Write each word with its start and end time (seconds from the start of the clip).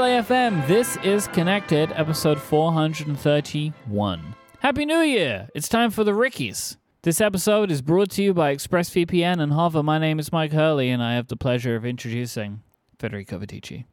Relay 0.00 0.22
FM. 0.22 0.66
This 0.66 0.96
is 1.04 1.28
Connected, 1.28 1.92
episode 1.92 2.40
431. 2.40 4.34
Happy 4.60 4.86
New 4.86 5.00
Year! 5.00 5.50
It's 5.54 5.68
time 5.68 5.90
for 5.90 6.04
the 6.04 6.14
Rickies. 6.14 6.78
This 7.02 7.20
episode 7.20 7.70
is 7.70 7.82
brought 7.82 8.08
to 8.12 8.22
you 8.22 8.32
by 8.32 8.56
ExpressVPN 8.56 9.42
and 9.42 9.52
Hover. 9.52 9.82
My 9.82 9.98
name 9.98 10.18
is 10.18 10.30
Myke 10.30 10.54
Hurley, 10.54 10.88
and 10.88 11.02
I 11.02 11.16
have 11.16 11.26
the 11.26 11.36
pleasure 11.36 11.76
of 11.76 11.84
introducing 11.84 12.62
Federico 12.98 13.38
Viticci. 13.40 13.84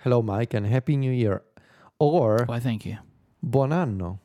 Hello, 0.00 0.22
Myke, 0.22 0.52
and 0.52 0.66
Happy 0.66 0.94
New 0.94 1.10
Year. 1.10 1.40
Or 1.98 2.44
Why, 2.44 2.60
thank 2.60 2.84
you. 2.84 2.98
Buon 3.42 3.72
anno. 3.72 4.20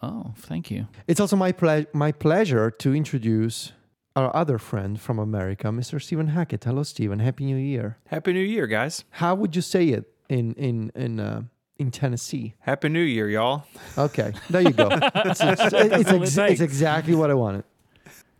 Oh, 0.00 0.32
thank 0.36 0.70
you. 0.70 0.86
It's 1.08 1.18
also 1.18 1.34
my, 1.34 1.50
ple- 1.50 1.86
my 1.92 2.12
pleasure 2.12 2.70
to 2.70 2.94
introduce 2.94 3.72
our 4.14 4.30
other 4.36 4.58
friend 4.58 5.00
from 5.00 5.18
America, 5.18 5.66
Mr. 5.70 6.00
Stephen 6.00 6.28
Hackett. 6.28 6.62
Hello, 6.62 6.84
Stephen. 6.84 7.18
Happy 7.18 7.46
New 7.46 7.56
Year. 7.56 7.98
Happy 8.06 8.32
New 8.32 8.38
Year, 8.38 8.68
guys. 8.68 9.02
How 9.10 9.34
would 9.34 9.56
you 9.56 9.62
say 9.62 9.88
it 9.88 10.14
in 10.28 10.54
in 10.54 10.92
in 10.94 11.20
uh, 11.20 11.42
in 11.78 11.90
Tennessee? 11.90 12.54
Happy 12.60 12.88
New 12.88 13.00
Year, 13.00 13.28
y'all. 13.28 13.64
Okay, 13.96 14.32
there 14.50 14.62
you 14.62 14.72
go. 14.72 14.88
it's, 14.92 15.40
it's, 15.40 15.60
it's, 15.72 16.10
ex- 16.10 16.38
it's 16.38 16.60
exactly 16.60 17.14
what 17.14 17.30
I 17.30 17.34
wanted. 17.34 17.64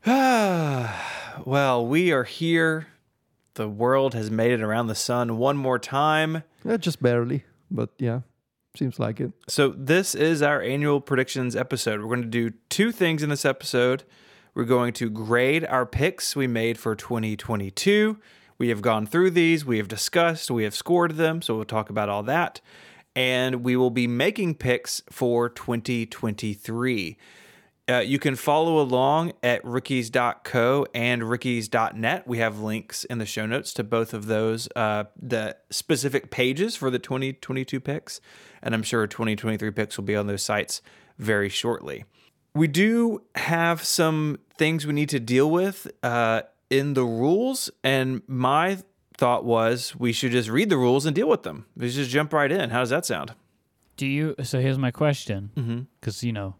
well, 1.45 1.87
we 1.87 2.13
are 2.13 2.25
here. 2.25 2.89
The 3.55 3.69
world 3.69 4.15
has 4.15 4.31
made 4.31 4.53
it 4.53 4.63
around 4.63 4.87
the 4.87 4.95
sun 4.95 5.37
one 5.39 5.57
more 5.57 5.79
time. 5.79 6.45
Yeah, 6.65 6.77
just 6.77 7.03
barely, 7.03 7.45
but 7.71 7.91
yeah, 7.99 8.21
seems 8.77 8.99
like 8.99 9.21
it. 9.21 9.33
So, 9.49 9.71
this 9.71 10.15
is 10.15 10.43
our 10.43 10.63
annual 10.63 11.01
predictions 11.01 11.57
episode. 11.57 12.01
We're 12.01 12.09
going 12.09 12.23
to 12.23 12.29
do 12.29 12.53
two 12.69 12.93
things 12.93 13.23
in 13.23 13.31
this 13.31 13.45
episode. 13.45 14.05
We're 14.55 14.65
going 14.65 14.93
to 14.95 15.11
grade 15.11 15.65
our 15.65 15.87
picks 15.87 16.35
we 16.35 16.47
made 16.47 16.79
for 16.79 16.95
2022. 16.95 18.19
We 18.59 18.69
have 18.69 18.83
gone 18.83 19.07
through 19.07 19.31
these, 19.31 19.65
we 19.65 19.79
have 19.79 19.89
discussed, 19.89 20.51
we 20.51 20.65
have 20.65 20.75
scored 20.75 21.13
them. 21.17 21.43
So, 21.43 21.55
we'll 21.55 21.65
talk 21.65 21.91
about 21.91 22.09
all 22.09 22.23
that. 22.25 22.61
And 23.17 23.65
we 23.65 23.77
will 23.77 23.91
be 23.91 24.07
making 24.07 24.57
picks 24.57 25.03
for 25.11 25.49
2023. 25.49 27.17
Uh, 27.89 28.01
you 28.01 28.19
can 28.19 28.37
follow 28.37 28.81
along 28.81 29.33
at 29.43 29.65
rickies.co 29.65 30.87
and 30.95 31.25
rickies.net. 31.25 32.29
We 32.29 32.39
have 32.39 32.61
links 32.61 33.05
in 33.05 33.17
the 33.17 33.25
show 33.25 33.47
notes 33.47 33.73
to 33.75 33.85
both 33.85 34.13
of 34.13 34.27
those, 34.27 34.69
uh, 34.77 35.05
the 35.21 35.57
specific 35.71 36.31
pages 36.31 36.77
for 36.77 36.91
the 36.91 36.99
2022 36.99 37.81
picks. 37.81 38.21
And 38.63 38.75
I'm 38.75 38.83
sure 38.83 39.07
2023 39.07 39.71
picks 39.71 39.97
will 39.97 40.05
be 40.05 40.17
on 40.17 40.27
those 40.27 40.43
sites 40.43 40.83
very 41.19 41.49
shortly. 41.49 42.05
We 42.55 42.69
do 42.69 43.23
have 43.37 43.83
some 43.83 44.39
things 44.59 44.87
we 44.87 44.93
need 44.93 45.09
to 45.11 45.21
deal 45.21 45.51
with 45.51 45.91
uh, 46.03 46.43
in 46.71 46.95
the 46.95 47.05
rules. 47.05 47.71
And 47.83 48.23
my 48.27 48.79
thought 49.17 49.45
was 49.45 49.95
we 49.97 50.13
should 50.13 50.33
just 50.33 50.49
read 50.49 50.71
the 50.71 50.77
rules 50.79 51.07
and 51.07 51.15
deal 51.15 51.29
with 51.29 51.43
them. 51.43 51.67
We 51.77 51.89
should 51.89 51.97
just 52.01 52.11
jump 52.11 52.33
right 52.33 52.51
in. 52.53 52.71
How 52.71 52.81
does 52.81 52.91
that 52.91 53.05
sound? 53.07 53.35
Do 53.97 54.07
you? 54.07 54.35
So 54.43 54.61
here's 54.61 54.79
my 54.79 54.91
question, 54.93 55.51
Mm-hmm. 55.57 55.81
because 56.01 56.23
you 56.23 56.33
know, 56.33 56.55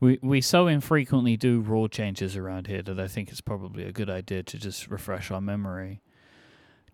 we 0.00 0.18
we 0.22 0.40
so 0.40 0.66
infrequently 0.66 1.36
do 1.36 1.60
rule 1.60 1.86
changes 1.88 2.36
around 2.36 2.66
here 2.66 2.82
that 2.82 2.98
I 2.98 3.06
think 3.06 3.30
it's 3.30 3.40
probably 3.40 3.84
a 3.84 3.92
good 3.92 4.10
idea 4.10 4.42
to 4.42 4.58
just 4.58 4.88
refresh 4.88 5.30
our 5.30 5.40
memory. 5.40 6.00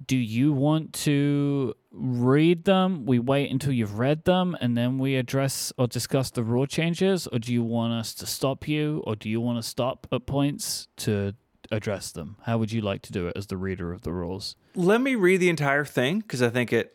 Do 0.07 0.17
you 0.17 0.53
want 0.53 0.92
to 1.05 1.75
read 1.92 2.64
them? 2.64 3.05
We 3.05 3.19
wait 3.19 3.51
until 3.51 3.73
you've 3.73 3.98
read 3.98 4.25
them 4.25 4.57
and 4.61 4.77
then 4.77 4.97
we 4.98 5.17
address 5.17 5.73
or 5.77 5.87
discuss 5.87 6.31
the 6.31 6.42
rule 6.42 6.67
changes, 6.67 7.27
or 7.27 7.39
do 7.39 7.53
you 7.53 7.62
want 7.62 7.92
us 7.95 8.14
to 8.17 8.27
stop 8.27 8.67
you, 8.69 9.03
or 9.07 9.14
do 9.17 9.29
you 9.29 9.41
want 9.42 9.62
to 9.62 9.69
stop 9.69 10.07
at 10.12 10.25
points 10.27 10.89
to 10.98 11.35
address 11.71 12.11
them? 12.13 12.37
How 12.45 12.59
would 12.59 12.73
you 12.73 12.81
like 12.81 13.03
to 13.03 13.13
do 13.13 13.27
it 13.29 13.37
as 13.37 13.47
the 13.47 13.57
reader 13.57 13.93
of 13.93 14.03
the 14.03 14.13
rules? 14.13 14.57
let 14.75 15.01
me 15.01 15.15
read 15.17 15.39
the 15.39 15.49
entire 15.49 15.85
thing 15.85 16.21
because 16.21 16.43
I 16.43 16.49
think 16.51 16.73
it 16.73 16.95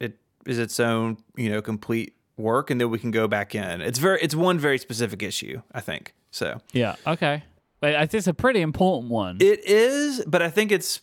it 0.00 0.16
is 0.46 0.58
its 0.58 0.78
own 0.80 1.18
you 1.36 1.50
know 1.50 1.60
complete 1.62 2.14
work, 2.36 2.70
and 2.70 2.80
then 2.80 2.90
we 2.90 2.98
can 2.98 3.10
go 3.10 3.26
back 3.28 3.54
in. 3.54 3.80
It's 3.80 3.98
very 3.98 4.20
it's 4.22 4.34
one 4.34 4.58
very 4.58 4.78
specific 4.78 5.22
issue, 5.22 5.62
I 5.72 5.80
think. 5.80 6.14
So 6.30 6.60
Yeah. 6.72 6.96
Okay. 7.06 7.42
But 7.80 7.94
I 7.94 8.00
think 8.06 8.14
it's 8.20 8.26
a 8.26 8.34
pretty 8.34 8.60
important 8.60 9.10
one. 9.10 9.38
it 9.40 9.64
is, 9.64 10.24
but 10.26 10.42
I 10.42 10.50
think 10.50 10.72
it's 10.72 11.00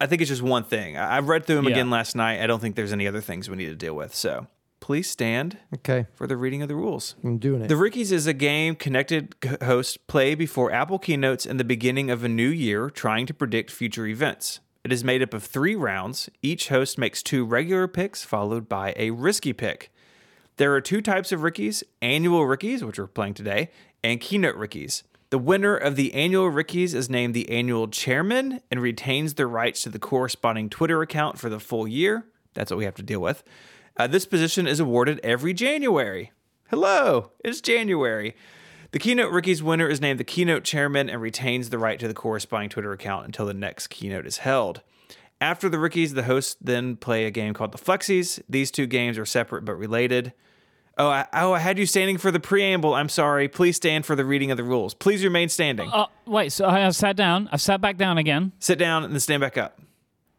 I 0.00 0.06
think 0.06 0.20
it's 0.22 0.28
just 0.28 0.42
one 0.42 0.64
thing. 0.64 0.96
I, 0.96 1.16
I 1.16 1.20
read 1.20 1.44
through 1.46 1.56
them 1.56 1.64
Yeah. 1.66 1.70
again 1.72 1.90
last 1.90 2.14
night. 2.16 2.42
I 2.42 2.46
don't 2.46 2.60
think 2.60 2.76
there's 2.76 2.92
any 2.92 3.06
other 3.08 3.20
things 3.20 3.48
we 3.48 3.56
need 3.56 3.66
to 3.66 3.74
deal 3.74 3.94
with. 3.94 4.14
So 4.14 4.46
please 4.80 5.08
stand 5.08 5.58
Okay, 5.74 6.06
for 6.14 6.26
the 6.26 6.36
reading 6.36 6.62
of 6.62 6.68
the 6.68 6.74
rules. 6.74 7.16
I'm 7.24 7.38
doing 7.38 7.62
it. 7.62 7.68
The 7.68 7.76
Rickies 7.76 8.12
is 8.12 8.26
a 8.26 8.32
game 8.32 8.74
connected 8.76 9.34
hosts 9.62 9.96
play 9.96 10.34
before 10.34 10.72
Apple 10.72 10.98
keynotes 10.98 11.46
in 11.46 11.56
the 11.56 11.64
beginning 11.64 12.10
of 12.10 12.24
a 12.24 12.28
new 12.28 12.48
year, 12.48 12.90
trying 12.90 13.26
to 13.26 13.34
predict 13.34 13.70
future 13.70 14.06
events. 14.06 14.60
It 14.84 14.92
is 14.92 15.02
made 15.02 15.22
up 15.22 15.34
of 15.34 15.42
three 15.42 15.74
rounds. 15.74 16.30
Each 16.42 16.68
host 16.68 16.96
makes 16.96 17.22
two 17.22 17.44
regular 17.44 17.88
picks, 17.88 18.22
followed 18.22 18.68
by 18.68 18.94
a 18.96 19.10
risky 19.10 19.52
pick. 19.52 19.90
There 20.58 20.72
are 20.74 20.80
two 20.80 21.02
types 21.02 21.32
of 21.32 21.42
Rickies 21.42 21.82
annual 22.00 22.46
Rickies, 22.46 22.84
which 22.84 22.98
we're 22.98 23.08
playing 23.08 23.34
today, 23.34 23.70
and 24.04 24.20
keynote 24.20 24.54
Rickies. 24.56 25.02
The 25.30 25.38
winner 25.38 25.76
of 25.76 25.96
the 25.96 26.14
annual 26.14 26.48
Rickies 26.48 26.94
is 26.94 27.10
named 27.10 27.34
the 27.34 27.50
annual 27.50 27.88
chairman 27.88 28.60
and 28.70 28.80
retains 28.80 29.34
the 29.34 29.48
rights 29.48 29.82
to 29.82 29.88
the 29.88 29.98
corresponding 29.98 30.70
Twitter 30.70 31.02
account 31.02 31.36
for 31.36 31.48
the 31.48 31.58
full 31.58 31.88
year. 31.88 32.26
That's 32.54 32.70
what 32.70 32.78
we 32.78 32.84
have 32.84 32.94
to 32.94 33.02
deal 33.02 33.20
with. 33.20 33.42
Uh, 33.96 34.06
this 34.06 34.26
position 34.26 34.66
is 34.66 34.80
awarded 34.80 35.20
every 35.22 35.54
January. 35.54 36.32
Hello, 36.68 37.30
it's 37.42 37.60
January. 37.60 38.36
The 38.92 38.98
keynote 38.98 39.32
Rickies 39.32 39.62
winner 39.62 39.88
is 39.88 40.00
named 40.00 40.20
the 40.20 40.24
keynote 40.24 40.64
chairman 40.64 41.08
and 41.08 41.20
retains 41.20 41.70
the 41.70 41.78
right 41.78 41.98
to 41.98 42.08
the 42.08 42.14
corresponding 42.14 42.68
Twitter 42.68 42.92
account 42.92 43.26
until 43.26 43.46
the 43.46 43.54
next 43.54 43.88
keynote 43.88 44.26
is 44.26 44.38
held. 44.38 44.82
After 45.40 45.68
the 45.68 45.78
Rickies, 45.78 46.14
the 46.14 46.22
hosts 46.22 46.56
then 46.60 46.96
play 46.96 47.24
a 47.26 47.30
game 47.30 47.52
called 47.52 47.72
the 47.72 47.78
Flexies. 47.78 48.40
These 48.48 48.70
two 48.70 48.86
games 48.86 49.18
are 49.18 49.26
separate 49.26 49.64
but 49.64 49.74
related. 49.74 50.32
Oh, 50.98 51.08
I, 51.08 51.26
oh, 51.34 51.52
I 51.52 51.58
had 51.58 51.78
you 51.78 51.84
standing 51.84 52.16
for 52.16 52.30
the 52.30 52.40
preamble. 52.40 52.94
I'm 52.94 53.10
sorry. 53.10 53.48
Please 53.48 53.76
stand 53.76 54.06
for 54.06 54.16
the 54.16 54.24
reading 54.24 54.50
of 54.50 54.56
the 54.56 54.64
rules. 54.64 54.94
Please 54.94 55.22
remain 55.22 55.50
standing. 55.50 55.90
Oh, 55.92 56.06
wait. 56.26 56.52
So 56.52 56.66
I 56.66 56.78
have 56.78 56.96
sat 56.96 57.16
down. 57.16 57.50
I've 57.52 57.60
sat 57.60 57.82
back 57.82 57.98
down 57.98 58.16
again. 58.16 58.52
Sit 58.60 58.78
down 58.78 59.04
and 59.04 59.12
then 59.12 59.20
stand 59.20 59.42
back 59.42 59.58
up. 59.58 59.78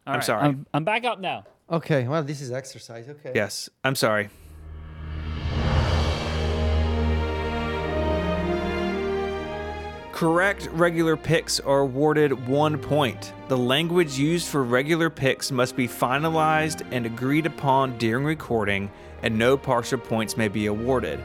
All 0.07 0.13
I'm 0.13 0.19
right, 0.19 0.25
sorry. 0.25 0.43
I'm, 0.43 0.65
I'm 0.73 0.83
back 0.83 1.05
up 1.05 1.19
now. 1.19 1.45
Okay, 1.69 2.07
well, 2.07 2.23
this 2.23 2.41
is 2.41 2.51
exercise. 2.51 3.07
Okay. 3.09 3.31
Yes, 3.35 3.69
I'm 3.83 3.95
sorry. 3.95 4.29
Correct 10.17 10.67
regular 10.71 11.15
picks 11.15 11.59
are 11.59 11.81
awarded 11.81 12.47
one 12.47 12.79
point. 12.79 13.33
The 13.49 13.57
language 13.57 14.17
used 14.17 14.47
for 14.47 14.63
regular 14.63 15.11
picks 15.11 15.51
must 15.51 15.75
be 15.75 15.87
finalized 15.87 16.81
and 16.89 17.05
agreed 17.05 17.45
upon 17.45 17.99
during 17.99 18.25
recording, 18.25 18.89
and 19.21 19.37
no 19.37 19.55
partial 19.55 19.99
points 19.99 20.35
may 20.35 20.47
be 20.47 20.65
awarded. 20.65 21.19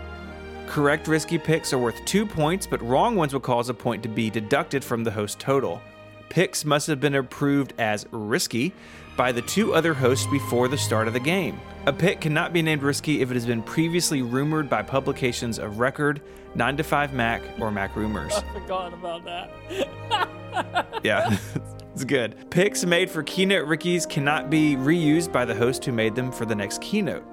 Correct 0.67 1.09
risky 1.09 1.39
picks 1.39 1.73
are 1.73 1.79
worth 1.79 2.05
two 2.05 2.27
points, 2.27 2.67
but 2.67 2.83
wrong 2.83 3.17
ones 3.17 3.33
will 3.33 3.41
cause 3.41 3.71
a 3.71 3.75
point 3.75 4.03
to 4.03 4.11
be 4.11 4.29
deducted 4.29 4.85
from 4.85 5.05
the 5.05 5.11
host 5.11 5.39
total. 5.39 5.81
Picks 6.29 6.63
must 6.63 6.87
have 6.87 7.01
been 7.01 7.15
approved 7.15 7.73
as 7.79 8.07
risky 8.11 8.75
by 9.23 9.31
the 9.31 9.43
two 9.43 9.73
other 9.73 9.95
hosts 9.95 10.27
before 10.27 10.67
the 10.67 10.77
start 10.77 11.07
of 11.07 11.13
the 11.13 11.21
game. 11.21 11.61
A 11.87 11.93
pick 11.93 12.21
cannot 12.21 12.53
be 12.53 12.61
named 12.61 12.83
risky 12.83 13.21
if 13.21 13.31
it 13.31 13.35
has 13.35 13.47
been 13.47 13.63
previously 13.63 14.21
rumored 14.21 14.69
by 14.69 14.83
publications 14.83 15.61
of 15.61 15.79
record, 15.79 16.21
9 16.57 16.77
to 16.79 16.83
5 16.83 17.13
Mac, 17.13 17.41
or 17.61 17.71
Mac 17.71 17.95
Rumors. 17.95 18.37
Forgotten 18.53 18.95
about 18.95 19.25
that. 19.25 20.29
Yeah, 21.05 21.39
it's 21.95 22.03
good. 22.03 22.51
Picks 22.51 22.85
made 22.85 23.09
for 23.09 23.23
Keynote 23.23 23.69
Rickies 23.69 24.07
cannot 24.07 24.51
be 24.51 24.75
reused 24.75 25.33
by 25.33 25.45
the 25.45 25.55
host 25.55 25.85
who 25.85 25.93
made 25.93 26.17
them 26.17 26.33
for 26.33 26.45
the 26.45 26.57
next 26.57 26.81
keynote. 26.81 27.25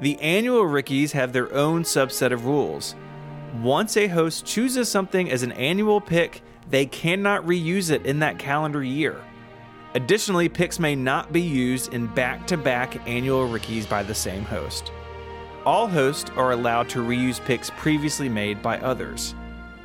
The 0.00 0.20
annual 0.20 0.66
Rickies 0.66 1.12
have 1.12 1.32
their 1.32 1.54
own 1.54 1.84
subset 1.84 2.32
of 2.32 2.46
rules. 2.46 2.96
Once 3.62 3.96
a 3.96 4.08
host 4.08 4.44
chooses 4.44 4.88
something 4.88 5.30
as 5.30 5.44
an 5.44 5.52
annual 5.52 6.00
pick, 6.00 6.42
they 6.68 6.84
cannot 6.84 7.46
reuse 7.46 7.92
it 7.92 8.04
in 8.06 8.18
that 8.18 8.40
calendar 8.40 8.82
year. 8.82 9.22
Additionally, 9.98 10.48
picks 10.48 10.78
may 10.78 10.94
not 10.94 11.32
be 11.32 11.40
used 11.40 11.92
in 11.92 12.06
back 12.06 12.46
to 12.46 12.56
back 12.56 13.04
annual 13.08 13.48
Rickies 13.48 13.84
by 13.84 14.04
the 14.04 14.14
same 14.14 14.44
host. 14.44 14.92
All 15.66 15.88
hosts 15.88 16.30
are 16.36 16.52
allowed 16.52 16.88
to 16.90 17.00
reuse 17.00 17.44
picks 17.44 17.70
previously 17.70 18.28
made 18.28 18.62
by 18.62 18.78
others. 18.78 19.34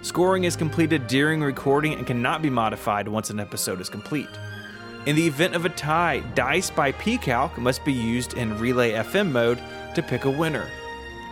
Scoring 0.03 0.43
is 0.43 0.55
completed 0.55 1.07
during 1.07 1.41
recording 1.41 1.95
and 1.95 2.05
cannot 2.05 2.43
be 2.43 2.49
modified 2.51 3.07
once 3.07 3.31
an 3.31 3.39
episode 3.39 3.81
is 3.81 3.89
complete. 3.89 4.29
In 5.07 5.15
the 5.15 5.25
event 5.25 5.55
of 5.55 5.65
a 5.65 5.69
tie, 5.69 6.19
Dice 6.35 6.69
by 6.69 6.91
PCalc 6.91 7.57
must 7.57 7.83
be 7.83 7.91
used 7.91 8.35
in 8.35 8.59
Relay 8.59 8.91
FM 8.91 9.31
mode 9.31 9.63
to 9.95 10.03
pick 10.03 10.25
a 10.25 10.29
winner. 10.29 10.69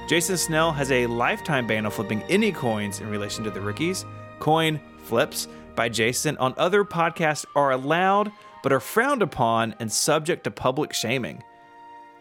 Jason 0.09 0.37
Snell 0.37 0.71
has 0.71 0.89
a 0.91 1.05
lifetime 1.05 1.67
ban 1.67 1.85
on 1.85 1.91
flipping 1.91 2.23
any 2.29 2.51
coins 2.51 2.99
in 2.99 3.11
relation 3.11 3.43
to 3.43 3.51
the 3.51 3.61
Rickies. 3.61 4.05
Coin 4.39 4.81
flips 5.03 5.47
by 5.75 5.87
Jason 5.87 6.35
on 6.37 6.55
other 6.57 6.83
podcasts 6.83 7.45
are 7.55 7.73
allowed 7.73 8.31
but 8.63 8.71
are 8.71 8.79
frowned 8.79 9.21
upon 9.21 9.75
and 9.79 9.91
subject 9.91 10.43
to 10.43 10.51
public 10.51 10.93
shaming. 10.93 11.43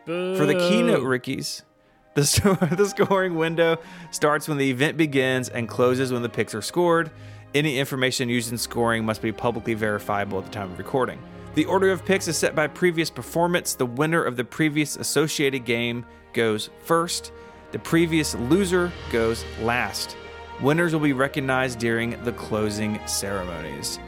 For 0.06 0.46
the 0.46 0.54
keynote 0.54 1.04
Rickies, 1.04 1.62
the, 2.14 2.22
the 2.76 2.88
scoring 2.88 3.37
window 3.37 3.78
starts 4.10 4.48
when 4.48 4.58
the 4.58 4.70
event 4.70 4.96
begins 4.96 5.48
and 5.48 5.69
closes 5.69 6.12
when 6.12 6.22
the 6.22 6.28
picks 6.28 6.54
are 6.54 6.62
scored. 6.62 7.10
Any 7.54 7.78
information 7.78 8.28
used 8.28 8.52
in 8.52 8.58
scoring 8.58 9.04
must 9.04 9.22
be 9.22 9.32
publicly 9.32 9.75
verifiable 9.75 10.38
at 10.38 10.44
the 10.44 10.50
time 10.50 10.72
of 10.72 10.78
recording. 10.78 11.20
The 11.54 11.64
order 11.64 11.90
of 11.90 12.04
picks 12.04 12.28
is 12.28 12.37
set 12.37 12.54
by 12.54 12.69
previous 12.69 13.10
performance. 13.10 13.75
The 13.75 13.87
winner 13.87 14.22
of 14.22 14.37
the 14.37 14.44
previous 14.44 14.96
associated 14.96 15.64
game 15.64 16.06
goes 16.32 16.70
first. 16.84 17.32
The 17.72 17.78
previous 17.78 18.34
loser 18.34 18.92
goes 19.10 19.44
last. 19.60 20.16
Winners 20.60 20.92
will 20.92 21.00
be 21.00 21.12
recognized 21.12 21.78
during 21.78 22.22
the 22.25 22.32
closing 22.32 23.00
ceremonies. 23.06 23.98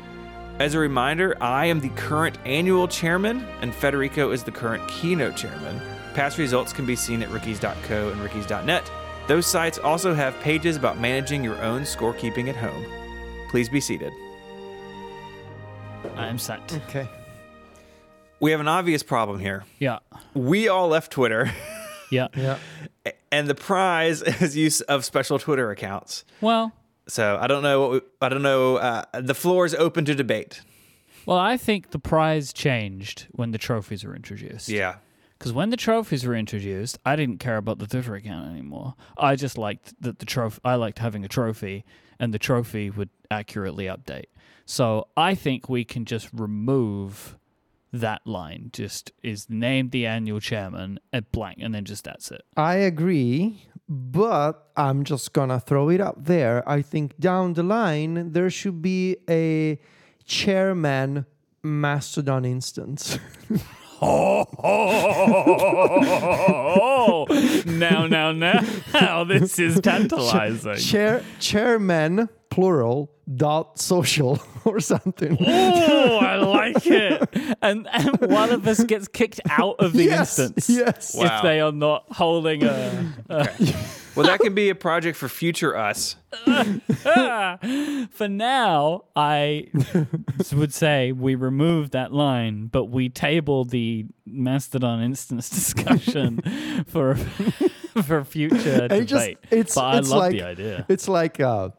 As 0.58 0.75
a 0.75 0.78
reminder, 0.78 1.37
I 1.40 1.66
am 1.66 1.81
the 1.81 1.88
current 1.90 2.38
annual 2.44 2.87
chairman, 2.87 3.44
and 3.60 3.75
Federico 3.75 4.31
is 4.31 4.44
the 4.44 4.52
current 4.52 4.87
keynote 4.88 5.34
chairman. 5.37 5.81
Past 6.14 6.38
results 6.38 6.72
can 6.72 6.87
be 6.87 6.94
seen 6.94 7.22
at 7.22 7.31
rickies.co 7.31 8.10
and 8.10 8.20
rickies.net. 8.20 8.90
Those 9.28 9.46
sites 9.46 9.78
also 9.78 10.14
have 10.14 10.38
pages 10.40 10.76
about 10.76 10.99
managing 10.99 11.43
your 11.43 11.60
own 11.62 11.82
scorekeeping 11.82 12.49
at 12.49 12.56
home. 12.56 12.84
Please 13.49 13.69
be 13.69 13.81
seated. 13.81 14.12
I'm 16.16 16.38
set. 16.38 16.60
Okay. 16.88 17.08
We 18.40 18.50
have 18.50 18.60
an 18.60 18.69
obvious 18.69 19.02
problem 19.02 19.38
here. 19.38 19.64
Yeah. 19.78 20.00
We 20.34 20.69
all 20.69 20.88
left 20.88 21.12
Twitter, 21.12 21.50
Yeah. 22.10 22.28
Yeah. 22.37 22.58
and 23.32 23.48
the 23.48 23.55
prize 23.55 24.20
is 24.22 24.56
use 24.56 24.81
of 24.82 25.05
special 25.05 25.38
Twitter 25.38 25.70
accounts. 25.70 26.25
Well, 26.40 26.72
So 27.08 27.38
I 27.40 27.46
don't 27.46 27.62
know. 27.62 27.81
What 27.81 27.90
we, 27.90 28.00
I 28.20 28.28
don't 28.28 28.43
know. 28.43 28.76
Uh, 28.76 29.04
the 29.20 29.34
floor 29.34 29.66
is 29.66 29.75
open 29.75 30.04
to 30.06 30.14
debate. 30.14 30.62
well, 31.26 31.38
I 31.38 31.56
think 31.56 31.90
the 31.90 31.99
prize 31.99 32.52
changed 32.52 33.26
when 33.31 33.50
the 33.50 33.58
trophies 33.58 34.04
were 34.04 34.14
introduced. 34.16 34.69
Yeah. 34.69 34.96
Because 35.38 35.52
when 35.52 35.70
the 35.70 35.76
trophies 35.76 36.25
were 36.25 36.37
introduced, 36.37 36.99
I 37.04 37.16
didn't 37.16 37.38
care 37.38 37.56
about 37.56 37.81
the 37.81 37.88
Twitter 37.88 38.14
account 38.14 38.49
anymore. 38.52 38.94
I 39.19 39.34
just 39.34 39.58
liked 39.58 39.93
that 40.00 40.20
the 40.20 40.26
trophy. 40.26 40.60
I 40.64 40.76
liked 40.76 41.00
having 41.00 41.25
a 41.25 41.28
trophy, 41.28 41.84
and 42.20 42.32
the 42.32 42.38
trophy 42.38 42.90
would 42.90 43.10
accurately 43.31 43.87
update. 43.87 44.26
So 44.66 45.08
I 45.16 45.34
think 45.34 45.69
we 45.69 45.84
can 45.84 46.05
just 46.05 46.28
remove 46.32 47.37
that 47.93 48.25
line. 48.25 48.70
Just 48.72 49.10
is 49.25 49.50
named 49.50 49.90
the 49.90 50.06
annual 50.06 50.38
chairman 50.38 51.00
at 51.12 51.32
blank, 51.32 51.58
and 51.60 51.75
then 51.75 51.84
just 51.84 52.05
that's 52.05 52.31
it. 52.31 52.43
I 52.56 52.76
agree, 52.76 53.66
but 53.93 54.71
I'm 54.75 55.05
just 55.05 55.35
gonna 55.35 55.61
throw 55.61 55.91
it 55.91 56.00
up 56.00 56.25
there. 56.25 56.67
I 56.69 56.81
think 56.81 57.19
down 57.19 57.53
the 57.53 57.62
line 57.62 58.33
there 58.33 58.49
should 58.49 58.81
be 58.81 59.19
a 59.29 59.79
chairman 60.25 61.27
Mastodon 61.62 62.44
instance. 62.44 63.19
Oh, 64.05 64.44
now, 67.67 68.09
now, 68.09 68.33
now, 68.33 69.23
this 69.23 69.61
is 69.61 69.81
tantalizing. 69.81 70.75
Chair 70.75 71.23
chairman 71.39 72.29
plural 72.52 73.10
dot 73.37 73.78
social 73.78 74.38
or 74.64 74.78
something. 74.81 75.37
Oh, 75.40 76.19
I 76.19 76.37
like 76.37 76.87
it. 76.87 77.28
And, 77.62 77.87
and 77.93 78.16
one 78.31 78.50
of 78.50 78.66
us 78.66 78.82
gets 78.82 79.06
kicked 79.06 79.40
out 79.49 79.76
of 79.78 79.93
the 79.93 80.02
yes, 80.04 80.37
instance 80.38 80.69
yes. 80.69 81.14
Wow. 81.14 81.25
if 81.37 81.43
they 81.44 81.60
are 81.60 81.70
not 81.70 82.04
holding 82.10 82.64
a. 82.64 83.12
a 83.28 83.49
Well, 84.16 84.26
that 84.26 84.40
can 84.40 84.52
be 84.54 84.69
a 84.69 84.75
project 84.75 85.16
for 85.16 85.28
future 85.28 85.76
us. 85.76 86.16
For 88.10 88.28
now, 88.28 89.05
I 89.14 89.69
would 90.52 90.75
say 90.75 91.12
we 91.12 91.34
remove 91.34 91.90
that 91.93 92.12
line, 92.12 92.66
but 92.66 92.87
we 92.87 93.08
table 93.08 93.64
the 93.64 94.06
Mastodon 94.26 95.02
instance 95.02 95.48
discussion 95.50 96.40
for 96.88 97.14
for 98.02 98.25
future 98.25 98.87
it 98.90 99.05
just- 99.06 99.10
debate. 99.26 99.38
it's- 99.50 99.75
but 99.76 99.84
I 99.84 99.98
it's 99.98 100.10
love 100.10 100.19
like- 100.19 100.32
the 100.32 100.43
idea. 100.43 100.87
It's 100.88 101.08
like 101.08 101.40
uh 101.40 101.70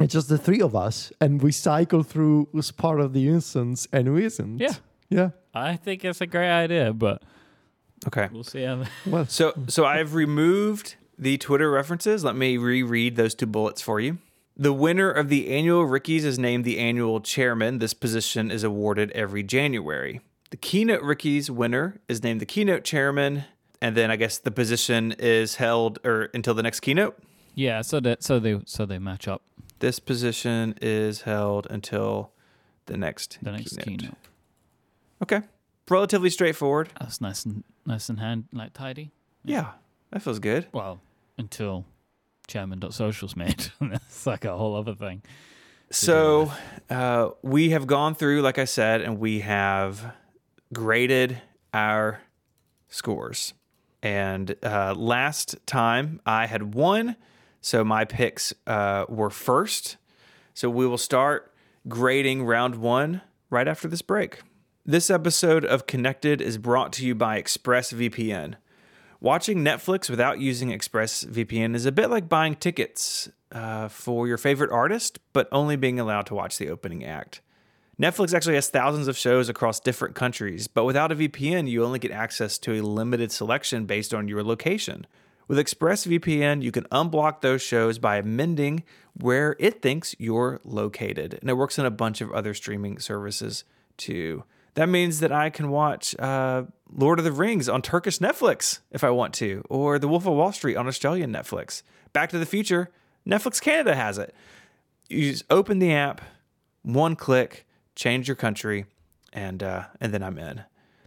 it's 0.00 0.12
just 0.12 0.28
the 0.28 0.38
three 0.38 0.60
of 0.60 0.74
us 0.74 1.12
and 1.20 1.42
we 1.42 1.52
cycle 1.52 2.02
through 2.02 2.48
who's 2.52 2.70
part 2.70 3.00
of 3.00 3.12
the 3.12 3.28
instance 3.28 3.86
and 3.92 4.06
who 4.08 4.16
isn't. 4.16 4.58
Yeah. 4.58 4.74
Yeah. 5.08 5.30
I 5.54 5.76
think 5.76 6.04
it's 6.04 6.20
a 6.20 6.26
great 6.26 6.50
idea, 6.50 6.92
but 6.92 7.22
Okay. 8.06 8.28
we'll 8.32 8.44
see 8.44 8.62
how. 8.62 8.84
Well, 9.06 9.26
So, 9.26 9.52
so 9.68 9.84
I've 9.84 10.14
removed 10.14 10.94
the 11.18 11.36
Twitter 11.38 11.70
references. 11.70 12.24
Let 12.24 12.34
me 12.36 12.56
reread 12.56 13.16
those 13.16 13.34
two 13.34 13.46
bullets 13.46 13.82
for 13.82 14.00
you. 14.00 14.18
The 14.56 14.72
winner 14.72 15.10
of 15.10 15.28
the 15.28 15.48
annual 15.50 15.84
Rickies 15.84 16.24
is 16.24 16.38
named 16.38 16.64
the 16.64 16.78
annual 16.78 17.20
chairman. 17.20 17.78
This 17.78 17.94
position 17.94 18.50
is 18.50 18.62
awarded 18.64 19.10
every 19.12 19.42
January. 19.42 20.20
The 20.50 20.56
keynote 20.56 21.02
Rickies 21.02 21.50
winner 21.50 22.00
is 22.08 22.22
named 22.22 22.40
the 22.40 22.46
keynote 22.46 22.84
chairman, 22.84 23.44
and 23.80 23.96
then 23.96 24.10
I 24.10 24.16
guess 24.16 24.36
the 24.38 24.50
position 24.50 25.12
is 25.18 25.56
held 25.56 25.98
or 26.04 26.24
until 26.34 26.54
the 26.54 26.62
next 26.62 26.80
keynote. 26.80 27.16
Yeah, 27.54 27.82
so 27.82 28.00
that 28.00 28.22
so 28.22 28.38
they 28.38 28.60
so 28.66 28.84
they 28.86 28.98
match 28.98 29.28
up 29.28 29.42
This 29.80 29.98
position 29.98 30.74
is 30.80 31.22
held 31.22 31.66
until 31.68 32.32
the 32.86 32.96
next 32.96 33.38
the 33.42 33.52
next 33.52 33.78
keynote. 33.80 34.14
Okay, 35.22 35.42
relatively 35.88 36.30
straightforward. 36.30 36.90
That's 37.00 37.20
nice 37.20 37.44
and 37.44 37.64
nice 37.84 38.08
and 38.08 38.20
hand 38.20 38.44
like 38.52 38.72
tidy. 38.72 39.10
Yeah, 39.44 39.72
that 40.10 40.22
feels 40.22 40.38
good. 40.38 40.66
Well, 40.72 41.00
until 41.38 41.84
chairman.social's 42.46 43.36
made. 43.36 43.70
That's 43.80 44.26
like 44.26 44.44
a 44.44 44.56
whole 44.56 44.74
other 44.76 44.94
thing. 44.94 45.22
So 45.90 46.52
uh, 46.88 47.30
we 47.42 47.70
have 47.70 47.86
gone 47.86 48.14
through, 48.14 48.42
like 48.42 48.58
I 48.58 48.64
said, 48.64 49.00
and 49.00 49.18
we 49.18 49.40
have 49.40 50.14
graded 50.72 51.40
our 51.74 52.20
scores. 52.88 53.54
And 54.02 54.54
uh, 54.62 54.94
last 54.94 55.56
time 55.66 56.20
I 56.24 56.46
had 56.46 56.74
won, 56.74 57.16
so 57.60 57.84
my 57.84 58.04
picks 58.04 58.52
uh, 58.66 59.04
were 59.08 59.30
first. 59.30 59.96
So 60.54 60.68
we 60.68 60.86
will 60.86 60.98
start 60.98 61.52
grading 61.88 62.44
round 62.44 62.76
one 62.76 63.22
right 63.48 63.68
after 63.68 63.88
this 63.88 64.02
break. 64.02 64.42
This 64.84 65.10
episode 65.10 65.64
of 65.64 65.86
Connected 65.86 66.40
is 66.40 66.58
brought 66.58 66.92
to 66.94 67.06
you 67.06 67.14
by 67.14 67.40
ExpressVPN. 67.40 68.54
Watching 69.20 69.58
Netflix 69.58 70.08
without 70.08 70.40
using 70.40 70.70
ExpressVPN 70.70 71.74
is 71.74 71.84
a 71.84 71.92
bit 71.92 72.08
like 72.08 72.28
buying 72.28 72.54
tickets 72.54 73.28
uh, 73.52 73.88
for 73.88 74.26
your 74.26 74.38
favorite 74.38 74.70
artist, 74.70 75.18
but 75.34 75.48
only 75.52 75.76
being 75.76 76.00
allowed 76.00 76.26
to 76.26 76.34
watch 76.34 76.56
the 76.56 76.70
opening 76.70 77.04
act. 77.04 77.42
Netflix 78.00 78.32
actually 78.32 78.54
has 78.54 78.70
thousands 78.70 79.08
of 79.08 79.18
shows 79.18 79.50
across 79.50 79.78
different 79.78 80.14
countries, 80.14 80.66
but 80.66 80.86
without 80.86 81.12
a 81.12 81.16
VPN, 81.16 81.68
you 81.68 81.84
only 81.84 81.98
get 81.98 82.10
access 82.10 82.56
to 82.58 82.72
a 82.72 82.80
limited 82.80 83.30
selection 83.30 83.84
based 83.84 84.14
on 84.14 84.26
your 84.26 84.42
location. 84.42 85.06
With 85.50 85.58
ExpressVPN, 85.58 86.62
you 86.62 86.70
can 86.70 86.84
unblock 86.92 87.40
those 87.40 87.60
shows 87.60 87.98
by 87.98 88.18
amending 88.18 88.84
where 89.14 89.56
it 89.58 89.82
thinks 89.82 90.14
you're 90.16 90.60
located, 90.62 91.36
and 91.40 91.50
it 91.50 91.54
works 91.54 91.76
on 91.76 91.84
a 91.84 91.90
bunch 91.90 92.20
of 92.20 92.30
other 92.30 92.54
streaming 92.54 93.00
services 93.00 93.64
too. 93.96 94.44
That 94.74 94.88
means 94.88 95.18
that 95.18 95.32
I 95.32 95.50
can 95.50 95.70
watch 95.70 96.14
uh, 96.20 96.66
Lord 96.88 97.18
of 97.18 97.24
the 97.24 97.32
Rings 97.32 97.68
on 97.68 97.82
Turkish 97.82 98.20
Netflix 98.20 98.78
if 98.92 99.02
I 99.02 99.10
want 99.10 99.34
to, 99.34 99.64
or 99.68 99.98
The 99.98 100.06
Wolf 100.06 100.24
of 100.24 100.34
Wall 100.34 100.52
Street 100.52 100.76
on 100.76 100.86
Australian 100.86 101.32
Netflix. 101.32 101.82
Back 102.12 102.30
to 102.30 102.38
the 102.38 102.46
Future, 102.46 102.88
Netflix 103.26 103.60
Canada 103.60 103.96
has 103.96 104.18
it. 104.18 104.32
You 105.08 105.32
just 105.32 105.46
open 105.50 105.80
the 105.80 105.92
app, 105.92 106.20
one 106.82 107.16
click, 107.16 107.66
change 107.96 108.28
your 108.28 108.36
country, 108.36 108.86
and 109.32 109.64
uh, 109.64 109.86
and 110.00 110.14
then 110.14 110.22
I'm 110.22 110.38
in. 110.38 110.62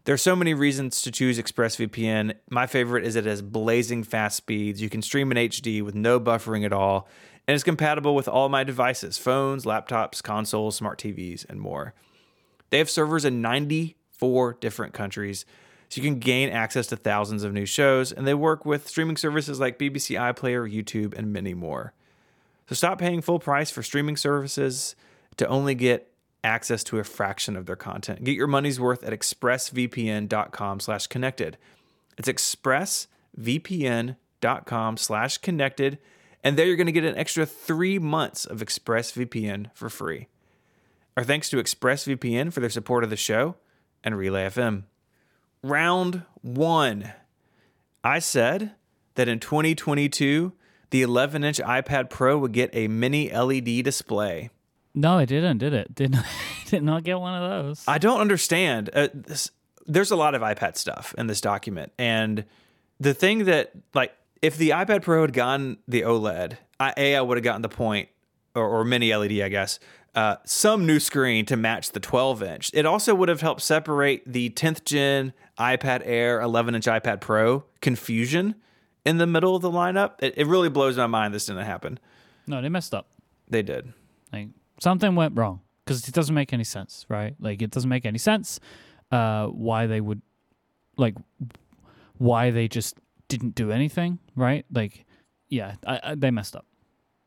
There 0.06 0.14
are 0.14 0.18
so 0.18 0.36
many 0.36 0.54
reasons 0.54 1.02
to 1.04 1.12
choose 1.12 1.40
ExpressVPN. 1.40 2.34
My 2.50 2.68
favorite 2.68 3.06
is 3.06 3.16
it 3.16 3.26
has 3.26 3.42
blazing 3.42 4.04
fast 4.04 4.36
speeds. 4.36 4.82
You 4.82 4.90
can 4.90 5.02
stream 5.02 5.32
in 5.32 5.38
HD 5.38 5.82
with 5.82 5.96
no 5.96 6.20
buffering 6.20 6.66
at 6.66 6.74
all, 6.74 7.08
and 7.48 7.56
it's 7.56 7.64
compatible 7.64 8.14
with 8.14 8.28
all 8.28 8.50
my 8.50 8.66
devices 8.66 9.18
phones, 9.18 9.64
laptops, 9.64 10.22
consoles, 10.22 10.76
smart 10.76 11.00
TVs, 11.00 11.48
and 11.48 11.62
more. 11.62 11.94
They 12.70 12.80
have 12.80 12.90
servers 12.90 13.24
in 13.24 13.42
94 13.42 14.58
different 14.60 14.94
countries, 14.94 15.46
so 15.88 16.02
you 16.02 16.06
can 16.06 16.20
gain 16.20 16.50
access 16.50 16.88
to 16.88 16.98
thousands 16.98 17.46
of 17.46 17.54
new 17.54 17.66
shows, 17.66 18.12
and 18.12 18.28
they 18.28 18.34
work 18.34 18.66
with 18.66 18.90
streaming 18.90 19.16
services 19.16 19.62
like 19.62 19.80
BBC 19.80 20.20
iPlayer, 20.20 20.70
YouTube, 20.70 21.18
and 21.18 21.32
many 21.32 21.54
more. 21.54 21.94
So 22.68 22.76
stop 22.76 23.00
paying 23.00 23.22
full 23.22 23.40
price 23.40 23.72
for 23.72 23.82
streaming 23.82 24.18
services 24.18 24.98
to 25.38 25.48
only 25.48 25.76
get 25.76 26.12
access 26.44 26.84
to 26.86 27.00
a 27.00 27.04
fraction 27.04 27.56
of 27.56 27.66
their 27.66 27.76
content. 27.76 28.24
Get 28.24 28.36
your 28.36 28.48
money's 28.48 28.80
worth 28.80 29.04
at 29.04 29.14
expressvpn.com 29.14 30.80
slash 30.80 31.08
connected. 31.08 31.58
It's 32.18 32.30
expressvpn.com 32.30 34.98
slash 34.98 35.38
connected, 35.38 35.98
and 36.44 36.58
there 36.58 36.66
you're 36.66 36.76
going 36.76 36.88
to 36.88 36.92
get 36.92 37.06
an 37.06 37.18
extra 37.18 37.46
three 37.46 38.00
months 38.00 38.46
of 38.46 38.60
ExpressVPN 38.60 39.72
for 39.74 39.90
free. 39.90 40.28
Our 41.16 41.24
thanks 41.24 41.50
to 41.50 41.58
ExpressVPN 41.58 42.52
for 42.52 42.60
their 42.60 42.70
support 42.70 43.04
of 43.04 43.10
the 43.10 43.16
show 43.16 43.56
and 44.04 44.18
Relay 44.18 44.48
FM. 44.48 44.84
Round 45.62 46.24
one. 46.42 47.14
I 48.04 48.20
said 48.20 48.72
that 49.16 49.30
in 49.30 49.40
2022, 49.40 50.52
the 50.90 51.02
11 51.02 51.44
inch 51.44 51.60
iPad 51.60 52.10
Pro 52.10 52.38
would 52.38 52.52
get 52.52 52.70
a 52.74 52.88
mini 52.88 53.32
LED 53.32 53.84
display. 53.84 54.50
No, 54.96 55.18
it 55.18 55.26
didn't, 55.28 55.58
did 55.58 55.74
it? 55.74 55.96
Did 55.96 56.12
not, 56.12 56.26
did 56.68 56.84
not 56.84 57.04
get 57.04 57.20
one 57.20 57.42
of 57.42 57.50
those. 57.50 57.84
I 57.88 57.98
don't 57.98 58.22
understand. 58.22 58.90
Uh, 58.94 59.08
this, 59.14 59.50
there's 59.86 60.12
a 60.12 60.16
lot 60.16 60.36
of 60.36 60.42
iPad 60.42 60.78
stuff 60.78 61.14
in 61.18 61.28
this 61.28 61.42
document. 61.42 61.92
And 61.98 62.46
the 63.00 63.14
thing 63.14 63.46
that, 63.46 63.72
like, 63.94 64.14
if 64.42 64.58
the 64.58 64.70
iPad 64.70 65.02
Pro 65.02 65.22
had 65.22 65.34
gotten 65.34 65.78
the 65.88 66.02
OLED, 66.02 66.58
I, 66.80 66.94
A, 66.98 67.16
I 67.16 67.22
would 67.22 67.38
have 67.38 67.44
gotten 67.44 67.62
the 67.62 67.70
point 67.70 68.10
or, 68.56 68.68
or 68.68 68.84
mini 68.84 69.14
LED, 69.16 69.42
I 69.42 69.50
guess, 69.50 69.80
uh, 70.16 70.36
some 70.46 70.86
new 70.86 71.00
screen 71.00 71.46
to 71.48 71.58
match 71.58 71.92
the 71.92 72.00
12 72.00 72.44
inch. 72.44 72.72
It 72.74 72.86
also 72.86 73.16
would 73.16 73.30
have 73.30 73.42
helped 73.42 73.62
separate 73.62 74.22
the 74.32 74.50
10th 74.52 74.86
gen 74.86 75.34
iPad 75.58 76.02
Air, 76.06 76.40
11 76.42 76.76
inch 76.76 76.86
iPad 76.86 77.20
Pro 77.20 77.64
confusion 77.82 78.56
in 79.06 79.18
the 79.18 79.28
middle 79.28 79.56
of 79.56 79.62
the 79.62 79.72
lineup. 79.72 80.22
It, 80.22 80.36
it 80.38 80.48
really 80.48 80.70
blows 80.70 80.98
my 80.98 81.08
mind 81.08 81.34
this 81.34 81.48
didn't 81.48 81.66
happen. 81.66 82.00
No, 82.48 82.62
they 82.62 82.70
messed 82.70 82.94
up. 82.94 83.08
They 83.50 83.62
did. 83.62 83.94
Like 84.32 84.50
something 84.84 85.16
went 85.16 85.36
wrong 85.38 85.62
because 85.84 86.08
it 86.08 86.13
doesn't 86.13 86.36
make 86.36 86.52
any 86.54 86.66
sense, 86.66 87.06
right? 87.10 87.36
Like 87.40 87.62
it 87.62 87.72
doesn't 87.72 87.90
make 87.90 88.06
any 88.06 88.18
sense 88.20 88.60
uh, 89.12 89.48
why 89.48 89.88
they 89.88 90.02
would 90.02 90.22
like 90.98 91.16
why 92.18 92.52
they 92.52 92.68
just 92.68 92.96
didn't 93.30 93.56
do 93.56 93.72
anything, 93.72 94.20
right? 94.36 94.66
Like, 94.72 95.06
yeah, 95.48 95.75
I, 95.88 96.00
I, 96.04 96.16
they 96.16 96.32
messed 96.32 96.56
up. 96.56 96.66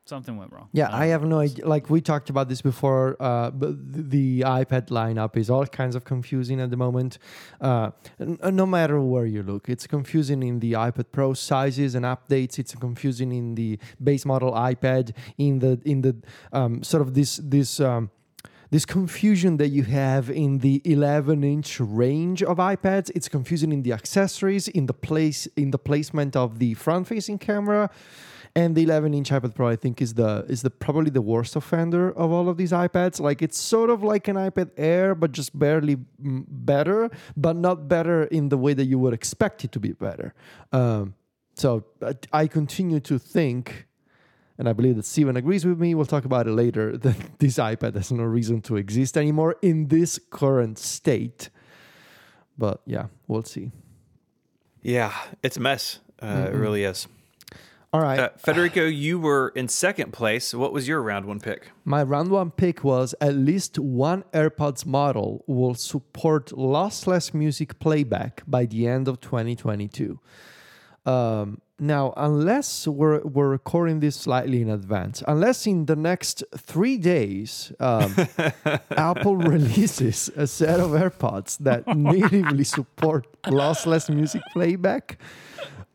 Something 0.06 0.36
went 0.36 0.52
wrong. 0.52 0.68
Yeah, 0.72 0.86
don't 0.86 0.94
I 0.94 1.06
have 1.06 1.24
no 1.24 1.40
idea. 1.40 1.66
Like 1.66 1.90
we 1.90 2.00
talked 2.00 2.30
about 2.30 2.48
this 2.48 2.62
before, 2.62 3.16
uh, 3.18 3.50
but 3.50 3.92
th- 3.92 4.06
the 4.08 4.40
iPad 4.42 4.86
lineup 4.86 5.36
is 5.36 5.50
all 5.50 5.66
kinds 5.66 5.96
of 5.96 6.04
confusing 6.04 6.60
at 6.60 6.70
the 6.70 6.76
moment. 6.76 7.18
Uh, 7.60 7.90
n- 8.20 8.38
no 8.52 8.66
matter 8.66 9.00
where 9.00 9.26
you 9.26 9.42
look, 9.42 9.68
it's 9.68 9.88
confusing 9.88 10.44
in 10.44 10.60
the 10.60 10.74
iPad 10.74 11.06
Pro 11.10 11.34
sizes 11.34 11.96
and 11.96 12.04
updates. 12.04 12.56
It's 12.60 12.72
confusing 12.76 13.32
in 13.32 13.56
the 13.56 13.80
base 14.00 14.24
model 14.24 14.52
iPad. 14.52 15.10
In 15.38 15.58
the 15.58 15.80
in 15.84 16.02
the 16.02 16.14
um, 16.52 16.84
sort 16.84 17.02
of 17.02 17.14
this 17.14 17.38
this. 17.42 17.80
Um, 17.80 18.10
this 18.68 18.84
confusion 18.84 19.58
that 19.58 19.68
you 19.68 19.84
have 19.84 20.28
in 20.28 20.58
the 20.58 20.82
11 20.84 21.44
inch 21.44 21.78
range 21.78 22.42
of 22.42 22.56
iPads, 22.56 23.12
it's 23.14 23.28
confusing 23.28 23.72
in 23.72 23.84
the 23.84 23.92
accessories, 23.92 24.66
in 24.66 24.86
the 24.86 24.92
place, 24.92 25.46
in 25.56 25.70
the 25.70 25.78
placement 25.78 26.34
of 26.34 26.58
the 26.58 26.74
front 26.74 27.06
facing 27.06 27.38
camera, 27.38 27.88
and 28.56 28.74
the 28.74 28.82
11 28.84 29.12
inch 29.12 29.30
iPad 29.30 29.54
Pro 29.54 29.68
I 29.68 29.76
think 29.76 30.00
is 30.00 30.14
the 30.14 30.46
is 30.48 30.62
the 30.62 30.70
probably 30.70 31.10
the 31.10 31.20
worst 31.20 31.54
offender 31.56 32.10
of 32.10 32.32
all 32.32 32.48
of 32.48 32.56
these 32.56 32.72
iPads. 32.72 33.20
Like 33.20 33.42
it's 33.42 33.58
sort 33.58 33.90
of 33.90 34.02
like 34.02 34.26
an 34.28 34.36
iPad 34.36 34.70
Air, 34.78 35.14
but 35.14 35.30
just 35.32 35.56
barely 35.56 35.96
mm, 35.96 36.44
better, 36.48 37.10
but 37.36 37.54
not 37.54 37.86
better 37.86 38.24
in 38.24 38.48
the 38.48 38.56
way 38.56 38.72
that 38.74 38.86
you 38.86 38.98
would 38.98 39.12
expect 39.12 39.64
it 39.64 39.72
to 39.72 39.80
be 39.80 39.92
better. 39.92 40.34
Um, 40.72 41.14
so 41.54 41.84
uh, 42.00 42.14
I 42.32 42.46
continue 42.46 43.00
to 43.00 43.18
think, 43.18 43.86
and 44.58 44.68
I 44.68 44.72
believe 44.72 44.96
that 44.96 45.04
Stephen 45.04 45.36
agrees 45.36 45.66
with 45.66 45.78
me. 45.78 45.94
We'll 45.94 46.06
talk 46.06 46.24
about 46.24 46.46
it 46.48 46.52
later. 46.52 46.96
That 47.04 47.38
this 47.38 47.58
iPad 47.58 47.94
has 47.94 48.10
no 48.10 48.24
reason 48.24 48.62
to 48.62 48.76
exist 48.76 49.18
anymore 49.18 49.56
in 49.60 49.88
this 49.88 50.18
current 50.30 50.78
state. 50.78 51.50
But 52.56 52.80
yeah, 52.86 53.06
we'll 53.28 53.44
see. 53.44 53.70
Yeah, 54.82 55.12
it's 55.42 55.58
a 55.58 55.60
mess. 55.60 56.00
Uh, 56.22 56.46
It 56.48 56.54
really 56.54 56.84
is. 56.84 57.06
All 57.96 58.02
right. 58.02 58.18
Uh, 58.18 58.28
Federico, 58.36 58.84
you 58.84 59.18
were 59.18 59.54
in 59.56 59.68
second 59.68 60.12
place. 60.12 60.52
What 60.52 60.70
was 60.70 60.86
your 60.86 61.00
round 61.00 61.24
one 61.24 61.40
pick? 61.40 61.70
My 61.82 62.02
round 62.02 62.30
one 62.30 62.50
pick 62.50 62.84
was 62.84 63.14
at 63.22 63.34
least 63.34 63.78
one 63.78 64.22
AirPods 64.34 64.84
model 64.84 65.42
will 65.46 65.74
support 65.74 66.48
lossless 66.48 67.32
music 67.32 67.78
playback 67.78 68.42
by 68.46 68.66
the 68.66 68.86
end 68.86 69.08
of 69.08 69.22
2022. 69.22 70.20
Um, 71.06 71.62
now, 71.78 72.12
unless 72.18 72.86
we're, 72.86 73.20
we're 73.20 73.48
recording 73.48 74.00
this 74.00 74.16
slightly 74.16 74.60
in 74.60 74.68
advance, 74.68 75.22
unless 75.26 75.66
in 75.66 75.86
the 75.86 75.96
next 75.96 76.44
three 76.54 76.98
days 76.98 77.72
um, 77.80 78.14
Apple 78.90 79.38
releases 79.38 80.28
a 80.36 80.46
set 80.46 80.80
of 80.80 80.90
AirPods 80.90 81.56
that 81.60 81.86
natively 81.96 82.64
support 82.64 83.26
lossless 83.44 84.14
music 84.14 84.42
playback, 84.52 85.18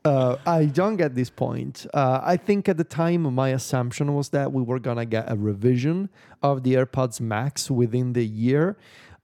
uh, 0.04 0.38
I 0.46 0.66
don't 0.66 0.96
get 0.98 1.16
this 1.16 1.30
point. 1.30 1.86
Uh, 1.94 2.20
I 2.24 2.38
think 2.38 2.68
at 2.68 2.78
the 2.78 2.84
time, 2.84 3.22
my 3.34 3.50
assumption 3.50 4.14
was 4.16 4.30
that 4.30 4.52
we 4.52 4.64
were 4.64 4.80
gonna 4.80 5.06
get 5.06 5.32
a 5.32 5.36
revision 5.36 6.10
of 6.42 6.64
the 6.64 6.74
AirPods 6.74 7.22
Max 7.22 7.70
within 7.70 8.14
the 8.14 8.26
year. 8.26 8.78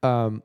Um, 0.04 0.44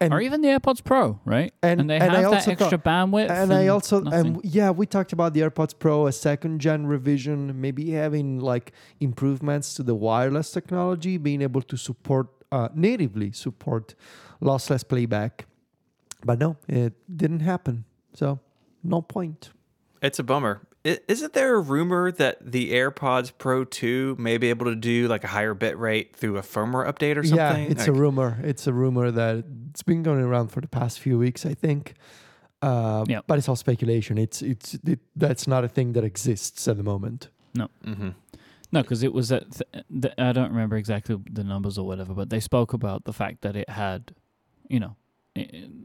and 0.00 0.12
or 0.12 0.20
even 0.20 0.42
the 0.42 0.48
AirPods 0.48 0.84
Pro, 0.84 1.18
right? 1.24 1.54
And- 1.62 1.88
they 1.88 1.96
and 1.96 2.12
I 2.12 2.20
have 2.20 2.30
that 2.32 2.34
also 2.34 2.50
extra 2.50 2.78
bandwidth. 2.78 3.30
and 3.30 3.54
I 3.54 3.68
also 3.68 4.04
and 4.04 4.40
yeah, 4.44 4.70
we 4.70 4.84
talked 4.86 5.12
about 5.14 5.32
the 5.32 5.40
AirPods 5.40 5.78
Pro, 5.78 6.06
a 6.06 6.12
second 6.12 6.60
gen 6.60 6.86
revision, 6.86 7.58
maybe 7.58 7.90
having 7.92 8.40
like 8.40 8.72
improvements 9.00 9.72
to 9.74 9.82
the 9.82 9.94
wireless 9.94 10.50
technology, 10.50 11.16
being 11.16 11.40
able 11.40 11.62
to 11.62 11.76
support 11.78 12.26
uh, 12.52 12.68
natively 12.74 13.32
support 13.32 13.94
lossless 14.42 14.86
playback. 14.86 15.46
But 16.22 16.38
no, 16.38 16.56
it 16.68 16.92
didn't 17.16 17.40
happen. 17.40 17.84
So 18.12 18.40
no 18.82 19.00
point. 19.00 19.50
It's 20.04 20.18
a 20.18 20.22
bummer. 20.22 20.60
I- 20.84 20.98
Isn't 21.08 21.32
there 21.32 21.54
a 21.56 21.60
rumor 21.60 22.12
that 22.12 22.52
the 22.52 22.72
AirPods 22.72 23.32
Pro 23.38 23.64
2 23.64 24.16
may 24.18 24.36
be 24.38 24.50
able 24.50 24.66
to 24.66 24.74
do 24.76 25.08
like 25.08 25.24
a 25.24 25.28
higher 25.28 25.54
bit 25.54 25.78
rate 25.78 26.14
through 26.14 26.36
a 26.36 26.42
firmware 26.42 26.86
update 26.86 27.16
or 27.16 27.22
something? 27.24 27.36
Yeah, 27.64 27.70
it's 27.70 27.86
a 27.86 27.92
rumor. 27.92 28.38
It's 28.42 28.66
a 28.66 28.72
rumor 28.72 29.10
that 29.10 29.44
it's 29.70 29.82
been 29.82 30.02
going 30.02 30.20
around 30.20 30.48
for 30.48 30.60
the 30.60 30.68
past 30.68 31.00
few 31.00 31.18
weeks, 31.18 31.46
I 31.46 31.54
think. 31.54 31.94
Uh, 32.60 33.04
Yeah. 33.08 33.20
But 33.26 33.38
it's 33.38 33.48
all 33.48 33.56
speculation. 33.56 34.18
It's 34.18 34.42
it's 34.42 34.74
it, 34.84 35.00
that's 35.16 35.46
not 35.46 35.64
a 35.64 35.68
thing 35.68 35.92
that 35.94 36.04
exists 36.04 36.68
at 36.68 36.76
the 36.76 36.82
moment. 36.82 37.28
No. 37.54 37.68
Mm-hmm. 37.84 38.10
No, 38.72 38.82
because 38.82 39.02
it 39.02 39.12
was 39.14 39.30
at 39.32 39.44
th- 39.52 39.84
th- 40.02 40.14
I 40.18 40.32
don't 40.32 40.50
remember 40.50 40.76
exactly 40.76 41.16
the 41.30 41.44
numbers 41.44 41.78
or 41.78 41.86
whatever, 41.86 42.12
but 42.12 42.28
they 42.30 42.40
spoke 42.40 42.72
about 42.72 43.04
the 43.04 43.12
fact 43.12 43.42
that 43.42 43.54
it 43.56 43.68
had, 43.70 44.12
you 44.68 44.80
know, 44.80 44.96
i- 44.96 44.96
i- 44.96 45.03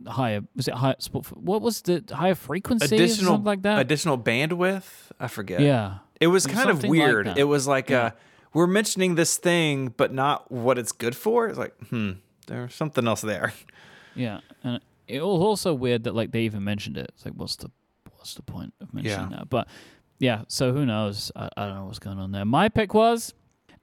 higher 0.07 0.41
was 0.55 0.67
it 0.67 0.73
higher 0.75 0.95
what 1.33 1.61
was 1.61 1.81
the 1.81 2.03
higher 2.11 2.35
frequency 2.35 2.95
or 2.95 3.01
Additional 3.03 3.33
something 3.33 3.45
like 3.45 3.61
that? 3.63 3.79
Additional 3.79 4.17
bandwidth? 4.17 4.83
I 5.19 5.27
forget. 5.27 5.59
yeah, 5.61 5.99
It 6.19 6.27
was 6.27 6.45
kind 6.45 6.69
of 6.69 6.75
something 6.77 6.91
like 6.91 6.99
weird. 6.99 7.27
that. 7.27 7.37
it 7.37 7.43
was 7.45 7.67
like 7.67 7.89
Yeah. 7.89 7.99
uh, 8.05 8.11
we're 8.53 8.67
mentioning 8.67 9.15
this 9.15 9.37
thing, 9.37 9.93
but 9.95 10.13
not 10.13 10.51
what 10.51 10.77
it's 10.77 10.91
good 10.91 11.15
for. 11.15 11.47
It's 11.47 11.57
like, 11.59 11.73
hmm, 11.89 12.11
there's 12.47 12.73
something 12.73 13.07
else 13.07 13.21
there. 13.21 13.53
yeah, 14.15 14.39
and 14.63 14.79
it 15.07 15.21
was 15.21 15.41
also 15.41 15.73
weird 15.73 16.03
that 16.05 16.15
like 16.15 16.31
they 16.31 16.41
even 16.41 16.63
mentioned 16.63 16.97
it. 16.97 17.11
It's 17.15 17.25
like, 17.25 17.33
what's 17.35 17.55
the 17.57 17.69
what's 18.15 18.33
the 18.35 18.41
point 18.43 18.73
of 18.81 18.93
mentioning 18.93 19.31
Yeah. 19.31 19.37
that? 19.39 19.49
But 19.49 19.67
yeah, 20.19 20.43
so 20.47 20.73
who 20.73 20.85
knows? 20.85 21.31
I, 21.35 21.49
I 21.57 21.65
don't 21.65 21.75
know 21.75 21.85
what's 21.85 21.99
going 21.99 22.19
on 22.19 22.31
there. 22.31 22.45
My 22.45 22.69
pick 22.69 22.93
was. 22.93 23.33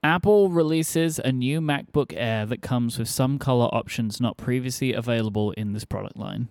Apple 0.07 0.51
releases 0.51 1.19
a 1.19 1.33
new 1.33 1.61
MacBook 1.61 2.15
Air 2.17 2.47
that 2.47 2.63
comes 2.63 2.97
with 2.97 3.09
some 3.09 3.41
color 3.41 3.67
options 3.75 4.21
not 4.21 4.37
previously 4.37 4.93
available 4.93 5.51
in 5.53 5.73
this 5.73 5.85
product 5.85 6.17
line. 6.17 6.47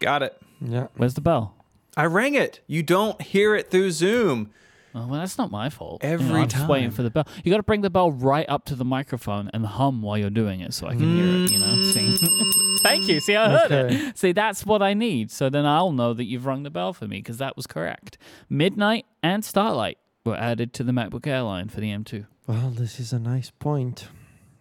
Got 0.00 0.22
it. 0.22 0.40
Yeah. 0.62 0.86
Where's 0.96 1.12
the 1.12 1.20
bell? 1.20 1.54
I 1.94 2.06
rang 2.06 2.34
it. 2.34 2.60
You 2.66 2.82
don't 2.82 3.20
hear 3.20 3.54
it 3.54 3.70
through 3.70 3.90
Zoom. 3.90 4.50
Oh, 4.94 5.06
well, 5.08 5.20
that's 5.20 5.36
not 5.36 5.50
my 5.50 5.68
fault. 5.68 6.02
You 6.02 6.16
know, 6.16 6.34
I'm 6.36 6.48
just 6.48 6.66
waiting 6.68 6.90
for 6.90 7.02
the 7.02 7.10
bell. 7.10 7.28
You 7.44 7.50
got 7.50 7.58
to 7.58 7.62
bring 7.62 7.82
the 7.82 7.90
bell 7.90 8.10
right 8.10 8.46
up 8.48 8.64
to 8.66 8.74
the 8.74 8.84
microphone 8.86 9.50
and 9.52 9.66
hum 9.66 10.00
while 10.00 10.16
you're 10.16 10.30
doing 10.30 10.60
it, 10.60 10.72
so 10.72 10.86
I 10.86 10.92
can 10.92 11.16
hear 11.16 11.44
it. 11.44 11.50
You 11.52 11.58
know. 11.58 11.66
Mm. 11.66 11.92
See? 11.92 12.78
Thank 12.82 13.08
you. 13.08 13.20
See, 13.20 13.36
I 13.36 13.50
heard 13.50 13.72
Okay. 13.72 13.94
it. 14.08 14.16
See, 14.18 14.32
that's 14.32 14.64
what 14.64 14.80
I 14.80 14.94
need. 14.94 15.30
So 15.30 15.50
then 15.50 15.66
I'll 15.66 15.92
know 15.92 16.14
that 16.14 16.24
you've 16.24 16.46
rung 16.46 16.62
the 16.62 16.70
bell 16.70 16.94
for 16.94 17.06
me 17.06 17.18
because 17.18 17.36
that 17.38 17.56
was 17.56 17.66
correct. 17.66 18.16
Midnight 18.48 19.04
and 19.22 19.44
Starlight 19.44 19.98
were 20.26 20.36
added 20.36 20.72
to 20.74 20.84
the 20.84 20.92
MacBook 20.92 21.26
Air 21.26 21.42
line 21.42 21.68
for 21.68 21.80
the 21.80 21.88
M2. 21.90 22.26
Well, 22.46 22.70
this 22.70 23.00
is 23.00 23.12
a 23.12 23.18
nice 23.18 23.50
point. 23.50 24.08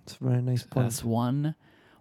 It's 0.04 0.18
a 0.20 0.24
very 0.24 0.42
nice 0.42 0.64
point. 0.64 0.86
That's 0.88 1.04
one, 1.04 1.56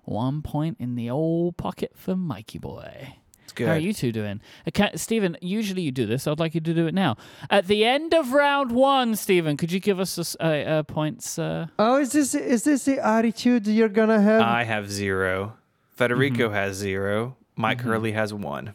one 0.05 0.43
point 0.43 0.77
in 0.79 0.95
the 0.95 1.11
old 1.11 1.57
pocket 1.57 1.93
for 1.97 2.15
Mikey 2.17 2.59
boy. 2.59 3.15
It's 3.45 3.53
good. 3.53 3.67
How 3.67 3.75
are 3.75 3.79
you 3.79 3.93
two 3.93 4.13
doing? 4.13 4.41
Okay, 4.69 4.91
Stephen, 4.95 5.37
usually 5.43 5.83
you 5.83 5.93
do 5.93 6.07
this. 6.07 6.27
I'd 6.27 6.39
like 6.39 6.55
you 6.55 6.61
to 6.63 6.73
do 6.75 6.87
it 6.87 6.95
now. 6.95 7.17
At 7.51 7.67
the 7.67 7.85
end 7.85 8.15
of 8.15 8.33
round 8.33 8.73
one, 8.73 9.17
Stephen, 9.17 9.57
could 9.59 9.71
you 9.73 9.81
give 9.81 10.01
us 10.01 10.17
a 10.17 10.21
s- 10.23 10.37
uh, 10.41 10.43
uh, 10.45 10.83
points? 10.85 11.39
Uh, 11.39 11.67
oh, 11.79 11.99
is 11.99 12.13
this 12.13 12.35
is 12.35 12.65
this 12.65 12.85
the 12.87 13.05
attitude 13.07 13.67
you're 13.67 13.89
gonna 13.91 14.21
have? 14.21 14.41
I 14.41 14.65
have 14.65 14.91
zero. 14.91 15.55
Federico 15.91 16.47
Mm-hmm. 16.47 16.55
has 16.55 16.77
zero. 16.77 17.37
Myke 17.59 17.83
Hurley 17.83 18.13
has 18.13 18.33
one. 18.35 18.73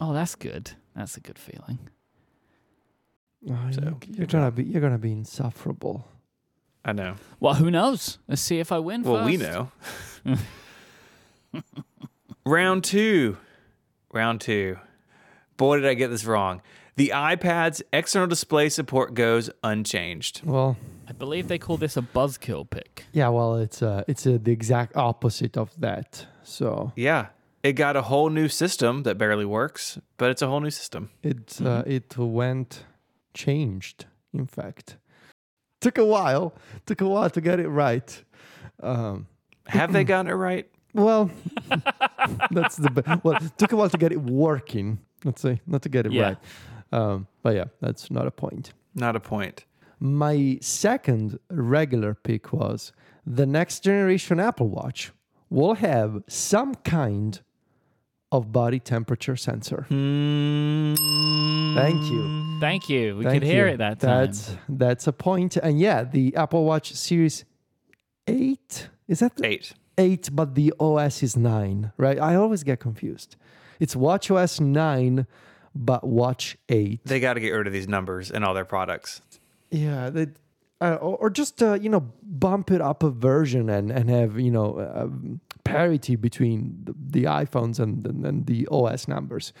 oh, 0.00 0.12
that's 0.12 0.34
good. 0.36 0.70
That's 0.96 1.16
a 1.16 1.20
good 1.20 1.38
feeling. 1.38 1.78
Oh, 3.50 3.70
So, 3.72 3.80
you, 3.82 3.96
you're 4.18 4.26
gonna 4.26 4.50
be 4.50 4.64
you're 4.64 4.80
gonna 4.80 4.98
be 4.98 5.12
insufferable. 5.12 6.06
I 6.84 6.92
know. 6.92 7.14
Well, 7.40 7.54
who 7.54 7.70
knows? 7.70 8.18
Let's 8.28 8.42
see 8.42 8.58
if 8.58 8.72
I 8.72 8.78
win 8.78 9.02
Well, 9.02 9.24
we 9.24 9.36
know. 9.36 9.70
Round 12.44 12.82
two. 12.82 13.36
Round 14.12 14.40
two. 14.40 14.78
Boy, 15.56 15.76
did 15.76 15.86
I 15.86 15.94
get 15.94 16.08
this 16.08 16.24
wrong. 16.24 16.60
The 16.96 17.12
iPad's 17.14 17.82
external 17.92 18.26
display 18.28 18.68
support 18.68 19.14
goes 19.14 19.48
unchanged. 19.62 20.42
Well, 20.44 20.76
I 21.08 21.12
believe 21.12 21.48
they 21.48 21.58
call 21.58 21.76
this 21.76 21.96
a 21.96 22.02
buzzkill 22.02 22.68
pick. 22.68 23.04
yeah. 23.12 23.28
Well, 23.28 23.56
it's 23.56 23.82
uh, 23.82 24.04
it's 24.08 24.26
uh, 24.26 24.38
the 24.42 24.52
exact 24.52 24.96
opposite 24.96 25.56
of 25.56 25.70
that. 25.80 26.26
So 26.42 26.92
Yeah. 26.96 27.26
It 27.62 27.74
got 27.74 27.94
a 27.96 28.02
whole 28.02 28.28
new 28.28 28.48
system 28.48 29.04
that 29.04 29.18
barely 29.18 29.44
works, 29.44 29.96
but 30.16 30.30
it's 30.32 30.42
a 30.42 30.48
whole 30.48 30.58
new 30.60 30.70
system. 30.70 31.10
it 31.22 31.60
uh, 31.64 31.84
it 31.86 32.18
went 32.18 32.84
changed. 33.34 34.06
In 34.34 34.46
fact, 34.46 34.96
took 35.80 35.98
a 35.98 36.04
while. 36.04 36.54
Took 36.86 37.00
a 37.00 37.08
while 37.08 37.30
to 37.30 37.40
get 37.40 37.60
it 37.60 37.68
right. 37.68 38.24
Um, 38.82 39.26
Have 39.66 39.92
they 39.92 40.04
gotten 40.04 40.30
it 40.30 40.34
right? 40.34 40.68
well, 40.94 41.30
that's 42.50 42.76
the 42.76 42.90
be- 42.90 43.20
well. 43.22 43.38
Took 43.58 43.72
a 43.72 43.76
while 43.76 43.90
to 43.90 43.98
get 43.98 44.12
it 44.12 44.20
working. 44.22 44.98
Let's 45.24 45.40
say 45.40 45.60
not 45.66 45.82
to 45.82 45.88
get 45.88 46.06
it 46.06 46.12
Yeah. 46.12 46.22
right. 46.22 46.36
Um, 46.92 47.26
but 47.42 47.54
yeah, 47.54 47.64
that's 47.80 48.10
not 48.10 48.26
a 48.26 48.30
point. 48.30 48.72
Not 48.94 49.16
a 49.16 49.20
point. 49.20 49.64
My 49.98 50.58
second 50.60 51.38
regular 51.48 52.14
pick 52.14 52.52
was 52.52 52.92
the 53.24 53.46
next 53.46 53.80
generation 53.84 54.40
Apple 54.40 54.68
Watch 54.68 55.12
will 55.48 55.74
have 55.74 56.22
some 56.28 56.74
kind 56.76 57.40
of 58.32 58.50
body 58.50 58.80
temperature 58.80 59.36
sensor. 59.36 59.82
Hmm. 59.88 60.94
Thank 61.76 62.02
you. 62.10 62.58
Thank 62.60 62.88
you. 62.88 63.16
We 63.16 63.24
Thank 63.24 63.42
could 63.42 63.48
hear 63.48 63.68
you. 63.68 63.74
it 63.74 63.76
that 63.78 64.00
time. 64.00 64.26
That's 64.26 64.56
that's 64.68 65.06
a 65.06 65.12
point. 65.12 65.56
And 65.58 65.78
yeah, 65.78 66.02
the 66.02 66.34
Apple 66.34 66.64
Watch 66.64 66.94
Series 66.94 67.44
8 68.26 68.88
is 69.08 69.20
that 69.20 69.32
Eight. 69.44 69.74
8 69.98 70.30
but 70.32 70.54
the 70.54 70.72
OS 70.80 71.22
is 71.22 71.36
9, 71.36 71.92
right? 71.96 72.18
I 72.18 72.34
always 72.34 72.64
get 72.64 72.80
confused. 72.80 73.36
It's 73.78 73.94
Watch 73.94 74.30
OS 74.30 74.60
9 74.60 75.26
but 75.74 76.04
Watch 76.04 76.56
8. 76.68 77.00
They 77.04 77.20
got 77.20 77.34
to 77.34 77.40
get 77.40 77.50
rid 77.50 77.66
of 77.66 77.72
these 77.72 77.88
numbers 77.88 78.30
in 78.30 78.44
all 78.44 78.54
their 78.54 78.64
products. 78.64 79.20
Yeah, 79.70 80.10
they, 80.10 80.28
uh, 80.82 80.96
or, 80.96 81.16
or 81.16 81.30
just 81.30 81.62
uh, 81.62 81.74
you 81.74 81.88
know 81.88 82.00
bump 82.22 82.70
it 82.70 82.80
up 82.80 83.02
a 83.02 83.10
version 83.10 83.70
and 83.70 83.90
and 83.90 84.10
have 84.10 84.38
you 84.38 84.50
know 84.50 84.78
uh, 84.78 85.08
parity 85.64 86.16
between 86.16 86.76
the, 86.84 86.94
the 87.18 87.24
iPhones 87.24 87.78
and, 87.78 88.06
and 88.06 88.26
and 88.26 88.46
the 88.46 88.66
OS 88.70 89.08
numbers. 89.08 89.52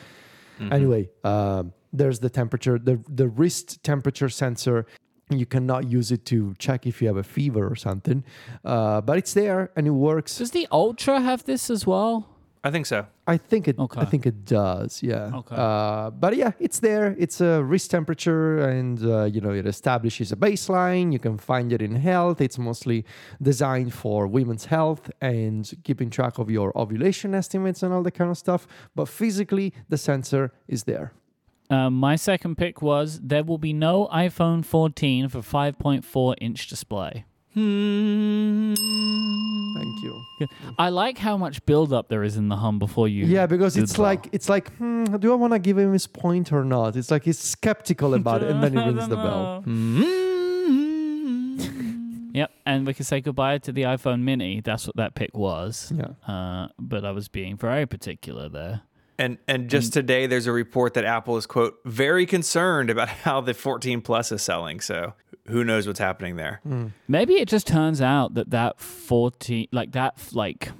Anyway, 0.70 1.08
um 1.24 1.72
there's 1.92 2.20
the 2.20 2.30
temperature, 2.30 2.78
the 2.78 3.00
the 3.08 3.28
wrist 3.28 3.82
temperature 3.84 4.28
sensor. 4.28 4.86
You 5.30 5.46
cannot 5.46 5.90
use 5.90 6.12
it 6.12 6.26
to 6.26 6.54
check 6.58 6.86
if 6.86 7.00
you 7.00 7.08
have 7.08 7.16
a 7.16 7.22
fever 7.22 7.66
or 7.66 7.76
something, 7.76 8.22
uh, 8.64 9.00
but 9.00 9.16
it's 9.16 9.32
there 9.32 9.70
and 9.76 9.86
it 9.86 9.90
works. 9.90 10.36
Does 10.38 10.50
the 10.50 10.68
Ultra 10.70 11.20
have 11.20 11.44
this 11.44 11.70
as 11.70 11.86
well? 11.86 12.31
I 12.64 12.70
think 12.70 12.86
so. 12.86 13.06
I 13.26 13.38
think 13.38 13.66
it. 13.66 13.76
I 14.02 14.04
think 14.04 14.24
it 14.24 14.44
does. 14.44 15.02
Yeah. 15.02 15.30
Okay. 15.34 15.56
Uh, 15.58 16.10
but 16.10 16.36
yeah, 16.36 16.52
it's 16.60 16.78
there. 16.78 17.16
It's 17.18 17.40
a 17.40 17.62
wrist 17.62 17.90
temperature, 17.90 18.58
and 18.58 19.04
uh, 19.04 19.24
you 19.24 19.40
know 19.40 19.50
it 19.50 19.66
establishes 19.66 20.30
a 20.30 20.36
baseline. 20.36 21.12
You 21.12 21.18
can 21.18 21.38
find 21.38 21.72
it 21.72 21.82
in 21.82 21.96
health. 21.96 22.40
It's 22.40 22.58
mostly 22.58 23.04
designed 23.40 23.94
for 23.94 24.28
women's 24.28 24.66
health 24.66 25.10
and 25.20 25.72
keeping 25.82 26.08
track 26.08 26.38
of 26.38 26.50
your 26.50 26.76
ovulation 26.78 27.34
estimates 27.34 27.82
and 27.82 27.92
all 27.92 28.04
that 28.04 28.12
kind 28.12 28.30
of 28.30 28.38
stuff. 28.38 28.68
But 28.94 29.08
physically, 29.08 29.72
the 29.88 29.98
sensor 29.98 30.52
is 30.68 30.84
there. 30.84 31.12
Um, 31.68 31.94
my 31.94 32.16
second 32.16 32.58
pick 32.58 32.82
was 32.82 33.18
there 33.20 33.42
will 33.42 33.58
be 33.58 33.72
no 33.72 34.06
iPhone 34.12 34.64
14 34.64 35.28
for 35.30 35.40
5.4 35.40 36.34
inch 36.40 36.68
display. 36.68 37.24
Thank 37.54 38.78
you. 40.02 40.24
I 40.78 40.88
like 40.88 41.18
how 41.18 41.36
much 41.36 41.64
build 41.66 41.92
up 41.92 42.08
there 42.08 42.22
is 42.22 42.36
in 42.36 42.48
the 42.48 42.56
hum 42.56 42.78
before 42.78 43.08
you. 43.08 43.26
Yeah, 43.26 43.46
because 43.46 43.76
it's 43.76 43.94
the 43.94 44.02
like 44.02 44.28
it's 44.32 44.48
like, 44.48 44.72
hmm, 44.76 45.04
do 45.16 45.32
I 45.32 45.34
want 45.36 45.52
to 45.52 45.58
give 45.58 45.78
him 45.78 45.92
his 45.92 46.06
point 46.06 46.52
or 46.52 46.64
not? 46.64 46.96
It's 46.96 47.10
like 47.10 47.24
he's 47.24 47.38
skeptical 47.38 48.14
about 48.20 48.42
it, 48.42 48.50
and 48.50 48.62
then 48.62 48.72
he 48.72 48.78
rings 48.78 49.00
don't 49.00 49.10
the 49.10 49.16
bell. 49.16 49.64
Mm-hmm. 49.72 50.22
Yep, 52.34 52.50
and 52.64 52.86
we 52.86 52.94
can 52.94 53.04
say 53.04 53.20
goodbye 53.20 53.58
to 53.58 53.72
the 53.72 53.82
iPhone 53.82 54.22
Mini. 54.22 54.62
That's 54.62 54.86
what 54.86 54.96
that 54.96 55.14
pick 55.14 55.36
was. 55.36 55.92
Yeah. 55.94 56.12
Uh, 56.26 56.68
but 56.78 57.04
I 57.04 57.10
was 57.10 57.28
being 57.28 57.58
very 57.58 57.84
particular 57.84 58.48
there. 58.48 58.80
And 59.18 59.36
and 59.46 59.68
just 59.68 59.92
today, 59.92 60.26
there's 60.26 60.46
a 60.46 60.52
report 60.52 60.94
that 60.94 61.04
Apple 61.04 61.36
is 61.36 61.44
quote 61.46 61.78
very 61.84 62.24
concerned 62.24 62.88
about 62.88 63.08
how 63.08 63.42
the 63.42 63.52
14 63.52 64.00
Plus 64.00 64.32
is 64.32 64.40
selling. 64.40 64.80
So 64.80 65.12
who 65.48 65.64
knows 65.64 65.86
what's 65.86 65.98
happening 65.98 66.36
there? 66.36 66.60
Hmm. 66.62 66.88
Maybe 67.08 67.34
it 67.34 67.48
just 67.48 67.66
turns 67.66 68.00
out 68.00 68.34
that 68.34 68.50
that 68.50 68.80
14, 68.80 69.68
like 69.72 69.92
that, 69.92 70.16
like 70.32 70.70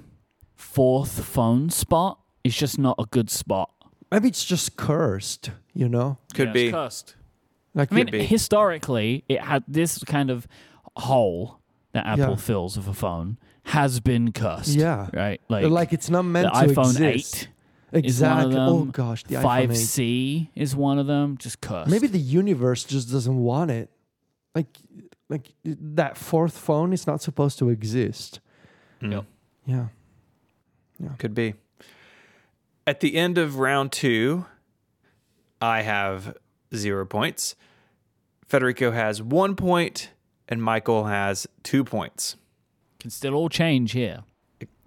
fourth 0.55 1.23
phone 1.25 1.69
spot 1.69 2.19
is 2.43 2.55
just 2.55 2.77
not 2.79 2.95
a 2.99 3.05
good 3.05 3.29
spot. 3.29 3.69
Maybe 4.11 4.27
it's 4.27 4.45
just 4.45 4.75
cursed. 4.77 5.51
You 5.73 5.89
know, 5.89 6.17
Could 6.35 6.49
Yeah, 6.49 6.53
be. 6.53 6.63
it's 6.67 6.73
cursed. 6.75 7.15
like 7.73 7.91
I 7.91 7.95
mean, 7.95 8.11
be. 8.11 8.23
historically, 8.25 9.23
it 9.27 9.41
had 9.41 9.63
this 9.67 10.03
kind 10.03 10.29
of 10.29 10.47
hole 10.97 11.59
that 11.93 12.05
Apple 12.05 12.29
Yeah. 12.31 12.35
fills 12.35 12.77
with 12.77 12.87
a 12.87 12.93
phone 12.93 13.37
has 13.67 13.99
been 13.99 14.31
cursed. 14.31 14.75
Yeah. 14.75 15.09
Right? 15.13 15.41
like, 15.49 15.65
Like, 15.65 15.93
it's 15.93 16.09
not 16.09 16.21
the 16.23 16.29
meant 16.29 16.53
to 16.53 16.59
iPhone 16.59 16.91
exist. 16.91 17.47
8 17.93 18.05
is 18.05 18.21
one 18.21 18.31
of 18.31 18.45
Exactly. 18.45 18.53
them. 18.55 18.69
Oh 18.69 18.85
gosh, 18.85 19.23
the 19.23 19.35
iPhone 19.35 19.61
8. 19.63 19.69
5C 19.69 20.49
is 20.55 20.75
one 20.75 20.99
of 20.99 21.07
them. 21.07 21.37
Just 21.37 21.61
cursed. 21.61 21.89
Maybe 21.89 22.07
the 22.07 22.19
universe 22.19 22.83
just 22.83 23.11
doesn't 23.11 23.37
want 23.37 23.71
it. 23.71 23.89
Like, 24.55 24.67
like 25.29 25.47
that 25.65 26.17
fourth 26.17 26.57
phone 26.57 26.93
is 26.93 27.07
not 27.07 27.21
supposed 27.21 27.57
to 27.59 27.69
exist. 27.69 28.39
Mm. 29.01 29.25
Yeah. 29.65 29.85
Could 31.17 31.33
be. 31.33 31.55
At 32.85 32.99
the 32.99 33.15
end 33.15 33.37
of 33.37 33.57
round 33.59 33.91
two, 33.91 34.45
I 35.61 35.81
have 35.81 36.37
zero 36.75 37.05
points. 37.05 37.55
Federico 38.47 38.91
has 38.91 39.21
one 39.21 39.55
point, 39.55 40.11
and 40.47 40.61
Michael 40.61 41.05
has 41.05 41.47
two 41.63 41.83
points. 41.83 42.35
can 42.99 43.09
still 43.09 43.33
all 43.33 43.49
change 43.49 43.93
here. 43.93 44.23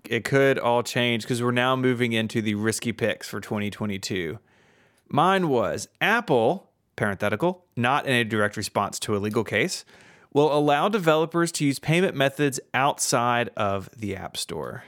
It 0.09 0.25
could 0.25 0.59
all 0.59 0.85
change 0.85 1.23
because 1.25 1.43
we're 1.43 1.51
now 1.51 1.75
moving 1.75 2.13
into 2.13 2.41
the 2.41 2.55
risky 2.55 2.93
picks 2.93 3.29
for 3.29 3.41
2022. 3.41 4.39
Mine 5.09 5.49
was 5.49 5.89
Apple, 6.01 6.71
parenthetical, 6.97 7.65
not 7.77 8.07
in 8.07 8.13
a 8.15 8.25
direct 8.25 8.57
response 8.57 8.99
to 9.01 9.17
a 9.17 9.19
legal 9.19 9.45
case, 9.45 9.85
will 10.33 10.53
allow 10.57 10.89
developers 10.89 11.53
to 11.53 11.65
use 11.65 11.79
payment 11.79 12.15
methods 12.17 12.59
outside 12.75 13.51
of 13.57 13.89
the 13.97 14.17
App 14.17 14.37
Store. 14.37 14.85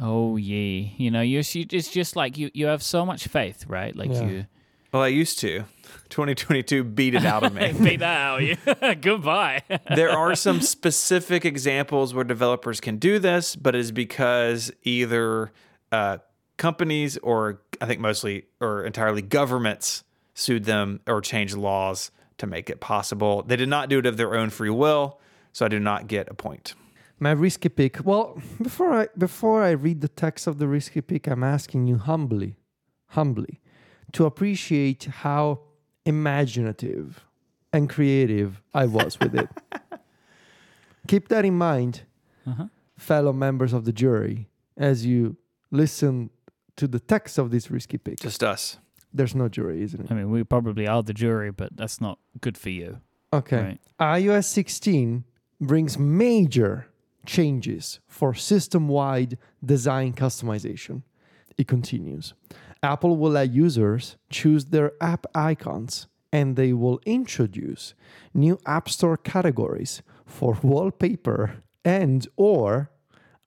Oh 0.00 0.36
yeah, 0.36 0.88
you 0.96 1.10
know, 1.10 1.20
you 1.20 1.42
you- 1.52 1.66
it's 1.70 1.90
just 1.90 2.16
like 2.16 2.38
you 2.38 2.50
you 2.54 2.66
have 2.66 2.82
so 2.82 3.04
much 3.04 3.26
faith, 3.28 3.66
right? 3.68 3.94
Like 3.94 4.10
Yeah. 4.10 4.26
you 4.28 4.46
Well, 4.92 5.02
I 5.02 5.08
used 5.08 5.38
to. 5.40 5.64
2022 6.10 6.84
beat 6.84 7.14
it 7.14 7.24
out 7.24 7.42
of 7.42 7.54
me. 7.54 7.72
beat 7.82 8.00
that 8.00 8.20
out. 8.20 8.42
of 8.42 8.48
You 8.48 8.56
goodbye. 9.00 9.62
there 9.94 10.10
are 10.10 10.34
some 10.34 10.60
specific 10.60 11.44
examples 11.44 12.12
where 12.14 12.24
developers 12.24 12.80
can 12.80 12.96
do 12.98 13.18
this, 13.18 13.56
but 13.56 13.74
it's 13.74 13.90
because 13.90 14.70
either 14.82 15.52
uh, 15.90 16.18
companies 16.56 17.18
or 17.18 17.60
I 17.80 17.86
think 17.86 18.00
mostly 18.00 18.44
or 18.60 18.84
entirely 18.84 19.22
governments 19.22 20.04
sued 20.42 20.64
them 20.64 21.00
or 21.06 21.20
changed 21.20 21.56
laws 21.56 22.10
to 22.38 22.46
make 22.46 22.68
it 22.70 22.80
possible. 22.80 23.42
They 23.46 23.56
did 23.56 23.68
not 23.68 23.88
do 23.88 23.98
it 24.00 24.06
of 24.06 24.16
their 24.16 24.34
own 24.34 24.50
free 24.50 24.70
will, 24.84 25.20
so 25.52 25.64
I 25.66 25.68
do 25.68 25.78
not 25.78 26.06
get 26.08 26.28
a 26.28 26.34
point. 26.34 26.74
My 27.18 27.30
risky 27.32 27.68
pick. 27.68 28.04
Well, 28.04 28.40
before 28.60 28.92
I 29.00 29.04
before 29.16 29.62
I 29.62 29.70
read 29.86 30.00
the 30.00 30.08
text 30.24 30.46
of 30.48 30.58
the 30.58 30.66
risky 30.66 31.00
pick, 31.00 31.28
I'm 31.28 31.44
asking 31.44 31.86
you 31.86 31.98
humbly, 31.98 32.56
humbly, 33.18 33.60
to 34.12 34.24
appreciate 34.26 35.04
how 35.22 35.60
imaginative 36.04 37.24
and 37.72 37.88
creative 37.88 38.60
I 38.74 38.86
was 38.86 39.18
with 39.20 39.34
it. 39.34 39.48
Keep 41.08 41.28
that 41.28 41.44
in 41.44 41.56
mind, 41.56 42.02
Uh-huh. 42.46 42.66
fellow 42.98 43.32
members 43.32 43.72
of 43.72 43.84
the 43.84 43.92
jury, 43.92 44.48
as 44.76 45.06
you 45.06 45.36
listen 45.70 46.30
to 46.76 46.88
the 46.88 46.98
text 47.00 47.38
of 47.38 47.50
this 47.50 47.70
risky 47.70 47.98
pick. 47.98 48.18
Just 48.20 48.42
us. 48.42 48.78
There's 49.14 49.34
no 49.34 49.48
jury, 49.48 49.82
isn't 49.82 50.00
it? 50.00 50.10
I 50.10 50.14
mean, 50.14 50.30
we 50.30 50.42
probably 50.44 50.86
are 50.86 51.02
the 51.02 51.12
jury, 51.14 51.50
but 51.50 51.76
that's 51.76 52.00
not 52.00 52.18
good 52.40 52.56
for 52.56 52.70
you, 52.70 53.00
Okay. 53.32 53.56
right? 53.56 53.80
iOS 54.00 54.44
16 54.46 55.24
brings 55.60 55.98
major 55.98 56.86
changes 57.26 58.00
for 58.08 58.34
system 58.34 58.88
wide 58.88 59.38
design 59.64 60.12
customization. 60.12 61.02
It 61.58 61.68
continues. 61.68 62.34
Apple 62.82 63.16
will 63.16 63.30
let 63.32 63.50
users 63.52 64.16
choose 64.30 64.66
their 64.66 64.92
app 65.00 65.26
icons 65.34 66.08
and 66.32 66.56
they 66.56 66.72
will 66.72 66.98
introduce 67.06 67.94
new 68.34 68.58
App 68.66 68.88
Store 68.88 69.16
categories 69.18 70.02
for 70.26 70.58
wallpaper 70.62 71.62
and 71.84 72.26
or 72.36 72.90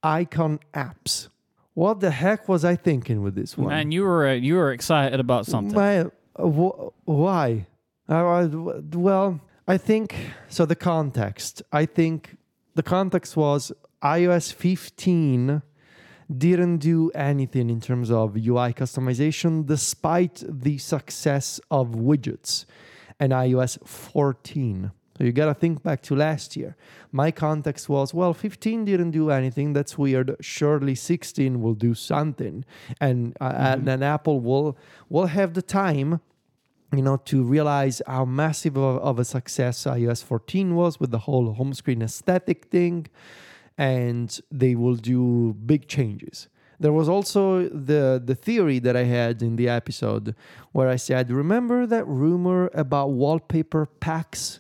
icon 0.04 0.60
apps. 0.74 1.30
What 1.76 2.00
the 2.00 2.10
heck 2.10 2.50
was 2.50 2.66
I 2.66 2.76
thinking 2.76 3.22
with 3.22 3.36
this 3.36 3.58
one? 3.58 3.70
Man, 3.70 3.92
you 3.92 4.04
were 4.04 4.28
uh, 4.28 4.34
you 4.34 4.56
were 4.56 4.72
excited 4.72 5.20
about 5.20 5.46
something. 5.46 5.76
Why? 5.76 6.00
uh, 6.00 6.48
wh- 6.48 7.08
why? 7.08 7.68
Well, 8.08 9.40
I 9.68 9.78
think 9.78 10.16
so. 10.48 10.66
The 10.66 10.76
context. 10.76 11.62
I 11.72 11.86
think 11.86 12.38
the 12.76 12.84
context 12.84 13.36
was 13.36 13.72
iOS 14.02 14.54
15 14.54 15.62
didn't 16.36 16.78
do 16.78 17.12
anything 17.14 17.70
in 17.70 17.80
terms 17.82 18.10
of 18.10 18.36
UI 18.36 18.74
customization, 18.74 19.66
despite 19.66 20.44
the 20.48 20.78
success 20.78 21.60
of 21.70 21.90
widgets 21.90 22.66
and 23.20 23.32
iOS 23.32 23.86
14. 23.88 24.92
So 25.18 25.24
you 25.24 25.32
got 25.32 25.46
to 25.46 25.54
think 25.54 25.82
back 25.82 26.02
to 26.04 26.16
last 26.16 26.58
year. 26.58 26.76
My 27.12 27.32
context 27.32 27.88
was, 27.88 28.14
well, 28.14 28.34
15 28.34 28.84
didn't 28.84 29.12
do 29.12 29.30
anything. 29.30 29.72
That's 29.72 29.98
weird. 29.98 30.36
Surely 30.42 30.94
16 30.94 31.62
will 31.62 31.74
do 31.74 31.94
something, 31.94 32.66
and 33.00 33.36
uh, 33.40 33.54
and 33.56 33.88
then 33.88 34.04
Apple 34.04 34.42
will 34.42 34.78
will 35.08 35.28
have 35.28 35.54
the 35.54 35.62
time, 35.62 36.20
you 36.94 37.02
know, 37.02 37.18
to 37.18 37.44
realize 37.44 38.02
how 38.06 38.26
massive 38.26 38.76
of, 38.76 38.98
of 39.02 39.18
a 39.20 39.24
success 39.24 39.86
iOS 39.86 40.22
14 40.22 40.76
was 40.76 41.00
with 41.00 41.12
the 41.12 41.20
whole 41.20 41.54
home 41.54 41.74
screen 41.74 42.02
aesthetic 42.02 42.66
thing, 42.66 43.08
and 43.78 44.42
they 44.52 44.76
will 44.76 44.96
do 44.96 45.56
big 45.66 45.88
changes. 45.88 46.50
There 46.78 46.92
was 46.92 47.08
also 47.08 47.70
the 47.70 48.22
the 48.24 48.36
theory 48.36 48.80
that 48.80 48.98
I 48.98 49.06
had 49.06 49.42
in 49.42 49.56
the 49.56 49.70
episode 49.70 50.36
where 50.74 50.90
I 50.90 50.98
said, 50.98 51.32
remember 51.32 51.88
that 51.88 52.06
rumor 52.06 52.70
about 52.74 53.12
wallpaper 53.12 53.86
packs? 53.86 54.60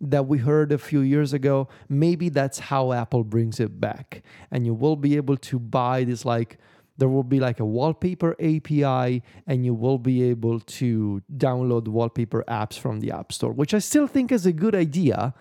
That 0.00 0.26
we 0.26 0.38
heard 0.38 0.72
a 0.72 0.78
few 0.78 1.00
years 1.00 1.32
ago. 1.32 1.68
Maybe 1.88 2.28
that's 2.28 2.58
how 2.58 2.92
Apple 2.92 3.24
brings 3.24 3.60
it 3.60 3.80
back. 3.80 4.22
And 4.50 4.66
you 4.66 4.74
will 4.74 4.96
be 4.96 5.16
able 5.16 5.36
to 5.38 5.58
buy 5.58 6.04
this 6.04 6.24
like 6.24 6.58
there 6.96 7.08
will 7.08 7.24
be 7.24 7.40
like 7.40 7.58
a 7.58 7.64
wallpaper 7.64 8.36
API 8.40 9.22
and 9.46 9.64
you 9.64 9.74
will 9.74 9.98
be 9.98 10.22
able 10.22 10.60
to 10.60 11.22
download 11.36 11.88
wallpaper 11.88 12.44
apps 12.46 12.78
from 12.78 13.00
the 13.00 13.10
App 13.10 13.32
Store, 13.32 13.52
which 13.52 13.74
I 13.74 13.78
still 13.78 14.06
think 14.06 14.30
is 14.30 14.46
a 14.46 14.52
good 14.52 14.74
idea, 14.74 15.34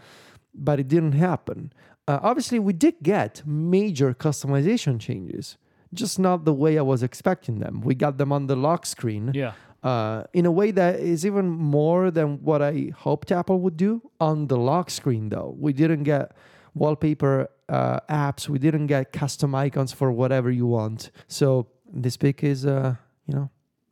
but 0.53 0.79
it 0.79 0.87
didn't 0.87 1.13
happen. 1.13 1.71
Uh, 2.07 2.19
obviously, 2.21 2.59
we 2.59 2.73
did 2.73 2.95
get 3.01 3.43
major 3.45 4.13
customization 4.13 4.99
changes, 4.99 5.57
just 5.93 6.17
not 6.19 6.43
the 6.43 6.53
way 6.53 6.77
I 6.77 6.81
was 6.81 7.03
expecting 7.03 7.59
them. 7.59 7.81
We 7.81 7.95
got 7.95 8.17
them 8.17 8.31
on 8.31 8.47
the 8.47 8.55
lock 8.55 8.85
screen 8.85 9.31
Yeah. 9.33 9.53
Uh, 9.83 10.23
in 10.33 10.45
a 10.45 10.51
way 10.51 10.71
that 10.71 10.99
is 10.99 11.25
even 11.25 11.49
more 11.49 12.09
than 12.11 12.41
what 12.43 12.61
I 12.61 12.91
hoped 12.95 13.31
Apple 13.31 13.59
would 13.61 13.77
do 13.77 14.01
on 14.19 14.47
the 14.47 14.57
lock 14.57 14.89
screen, 14.89 15.29
though. 15.29 15.55
We 15.59 15.73
didn't 15.73 16.03
get 16.03 16.31
wallpaper 16.73 17.49
uh, 17.69 17.99
apps, 18.09 18.49
we 18.49 18.59
didn't 18.59 18.87
get 18.87 19.11
custom 19.11 19.53
icons 19.55 19.91
for 19.93 20.11
whatever 20.11 20.49
you 20.51 20.65
want. 20.65 21.11
So 21.27 21.67
this 21.91 22.17
pick 22.17 22.43
is, 22.43 22.65
uh, 22.65 22.95
you 23.27 23.33
know, 23.35 23.49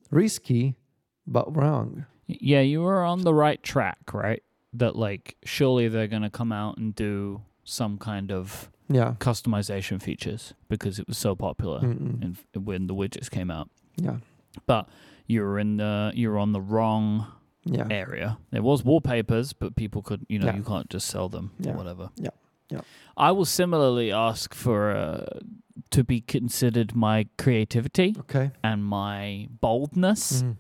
risky, 0.09 0.75
but 1.27 1.55
wrong. 1.55 2.05
Yeah, 2.27 2.61
you 2.61 2.81
were 2.81 3.03
on 3.03 3.21
the 3.21 3.33
right 3.33 3.61
track, 3.61 4.13
right? 4.13 4.41
That 4.73 4.95
like 4.95 5.35
surely 5.43 5.87
they're 5.89 6.07
gonna 6.07 6.29
come 6.29 6.51
out 6.51 6.77
and 6.77 6.95
do 6.95 7.41
some 7.63 7.97
kind 7.97 8.31
of 8.31 8.69
Yeah. 8.89 9.15
customization 9.19 10.01
features 10.01 10.53
because 10.69 10.99
it 10.99 11.07
was 11.07 11.17
so 11.17 11.35
popular 11.35 11.79
in, 11.81 12.37
when 12.55 12.87
the 12.87 12.95
widgets 12.95 13.29
came 13.29 13.51
out. 13.51 13.69
Yeah. 13.97 14.17
But 14.67 14.87
you 15.27 15.41
were 15.41 15.59
in 15.59 15.77
the 15.77 16.11
you're 16.15 16.37
on 16.37 16.51
the 16.53 16.61
wrong 16.61 17.27
Yeah. 17.65 17.87
area. 17.89 18.37
There 18.51 18.63
was 18.63 18.83
wallpapers, 18.83 19.53
but 19.53 19.75
people 19.75 20.01
could 20.01 20.25
you 20.29 20.39
know 20.39 20.47
Yeah. 20.47 20.57
you 20.57 20.63
can't 20.63 20.89
just 20.89 21.07
sell 21.07 21.29
them 21.29 21.51
Yeah. 21.59 21.71
or 21.73 21.77
whatever. 21.77 22.09
Yeah. 22.17 22.29
Yeah. 22.69 22.81
I 23.17 23.31
will 23.31 23.45
similarly 23.45 24.11
ask 24.11 24.53
for 24.53 24.91
uh, 24.91 25.39
to 25.91 26.03
be 26.03 26.21
considered 26.21 26.95
my 26.95 27.27
creativity 27.37 28.15
Okay. 28.19 28.51
and 28.63 28.83
my 28.85 29.47
boldness 29.59 30.41
Mhm. 30.43 30.55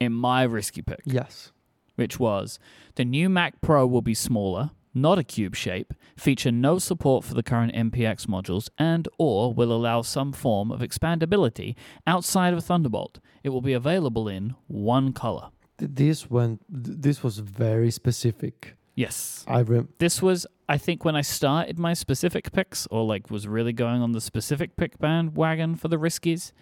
in 0.00 0.12
my 0.12 0.42
risky 0.42 0.82
pick. 0.82 1.00
Yes. 1.04 1.50
which 1.96 2.18
was 2.18 2.58
the 2.96 3.04
new 3.04 3.28
Mac 3.28 3.60
Pro 3.60 3.86
will 3.86 4.02
be 4.02 4.14
smaller, 4.14 4.70
not 4.94 5.18
a 5.18 5.24
cube 5.24 5.54
shape, 5.56 5.92
feature 6.16 6.52
no 6.52 6.78
support 6.78 7.24
for 7.24 7.34
the 7.34 7.42
current 7.42 7.74
MPX 7.74 8.26
modules, 8.26 8.68
and 8.78 9.08
or 9.18 9.52
will 9.52 9.72
allow 9.72 10.02
some 10.02 10.32
form 10.32 10.70
of 10.70 10.80
expandability 10.80 11.74
outside 12.06 12.54
of 12.54 12.64
Thunderbolt. 12.64 13.18
It 13.42 13.48
will 13.50 13.60
be 13.62 13.72
available 13.72 14.28
in 14.28 14.54
one 14.68 15.12
color. 15.12 15.50
This 15.78 16.30
went. 16.30 16.62
This 16.68 17.22
was 17.22 17.38
very 17.38 17.90
specific. 17.90 18.76
Yes. 18.94 19.44
I 19.48 19.62
rem- 19.62 19.88
This 19.98 20.22
was 20.22 20.46
I 20.68 20.78
think 20.78 21.04
when 21.04 21.16
I 21.16 21.20
started 21.22 21.78
my 21.78 21.94
specific 21.94 22.52
picks 22.52 22.86
or 22.92 23.04
like 23.04 23.30
was 23.30 23.46
really 23.48 23.72
going 23.72 24.00
on 24.02 24.12
the 24.12 24.20
specific 24.20 24.76
pick 24.76 24.98
bandwagon 24.98 25.74
for 25.74 25.88
the 25.88 25.98
riskies 25.98 26.52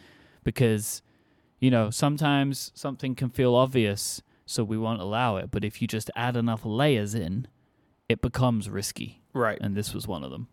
because 0.43 1.03
you 1.61 1.71
know, 1.71 1.91
sometimes 1.91 2.73
something 2.75 3.15
can 3.15 3.31
feel 3.31 3.55
obvious 3.55 4.21
so 4.47 4.65
we 4.65 4.77
won't 4.77 5.01
allow 5.01 5.37
it, 5.37 5.51
but 5.53 5.65
if 5.65 5.81
you 5.81 5.87
just 5.87 6.11
add 6.17 6.37
enough 6.37 6.65
layers 6.65 7.15
in, 7.15 7.47
it 8.13 8.23
becomes 8.23 8.71
risky. 8.71 9.23
Right. 9.35 9.59
and 9.61 9.75
this 9.75 9.95
was 9.95 10.07
one 10.07 10.23
of 10.25 10.31
them. 10.31 10.49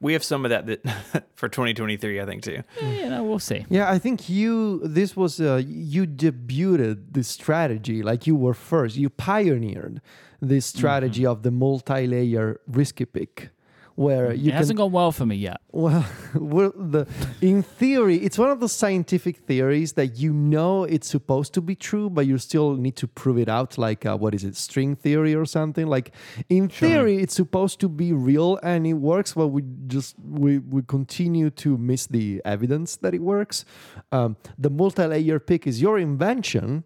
We 0.00 0.12
have 0.14 0.24
some 0.24 0.44
of 0.44 0.50
that, 0.50 0.66
that 0.66 1.28
for 1.34 1.48
2023, 1.48 2.20
I 2.20 2.26
think, 2.26 2.42
too. 2.42 2.62
Eh, 2.80 3.02
you 3.04 3.08
know, 3.08 3.22
we'll 3.22 3.38
see. 3.38 3.64
Yeah, 3.70 3.90
I 3.90 3.98
think 3.98 4.28
you. 4.28 4.80
This 4.84 5.16
was 5.16 5.40
uh, 5.40 5.62
you 5.64 6.06
debuted 6.06 7.12
this 7.12 7.28
strategy. 7.28 8.02
Like 8.02 8.26
you 8.26 8.34
were 8.34 8.52
first. 8.52 8.96
You 8.96 9.10
pioneered 9.10 10.00
this 10.40 10.66
strategy 10.66 11.24
of 11.24 11.44
the 11.44 11.52
multi-layer 11.52 12.60
risky 12.66 13.04
pick, 13.04 13.50
where 13.94 14.32
you 14.32 14.48
it 14.48 14.50
can 14.50 14.58
hasn't 14.58 14.76
gone 14.76 14.92
well 14.92 15.12
for 15.12 15.26
me 15.26 15.36
yet. 15.36 15.60
Well, 15.70 16.04
well, 16.34 16.72
the 16.76 17.06
in 17.40 17.62
theory, 17.62 18.16
it's 18.16 18.38
one 18.38 18.50
of 18.50 18.60
those 18.60 18.72
scientific 18.72 19.38
theories 19.38 19.94
that 19.94 20.18
you 20.18 20.32
know 20.32 20.84
it's 20.84 21.08
supposed 21.08 21.54
to 21.54 21.60
be 21.60 21.74
true, 21.74 22.10
but 22.10 22.26
you 22.26 22.38
still 22.38 22.76
need 22.76 22.96
to 22.96 23.06
prove 23.06 23.38
it 23.38 23.48
out. 23.48 23.78
Like 23.78 24.06
uh, 24.06 24.16
what 24.16 24.34
is 24.34 24.44
it, 24.44 24.56
string 24.56 24.96
theory 24.96 25.34
or 25.34 25.44
something? 25.44 25.86
Like 25.86 26.12
in 26.48 26.68
theory, 26.68 27.18
it's 27.18 27.34
supposed 27.34 27.80
to 27.80 27.88
be 27.88 28.12
real 28.12 28.58
and 28.62 28.86
it 28.86 28.94
works, 28.94 29.34
but 29.34 29.48
we 29.48 29.62
just 29.86 30.16
we 30.18 30.58
we 30.58 30.82
continue 30.82 31.50
to 31.50 31.76
miss 31.78 32.06
the 32.06 32.40
evidence 32.44 32.96
that 32.96 33.14
it 33.14 33.22
works. 33.22 33.64
Um, 34.10 34.36
the 34.58 34.70
multi-layer 34.70 35.38
pick 35.38 35.66
is 35.66 35.80
your 35.80 35.98
invention. 35.98 36.84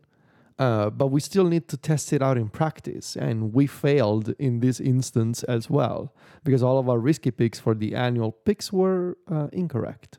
Uh, 0.59 0.89
but 0.89 1.09
we 1.09 1.21
still 1.21 1.45
need 1.45 1.69
to 1.69 1.77
test 1.77 2.13
it 2.13 2.23
out 2.23 2.39
in 2.39 2.49
practice. 2.49 3.15
And 3.15 3.53
we 3.53 3.67
failed 3.67 4.35
in 4.39 4.61
this 4.61 4.81
instance 4.81 5.43
as 5.43 5.69
well 5.69 6.15
because 6.45 6.63
all 6.63 6.79
of 6.79 6.89
our 6.89 6.99
risky 6.99 7.31
picks 7.31 7.61
for 7.61 7.75
the 7.75 7.95
annual 7.95 8.33
picks 8.33 8.73
were 8.73 9.19
uh, 9.31 9.49
incorrect. 9.53 10.19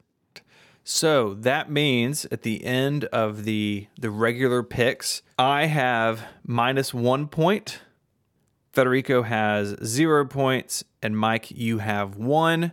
So 0.84 1.34
that 1.34 1.70
means 1.70 2.26
at 2.32 2.44
the 2.44 2.64
end 2.64 3.06
of 3.06 3.44
the 3.44 3.88
the 4.00 4.10
regular 4.10 4.64
picks, 4.64 5.22
I 5.38 5.66
have 5.66 6.22
minus 6.46 6.94
one 6.94 7.28
point. 7.28 7.82
Federico 8.72 9.24
has 9.24 9.76
zero 9.84 10.24
points, 10.24 10.86
and 11.02 11.14
Myke, 11.16 11.52
you 11.52 11.80
have 11.80 12.16
one. 12.16 12.72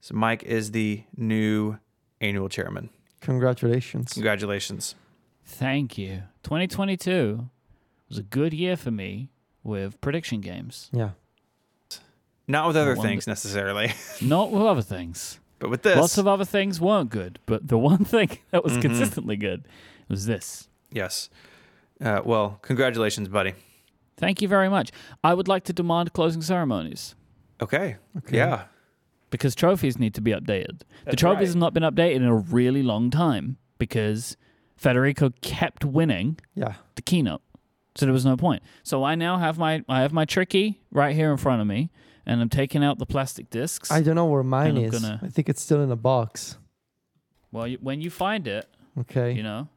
So 0.00 0.14
Myke 0.14 0.44
is 0.44 0.70
the 0.70 1.02
new 1.16 1.78
annual 2.20 2.48
chairman. 2.48 2.90
Congratulations. 3.22 4.12
Congratulations. 4.12 4.94
Thank 5.44 5.98
you. 5.98 6.22
2022 6.44 7.48
was 8.08 8.18
a 8.18 8.22
good 8.22 8.52
year 8.52 8.76
for 8.76 8.90
me 8.90 9.30
with 9.62 10.00
prediction 10.00 10.40
games. 10.40 10.90
Yeah. 10.92 11.10
Not 12.48 12.66
with 12.66 12.76
other 12.76 12.94
wonder- 12.96 13.08
things 13.08 13.26
necessarily, 13.26 13.92
Not 14.22 14.50
with 14.50 14.62
other 14.62 14.82
things. 14.82 15.38
but 15.58 15.70
with 15.70 15.82
this. 15.82 15.96
Lots 15.96 16.18
of 16.18 16.26
other 16.26 16.44
things 16.44 16.80
weren't 16.80 17.10
good, 17.10 17.38
but 17.46 17.68
the 17.68 17.78
one 17.90 18.04
thing 18.04 18.38
that 18.50 18.64
was 18.64 18.74
Mhm. 18.74 18.82
consistently 18.82 19.36
good 19.36 19.64
was 20.08 20.26
this. 20.26 20.68
yes. 20.90 21.28
Uh, 22.00 22.20
well, 22.24 22.58
congratulations, 22.62 23.28
buddy. 23.28 23.54
Thank 24.16 24.42
you 24.42 24.48
very 24.48 24.68
much. 24.68 24.90
I 25.22 25.34
would 25.34 25.46
like 25.46 25.62
to 25.64 25.72
demand 25.72 26.12
closing 26.12 26.42
ceremonies 26.42 27.14
Okay. 27.60 27.96
Okay. 28.18 28.36
Yeah. 28.38 28.64
because 29.30 29.54
trophies 29.54 29.98
need 30.00 30.12
to 30.14 30.20
be 30.20 30.32
updated. 30.32 30.80
the 31.06 31.14
trophies 31.14 31.40
right. 31.40 31.46
have 31.48 31.56
not 31.56 31.74
been 31.74 31.84
updated 31.84 32.16
in 32.16 32.24
a 32.24 32.34
really 32.34 32.82
long 32.82 33.08
time 33.08 33.56
because 33.78 34.36
Federico 34.82 35.30
kept 35.42 35.84
winning 35.84 36.38
Yeah. 36.56 36.74
the 36.96 37.02
keynote. 37.02 37.40
So 37.94 38.04
there 38.04 38.12
was 38.12 38.24
no 38.24 38.36
point. 38.36 38.62
So 38.82 39.04
I 39.04 39.14
now 39.14 39.38
have 39.38 39.56
my 39.58 39.84
I 39.88 40.00
have 40.00 40.12
my 40.12 40.24
tricky 40.24 40.80
right 40.90 41.14
here 41.14 41.30
in 41.30 41.36
front 41.36 41.60
of 41.60 41.66
me, 41.68 41.90
and 42.26 42.40
I'm 42.40 42.48
taking 42.48 42.82
out 42.82 42.98
the 42.98 43.06
plastic 43.06 43.48
discs. 43.48 43.92
I 43.92 44.02
don't 44.02 44.16
know 44.16 44.26
where 44.26 44.42
mine 44.42 44.76
is. 44.76 44.90
gonna- 44.90 45.20
I 45.22 45.28
think 45.28 45.48
it's 45.48 45.62
still 45.62 45.82
in 45.82 45.90
a 45.92 45.96
box. 45.96 46.58
well, 47.52 47.66
you, 47.68 47.78
when 47.80 48.00
you 48.00 48.10
find 48.10 48.48
it, 48.48 48.66
Okay. 48.98 49.32
you 49.32 49.42
know, 49.42 49.68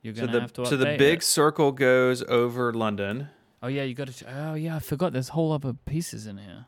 you're 0.00 0.14
gonna 0.14 0.32
the 0.32 0.40
have 0.40 0.52
to. 0.54 0.64
so 0.66 0.76
the 0.76 0.96
big 0.96 1.18
it. 1.18 1.22
circle 1.24 1.72
goes 1.72 2.22
over 2.22 2.72
London. 2.72 3.28
Oh 3.62 3.66
yeah, 3.68 3.82
you 3.82 3.94
got 3.94 4.08
to. 4.08 4.24
Oh 4.50 4.54
yeah, 4.54 4.76
I 4.76 4.78
forgot. 4.78 5.12
There's 5.12 5.30
whole 5.30 5.52
other 5.52 5.74
pieces 5.84 6.26
in 6.26 6.38
here. 6.38 6.66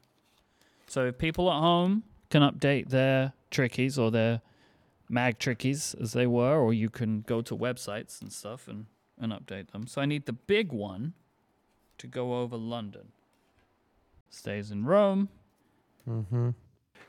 So 0.88 1.06
if 1.06 1.16
people 1.16 1.50
at 1.50 1.58
home 1.60 2.02
can 2.28 2.42
update 2.42 2.88
their 2.90 3.32
trickies 3.50 3.98
or 3.98 4.10
their 4.10 4.40
mag 5.08 5.38
trickies 5.38 5.94
as 6.00 6.12
they 6.12 6.26
were, 6.26 6.58
or 6.58 6.72
you 6.72 6.90
can 6.90 7.22
go 7.22 7.40
to 7.42 7.56
websites 7.56 8.20
and 8.20 8.32
stuff 8.32 8.68
and 8.68 8.86
and 9.20 9.32
update 9.32 9.72
them. 9.72 9.86
So 9.86 10.00
I 10.00 10.06
need 10.06 10.26
the 10.26 10.32
big 10.32 10.72
one 10.72 11.14
to 11.98 12.06
go 12.06 12.40
over 12.40 12.56
London. 12.56 13.08
Stays 14.30 14.70
in 14.70 14.84
Rome. 14.84 15.28
Mm-hmm. 16.08 16.50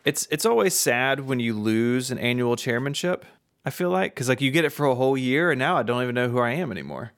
It's 0.06 0.28
it's 0.32 0.46
always 0.46 0.74
sad 0.74 1.22
when 1.22 1.40
you 1.40 1.54
lose 1.54 2.12
an 2.12 2.18
annual 2.18 2.56
chairmanship. 2.56 3.26
I 3.66 3.70
feel 3.70 3.90
like 3.90 4.16
because 4.16 4.30
like 4.30 4.42
you 4.42 4.52
get 4.52 4.66
it 4.66 4.72
for 4.72 4.86
a 4.86 4.96
whole 4.96 5.18
year, 5.18 5.52
and 5.52 5.60
now 5.60 5.78
I 5.78 5.84
don't 5.84 6.02
even 6.02 6.16
know 6.16 6.30
who 6.30 6.40
I 6.40 6.52
am 6.52 6.72
anymore. 6.72 7.12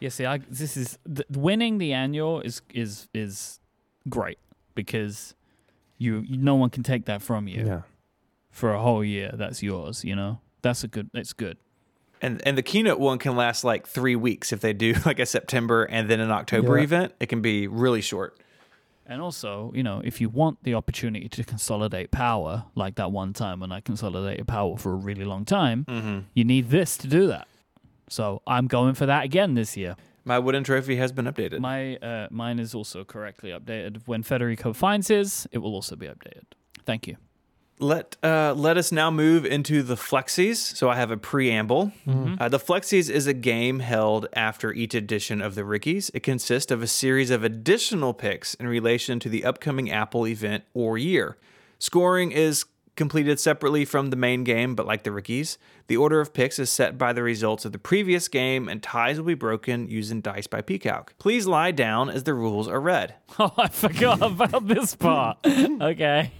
Yeah, 0.00 0.08
see, 0.08 0.26
I 0.26 0.38
this 0.38 0.76
is 0.76 0.98
th- 1.06 1.26
winning 1.30 1.78
the 1.78 1.92
annual 1.92 2.40
is 2.40 2.60
is 2.72 3.08
is 3.14 3.60
great 4.08 4.38
because 4.74 5.34
you, 5.96 6.18
you 6.26 6.36
no 6.36 6.56
one 6.56 6.68
can 6.70 6.82
take 6.82 7.04
that 7.06 7.22
from 7.22 7.48
you 7.48 7.64
Yeah. 7.64 7.82
For 8.54 8.72
a 8.72 8.80
whole 8.80 9.04
year. 9.04 9.30
That's 9.34 9.62
yours. 9.62 10.04
You 10.04 10.16
know, 10.16 10.40
that's 10.62 10.84
a 10.84 10.88
good. 10.88 11.10
That's 11.12 11.32
good. 11.34 11.58
And 12.22 12.40
and 12.46 12.56
the 12.56 12.62
keynote 12.62 12.98
one 13.00 13.18
can 13.18 13.36
last 13.36 13.64
like 13.64 13.86
three 13.86 14.16
weeks 14.16 14.52
if 14.52 14.60
they 14.60 14.72
do 14.72 14.94
like 15.04 15.18
a 15.18 15.26
September 15.26 15.84
and 15.84 16.08
then 16.08 16.20
an 16.20 16.30
October 16.30 16.78
Yeah. 16.78 16.84
event. 16.84 17.12
It 17.20 17.26
can 17.28 17.42
be 17.42 17.66
really 17.66 18.00
short. 18.00 18.38
And 19.06 19.20
also, 19.20 19.70
you 19.74 19.82
know, 19.82 20.00
if 20.02 20.18
you 20.22 20.30
want 20.30 20.62
the 20.62 20.72
opportunity 20.74 21.28
to 21.28 21.44
consolidate 21.44 22.10
power, 22.10 22.64
like 22.74 22.94
that 22.94 23.12
one 23.12 23.34
time 23.34 23.60
when 23.60 23.70
I 23.70 23.80
consolidated 23.80 24.46
power 24.48 24.78
for 24.78 24.92
a 24.92 24.96
really 24.96 25.24
long 25.26 25.44
time, 25.44 25.84
Mm-hmm. 25.86 26.18
you 26.32 26.44
need 26.44 26.70
this 26.70 26.96
to 26.98 27.06
do 27.08 27.26
that. 27.26 27.46
So 28.08 28.40
I'm 28.46 28.66
going 28.66 28.94
for 28.94 29.04
that 29.06 29.24
again 29.24 29.52
this 29.54 29.76
year. 29.76 29.96
My 30.24 30.38
wooden 30.38 30.64
trophy 30.64 30.96
has 30.96 31.12
been 31.12 31.26
updated. 31.26 31.58
My 31.60 31.96
uh, 31.96 32.28
mine 32.30 32.58
is 32.58 32.74
also 32.74 33.04
correctly 33.04 33.50
updated. 33.50 34.02
When 34.06 34.22
Federico 34.22 34.72
finds 34.72 35.08
his, 35.08 35.46
it 35.52 35.58
will 35.58 35.74
also 35.74 35.96
be 35.96 36.06
updated. 36.06 36.44
Thank 36.86 37.06
you. 37.06 37.16
Let 37.80 38.16
uh, 38.22 38.54
let 38.56 38.76
us 38.76 38.92
now 38.92 39.10
move 39.10 39.44
into 39.44 39.82
the 39.82 39.96
Flexies. 39.96 40.56
So 40.58 40.88
I 40.88 40.94
have 40.96 41.10
a 41.10 41.16
preamble. 41.16 41.92
Uh, 42.06 42.48
the 42.48 42.58
Flexies 42.60 43.10
is 43.10 43.26
a 43.26 43.34
game 43.34 43.80
held 43.80 44.26
after 44.32 44.72
each 44.72 44.94
edition 44.94 45.40
of 45.42 45.54
the 45.56 45.64
Rickies. 45.64 46.10
It 46.14 46.20
consists 46.22 46.70
of 46.70 46.82
a 46.82 46.86
series 46.86 47.30
of 47.30 47.42
additional 47.42 48.14
picks 48.14 48.54
in 48.54 48.68
relation 48.68 49.18
to 49.20 49.28
the 49.28 49.44
upcoming 49.44 49.90
Apple 49.90 50.26
event 50.26 50.64
or 50.72 50.96
year. 50.96 51.36
Scoring 51.80 52.30
is 52.30 52.64
completed 52.96 53.40
separately 53.40 53.84
from 53.84 54.10
the 54.10 54.16
main 54.16 54.44
game, 54.44 54.76
but 54.76 54.86
like 54.86 55.02
the 55.02 55.10
Rickies, 55.10 55.58
the 55.88 55.96
order 55.96 56.20
of 56.20 56.32
picks 56.32 56.60
is 56.60 56.70
set 56.70 56.96
by 56.96 57.12
the 57.12 57.24
results 57.24 57.64
of 57.64 57.72
the 57.72 57.78
previous 57.78 58.28
game, 58.28 58.68
and 58.68 58.84
ties 58.84 59.18
will 59.18 59.26
be 59.26 59.34
broken 59.34 59.88
using 59.88 60.20
dice 60.20 60.46
by 60.46 60.62
PCalc. 60.62 61.08
Please 61.18 61.46
lie 61.48 61.72
down 61.72 62.08
as 62.08 62.22
the 62.22 62.34
rules 62.34 62.68
are 62.68 62.80
read. 62.80 63.16
Oh, 63.36 63.52
I 63.58 63.66
forgot 63.66 64.22
about 64.22 64.68
this 64.68 64.94
part. 64.94 65.38
Okay. 65.44 66.30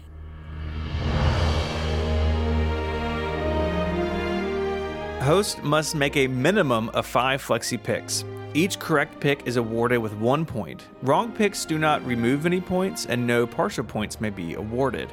The 5.24 5.30
host 5.30 5.62
must 5.62 5.94
make 5.94 6.18
a 6.18 6.26
minimum 6.26 6.90
of 6.90 7.06
five 7.06 7.42
flexi 7.42 7.82
picks. 7.82 8.26
Each 8.52 8.78
correct 8.78 9.20
pick 9.20 9.46
is 9.46 9.56
awarded 9.56 10.00
with 10.00 10.12
one 10.12 10.44
point. 10.44 10.84
Wrong 11.00 11.32
picks 11.32 11.64
do 11.64 11.78
not 11.78 12.04
remove 12.04 12.44
any 12.44 12.60
points, 12.60 13.06
and 13.06 13.26
no 13.26 13.46
partial 13.46 13.84
points 13.84 14.20
may 14.20 14.28
be 14.28 14.52
awarded. 14.52 15.10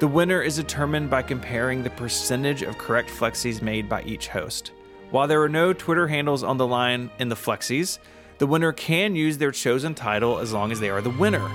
The 0.00 0.08
winner 0.08 0.42
is 0.42 0.56
determined 0.56 1.10
by 1.10 1.22
comparing 1.22 1.84
the 1.84 1.90
percentage 1.90 2.62
of 2.62 2.76
correct 2.76 3.08
flexis 3.08 3.62
made 3.62 3.88
by 3.88 4.02
each 4.02 4.26
host. 4.26 4.72
While 5.12 5.28
there 5.28 5.40
are 5.40 5.48
no 5.48 5.72
Twitter 5.72 6.08
handles 6.08 6.42
on 6.42 6.56
the 6.56 6.66
line 6.66 7.08
in 7.20 7.28
the 7.28 7.36
flexis, 7.36 8.00
the 8.38 8.48
winner 8.48 8.72
can 8.72 9.14
use 9.14 9.38
their 9.38 9.52
chosen 9.52 9.94
title 9.94 10.40
as 10.40 10.52
long 10.52 10.72
as 10.72 10.80
they 10.80 10.90
are 10.90 11.00
the 11.00 11.10
winner. 11.10 11.48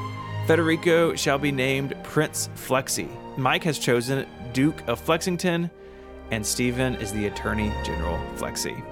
Federico 0.48 1.14
shall 1.14 1.40
be 1.40 1.52
named 1.52 1.94
Prince 2.04 2.48
Flexi. 2.56 3.10
Myke 3.36 3.64
has 3.64 3.78
chosen 3.78 4.26
Duke 4.54 4.82
of 4.88 4.98
Flexington, 4.98 5.70
and 6.32 6.46
Stephen 6.46 6.96
is 6.96 7.12
the 7.14 7.28
Attorney 7.28 7.72
General 7.84 8.18
Flexi. 8.36 8.84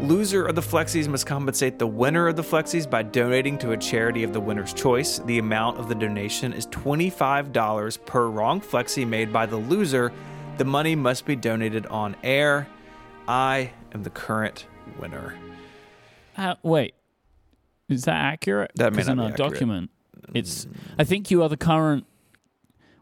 Loser 0.00 0.46
of 0.46 0.56
the 0.56 0.60
Flexies 0.62 1.06
must 1.06 1.26
compensate 1.26 1.78
the 1.78 1.86
winner 1.86 2.26
of 2.26 2.34
the 2.34 2.42
Flexies 2.42 2.90
by 2.90 3.04
donating 3.04 3.56
to 3.58 3.70
a 3.70 3.76
charity 3.76 4.24
of 4.24 4.32
the 4.32 4.40
winner's 4.40 4.72
choice. 4.72 5.20
The 5.20 5.38
amount 5.38 5.78
of 5.78 5.88
the 5.88 5.94
donation 5.94 6.52
is 6.52 6.66
$25 6.66 8.04
per 8.04 8.26
wrong 8.26 8.60
Flexi 8.60 9.06
made 9.06 9.32
by 9.32 9.46
the 9.46 9.56
loser. 9.56 10.12
The 10.58 10.64
money 10.64 10.96
must 10.96 11.24
be 11.24 11.36
donated 11.36 11.86
on 11.86 12.16
air. 12.24 12.66
I 13.28 13.70
am 13.94 14.02
the 14.02 14.10
current 14.10 14.66
winner. 14.98 15.36
Uh, 16.36 16.56
wait, 16.64 16.94
is 17.88 18.04
that 18.04 18.16
accurate? 18.16 18.72
That 18.74 18.92
may 18.94 19.02
in 19.02 19.06
not 19.06 19.18
our 19.18 19.28
be 19.28 19.32
accurate. 19.34 19.52
document, 19.52 19.90
it's. 20.34 20.66
I 20.98 21.04
think 21.04 21.30
you 21.30 21.42
are 21.44 21.48
the 21.48 21.56
current 21.56 22.06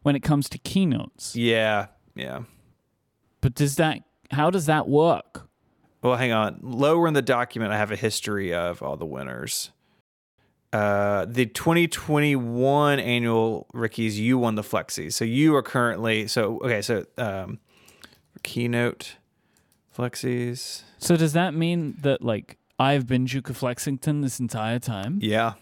when 0.03 0.17
it 0.17 0.21
comes 0.21 0.51
to 0.51 0.59
keynotes. 0.59 1.35
Yeah, 1.35 1.87
yeah. 2.15 2.43
But 3.41 3.55
does 3.55 3.77
that? 3.77 4.01
How 4.31 4.51
does 4.51 4.67
that 4.67 4.89
work? 4.89 5.49
Well, 6.03 6.17
hang 6.17 6.33
on. 6.33 6.61
Lower 6.63 7.09
in 7.09 7.15
the 7.15 7.23
document, 7.23 7.73
I 7.73 7.77
have 7.77 7.93
a 7.93 7.97
history 7.97 8.55
of 8.55 8.83
all 8.83 8.97
the 8.97 9.07
winners. 9.07 9.71
Uh, 10.73 11.27
the 11.29 11.47
2021 11.47 13.01
annual 13.01 13.67
Rickies, 13.75 14.21
you 14.21 14.39
won 14.39 14.55
the 14.55 14.63
Flexies. 14.63 15.15
So 15.15 15.25
you 15.25 15.57
are 15.57 15.63
currently 15.63 16.29
so 16.29 16.61
okay. 16.63 16.81
So 16.81 17.05
um, 17.19 17.59
keynote 18.45 19.17
Flexies. 19.97 20.83
So 20.99 21.17
does 21.17 21.33
that 21.33 21.55
mean 21.55 21.97
that 22.03 22.23
like 22.23 22.57
I've 22.79 23.07
been 23.07 23.27
of 23.51 23.57
Flexington 23.57 24.21
this 24.21 24.39
entire 24.39 24.79
time? 24.79 25.19
Yeah, 25.21 25.55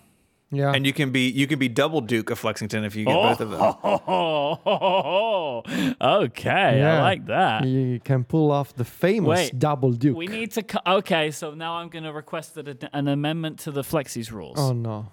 Yeah. 0.50 0.72
and 0.72 0.86
you 0.86 0.94
can 0.94 1.10
be 1.10 1.28
you 1.28 1.46
can 1.46 1.58
be 1.58 1.68
double 1.68 2.00
Duke 2.00 2.30
of 2.30 2.38
Flexington 2.38 2.84
if 2.84 2.96
you 2.96 3.04
get 3.04 3.12
both 3.12 3.40
of 3.40 3.50
them. 3.50 3.60
Oh, 3.60 5.62
okay. 6.00 6.82
I 6.82 7.00
like 7.02 7.26
that. 7.26 7.66
you 7.66 8.00
can 8.00 8.24
pull 8.24 8.50
off 8.50 8.74
the 8.74 8.84
famous 8.84 9.38
Wait, 9.50 9.58
double 9.58 9.92
duke. 9.92 10.16
We 10.16 10.26
need 10.26 10.52
to. 10.52 10.62
Co- 10.62 10.80
okay, 10.98 11.30
so 11.30 11.52
now 11.54 11.74
I'm 11.74 11.88
going 11.88 12.04
to 12.04 12.12
request 12.12 12.54
that 12.54 12.68
a, 12.68 12.96
an 12.96 13.08
amendment 13.08 13.58
to 13.60 13.70
the 13.70 13.82
Flexies 13.82 14.32
rules 14.32 14.58
oh 14.58 14.72
no. 14.72 15.10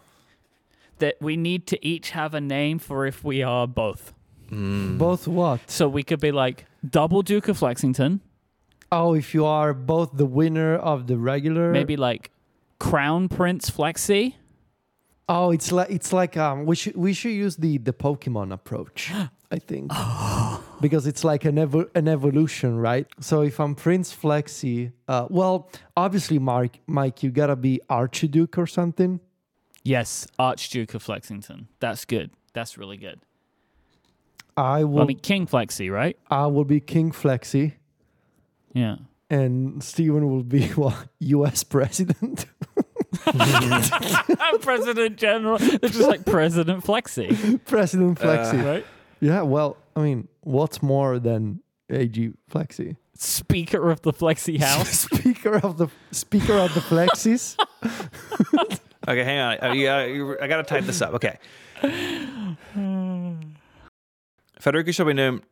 that 1.00 1.15
we 1.19 1.36
need 1.38 1.67
to 1.67 1.86
each 1.86 2.12
have 2.12 2.34
a 2.34 2.41
name 2.41 2.80
for 2.80 3.06
if 3.06 3.24
we 3.24 3.43
are 3.43 3.67
both. 3.67 4.13
Hmm. 4.50 4.98
Both 4.98 5.28
what? 5.28 5.69
So 5.69 5.89
we 5.89 6.04
could 6.04 6.19
be 6.21 6.32
like 6.32 6.65
double 6.88 7.21
Duke 7.24 7.48
of 7.48 7.58
Flexington, 7.58 8.21
Oh, 8.91 9.15
if 9.15 9.34
you 9.34 9.45
are 9.45 9.74
both 9.74 10.12
the 10.15 10.28
winner 10.28 10.76
of 10.76 11.08
the 11.08 11.17
regular. 11.17 11.71
maybe 11.71 11.98
like 11.98 12.30
Crown 12.80 13.28
Prince 13.28 13.69
Flexi. 13.69 14.36
Oh, 15.28 15.50
it's 15.52 15.72
like 15.72 15.90
it's 15.90 16.14
like 16.14 16.38
um 16.38 16.66
we 16.66 16.76
should 16.76 16.96
we 16.96 17.14
should 17.14 17.32
use 17.32 17.56
the 17.56 17.78
the 17.80 17.94
Pokemon 17.94 18.54
approach. 18.54 19.12
I 19.52 19.58
think 19.60 19.92
because 20.82 21.08
it's 21.08 21.24
like 21.24 21.46
an 21.46 21.56
evo- 21.56 21.90
an 21.96 22.08
evolution, 22.08 22.78
right? 22.78 23.08
So 23.20 23.42
if 23.42 23.60
I'm 23.60 23.74
Prince 23.76 24.14
Flexi, 24.16 24.92
uh, 25.08 25.28
well, 25.30 25.70
obviously, 25.98 26.38
Mark, 26.40 26.78
Myke, 26.88 27.24
you 27.24 27.32
gotta 27.32 27.56
be 27.56 27.80
Archduke 27.90 28.58
or 28.58 28.68
something. 28.68 29.20
Yes, 29.84 30.28
Archduke 30.38 30.94
of 30.94 31.02
Flexington. 31.04 31.68
That's 31.80 32.06
good. 32.06 32.32
That's 32.54 32.78
really 32.78 32.98
good. 32.98 33.20
I 34.58 34.84
will. 34.84 34.94
Well, 34.94 35.04
I 35.04 35.08
mean, 35.08 35.20
King 35.20 35.48
Flexi, 35.48 35.92
right? 35.92 36.18
I 36.30 36.48
will 36.48 36.66
be 36.66 36.80
King 36.80 37.12
Flexi, 37.12 37.74
Yeah. 38.74 38.98
and 39.30 39.84
Stephen 39.84 40.30
will 40.30 40.44
be 40.44 40.68
what 40.76 41.08
U.S. 41.20 41.64
president. 41.64 42.46
President 44.62 45.17
General. 45.17 45.58
It's 45.60 45.95
just 45.97 46.08
like 46.08 46.25
President 46.25 46.84
Flexi, 46.84 47.63
president 47.65 48.19
Flexi. 48.19 48.63
right? 48.65 48.86
yeah. 49.19 49.41
Well, 49.41 49.78
I 49.95 50.01
mean, 50.01 50.28
what's 50.41 50.82
more 50.84 51.19
than 51.19 51.62
AG 51.89 52.34
Flexi? 52.51 52.95
Speaker 53.17 53.89
of 53.91 54.01
the 54.01 54.12
Flexi 54.13 54.60
House. 54.62 54.89
Speaker 55.01 55.56
of 55.58 55.78
the 55.78 55.88
Speaker 56.12 56.54
of 56.54 56.73
the 56.73 56.82
Flexis. 56.82 57.56
Okay, 59.08 59.23
hang 59.23 59.39
on. 59.39 59.58
Uh, 59.63 59.73
you, 59.73 59.88
uh, 59.88 60.04
you- 60.06 60.39
I 60.41 60.47
got 60.47 60.58
to 60.58 60.63
type 60.63 60.84
this 60.86 60.99
up. 60.99 61.13
Okay. 61.13 61.38
Federico 64.60 64.91
shall 64.91 65.06
be 65.06 65.13
named 65.13 65.43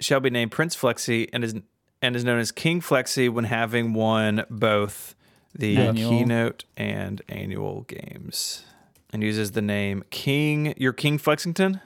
shall 0.00 0.20
be 0.20 0.30
named 0.30 0.50
Prince 0.50 0.74
Flexi 0.74 1.28
and 1.32 1.44
is 1.44 1.54
and 2.00 2.16
is 2.16 2.24
known 2.24 2.38
as 2.38 2.50
King 2.52 2.80
Flexi 2.80 3.28
when 3.28 3.44
having 3.44 3.92
won 3.92 4.44
both 4.48 5.14
the 5.54 5.76
Annual. 5.76 6.10
keynote 6.10 6.64
and 6.76 7.22
annual 7.28 7.82
games, 7.82 8.64
and 9.12 9.22
uses 9.22 9.52
the 9.52 9.62
name 9.62 10.04
King. 10.10 10.74
You're 10.76 10.92
King 10.92 11.18
Flexington. 11.18 11.80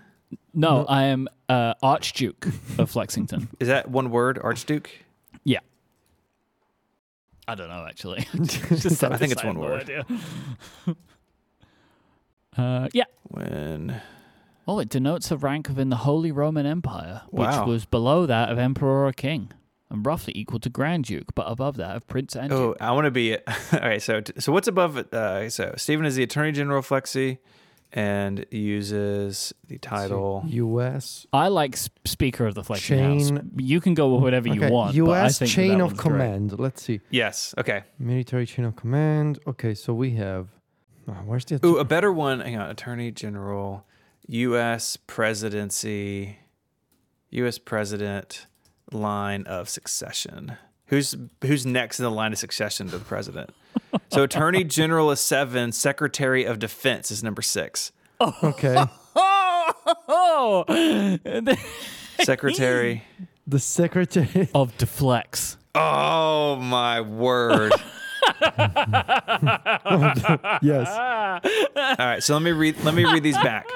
No, 0.54 0.84
I 0.86 1.04
am 1.04 1.28
uh, 1.48 1.74
Archduke 1.82 2.46
of 2.78 2.90
Flexington. 2.90 3.48
Is 3.60 3.68
that 3.68 3.90
one 3.90 4.10
word, 4.10 4.38
Archduke? 4.42 4.90
Yeah. 5.44 5.60
I 7.48 7.54
don't 7.54 7.68
know 7.68 7.86
actually. 7.88 8.26
Just 8.42 9.04
I 9.04 9.16
think 9.16 9.32
it's 9.32 9.44
one 9.44 9.58
word. 9.58 10.04
uh, 12.56 12.88
yeah. 12.92 13.04
When 13.24 14.00
Oh, 14.68 14.80
it 14.80 14.88
denotes 14.88 15.30
a 15.30 15.36
rank 15.36 15.68
within 15.68 15.90
the 15.90 15.96
Holy 15.96 16.32
Roman 16.32 16.66
Empire, 16.66 17.22
which 17.30 17.46
Wow. 17.46 17.66
was 17.66 17.84
below 17.86 18.26
that 18.26 18.48
of 18.50 18.58
Emperor 18.58 19.06
or 19.06 19.12
King, 19.12 19.52
and 19.90 20.04
roughly 20.04 20.32
equal 20.36 20.58
to 20.60 20.68
Grand 20.68 21.04
Duke, 21.04 21.34
but 21.34 21.42
above 21.50 21.76
that 21.76 21.96
of 21.96 22.06
Prince 22.08 22.34
and 22.36 22.52
oh, 22.52 22.74
I 22.80 22.92
want 22.92 23.04
to 23.06 23.10
be. 23.10 23.36
All 23.72 23.80
right, 23.80 24.02
so 24.02 24.20
so 24.38 24.52
what's 24.52 24.68
above 24.68 24.96
it? 24.96 25.12
Uh, 25.14 25.48
so 25.50 25.74
Stephen 25.76 26.04
is 26.06 26.16
the 26.16 26.22
Attorney 26.24 26.52
General 26.52 26.82
Flexi, 26.82 27.38
and 27.92 28.44
uses 28.50 29.54
the 29.68 29.78
title. 29.78 30.44
U.S. 30.48 31.26
I 31.32 31.48
like 31.48 31.74
s- 31.74 31.88
Speaker 32.04 32.46
of 32.46 32.54
the 32.54 32.62
Flexi 32.62 32.98
House. 32.98 33.30
You 33.56 33.80
can 33.80 33.94
go 33.94 34.12
with 34.14 34.22
whatever 34.22 34.48
you 34.48 34.60
Okay, 34.62 34.70
want. 34.70 34.88
but 34.96 35.02
I 35.12 35.20
U.S. 35.22 35.38
think 35.38 35.50
that 35.50 35.54
chain 35.54 35.68
that 35.78 35.84
of 35.84 35.90
one's 35.92 36.00
great. 36.00 36.10
command. 36.12 36.58
Let's 36.58 36.82
see. 36.82 37.00
Yes. 37.10 37.54
Okay. 37.56 37.84
Military 37.98 38.44
chain 38.46 38.64
of 38.64 38.74
command. 38.76 39.38
Okay, 39.46 39.74
so 39.74 39.94
we 39.94 40.10
have. 40.16 40.48
Oh, 41.08 41.12
where's 41.24 41.44
the? 41.44 41.64
Ooh, 41.64 41.78
a 41.78 41.84
better 41.84 42.12
one. 42.12 42.40
Hang 42.40 42.56
on. 42.58 42.68
Attorney 42.70 43.12
General, 43.12 43.86
U.S. 44.26 44.96
Presidency, 45.06 46.38
U.S. 47.30 47.58
President, 47.58 48.46
line 48.92 49.44
of 49.46 49.68
succession. 49.68 50.56
Who's 50.86 51.16
who's 51.42 51.66
next 51.66 51.98
in 51.98 52.04
the 52.04 52.10
line 52.10 52.32
of 52.32 52.38
succession 52.38 52.88
to 52.90 52.98
the 52.98 53.04
president? 53.04 53.50
so 54.12 54.22
Attorney 54.22 54.62
General 54.64 55.10
is 55.10 55.20
seven. 55.20 55.72
Secretary 55.72 56.44
of 56.44 56.58
Defense 56.58 57.10
is 57.10 57.22
number 57.24 57.42
six. 57.42 57.92
Oh. 58.20 58.34
okay, 58.42 58.84
Oh, 60.08 60.64
Secretary. 62.22 63.04
the 63.46 63.58
secretary. 63.58 64.48
of 64.54 64.76
Deflex. 64.78 65.56
oh 65.74 66.56
my 66.56 67.00
word! 67.00 67.72
yes. 70.62 70.88
All 70.88 71.96
right, 71.98 72.22
so 72.22 72.34
let 72.34 72.42
me 72.42 72.52
read. 72.52 72.82
Let 72.84 72.94
me 72.94 73.04
read 73.04 73.22
these 73.22 73.36
back. 73.38 73.66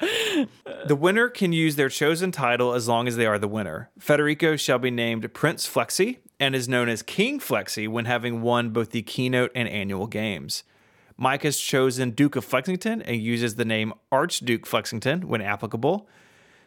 The 0.00 0.96
winner 0.96 1.28
can 1.28 1.52
use 1.52 1.76
their 1.76 1.88
chosen 1.88 2.32
title 2.32 2.72
as 2.72 2.88
long 2.88 3.06
as 3.06 3.16
they 3.16 3.26
are 3.26 3.38
the 3.38 3.48
winner. 3.48 3.90
Federico 3.98 4.56
shall 4.56 4.78
be 4.78 4.90
named 4.90 5.32
Prince 5.34 5.68
Flexi 5.68 6.18
and 6.38 6.54
is 6.54 6.68
known 6.68 6.88
as 6.88 7.02
King 7.02 7.38
Flexi 7.38 7.86
when 7.86 8.06
having 8.06 8.40
won 8.40 8.70
both 8.70 8.90
the 8.90 9.02
keynote 9.02 9.52
and 9.54 9.68
annual 9.68 10.06
games. 10.06 10.64
Myke 11.20 11.42
has 11.42 11.58
chosen 11.58 12.12
Duke 12.12 12.34
of 12.34 12.44
Flexington 12.46 13.02
and 13.02 13.20
uses 13.20 13.56
the 13.56 13.64
name 13.66 13.92
Archduke 14.10 14.64
Flexington 14.64 15.28
when 15.28 15.42
applicable. 15.42 16.08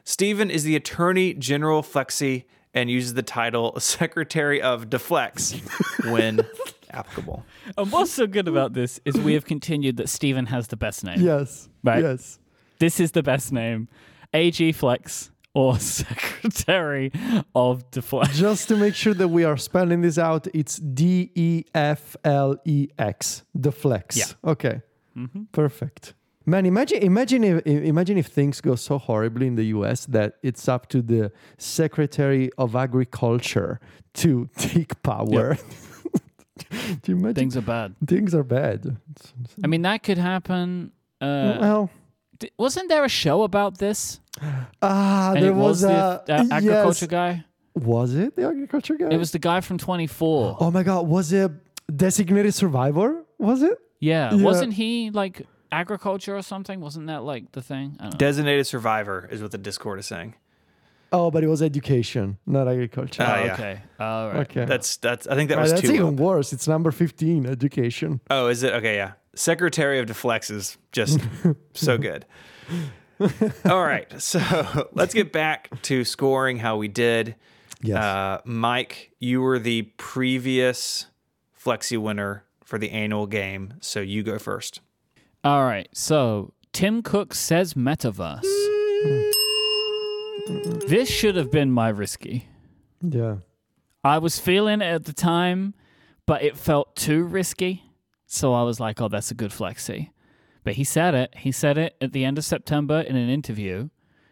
Stephen 0.03 0.51
is 0.51 0.63
the 0.63 0.75
Attorney 0.75 1.33
General 1.33 1.81
Flexi 1.81 2.43
and 2.73 2.89
uses 2.89 3.15
the 3.15 3.23
title 3.23 3.73
Secretary 3.79 4.61
of 4.61 4.89
Deflex 4.89 5.59
when 6.11 6.41
applicable. 6.91 7.43
And 7.77 7.91
what's 7.91 8.11
so 8.11 8.27
good 8.27 8.47
about 8.47 8.73
this 8.73 8.99
is 9.05 9.15
we 9.15 9.33
have 9.33 9.45
continued 9.45 9.97
that 9.97 10.09
Stephen 10.09 10.45
has 10.47 10.67
the 10.67 10.77
best 10.77 11.03
name. 11.03 11.21
Yes. 11.21 11.67
Right. 11.83 12.03
Yes. 12.03 12.37
This 12.83 12.99
is 12.99 13.13
the 13.13 13.23
best 13.23 13.53
name. 13.53 13.87
AG 14.33 14.73
Flex 14.73 15.31
or 15.53 15.79
Secretary 16.03 17.13
of 17.55 17.89
Deflex. 17.91 18.33
Just 18.33 18.67
to 18.67 18.75
make 18.75 18.93
sure 18.93 19.13
that 19.13 19.29
we 19.29 19.45
are 19.45 19.55
spelling 19.55 20.01
this 20.01 20.17
out, 20.17 20.47
it's 20.53 20.79
D 20.79 21.31
E 21.33 21.63
F 21.73 22.17
L 22.25 22.57
E 22.65 22.89
X. 22.99 23.43
The 23.55 23.71
flex. 23.71 24.17
Yeah. 24.17 24.51
Okay. 24.51 24.81
Mm-hmm. 25.17 25.43
Perfect. 25.53 26.13
Man, 26.45 26.65
imagine 26.65 26.97
imagine 27.01 27.43
if 27.45 27.65
imagine 27.65 28.17
if 28.17 28.27
things 28.27 28.59
go 28.59 28.75
so 28.75 28.97
horribly 28.97 29.47
in 29.47 29.55
the 29.55 29.67
US 29.77 30.05
that 30.07 30.33
it's 30.43 30.67
up 30.67 30.89
to 30.89 31.01
the 31.01 31.31
Secretary 31.57 32.49
of 32.57 32.75
Agriculture 32.75 33.79
to 34.15 34.49
take 34.57 35.01
power. 35.03 35.57
Do 36.69 37.11
you 37.13 37.15
imagine 37.17 37.35
Things 37.35 37.55
are 37.55 37.61
bad. 37.61 37.95
things 38.05 38.35
are 38.35 38.43
bad? 38.43 38.97
I 39.63 39.67
mean, 39.67 39.83
that 39.83 40.03
could 40.03 40.17
happen. 40.17 40.91
Uh, 41.21 41.57
well, 41.61 41.89
wasn't 42.57 42.89
there 42.89 43.03
a 43.03 43.09
show 43.09 43.43
about 43.43 43.77
this? 43.77 44.19
ah, 44.81 45.33
And 45.33 45.43
there 45.43 45.51
it 45.51 45.55
was, 45.55 45.81
was, 45.81 45.81
the 45.81 45.89
a 45.89 46.35
uh, 46.35 46.45
agriculture 46.51 47.05
yes. 47.05 47.09
guy. 47.09 47.45
Was 47.75 48.13
it 48.13 48.35
the 48.35 48.47
agriculture 48.47 48.95
guy? 48.95 49.09
It 49.09 49.17
was 49.17 49.31
the 49.31 49.39
guy 49.39 49.61
from 49.61 49.77
24. 49.77 50.57
Oh 50.59 50.71
my 50.71 50.83
god, 50.83 51.07
was 51.07 51.33
it 51.33 51.51
designated 51.95 52.53
survivor? 52.53 53.23
Was 53.39 53.61
it? 53.63 53.77
Yeah. 53.99 54.33
Yeah. 54.33 54.43
Wasn't 54.43 54.73
he 54.73 55.09
like 55.09 55.45
agriculture 55.71 56.35
or 56.37 56.41
something? 56.43 56.79
Wasn't 56.81 57.07
that 57.07 57.23
like 57.23 57.51
the 57.53 57.61
thing? 57.61 57.95
I 57.99 58.03
don't 58.03 58.13
know. 58.13 58.17
Designated 58.17 58.67
survivor 58.67 59.27
is 59.31 59.41
what 59.41 59.51
the 59.51 59.57
Discord 59.57 59.99
is 59.99 60.05
saying. 60.05 60.35
Oh, 61.11 61.29
but 61.29 61.43
it 61.43 61.47
was 61.47 61.61
education, 61.61 62.37
not 62.47 62.67
agriculture. 62.67 63.23
Ah, 63.25 63.35
Oh, 63.39 63.45
yeah. 63.45 63.53
okay. 63.53 63.81
All 63.99 64.27
right. 64.29 64.37
okay. 64.49 64.65
That's 64.65 64.97
that's. 64.97 65.27
I 65.27 65.35
think 65.35 65.49
that 65.49 65.57
Right, 65.57 65.61
was 65.63 65.71
that's 65.71 65.83
two. 65.87 65.93
even 65.93 66.07
up. 66.15 66.19
worse. 66.19 66.53
It's 66.53 66.67
number 66.67 66.91
15, 66.91 67.45
education. 67.45 68.19
Oh, 68.31 68.47
is 68.47 68.63
it? 68.63 68.73
Okay, 68.73 68.95
yeah. 68.95 69.11
Secretary 69.35 69.99
of 69.99 70.07
Deflex 70.07 70.51
is 70.51 70.77
just 70.91 71.19
so 71.73 71.97
good. 72.09 72.25
All 73.65 73.83
right, 73.83 74.21
so 74.21 74.89
let's 74.93 75.13
get 75.13 75.31
back 75.31 75.69
to 75.83 76.03
scoring 76.03 76.57
how 76.57 76.77
we 76.77 76.87
did. 76.87 77.35
Yes. 77.81 77.97
Uh, 77.97 78.41
Myke, 78.45 79.09
you 79.19 79.41
were 79.41 79.59
the 79.59 79.83
previous 79.97 81.07
Flexi 81.57 81.97
winner 81.97 82.43
for 82.63 82.77
the 82.77 82.91
annual 82.91 83.27
game, 83.27 83.75
so 83.81 83.99
you 84.01 84.23
go 84.23 84.37
first. 84.39 84.81
All 85.43 85.65
right. 85.65 85.89
So 85.93 86.53
Tim 86.71 87.01
Cook 87.01 87.33
says 87.33 87.73
metaverse. 87.73 88.41
this 90.87 91.09
should 91.09 91.35
have 91.35 91.51
been 91.51 91.71
my 91.71 91.89
risky. 91.89 92.47
yeah. 93.01 93.37
I 94.05 94.17
was 94.17 94.37
feeling 94.37 94.81
it 94.81 94.85
at 94.85 95.05
the 95.05 95.13
time, 95.13 95.73
but 96.25 96.43
it 96.43 96.57
felt 96.57 96.93
too 96.95 97.23
risky. 97.23 97.82
So 98.33 98.53
I 98.55 98.63
was 98.63 98.79
like, 98.79 98.99
oh, 98.99 99.09
that's 99.09 99.29
a 99.29 99.35
good 99.35 99.51
flexi. 99.51 100.09
But 100.63 100.73
he 100.73 100.83
said 100.83 101.13
it. 101.13 101.35
He 101.37 101.51
said 101.51 101.77
it 101.77 101.95
at 102.01 102.13
the 102.13 102.25
end 102.25 102.39
of 102.39 102.43
September 102.45 102.99
in 103.01 103.15
an 103.15 103.29
interview. 103.29 103.89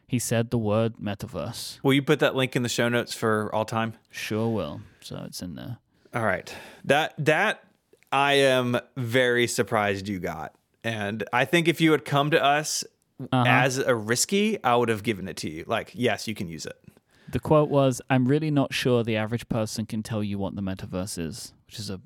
He 0.08 0.18
said 0.18 0.50
the 0.50 0.58
word 0.58 0.96
metaverse. 0.98 1.78
Will 1.84 1.94
you 1.94 2.02
put 2.02 2.20
that 2.20 2.36
link 2.36 2.56
in 2.56 2.64
the 2.64 2.70
show 2.70 2.90
notes 2.90 3.14
for 3.14 3.54
all 3.54 3.64
time? 3.64 3.94
Sure 4.10 4.50
will. 4.50 4.82
So 5.02 5.24
it's 5.28 5.44
in 5.44 5.54
there. 5.54 5.78
All 6.16 6.26
right. 6.26 6.52
That 6.84 7.14
that 7.20 7.64
I 8.12 8.34
am 8.34 8.80
very 8.98 9.46
surprised 9.46 10.08
you 10.08 10.20
got. 10.20 10.56
And 10.84 11.24
I 11.32 11.46
think 11.46 11.68
if 11.68 11.80
you 11.80 11.92
had 11.92 12.04
come 12.04 12.32
to 12.32 12.44
us 12.44 12.84
Uh-huh. 13.32 13.44
as 13.48 13.78
a 13.78 13.94
risky, 13.94 14.62
I 14.64 14.76
would 14.78 14.90
have 14.90 15.04
given 15.04 15.28
it 15.28 15.38
to 15.38 15.50
you. 15.50 15.64
Like, 15.68 15.92
yes, 15.94 16.28
you 16.28 16.34
can 16.34 16.48
use 16.48 16.66
it. 16.66 16.78
The 17.30 17.40
quote 17.40 17.70
was, 17.70 18.02
I'm 18.10 18.26
really 18.26 18.50
not 18.50 18.74
sure 18.74 19.04
the 19.04 19.16
average 19.16 19.48
person 19.48 19.86
can 19.86 20.02
tell 20.02 20.24
you 20.24 20.40
what 20.40 20.56
the 20.56 20.62
metaverse 20.64 21.20
is, 21.20 21.54
which 21.68 21.78
is 21.78 21.92
a 21.92 22.02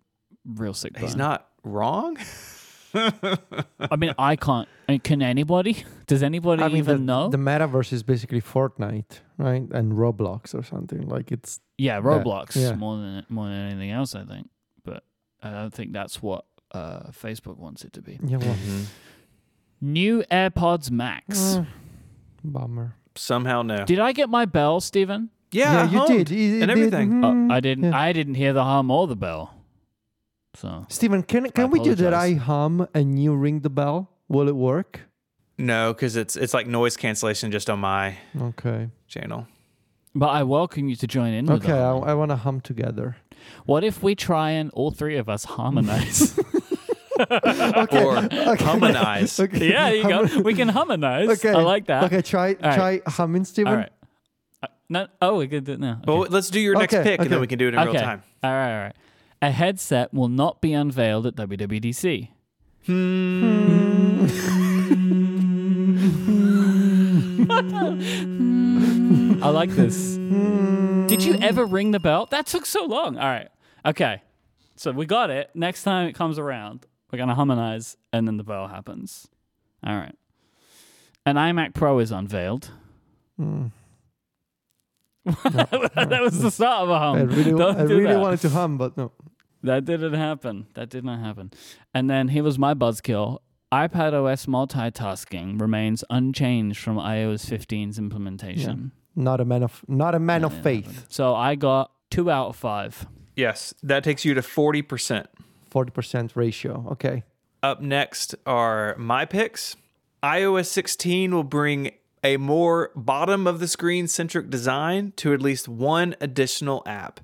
real 0.46 0.74
sick 0.74 0.98
He's 0.98 1.16
not 1.16 1.48
wrong. 1.64 2.18
I 2.96 3.96
mean, 3.98 4.14
I 4.18 4.36
can't. 4.38 4.70
I 4.88 4.94
mean, 4.94 5.02
can 5.02 5.22
anybody? 5.22 5.84
Does 6.08 6.24
anybody 6.24 6.64
I 6.64 6.68
mean, 6.68 6.78
even 6.78 6.98
the, 6.98 7.04
know? 7.04 7.28
the 7.30 7.38
metaverse 7.38 7.92
is 7.92 8.04
basically 8.04 8.42
Fortnite, 8.42 9.20
right? 9.38 9.64
And 9.72 9.94
Roblox 9.94 10.56
or 10.56 10.64
something. 10.64 11.08
Like 11.08 11.32
it's 11.32 11.60
yeah, 11.78 12.00
Roblox 12.00 12.56
yeah. 12.56 12.74
more 12.76 12.96
than 12.98 13.26
more 13.28 13.48
than 13.48 13.70
anything 13.72 13.92
else, 13.92 14.16
I 14.16 14.24
think. 14.24 14.50
But 14.84 15.04
I 15.44 15.52
don't 15.52 15.74
think 15.74 15.92
that's 15.92 16.22
what 16.22 16.46
uh, 16.72 17.10
Facebook 17.12 17.58
wants 17.58 17.84
it 17.84 17.92
to 17.94 18.02
be. 18.02 18.20
yeah, 18.24 18.38
well, 18.38 18.56
New 19.82 20.24
AirPods 20.32 20.90
Max. 20.90 21.56
uh, 21.56 21.66
bummer. 22.44 22.96
Somehow 23.16 23.62
no. 23.62 23.84
Did 23.86 24.00
I 24.00 24.12
get 24.14 24.30
my 24.30 24.46
bell, 24.46 24.80
Stephen? 24.80 25.30
Yeah, 25.52 25.90
yeah 25.90 26.02
you 26.02 26.08
did. 26.08 26.30
You- 26.30 26.38
you 26.38 26.62
and 26.62 26.70
did. 26.70 26.70
everything. 26.70 27.10
Mhm. 27.12 27.50
Uh, 27.50 27.54
I 27.54 27.60
didn't. 27.60 27.86
yeah. 27.86 27.98
I 27.98 28.14
didn't 28.14 28.36
hear 28.36 28.54
the 28.54 28.64
hum 28.64 28.92
or 28.92 29.08
the 29.08 29.16
bell. 29.16 29.55
So 30.56 30.86
Stephen, 30.90 31.24
can 31.24 31.50
can 31.52 31.70
we 31.70 31.80
do 31.80 31.96
that? 31.96 32.14
I 32.14 32.34
hum 32.34 32.88
and 32.94 33.22
you 33.22 33.36
ring 33.36 33.62
the 33.62 33.70
bell. 33.70 34.10
Will 34.28 34.48
it 34.48 34.56
work? 34.56 35.02
No, 35.58 35.94
because 35.94 36.16
it's 36.16 36.36
it's 36.36 36.54
like 36.54 36.68
noise 36.68 36.98
cancellation 36.98 37.52
just 37.52 37.70
on 37.70 37.80
my 37.80 38.18
Okay. 38.40 38.90
channel. 39.08 39.48
But 40.14 40.28
I 40.28 40.44
welcome 40.44 40.88
you 40.88 40.96
to 40.96 41.08
join 41.08 41.34
in. 41.34 41.50
Okay, 41.50 41.68
the 41.68 41.78
I. 41.78 42.12
I 42.12 42.14
want 42.14 42.32
to 42.32 42.38
hum 42.38 42.62
together. 42.62 43.18
What 43.66 43.84
if 43.84 44.02
we 44.02 44.16
try 44.16 44.52
and 44.52 44.72
all 44.72 44.92
three 44.92 45.18
of 45.18 45.30
us 45.30 45.44
harmonize? 45.46 46.40
Okay. 47.18 48.04
Or 48.04 48.18
okay. 48.18 48.64
harmonize. 48.64 49.40
Okay. 49.40 49.70
yeah, 49.72 49.90
you 49.90 50.04
go. 50.04 50.28
Hum- 50.28 50.44
We 50.44 50.54
can 50.54 50.68
harmonize. 50.68 51.30
Okay. 51.30 51.52
I 51.52 51.62
like 51.62 51.86
that. 51.88 52.04
Okay, 52.06 52.22
try 52.22 52.48
right. 52.48 52.60
try 52.60 53.02
humming, 53.08 53.46
Stephen. 53.46 53.72
All 53.72 53.80
right. 53.80 53.92
Uh, 54.62 54.68
no, 54.90 55.08
oh, 55.22 55.38
we 55.38 55.48
could 55.48 55.64
do 55.64 55.74
it 55.74 55.80
now. 55.80 56.02
Okay. 56.04 56.12
Well, 56.12 56.28
let's 56.30 56.50
do 56.50 56.60
your 56.60 56.76
next 56.78 56.94
Okay, 56.94 57.04
pick, 57.04 57.22
and 57.22 57.30
then 57.30 57.40
we 57.40 57.48
can 57.48 57.58
do 57.58 57.70
it 57.70 57.74
in 57.74 57.80
real 57.80 57.94
time. 57.94 58.22
All 58.44 58.52
right, 58.52 58.74
all 58.74 58.84
right. 58.84 58.96
A 59.46 59.52
headset 59.52 60.12
will 60.12 60.28
not 60.28 60.60
be 60.60 60.74
unveiled 60.74 61.28
at 61.28 61.36
WWDC. 61.36 62.30
I 69.44 69.50
like 69.50 69.70
this. 69.70 70.16
Did 71.08 71.24
you 71.24 71.36
ever 71.36 71.64
ring 71.64 71.92
the 71.92 72.00
bell? 72.00 72.26
That 72.32 72.48
took 72.48 72.66
so 72.66 72.86
long. 72.86 73.20
All 73.20 73.28
right. 73.28 73.50
Okay. 73.86 74.24
So 74.78 74.92
we 74.92 75.06
got 75.06 75.30
it. 75.30 75.52
Next 75.54 75.84
time 75.84 76.08
it 76.08 76.14
comes 76.14 76.40
around, 76.40 76.88
we're 77.12 77.18
going 77.18 77.30
to 77.30 77.36
harmonize 77.36 77.98
and 78.12 78.28
then 78.28 78.38
the 78.38 78.44
bell 78.44 78.68
happens. 78.68 79.28
All 79.86 79.96
right. 79.96 80.16
An 81.28 81.36
iMac 81.36 81.76
Pro 81.76 82.00
is 82.00 82.12
unveiled. 82.12 82.72
Hmm. 83.38 83.68
that 85.26 86.20
was 86.24 86.40
the 86.40 86.50
start 86.50 86.86
of 86.86 86.90
a 86.90 86.98
hum. 86.98 87.18
I 87.18 87.22
really, 87.22 87.52
Don't 87.52 87.80
I 87.80 87.86
do 87.86 87.96
really 87.96 88.14
that. 88.14 88.20
wanted 88.20 88.40
to 88.40 88.50
hum, 88.50 88.80
but 88.80 88.98
no. 88.98 89.12
That 89.66 89.86
didn't 89.86 90.14
happen. 90.14 90.68
That 90.76 90.90
did 90.90 91.04
not 91.04 91.20
happen. 91.20 91.52
And 91.94 92.10
then 92.10 92.30
here 92.30 92.44
was 92.44 92.58
my 92.60 92.74
buzzkill. 92.74 93.40
iPadOS 93.74 94.46
multitasking 94.48 95.60
remains 95.60 96.04
unchanged 96.10 96.80
from 96.80 96.98
iOS 96.98 97.46
15's 97.50 97.98
implementation. 97.98 98.92
Not 99.16 99.40
a 99.42 99.46
man 99.46 99.64
of 99.64 99.82
not 99.88 100.14
a 100.14 100.20
man 100.20 100.44
of 100.44 100.54
Yeah, 100.54 100.62
faith. 100.62 101.06
So 101.10 101.34
I 101.36 101.56
got 101.56 101.92
two 102.12 102.30
out 102.30 102.50
of 102.50 102.56
five. 102.56 103.08
Yes, 103.36 103.74
that 103.82 104.04
takes 104.04 104.24
you 104.26 104.34
to 104.34 104.42
forty 104.42 104.82
percent. 104.82 105.28
Forty 105.70 105.92
percent 105.92 106.34
ratio. 106.36 106.86
Okay. 106.92 107.24
Up 107.64 107.82
next 107.82 108.36
are 108.46 108.96
my 108.98 109.26
picks. 109.26 109.76
iOS 110.22 110.68
16 110.68 111.34
will 111.34 111.44
bring 111.44 111.92
a 112.24 112.38
more 112.38 112.92
bottom 112.96 113.48
of 113.48 113.60
the 113.60 113.68
screen 113.68 114.08
centric 114.08 114.50
design 114.50 115.14
to 115.16 115.34
at 115.34 115.42
least 115.42 115.68
one 115.68 116.16
additional 116.22 116.84
app. 116.86 117.20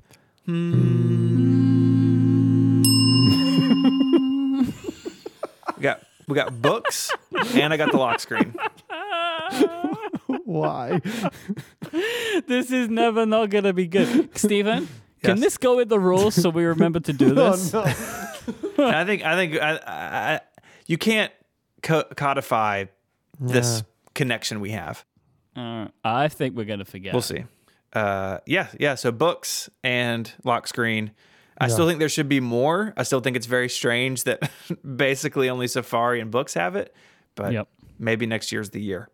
Hmm. 0.45 1.30
We 6.31 6.35
got 6.35 6.61
books 6.61 7.11
and 7.55 7.73
I 7.73 7.77
got 7.77 7.91
the 7.91 7.97
lock 7.97 8.21
screen. 8.21 8.55
Why? 10.45 11.01
This 12.47 12.71
is 12.71 12.87
never 12.87 13.25
not 13.25 13.49
going 13.49 13.65
to 13.65 13.73
be 13.73 13.85
good. 13.87 14.37
Stephen, 14.37 14.87
can 15.23 15.35
Yes. 15.37 15.39
this 15.41 15.57
go 15.57 15.75
with 15.75 15.89
the 15.89 15.99
rules 15.99 16.35
so 16.35 16.49
we 16.49 16.63
remember 16.63 17.01
to 17.01 17.11
do 17.13 17.33
oh 17.37 17.51
this? 17.51 17.73
no. 17.73 17.83
I 17.83 19.03
think 19.05 19.23
I 19.25 19.35
think 19.35 19.55
I, 19.61 19.71
I, 19.75 20.33
I, 20.35 20.39
you 20.87 20.97
can't 20.97 21.33
co- 21.83 22.05
codify 22.15 22.85
this 23.39 23.79
Yeah. 23.79 23.81
connection 24.15 24.61
we 24.61 24.71
have. 24.71 25.03
Uh, 25.55 25.87
I 26.03 26.29
think 26.29 26.55
we're 26.55 26.63
going 26.65 26.79
to 26.79 26.85
forget. 26.85 27.13
We'll 27.13 27.21
see. 27.21 27.43
Uh, 27.91 28.37
yeah, 28.45 28.67
yeah. 28.79 28.95
So 28.95 29.11
books 29.11 29.69
and 29.83 30.31
lock 30.45 30.65
screen. 30.67 31.11
I 31.61 31.65
Yeah. 31.65 31.73
still 31.73 31.87
think 31.87 31.99
there 31.99 32.09
should 32.09 32.27
be 32.27 32.39
more. 32.39 32.93
I 32.97 33.03
still 33.03 33.19
think 33.21 33.35
it's 33.37 33.45
very 33.45 33.69
strange 33.69 34.23
that 34.23 34.49
basically 34.95 35.49
only 35.49 35.67
Safari 35.67 36.19
and 36.19 36.31
books 36.31 36.55
have 36.55 36.75
it, 36.75 36.93
but 37.35 37.53
Yep. 37.53 37.67
maybe 37.99 38.25
next 38.25 38.51
year's 38.51 38.71
the 38.71 38.81
year. 38.81 39.09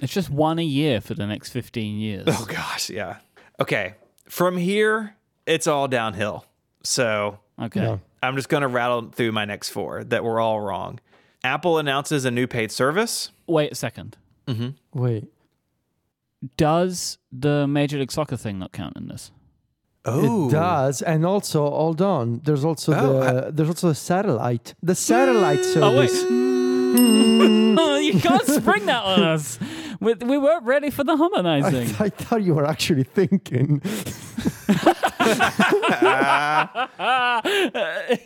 It's 0.00 0.12
just 0.12 0.30
one 0.30 0.58
a 0.58 0.64
year 0.64 1.00
for 1.00 1.14
the 1.14 1.26
next 1.26 1.50
15 1.50 1.98
years. 1.98 2.24
Oh 2.28 2.46
gosh, 2.48 2.88
yeah. 2.88 3.16
Okay, 3.60 3.94
from 4.28 4.56
here 4.56 5.16
it's 5.46 5.66
all 5.66 5.88
downhill. 5.88 6.46
So 6.84 7.40
Okay. 7.60 7.82
Yeah. 7.82 7.98
I'm 8.22 8.36
just 8.36 8.48
gonna 8.48 8.68
rattle 8.68 9.10
through 9.10 9.32
my 9.32 9.44
next 9.44 9.70
four 9.70 10.04
that 10.04 10.22
were 10.24 10.38
all 10.40 10.60
wrong. 10.60 11.00
Apple 11.44 11.78
announces 11.78 12.24
a 12.24 12.30
new 12.30 12.46
paid 12.46 12.70
service. 12.70 13.30
Wait 13.48 13.72
a 13.72 13.74
second. 13.74 14.16
mm-hmm. 14.46 14.70
Wait. 14.98 15.24
Does 16.56 17.18
the 17.32 17.66
Major 17.66 17.98
League 17.98 18.10
Soccer 18.12 18.36
thing 18.36 18.58
not 18.58 18.72
count 18.72 18.96
in 18.96 19.08
this? 19.08 19.30
Oh, 20.04 20.48
It 20.48 20.52
does, 20.52 21.00
and 21.02 21.24
also 21.24 21.70
hold 21.70 22.02
on. 22.02 22.40
There's 22.44 22.64
also 22.64 22.92
Oh, 22.92 23.20
the 23.20 23.52
there's 23.52 23.68
also 23.68 23.88
a 23.90 23.94
satellite. 23.94 24.74
The 24.82 24.94
satellite 24.96 25.60
mm. 25.60 25.82
Oh 25.82 25.96
wait, 25.98 26.10
service. 26.10 26.24
oh, 27.78 27.98
you 28.02 28.18
can't 28.20 28.46
spring 28.46 28.86
that 28.86 29.04
on 29.04 29.22
us. 29.22 29.58
We, 30.00 30.14
we 30.14 30.38
weren't 30.38 30.64
ready 30.64 30.90
for 30.90 31.04
the 31.04 31.12
I, 31.12 31.16
harmonizing. 31.16 31.94
I 32.00 32.08
thought 32.08 32.42
you 32.42 32.54
were 32.54 32.66
actually 32.66 33.04
thinking. 33.04 33.80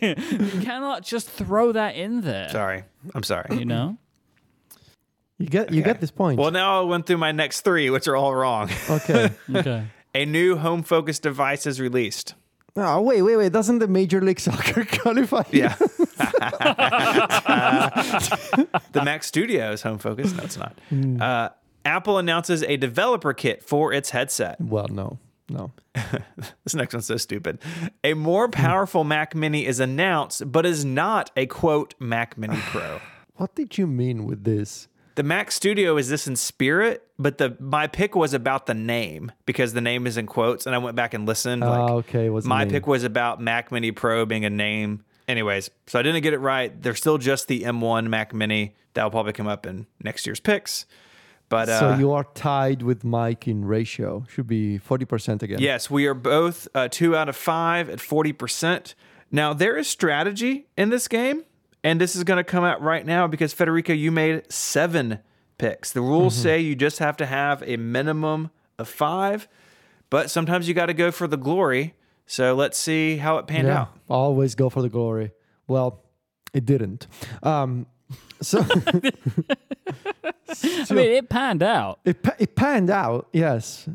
you 0.01 0.61
cannot 0.61 1.03
just 1.03 1.29
throw 1.29 1.71
that 1.73 1.95
in 1.95 2.21
there. 2.21 2.49
Sorry, 2.49 2.83
I'm 3.13 3.23
sorry. 3.23 3.57
You 3.57 3.65
know. 3.65 3.97
You 5.37 5.45
get 5.45 5.71
you 5.71 5.81
Okay. 5.81 5.91
get 5.91 6.01
this 6.01 6.09
point. 6.09 6.39
Well, 6.39 6.49
now 6.49 6.81
I 6.81 6.85
went 6.85 7.05
through 7.05 7.17
my 7.17 7.31
next 7.31 7.61
three, 7.61 7.91
which 7.91 8.07
are 8.07 8.15
all 8.15 8.33
wrong. 8.33 8.71
okay. 8.89 9.29
Okay. 9.53 9.83
A 10.17 10.25
new 10.25 10.57
home 10.57 10.81
focused 10.81 11.21
device 11.21 11.67
is 11.67 11.79
released. 11.79 12.33
Oh, 12.75 13.01
wait, 13.01 13.21
wait, 13.21 13.37
wait. 13.37 13.51
Doesn't 13.51 13.77
the 13.77 13.87
Major 13.87 14.19
League 14.19 14.39
Soccer 14.39 14.83
qualify? 14.91 15.43
Yeah. 15.51 15.75
Uh, 17.49 17.89
the 18.91 19.03
Mac 19.03 19.23
Studio 19.23 19.71
is 19.71 19.81
home 19.81 19.97
focused. 19.97 20.35
No, 20.35 20.43
it's 20.43 20.57
not. 20.57 20.77
Hmm. 20.89 21.21
Uh, 21.21 21.49
Apple 21.85 22.17
announces 22.17 22.63
a 22.63 22.77
developer 22.77 23.33
kit 23.33 23.63
for 23.63 23.93
its 23.93 24.09
headset. 24.09 24.59
Well, 24.59 24.87
no, 24.89 25.19
no. 25.49 25.71
This 26.63 26.75
next 26.75 26.93
one's 26.93 27.05
so 27.05 27.17
stupid. 27.17 27.59
A 28.03 28.13
more 28.13 28.49
powerful 28.49 29.03
hmm. 29.03 29.09
Mac 29.09 29.35
Mini 29.35 29.65
is 29.65 29.79
announced, 29.79 30.51
but 30.51 30.65
is 30.65 30.83
not 30.83 31.31
a 31.35 31.45
quote 31.45 31.93
Mac 31.99 32.37
Mini 32.37 32.57
Pro. 32.57 32.99
What 33.35 33.53
did 33.55 33.77
you 33.77 33.85
mean 33.87 34.25
with 34.25 34.43
this? 34.43 34.87
The 35.17 35.23
Mac 35.23 35.51
Studio 35.51 35.97
is 35.97 36.09
this 36.09 36.27
in 36.27 36.35
spirit, 36.35 37.03
but 37.17 37.39
the 37.39 37.57
my 37.59 37.87
pick 37.87 38.13
was 38.15 38.35
about 38.35 38.67
the 38.67 38.75
name 38.75 39.31
because 39.47 39.73
the 39.73 39.81
name 39.81 40.05
is 40.05 40.15
in 40.15 40.27
quotes, 40.27 40.67
and 40.67 40.75
I 40.75 40.77
went 40.77 40.95
back 40.95 41.15
and 41.15 41.25
listened. 41.25 41.61
Like, 41.61 41.89
okay. 41.89 42.29
What's 42.29 42.45
my 42.45 42.65
pick 42.65 42.85
was 42.85 43.03
about 43.03 43.41
Mac 43.41 43.71
Mini 43.71 43.91
Pro 43.91 44.27
being 44.27 44.45
a 44.45 44.51
name. 44.51 45.03
Anyways, 45.27 45.71
so 45.87 45.97
I 45.97 46.03
didn't 46.03 46.21
get 46.21 46.33
it 46.33 46.37
right. 46.37 46.79
They're 46.79 46.93
still 46.93 47.17
just 47.17 47.47
the 47.47 47.63
M1 47.63 48.05
Mac 48.09 48.31
Mini. 48.31 48.75
That'll 48.93 49.09
probably 49.09 49.33
come 49.33 49.47
up 49.47 49.65
in 49.65 49.87
next 50.03 50.27
year's 50.27 50.39
picks. 50.39 50.85
But 51.49 51.67
uh, 51.67 51.79
so 51.79 51.95
you 51.97 52.11
are 52.11 52.27
tied 52.35 52.83
with 52.83 53.01
Myke 53.01 53.47
in 53.47 53.65
ratio. 53.65 54.23
Should 54.29 54.45
be 54.45 54.77
forty 54.77 55.05
percent 55.05 55.41
again. 55.41 55.57
Yes, 55.59 55.89
we 55.89 56.05
are 56.05 56.13
both 56.13 56.67
uh, 56.75 56.89
two 56.89 57.15
out 57.15 57.27
of 57.27 57.35
five 57.35 57.89
at 57.89 57.97
40%. 57.97 58.93
Now, 59.31 59.53
there 59.53 59.77
is 59.77 59.87
strategy 59.87 60.67
in 60.77 60.89
this 60.89 61.07
game, 61.07 61.43
and 61.83 62.01
this 62.01 62.15
is 62.15 62.23
going 62.23 62.37
to 62.37 62.43
come 62.43 62.63
out 62.63 62.81
right 62.81 63.05
now 63.05 63.27
because 63.27 63.53
Federico, 63.53 63.93
you 63.93 64.11
made 64.11 64.51
seven 64.51 65.19
picks. 65.57 65.91
The 65.91 66.01
rules 66.01 66.33
Mm-hmm. 66.35 66.43
say 66.43 66.59
you 66.59 66.75
just 66.75 66.99
have 66.99 67.17
to 67.17 67.25
have 67.25 67.63
a 67.65 67.77
minimum 67.77 68.51
of 68.77 68.87
five, 68.87 69.47
but 70.09 70.29
sometimes 70.29 70.67
you 70.67 70.73
got 70.73 70.87
to 70.87 70.93
go 70.93 71.11
for 71.11 71.27
the 71.27 71.37
glory. 71.37 71.95
So 72.25 72.53
let's 72.55 72.77
see 72.77 73.17
how 73.17 73.37
it 73.37 73.47
panned 73.47 73.67
Yeah. 73.67 73.81
out. 73.81 73.97
Always 74.09 74.55
go 74.55 74.69
for 74.69 74.81
the 74.81 74.89
glory. 74.89 75.31
Well, 75.67 76.03
it 76.53 76.65
didn't. 76.65 77.07
Um, 77.43 77.85
so 78.41 78.59
I 78.69 79.11
mean, 80.93 81.11
it 81.11 81.29
panned 81.29 81.63
out. 81.63 81.99
it 82.05 82.17
it 82.39 82.55
panned 82.55 82.89
out, 82.89 83.27
yes, 83.33 83.87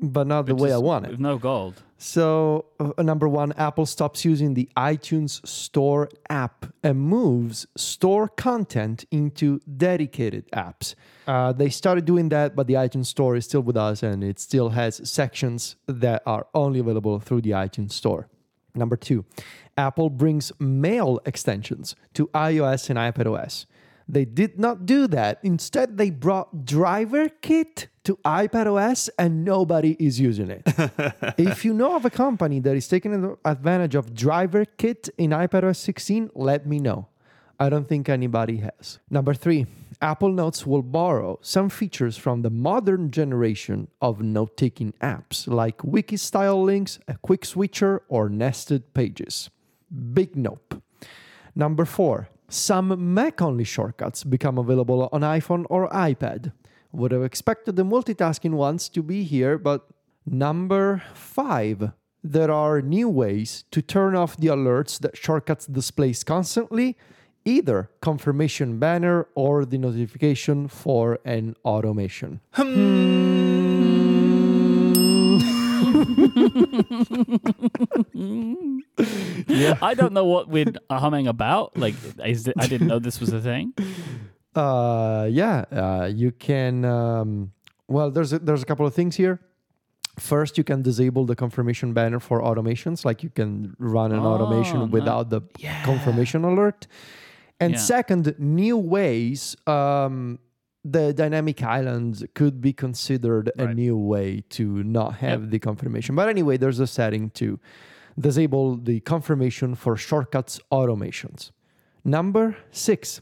but 0.00 0.26
not 0.26 0.46
the 0.46 0.54
way 0.54 0.72
I 0.72 0.78
want 0.78 1.06
it. 1.06 1.10
With 1.12 1.20
no 1.20 1.38
gold. 1.38 1.82
So, 2.00 2.66
uh, 2.78 3.02
number 3.02 3.28
one, 3.28 3.52
Apple 3.52 3.84
stops 3.84 4.24
using 4.24 4.54
the 4.54 4.68
iTunes 4.76 5.44
Store 5.46 6.08
app 6.28 6.66
and 6.84 7.00
moves 7.00 7.66
store 7.76 8.28
content 8.28 9.04
into 9.10 9.60
dedicated 9.76 10.48
apps. 10.52 10.94
Uh, 11.26 11.52
they 11.52 11.70
started 11.70 12.04
doing 12.04 12.28
that, 12.28 12.54
but 12.54 12.68
the 12.68 12.74
iTunes 12.74 13.06
Store 13.06 13.34
is 13.34 13.46
still 13.46 13.62
with 13.62 13.76
us 13.76 14.04
and 14.04 14.22
it 14.22 14.38
still 14.38 14.70
has 14.70 15.00
sections 15.10 15.74
that 15.86 16.22
are 16.24 16.46
only 16.54 16.78
available 16.78 17.18
through 17.18 17.40
the 17.40 17.50
iTunes 17.50 17.92
Store. 17.92 18.28
Number 18.76 18.96
two, 18.96 19.24
Apple 19.76 20.08
brings 20.08 20.52
mail 20.60 21.18
extensions 21.26 21.96
to 22.14 22.28
iOS 22.28 22.90
and 22.90 22.98
iPadOS. 22.98 23.66
They 24.08 24.24
did 24.24 24.58
not 24.58 24.86
do 24.86 25.06
that. 25.08 25.38
Instead, 25.42 25.98
they 25.98 26.10
brought 26.10 26.64
DriverKit 26.64 27.88
to 28.04 28.16
iPadOS 28.24 29.10
and 29.18 29.44
nobody 29.44 29.96
is 30.00 30.18
using 30.18 30.50
it. 30.50 30.62
if 31.38 31.62
you 31.62 31.74
know 31.74 31.94
of 31.94 32.06
a 32.06 32.10
company 32.10 32.58
that 32.60 32.74
is 32.74 32.88
taking 32.88 33.36
advantage 33.44 33.94
of 33.94 34.14
DriverKit 34.14 35.10
in 35.18 35.30
iPadOS 35.30 35.76
16, 35.76 36.30
let 36.34 36.66
me 36.66 36.78
know. 36.78 37.08
I 37.60 37.68
don't 37.68 37.86
think 37.86 38.08
anybody 38.08 38.58
has. 38.58 38.98
Number 39.10 39.34
three, 39.34 39.66
Apple 40.00 40.30
Notes 40.30 40.64
will 40.64 40.82
borrow 40.82 41.38
some 41.42 41.68
features 41.68 42.16
from 42.16 42.42
the 42.42 42.50
modern 42.50 43.10
generation 43.10 43.88
of 44.00 44.22
note 44.22 44.56
taking 44.56 44.92
apps 45.02 45.48
like 45.48 45.82
wiki 45.82 46.16
style 46.16 46.62
links, 46.62 47.00
a 47.08 47.18
quick 47.18 47.44
switcher, 47.44 48.02
or 48.08 48.28
nested 48.28 48.94
pages. 48.94 49.50
Big 50.14 50.36
nope. 50.36 50.80
Number 51.56 51.84
four, 51.84 52.28
some 52.48 53.14
Mac 53.14 53.42
only 53.42 53.64
shortcuts 53.64 54.24
become 54.24 54.58
available 54.58 55.08
on 55.12 55.20
iPhone 55.20 55.66
or 55.68 55.88
iPad. 55.90 56.52
Would 56.92 57.12
have 57.12 57.22
expected 57.22 57.76
the 57.76 57.84
multitasking 57.84 58.52
ones 58.52 58.88
to 58.90 59.02
be 59.02 59.22
here, 59.22 59.58
but 59.58 59.86
number 60.24 61.02
five, 61.12 61.92
there 62.24 62.50
are 62.50 62.80
new 62.80 63.08
ways 63.08 63.64
to 63.70 63.82
turn 63.82 64.16
off 64.16 64.36
the 64.36 64.48
alerts 64.48 64.98
that 65.00 65.16
shortcuts 65.16 65.66
displays 65.66 66.24
constantly, 66.24 66.96
either 67.44 67.90
confirmation 68.00 68.78
banner 68.78 69.28
or 69.34 69.64
the 69.64 69.78
notification 69.78 70.68
for 70.68 71.18
an 71.24 71.54
automation. 71.64 72.40
Hmm. 72.52 73.67
I 79.80 79.94
don't 79.96 80.12
know 80.12 80.24
what 80.24 80.48
we're 80.48 80.72
humming 80.90 81.26
about. 81.26 81.76
Like, 81.76 81.94
is 82.24 82.48
it, 82.48 82.54
I 82.58 82.66
didn't 82.66 82.88
know 82.88 82.98
this 82.98 83.20
was 83.20 83.32
a 83.32 83.40
thing. 83.40 83.74
Uh, 84.54 85.28
yeah, 85.30 85.64
uh, 85.72 86.10
you 86.12 86.32
can. 86.32 86.84
Um, 86.84 87.52
well, 87.86 88.10
there's 88.10 88.32
a, 88.32 88.38
there's 88.38 88.62
a 88.62 88.66
couple 88.66 88.86
of 88.86 88.94
things 88.94 89.16
here. 89.16 89.40
First, 90.18 90.58
you 90.58 90.64
can 90.64 90.82
disable 90.82 91.24
the 91.26 91.36
confirmation 91.36 91.92
banner 91.92 92.18
for 92.18 92.40
automations, 92.42 93.04
like 93.04 93.22
you 93.22 93.30
can 93.30 93.76
run 93.78 94.10
an 94.10 94.20
Oh, 94.20 94.32
automation 94.34 94.80
nice. 94.80 94.90
without 94.90 95.30
the 95.30 95.42
confirmation 95.84 96.42
alert. 96.44 96.88
And 97.60 97.74
Yeah. 97.74 97.78
second, 97.78 98.34
new 98.38 98.76
ways. 98.76 99.56
Um, 99.66 100.40
the 100.84 101.12
dynamic 101.12 101.62
islands 101.62 102.24
could 102.34 102.60
be 102.60 102.72
considered 102.72 103.50
a 103.58 103.74
new 103.74 103.96
way 103.96 104.42
to 104.50 104.82
not 104.84 105.16
have 105.16 105.50
the 105.50 105.58
confirmation. 105.58 106.14
But 106.14 106.28
anyway, 106.28 106.56
there's 106.56 106.80
a 106.80 106.86
setting 106.86 107.30
to 107.30 107.58
disable 108.18 108.76
the 108.76 109.00
confirmation 109.00 109.74
for 109.74 109.96
shortcuts 109.96 110.60
automations. 110.72 111.50
Number 112.04 112.56
six, 112.70 113.20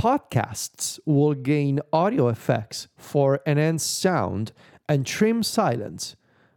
podcasts 0.00 0.98
will 1.04 1.34
gain 1.34 1.80
audio 1.92 2.28
effects 2.28 2.88
for 2.96 3.36
enhanced 3.46 4.00
sound 4.00 4.52
and 4.88 5.06
trim 5.06 5.42
silence. 5.42 6.16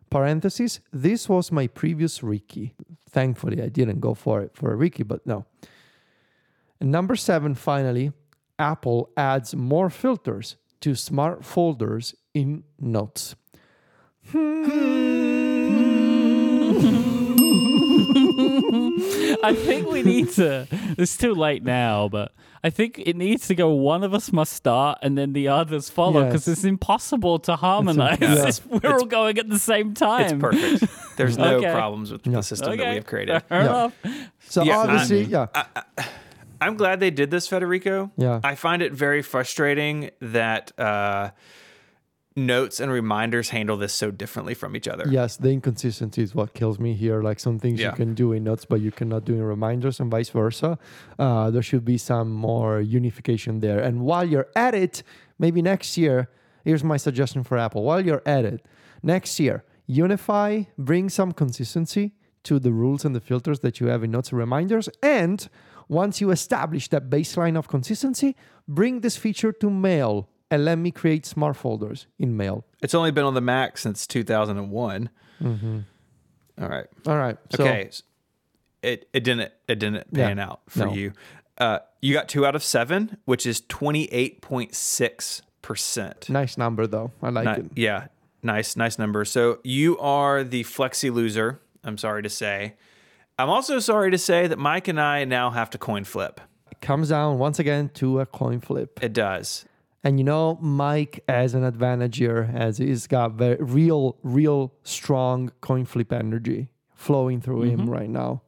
Parentheses, 0.10 0.80
this 0.92 1.28
was 1.28 1.52
my 1.52 1.68
previous 1.68 2.24
Ricky. 2.24 2.74
Thankfully, 3.10 3.62
I 3.62 3.68
didn't 3.68 4.00
go 4.00 4.14
for 4.14 4.42
it 4.42 4.52
for 4.56 4.72
a 4.72 4.76
Ricky, 4.76 5.04
but 5.04 5.26
no. 5.26 5.46
And 6.80 6.92
number 6.92 7.16
seven, 7.16 7.56
finally, 7.56 8.12
Apple 8.60 9.10
adds 9.16 9.56
more 9.56 9.90
filters 9.90 10.58
to 10.82 10.96
smart 10.96 11.46
folders 11.46 12.16
in 12.34 12.64
Notes. 12.80 13.36
Hmm. 14.32 14.66
I 19.44 19.54
think 19.56 19.90
we 19.90 20.04
need 20.04 20.30
to. 20.32 20.68
It's 20.98 21.16
too 21.18 21.34
late 21.34 21.64
now, 21.64 22.10
but 22.10 22.34
I 22.64 22.70
think 22.70 23.00
it 23.00 23.16
needs 23.16 23.48
to 23.48 23.56
go. 23.56 23.70
One 23.70 24.04
of 24.04 24.14
us 24.14 24.32
must 24.34 24.54
start, 24.54 25.00
and 25.02 25.18
then 25.18 25.34
the 25.34 25.48
others 25.48 25.90
follow, 25.90 26.26
because 26.26 26.48
Yes. 26.48 26.58
it's 26.58 26.66
impossible 26.66 27.40
to 27.40 27.56
harmonize 27.56 28.20
yeah. 28.20 28.52
we're 28.84 28.94
all 28.96 29.06
going 29.06 29.38
at 29.38 29.50
the 29.50 29.60
same 29.60 29.94
time. 29.94 30.24
It's 30.24 30.34
perfect. 30.42 31.18
There's 31.18 31.38
no 31.38 31.56
Okay. 31.58 31.72
problems 31.72 32.12
with 32.12 32.24
the 32.24 32.42
system 32.42 32.76
that 32.78 32.90
we 32.90 32.96
have 32.96 33.06
created. 33.06 33.42
fair 33.44 33.62
Yeah. 33.62 33.66
enough. 33.70 33.94
So 34.50 34.64
Yeah, 34.64 34.78
obviously, 34.80 35.34
I- 35.36 35.48
yeah, 35.48 35.64
I'm 36.62 36.76
glad 36.78 37.00
they 37.00 37.12
did 37.12 37.32
this, 37.32 37.48
Federico. 37.48 38.12
Yeah. 38.18 38.40
I 38.44 38.56
find 38.56 38.82
it 38.82 38.94
very 38.94 39.22
frustrating 39.22 40.12
that 40.22 40.78
uh, 40.80 41.32
notes 42.36 42.80
and 42.80 42.92
reminders 42.92 43.50
handle 43.50 43.78
this 43.78 43.94
so 43.94 44.12
differently 44.12 44.54
from 44.54 44.76
each 44.76 44.88
other. 44.88 45.06
yes, 45.10 45.38
the 45.38 45.50
inconsistency 45.50 46.22
is 46.22 46.36
what 46.36 46.54
kills 46.54 46.80
me 46.80 46.94
here. 46.94 47.22
Like 47.24 47.40
some 47.40 47.58
things 47.60 47.80
Yeah. 47.80 47.90
you 47.90 47.96
can 47.96 48.14
do 48.14 48.32
in 48.32 48.44
Notes, 48.44 48.66
but 48.66 48.80
you 48.82 48.92
cannot 48.92 49.26
do 49.26 49.34
in 49.34 49.42
Reminders, 49.44 50.00
and 50.00 50.12
vice 50.12 50.30
versa. 50.30 50.78
Uh, 51.18 51.50
there 51.50 51.64
should 51.64 51.84
be 51.86 51.98
some 51.98 52.32
more 52.32 52.80
unification 52.80 53.60
there. 53.60 53.80
And 53.80 54.02
while 54.02 54.24
you're 54.24 54.48
at 54.56 54.76
it, 54.76 55.02
maybe 55.40 55.62
next 55.62 55.98
year, 55.98 56.30
here's 56.64 56.84
my 56.84 56.98
suggestion 56.98 57.44
for 57.44 57.58
Apple. 57.58 57.84
While 57.84 58.06
you're 58.06 58.24
at 58.26 58.46
it, 58.46 58.66
next 59.02 59.40
year, 59.40 59.64
unify, 59.88 60.64
bring 60.78 61.10
some 61.10 61.32
consistency 61.32 62.14
to 62.44 62.60
the 62.60 62.72
rules 62.72 63.04
and 63.04 63.16
the 63.16 63.20
filters 63.20 63.60
that 63.62 63.80
you 63.80 63.88
have 63.88 64.04
in 64.04 64.12
Notes 64.12 64.30
and 64.30 64.38
Reminders, 64.40 64.90
and 65.02 65.50
once 65.90 66.20
you 66.22 66.32
establish 66.32 66.88
that 66.90 67.10
baseline 67.10 67.58
of 67.58 67.68
consistency, 67.68 68.36
bring 68.68 69.02
this 69.02 69.16
feature 69.18 69.52
to 69.54 69.70
Mail 69.70 70.30
and 70.50 70.64
let 70.66 70.78
me 70.78 70.92
create 70.92 71.26
smart 71.26 71.58
folders 71.58 72.08
in 72.18 72.38
mail. 72.38 72.66
It's 72.82 72.96
only 72.96 73.12
been 73.12 73.26
on 73.26 73.34
the 73.34 73.42
Mac 73.42 73.78
since 73.78 74.08
2001. 74.08 75.10
Mm-hmm. 75.42 75.80
All 76.62 76.70
right. 76.70 76.86
All 77.06 77.18
right. 77.18 77.38
So, 77.56 77.64
okay. 77.64 77.90
It 78.82 79.10
it 79.14 79.24
didn't 79.26 79.52
it 79.68 79.80
didn't 79.80 80.08
Yeah. 80.12 80.28
pan 80.28 80.40
out 80.40 80.62
for 80.70 80.86
No. 80.86 80.94
you. 80.94 81.12
Uh, 81.58 81.80
you 82.02 82.14
got 82.14 82.30
two 82.30 82.46
out 82.46 82.56
of 82.56 82.64
seven, 82.64 83.18
which 83.26 83.46
is 83.46 83.60
28.6 83.62 85.42
percent. 85.62 86.30
Nice 86.30 86.58
number 86.58 86.88
though. 86.88 87.12
I 87.22 87.30
like 87.30 87.58
it. 87.58 87.66
Yeah, 87.76 88.08
nice, 88.44 88.76
nice 88.78 88.98
number. 88.98 89.26
So 89.26 89.60
you 89.64 89.98
are 90.00 90.44
the 90.44 90.64
flexi 90.64 91.12
loser. 91.14 91.60
I'm 91.84 91.98
sorry 91.98 92.24
to 92.24 92.30
say. 92.30 92.76
I'm 93.40 93.50
also 93.50 93.80
sorry 93.80 94.12
to 94.12 94.18
say 94.18 94.48
that 94.48 94.58
Myke 94.58 94.88
and 94.88 95.00
I 95.00 95.24
now 95.26 95.52
have 95.52 95.70
to 95.72 95.78
coin 95.78 96.04
flip. 96.04 96.42
It 96.72 96.82
comes 96.82 97.10
down 97.10 97.38
once 97.38 97.60
again 97.60 97.90
to 97.96 98.20
a 98.20 98.26
coin 98.26 98.60
flip. 98.62 99.00
It 99.04 99.14
does. 99.14 99.66
And 100.04 100.20
you 100.20 100.24
know, 100.24 100.58
Myke 100.62 101.20
has 101.28 101.54
an 101.54 101.64
advantage 101.64 102.18
here 102.18 102.50
as 102.54 102.78
he's 102.78 103.08
got 103.08 103.34
very 103.34 103.58
real, 103.60 104.18
real 104.24 104.74
strong 104.84 105.52
coin 105.62 105.86
flip 105.86 106.12
energy 106.14 106.70
flowing 106.96 107.42
through 107.42 107.62
Mm-hmm. 107.64 107.82
him 107.82 107.90
right 107.90 108.10
now. 108.10 108.42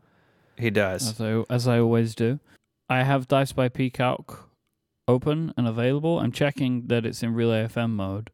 He 0.57 0.69
does. 0.69 1.09
as 1.09 1.21
I, 1.21 1.43
as 1.49 1.67
I 1.67 1.79
always 1.79 2.15
do. 2.15 2.39
I 2.89 3.03
have 3.03 3.27
Dice 3.27 3.51
by 3.51 3.69
PCalc 3.69 4.37
open 5.07 5.53
and 5.57 5.67
available. 5.67 6.19
I'm 6.19 6.31
checking 6.31 6.87
that 6.87 7.05
it's 7.05 7.21
in 7.23 7.33
Relay 7.33 7.65
FM 7.67 7.91
mode, 7.91 8.31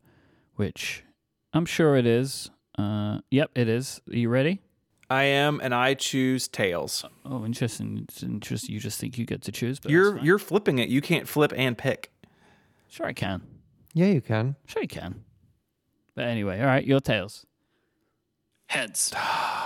which 0.55 1.03
I'm 1.53 1.65
sure 1.65 1.95
it 1.97 2.05
is. 2.05 2.49
Uh, 2.77 3.19
yep, 3.29 3.51
it 3.55 3.67
is. 3.67 4.01
Are 4.11 4.15
you 4.15 4.29
ready? 4.29 4.61
I 5.15 5.23
am, 5.23 5.59
and 5.63 5.73
I 5.73 5.93
choose 5.95 6.47
tails. 6.47 7.05
Oh, 7.25 7.45
interesting. 7.45 7.99
It's 8.07 8.21
interesting. 8.23 8.73
You 8.73 8.79
just 8.79 8.99
think 8.99 9.17
you 9.17 9.25
get 9.25 9.41
to 9.43 9.51
choose, 9.51 9.79
but 9.79 9.91
You're 9.91 10.17
you're 10.19 10.39
flipping 10.39 10.79
it. 10.79 10.89
You 10.89 11.01
can't 11.01 11.27
flip 11.27 11.53
and 11.55 11.77
pick. 11.77 12.11
sure 12.89 13.05
I 13.07 13.13
can. 13.13 13.41
Yeah, 13.93 14.07
you 14.07 14.21
can. 14.21 14.55
Sure 14.67 14.81
you 14.81 14.87
can. 14.87 15.23
But 16.15 16.25
anyway, 16.25 16.59
all 16.59 16.67
right, 16.67 16.85
your 16.85 16.99
tails. 16.99 17.45
Heads. 18.67 19.13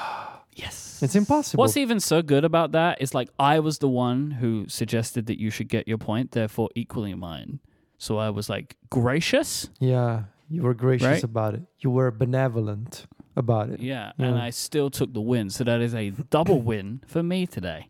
yes. 0.56 1.00
It's 1.02 1.16
impossible. 1.16 1.62
What's 1.62 1.78
even 1.78 2.00
so 2.00 2.22
good 2.22 2.44
about 2.44 2.72
that 2.74 3.02
is 3.02 3.14
like 3.14 3.30
I 3.40 3.60
was 3.60 3.78
the 3.80 3.88
one 3.88 4.32
who 4.32 4.68
suggested 4.68 5.26
that 5.28 5.40
you 5.40 5.50
should 5.50 5.70
get 5.70 5.88
your 5.88 5.98
point, 5.98 6.32
therefore 6.32 6.70
equaling 6.76 7.18
mine. 7.20 7.60
So 7.98 8.18
I 8.18 8.30
was 8.30 8.50
like 8.50 8.76
gracious, 8.90 9.70
yeah, 9.80 10.24
you 10.50 10.62
were 10.64 10.74
gracious 10.74 11.06
Right? 11.08 11.24
about 11.24 11.54
it. 11.56 11.64
You 11.80 11.92
were 11.92 12.12
benevolent 12.12 13.06
about 13.40 13.70
it. 13.70 13.80
yeah, 13.80 14.12
and 14.18 14.38
I 14.38 14.50
still 14.52 14.90
took 14.90 15.14
the 15.14 15.22
win. 15.22 15.50
So 15.50 15.64
that 15.64 15.82
is 15.82 15.96
a 15.96 16.12
double 16.12 16.62
win 16.62 17.02
for 17.08 17.24
me 17.24 17.48
today, 17.48 17.90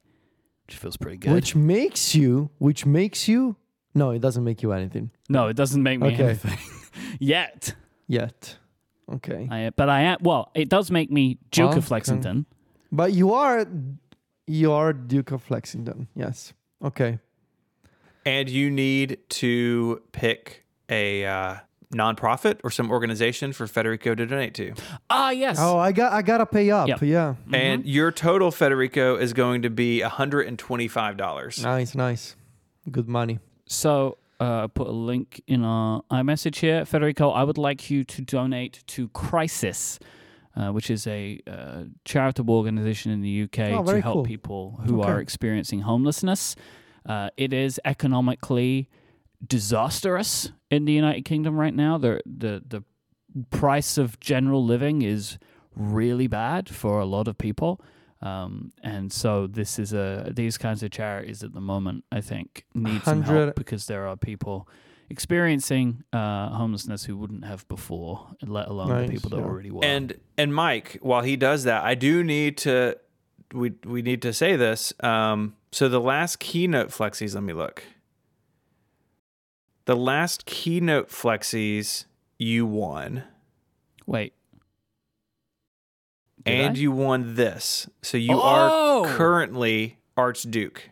which 0.68 0.78
feels 0.78 0.96
pretty 0.98 1.18
good. 1.18 1.34
Which 1.34 1.56
makes 1.56 2.16
you, 2.16 2.52
which 2.60 2.86
makes 2.86 3.28
you, 3.28 3.56
no, 3.94 4.12
it 4.12 4.20
doesn't 4.20 4.44
make 4.44 4.62
you 4.64 4.72
anything 4.72 5.12
no, 5.28 5.48
it 5.48 5.56
doesn't 5.56 5.84
make 5.84 6.00
me 6.00 6.08
Okay. 6.14 6.24
anything 6.24 6.58
yet. 7.20 7.76
yet. 8.08 8.58
Okay. 9.12 9.48
I, 9.52 9.72
but 9.76 9.90
I 9.90 10.02
am 10.02 10.18
well. 10.22 10.52
It 10.54 10.70
does 10.70 10.90
make 10.92 11.12
me 11.12 11.40
Duke 11.52 11.72
of 11.72 11.78
Okay. 11.80 11.86
Flexington. 11.88 12.46
But 12.92 13.12
you 13.14 13.34
are, 13.34 13.66
you 14.48 14.72
are 14.72 14.94
Duke 14.94 15.32
of 15.32 15.42
Flexington. 15.44 16.08
Yes. 16.16 16.54
Okay. 16.84 17.20
And 18.26 18.50
you 18.50 18.70
need 18.70 19.18
to 19.30 20.02
pick 20.12 20.66
a 20.90 21.26
uh, 21.26 21.56
nonprofit 21.94 22.60
or 22.64 22.70
some 22.70 22.92
organization 22.92 23.52
for 23.52 23.66
Federico 23.68 24.14
to 24.16 24.26
donate 24.26 24.54
to. 24.56 24.74
Ah, 25.10 25.32
yes. 25.32 25.58
Oh, 25.60 25.78
I 25.78 25.92
got, 25.92 26.14
I 26.14 26.22
gotta 26.22 26.46
pay 26.46 26.70
up. 26.72 26.88
Yep. 26.88 27.02
Yeah. 27.02 27.36
And 27.52 27.86
your 27.86 28.12
total, 28.12 28.52
Federico, 28.52 29.16
is 29.18 29.34
going 29.34 29.64
to 29.64 29.70
be 29.70 30.02
$125. 30.02 31.64
Nice, 31.64 31.96
nice. 31.96 32.36
Good 32.92 33.08
money. 33.08 33.40
So 33.66 34.18
uh, 34.40 34.64
I 34.64 34.68
put 34.68 34.88
a 34.88 34.92
link 34.92 35.42
in 35.48 35.64
our 35.64 36.02
iMessage 36.12 36.58
here. 36.58 36.86
Federico, 36.86 37.30
I 37.32 37.44
would 37.44 37.58
like 37.58 37.90
you 37.90 38.04
to 38.04 38.22
donate 38.22 38.84
to 38.88 39.10
Crisis, 39.10 40.00
uh, 40.56 40.70
which 40.70 40.90
is 40.90 41.06
a 41.08 41.40
uh, 41.48 41.84
charitable 42.06 42.56
organization 42.56 43.12
in 43.12 43.22
the 43.22 43.44
UK 43.44 43.60
Oh, 43.72 43.84
to 43.84 44.02
help 44.02 44.14
cool. 44.14 44.24
people 44.24 44.80
who 44.86 45.02
are 45.02 45.20
experiencing 45.20 45.82
homelessness. 45.82 46.56
Uh, 47.06 47.30
it 47.38 47.54
is 47.54 47.80
economically 47.86 48.90
disastrous 49.46 50.52
in 50.70 50.86
the 50.86 50.94
United 50.94 51.26
Kingdom 51.26 51.58
right 51.58 51.74
now. 51.74 51.98
The, 51.98 52.22
the, 52.26 52.64
the 52.68 52.84
price 53.50 53.98
of 53.98 54.20
general 54.20 54.64
living 54.64 55.02
is 55.02 55.38
really 55.76 56.28
bad 56.28 56.70
for 56.70 57.00
a 57.00 57.06
lot 57.06 57.28
of 57.28 57.38
people. 57.38 57.82
Um, 58.22 58.74
and 58.84 59.14
so 59.14 59.48
this 59.48 59.80
is 59.80 59.94
a 59.94 60.32
these 60.36 60.58
kinds 60.58 60.84
of 60.84 60.92
charities 60.92 61.42
at 61.42 61.54
the 61.54 61.62
moment 61.62 62.04
I 62.12 62.20
think 62.20 62.66
need 62.76 63.02
some 63.04 63.22
help 63.22 63.56
because 63.56 63.86
there 63.86 64.08
are 64.08 64.18
people 64.18 64.68
experiencing 65.10 66.04
uh, 66.12 66.50
homelessness 66.50 67.06
who 67.06 67.16
wouldn't 67.16 67.46
have 67.46 67.66
before, 67.70 68.28
let 68.42 68.68
alone 68.68 68.90
Nice, 68.90 69.08
the 69.08 69.14
people 69.14 69.30
that 69.30 69.38
yeah. 69.38 69.46
already 69.46 69.72
were. 69.72 69.86
And 69.86 70.16
and 70.38 70.52
Myke, 70.52 71.02
while 71.02 71.22
he 71.22 71.38
does 71.38 71.64
that, 71.64 71.86
I 71.86 71.96
do 71.96 72.24
need 72.24 72.58
to 72.60 72.98
we 73.54 73.74
we 73.86 74.02
need 74.02 74.22
to 74.24 74.34
say 74.34 74.58
this. 74.58 74.94
Um, 75.00 75.56
so 75.72 75.88
the 75.88 76.02
last 76.02 76.40
keynote 76.40 76.90
flexies, 76.90 77.36
let 77.36 77.44
me 77.44 77.54
look. 77.54 77.84
The 79.90 79.96
last 79.96 80.46
keynote 80.46 81.10
flexies 81.10 82.06
you 82.38 82.68
won, 82.68 83.24
wait, 84.06 84.36
Did 86.46 86.54
and 86.54 86.78
I? 86.78 86.80
you 86.80 86.92
won 86.92 87.34
this. 87.34 87.90
So 88.04 88.16
you 88.16 88.36
Oh! 88.36 89.04
are 89.04 89.16
currently 89.18 89.98
Archduke. 90.16 90.92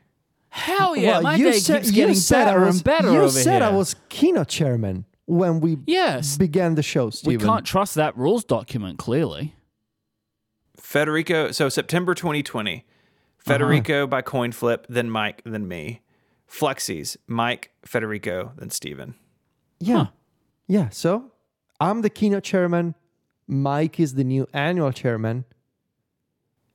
hell 0.49 0.95
yeah, 0.95 1.11
Well, 1.11 1.21
my 1.21 1.35
you 1.35 1.51
day 1.51 1.59
said, 1.59 1.83
keeps 1.83 1.89
you 1.89 1.93
getting 1.93 2.15
said 2.15 2.45
better 2.45 2.65
was, 2.65 2.77
and 2.77 2.83
better 2.83 3.11
You 3.11 3.19
over 3.19 3.29
said 3.29 3.61
I 3.61 3.69
was 3.69 3.95
keynote 4.09 4.47
chairman 4.47 5.05
when 5.27 5.59
we 5.59 5.77
yes. 5.85 6.35
began 6.35 6.73
the 6.73 6.81
show, 6.81 7.11
Stephen. 7.11 7.37
We 7.37 7.45
can't 7.45 7.67
trust 7.67 7.93
that 7.93 8.17
rules 8.17 8.45
document 8.45 8.97
clearly. 8.97 9.53
Federico. 10.75 11.51
So 11.51 11.69
September 11.69 12.15
2020, 12.15 12.83
Federico 13.37 13.97
uh-huh. 13.97 14.07
by 14.07 14.23
coin 14.23 14.51
flip, 14.51 14.87
then 14.89 15.07
Myke, 15.11 15.41
then 15.45 15.67
me. 15.67 16.01
Flexies, 16.47 17.17
Myke, 17.29 17.65
Federico, 17.85 18.53
then 18.57 18.69
Stephen. 18.69 19.15
Yeah. 19.79 19.95
Huh. 19.97 20.05
Yeah. 20.67 20.89
So 20.89 21.31
I'm 21.79 22.01
the 22.01 22.09
keynote 22.09 22.43
chairman. 22.43 22.95
Myke 23.49 23.99
is 23.99 24.15
the 24.15 24.23
new 24.23 24.47
annual 24.53 24.91
chairman. 24.91 25.45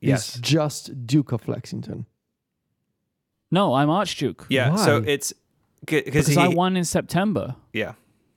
Yes. 0.01 0.33
He's 0.33 0.41
just 0.41 1.05
Duke 1.07 1.31
of 1.31 1.41
Flexington. 1.41 2.05
No, 3.51 3.73
I'm 3.73 3.89
Archduke. 3.89 4.45
Yeah. 4.49 4.75
So 4.75 4.97
it's 5.05 5.33
because 5.81 6.03
Because 6.05 6.27
he, 6.27 6.37
I 6.37 6.47
won 6.47 6.75
in 6.77 6.85
September. 6.85 7.55
Yeah. 7.71 7.93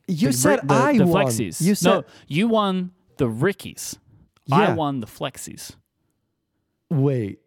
You 0.08 0.28
The 0.28 0.32
said 0.34 0.56
Brit- 0.60 0.68
the, 0.68 0.74
I 0.74 0.98
the 0.98 1.06
won. 1.06 1.26
Flexies. 1.26 1.60
You 1.60 1.74
said 1.74 1.90
no, 1.90 2.04
you 2.28 2.48
won 2.48 2.92
the 3.16 3.28
Rickies. 3.28 3.96
I 4.52 4.72
won 4.74 5.00
the 5.00 5.06
Flexies. 5.06 5.74
wait. 6.90 7.40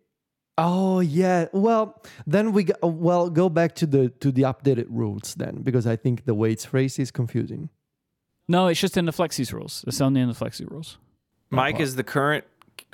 Oh 0.59 0.99
yeah. 0.99 1.47
Well, 1.53 2.01
then 2.27 2.51
we 2.51 2.65
go, 2.65 2.75
well 2.81 3.29
go 3.29 3.49
back 3.49 3.75
to 3.75 3.85
the 3.85 4.09
to 4.19 4.31
the 4.31 4.43
updated 4.43 4.87
rules 4.89 5.35
then 5.35 5.61
because 5.63 5.87
I 5.87 5.95
think 5.95 6.25
the 6.25 6.33
way 6.35 6.51
it's 6.51 6.65
phrased 6.65 6.99
is 6.99 7.11
confusing. 7.11 7.69
No, 8.47 8.67
it's 8.67 8.79
just 8.79 8.97
in 8.97 9.05
the 9.05 9.13
Flexies 9.13 9.53
rules. 9.53 9.85
It's 9.87 10.01
only 10.01 10.21
in 10.21 10.27
the 10.27 10.33
Flexi 10.33 10.69
rules. 10.69 10.97
Myke 11.51 11.79
is 11.79 11.95
the 11.95 12.03
current 12.03 12.45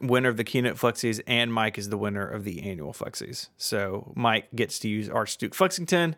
winner 0.02 0.30
of 0.30 0.38
the 0.38 0.44
keynote 0.44 0.76
flexies, 0.76 1.22
and 1.28 1.52
Myke 1.52 1.78
is 1.78 1.90
the 1.90 1.98
winner 1.98 2.28
of 2.28 2.44
the 2.44 2.62
annual 2.64 2.94
flexies. 2.94 3.50
So 3.58 4.14
Myke 4.18 4.46
gets 4.54 4.80
to 4.80 4.90
use 4.90 5.10
Archduke 5.10 5.54
Flexington 5.54 6.16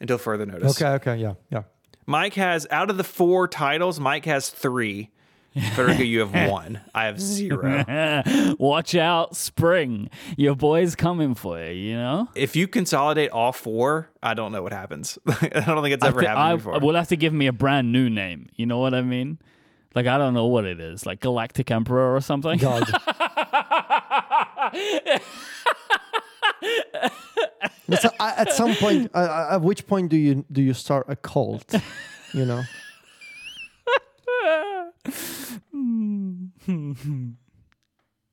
until 0.00 0.18
further 0.18 0.46
notice. 0.46 0.80
Okay. 0.80 0.92
Okay. 0.94 1.16
Yeah. 1.16 1.34
Yeah. 1.50 1.62
Myke 2.08 2.34
has 2.34 2.66
out 2.70 2.90
of 2.90 2.96
the 2.96 3.04
four 3.04 3.46
titles, 3.46 3.98
Myke 3.98 4.24
has 4.24 4.50
three. 4.50 5.10
Federico, 5.74 6.02
you 6.02 6.20
have 6.26 6.50
one. 6.50 6.80
I 6.94 7.04
have 7.04 7.20
zero. 7.20 8.22
Watch 8.58 8.94
out, 8.94 9.36
spring. 9.36 10.08
Your 10.36 10.54
boy's 10.54 10.94
coming 10.96 11.34
for 11.34 11.62
you, 11.62 11.72
you 11.72 11.94
know? 11.96 12.28
If 12.34 12.56
you 12.56 12.66
consolidate 12.66 13.30
all 13.30 13.52
four, 13.52 14.08
I 14.22 14.34
don't 14.34 14.52
know 14.52 14.62
what 14.62 14.72
happens. 14.72 15.18
I 15.26 15.48
don't 15.66 15.82
think 15.82 15.94
it's 15.94 16.04
I 16.04 16.08
ever 16.08 16.20
thi- 16.20 16.26
happened 16.26 16.42
I 16.44 16.56
before. 16.56 16.80
will 16.80 16.94
have 16.94 17.08
to 17.08 17.16
give 17.16 17.32
me 17.34 17.46
a 17.48 17.52
brand 17.52 17.92
new 17.92 18.08
name. 18.08 18.48
You 18.56 18.66
know 18.66 18.78
what 18.78 18.94
I 18.94 19.02
mean? 19.02 19.38
Like, 19.94 20.06
I 20.06 20.16
don't 20.16 20.32
know 20.32 20.46
what 20.46 20.64
it 20.64 20.80
is. 20.80 21.04
Like 21.04 21.20
Galactic 21.20 21.70
Emperor 21.70 22.14
or 22.16 22.20
something? 22.22 22.58
God. 22.58 22.84
So, 28.00 28.08
I- 28.18 28.34
at 28.38 28.52
some 28.52 28.74
point, 28.76 29.10
uh, 29.14 29.18
uh, 29.18 29.48
at 29.52 29.60
which 29.62 29.86
point 29.86 30.08
do 30.08 30.16
you 30.16 30.44
do 30.50 30.62
you 30.62 30.72
start 30.72 31.06
a 31.08 31.16
cult? 31.16 31.74
You 32.32 32.46
know. 32.46 32.62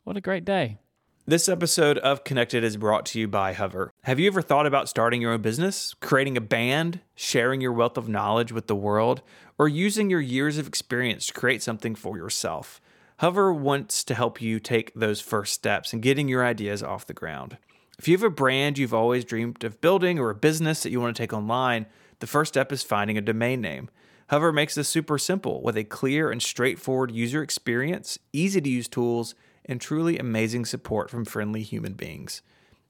what 0.03 0.17
a 0.17 0.21
great 0.21 0.45
day. 0.45 0.77
This 1.25 1.49
episode 1.49 1.97
of 1.99 2.23
Connected 2.23 2.63
is 2.63 2.77
brought 2.77 3.05
to 3.07 3.19
you 3.19 3.27
by 3.27 3.53
Hover. 3.53 3.91
Have 4.03 4.19
you 4.19 4.27
ever 4.27 4.41
thought 4.41 4.65
about 4.65 4.89
starting 4.89 5.21
your 5.21 5.33
own 5.33 5.41
business, 5.41 5.95
creating 5.99 6.37
a 6.37 6.41
band, 6.41 7.01
sharing 7.15 7.61
your 7.61 7.73
wealth 7.73 7.97
of 7.97 8.07
knowledge 8.07 8.51
with 8.51 8.67
the 8.67 8.75
world, 8.75 9.21
or 9.57 9.67
using 9.67 10.09
your 10.09 10.21
years 10.21 10.57
of 10.57 10.67
experience 10.67 11.27
to 11.27 11.33
create 11.33 11.63
something 11.63 11.95
for 11.95 12.17
yourself? 12.17 12.79
Hover 13.17 13.51
wants 13.51 14.03
to 14.03 14.15
help 14.15 14.41
you 14.41 14.59
take 14.59 14.93
those 14.93 15.21
first 15.21 15.53
steps 15.53 15.91
in 15.91 15.99
getting 15.99 16.27
your 16.27 16.45
ideas 16.45 16.83
off 16.83 17.07
the 17.07 17.13
ground. 17.13 17.57
If 17.97 18.07
you 18.07 18.15
have 18.15 18.23
a 18.23 18.29
brand 18.29 18.77
you've 18.77 18.93
always 18.93 19.25
dreamed 19.25 19.63
of 19.63 19.81
building 19.81 20.19
or 20.19 20.29
a 20.29 20.35
business 20.35 20.83
that 20.83 20.91
you 20.91 21.01
want 21.01 21.15
to 21.15 21.21
take 21.21 21.33
online, 21.33 21.85
the 22.19 22.27
first 22.27 22.53
step 22.53 22.71
is 22.71 22.83
finding 22.83 23.17
a 23.17 23.21
domain 23.21 23.59
name. 23.61 23.89
Hover 24.29 24.53
makes 24.53 24.75
this 24.75 24.87
super 24.87 25.17
simple 25.17 25.61
with 25.63 25.75
a 25.75 25.83
clear 25.83 26.29
and 26.29 26.41
straightforward 26.41 27.11
user 27.11 27.41
experience, 27.41 28.19
easy 28.31 28.61
to 28.61 28.69
use 28.69 28.87
tools, 28.87 29.33
and 29.65 29.81
truly 29.81 30.19
amazing 30.19 30.65
support 30.65 31.09
from 31.09 31.25
friendly 31.25 31.63
human 31.63 31.93
beings. 31.93 32.43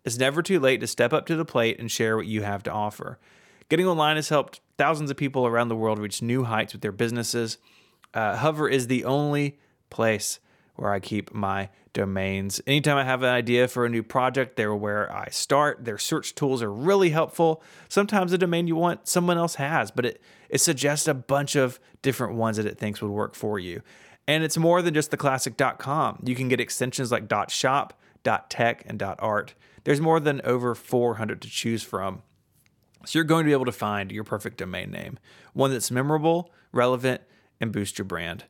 It's 0.04 0.18
never 0.18 0.42
too 0.42 0.60
late 0.60 0.82
to 0.82 0.88
step 0.88 1.14
up 1.14 1.26
to 1.28 1.38
the 1.38 1.46
plate 1.46 1.80
and 1.80 1.90
share 1.90 2.18
what 2.18 2.26
you 2.26 2.42
have 2.42 2.64
to 2.64 2.72
offer. 2.72 3.20
Getting 3.70 3.88
online 3.88 4.18
has 4.18 4.30
helped 4.30 4.60
thousands 4.78 5.12
of 5.12 5.18
people 5.18 5.48
around 5.48 5.70
the 5.70 5.76
world 5.78 5.98
reach 5.98 6.22
new 6.22 6.44
heights 6.44 6.74
with 6.74 6.82
their 6.82 6.92
businesses. 6.92 7.58
Uh, 8.14 8.36
Hover 8.36 8.68
is 8.68 8.88
the 8.88 9.06
only 9.06 9.60
place 9.90 10.40
where 10.80 10.94
I 10.94 11.00
keep 11.00 11.34
my 11.34 11.70
domains. 11.94 12.62
Anytime 12.66 12.98
I 12.98 13.04
have 13.04 13.24
an 13.24 13.30
idea 13.30 13.68
for 13.68 13.86
a 13.86 13.90
new 13.90 14.04
project, 14.04 14.56
they're 14.56 14.76
where 14.76 15.12
I 15.12 15.30
start. 15.30 15.86
Their 15.86 15.98
search 15.98 16.36
tools 16.36 16.62
are 16.62 16.72
really 16.72 17.10
helpful. 17.10 17.62
Sometimes 17.90 18.32
the 18.32 18.38
domain 18.38 18.68
you 18.68 18.76
want 18.76 19.08
someone 19.08 19.38
else 19.38 19.56
has, 19.56 19.92
but 19.92 20.06
it, 20.06 20.22
it 20.50 20.60
suggests 20.60 21.08
a 21.08 21.14
bunch 21.14 21.56
of 21.56 21.80
different 22.02 22.36
ones 22.36 22.58
that 22.58 22.66
it 22.66 22.78
thinks 22.78 23.02
would 23.02 23.12
work 23.12 23.36
for 23.36 23.60
you. 23.60 23.82
And 24.28 24.44
it's 24.44 24.58
more 24.58 24.82
than 24.82 24.94
just 24.94 25.12
the 25.12 25.18
classic 25.18 25.58
.com. 25.80 26.22
You 26.24 26.36
can 26.36 26.50
get 26.50 26.60
extensions 26.60 27.12
like 27.12 27.30
.shop, 27.50 28.00
.tech, 28.24 28.84
and 28.86 29.02
.art. 29.02 29.56
There's 29.84 30.02
more 30.02 30.20
than 30.20 30.42
over 30.44 30.76
400 30.76 31.42
to 31.42 31.50
choose 31.50 31.84
from. 31.84 32.22
So 33.06 33.18
you're 33.18 33.24
going 33.24 33.44
to 33.44 33.50
be 33.50 33.54
able 33.54 33.66
to 33.66 33.72
find 33.72 34.12
your 34.12 34.24
perfect 34.24 34.58
domain 34.58 34.92
name, 34.92 35.18
one 35.54 35.72
that's 35.72 35.90
memorable, 35.90 36.52
relevant, 36.72 37.22
and 37.60 37.72
boost 37.72 37.98
your 37.98 38.06
brand. 38.06 38.46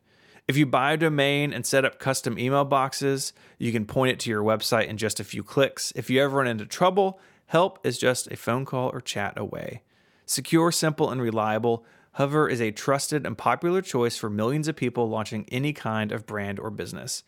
If 0.49 0.57
you 0.57 0.65
buy 0.65 0.93
a 0.93 0.97
domain 0.97 1.53
and 1.53 1.63
set 1.63 1.85
up 1.85 1.99
custom 1.99 2.39
email 2.39 2.65
boxes, 2.65 3.33
you 3.59 3.71
can 3.71 3.85
point 3.85 4.13
it 4.13 4.19
to 4.21 4.31
your 4.31 4.41
website 4.41 4.87
in 4.87 4.97
just 4.97 5.19
a 5.19 5.23
few 5.23 5.43
clicks. 5.43 5.93
If 5.95 6.09
you 6.09 6.23
ever 6.23 6.37
run 6.37 6.47
into 6.47 6.65
trouble, 6.65 7.19
help 7.45 7.77
is 7.85 7.99
just 7.99 8.31
a 8.31 8.35
phone 8.35 8.65
call 8.65 8.89
or 8.89 8.99
chat 8.99 9.37
away. 9.37 9.83
Secure, 10.25 10.71
simple, 10.71 11.11
and 11.11 11.21
reliable, 11.21 11.85
Hover 12.13 12.49
is 12.49 12.61
a 12.61 12.71
trusted 12.71 13.27
and 13.27 13.37
popular 13.37 13.83
choice 13.83 14.17
for 14.17 14.27
millions 14.27 14.67
of 14.67 14.75
people 14.75 15.07
launching 15.07 15.45
any 15.51 15.71
kind 15.71 16.11
of 16.11 16.25
brand 16.25 16.59
or 16.59 16.71
business. 16.71 17.21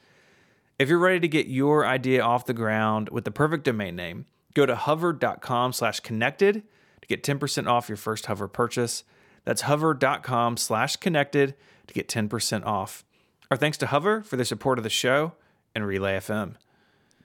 If 0.80 0.90
you're 0.90 0.98
ready 0.98 1.20
to 1.20 1.28
get 1.28 1.46
your 1.46 1.86
idea 1.86 2.24
off 2.24 2.48
the 2.48 2.56
ground 2.56 3.10
with 3.10 3.26
the 3.26 3.30
perfect 3.30 3.66
domain 3.66 3.96
name, 3.96 4.26
go 4.56 4.66
to 4.66 4.76
hover.com 4.76 5.74
slash 5.74 6.00
connected 6.00 6.64
to 7.04 7.08
get 7.08 7.22
10% 7.22 7.68
off 7.68 7.88
your 7.88 7.98
first 7.98 8.26
Hover 8.26 8.48
purchase. 8.48 9.04
That's 9.46 9.62
hover.com 9.62 10.58
slash 10.58 10.96
connected 10.96 11.54
to 11.86 11.94
get 11.94 12.08
10% 12.08 12.66
off. 12.66 13.06
Our 13.52 13.58
thanks 13.58 13.78
to 13.80 13.88
Hover 13.88 14.22
for 14.22 14.38
their 14.38 14.46
support 14.46 14.78
of 14.78 14.86
the 14.86 14.90
show 14.90 15.34
and 15.76 15.86
Relay 15.86 16.16
FM. 16.18 16.54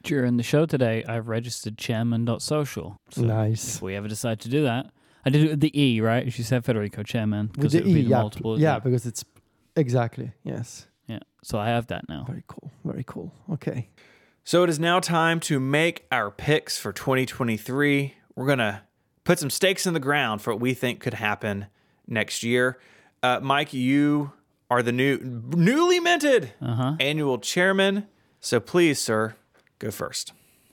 During 0.02 0.38
the 0.38 0.42
show 0.42 0.66
today, 0.66 1.04
I've 1.08 1.28
registered 1.28 1.78
chairman.social. 1.78 3.00
So 3.10 3.22
nice. 3.22 3.76
if 3.76 3.82
we 3.82 3.94
ever 3.94 4.08
decide 4.08 4.40
to 4.40 4.48
do 4.48 4.64
that, 4.64 4.90
I 5.24 5.30
did 5.30 5.44
it 5.44 5.50
with 5.50 5.60
the 5.60 5.80
E, 5.80 6.00
right? 6.00 6.32
She 6.32 6.42
said 6.42 6.64
Federico 6.64 7.04
chairman 7.04 7.46
With 7.46 7.52
because 7.52 7.72
the 7.74 7.78
it 7.78 7.84
would 7.84 7.94
be 7.94 8.00
E, 8.00 8.02
the 8.02 8.10
yeah, 8.10 8.20
multiple. 8.20 8.60
yeah, 8.60 8.80
because 8.80 9.06
it's 9.06 9.24
exactly 9.76 10.32
yes. 10.42 10.88
yeah. 11.06 11.20
So 11.44 11.60
I 11.60 11.68
have 11.68 11.86
that 11.86 12.08
now. 12.08 12.24
Very 12.26 12.42
cool. 12.48 12.72
Very 12.84 13.04
cool. 13.06 13.32
Okay. 13.52 13.88
So 14.42 14.64
it 14.64 14.68
is 14.68 14.80
now 14.80 14.98
time 14.98 15.38
to 15.40 15.60
make 15.60 16.06
our 16.10 16.32
picks 16.32 16.76
for 16.76 16.92
2023. 16.92 18.14
We're 18.34 18.46
going 18.46 18.58
to 18.58 18.82
put 19.22 19.38
some 19.38 19.50
stakes 19.50 19.86
in 19.86 19.94
the 19.94 20.00
ground 20.00 20.42
for 20.42 20.52
what 20.52 20.60
we 20.60 20.74
think 20.74 20.98
could 20.98 21.14
happen 21.14 21.66
next 22.08 22.42
year. 22.42 22.80
Uh, 23.22 23.38
Myke, 23.38 23.72
you 23.74 24.32
are 24.70 24.82
the 24.82 24.92
new 24.92 25.18
newly 25.54 26.00
minted 26.00 26.52
Uh-huh. 26.60 26.96
annual 27.00 27.38
chairman. 27.38 28.06
So 28.40 28.60
please, 28.60 29.00
sir, 29.00 29.34
go 29.78 29.90
first. 29.90 30.32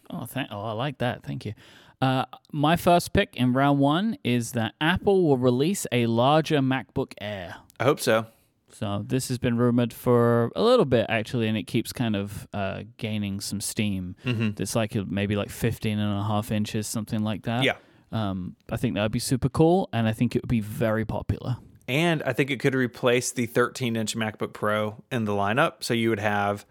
Oh, 0.09 0.25
thank. 0.25 0.49
Oh, 0.51 0.61
I 0.61 0.71
like 0.73 0.97
that. 0.99 1.23
Thank 1.23 1.45
you. 1.45 1.53
Uh, 2.01 2.25
my 2.51 2.75
first 2.75 3.13
pick 3.13 3.35
in 3.35 3.53
round 3.53 3.79
one 3.79 4.17
is 4.23 4.51
that 4.51 4.73
Apple 4.81 5.23
will 5.23 5.37
release 5.37 5.87
a 5.91 6.05
larger 6.07 6.59
MacBook 6.59 7.13
Air. 7.21 7.55
I 7.79 7.85
hope 7.85 7.99
so. 7.99 8.25
So 8.69 9.03
this 9.07 9.27
has 9.29 9.37
been 9.37 9.57
rumored 9.57 9.93
for 9.93 10.51
a 10.55 10.63
little 10.63 10.85
bit 10.85 11.05
actually, 11.07 11.47
and 11.47 11.55
it 11.57 11.63
keeps 11.67 11.93
kind 11.93 12.15
of 12.15 12.47
uh, 12.53 12.83
gaining 12.97 13.39
some 13.39 13.61
steam. 13.61 14.15
Mhm. 14.25 14.59
It's 14.59 14.75
like 14.75 14.95
maybe 14.95 15.35
like 15.35 15.49
15 15.49 15.97
and 15.99 16.19
a 16.19 16.23
half 16.23 16.51
inches, 16.51 16.87
something 16.87 17.21
like 17.23 17.43
that. 17.43 17.63
Yeah. 17.63 17.75
Um, 18.11 18.55
I 18.71 18.77
think 18.77 18.95
that 18.95 19.01
would 19.03 19.11
be 19.11 19.19
super 19.19 19.49
cool, 19.49 19.89
and 19.93 20.07
I 20.07 20.11
think 20.11 20.35
it 20.35 20.41
would 20.43 20.49
be 20.49 20.59
very 20.59 21.05
popular. 21.05 21.57
And 21.87 22.23
I 22.23 22.33
think 22.33 22.49
it 22.49 22.59
could 22.59 22.75
replace 22.75 23.31
the 23.31 23.45
13 23.45 23.95
inch 23.95 24.15
MacBook 24.15 24.53
Pro 24.53 25.03
in 25.11 25.25
the 25.25 25.33
lineup. 25.33 25.83
So 25.83 25.93
you 25.93 26.09
would 26.09 26.19
have 26.19 26.65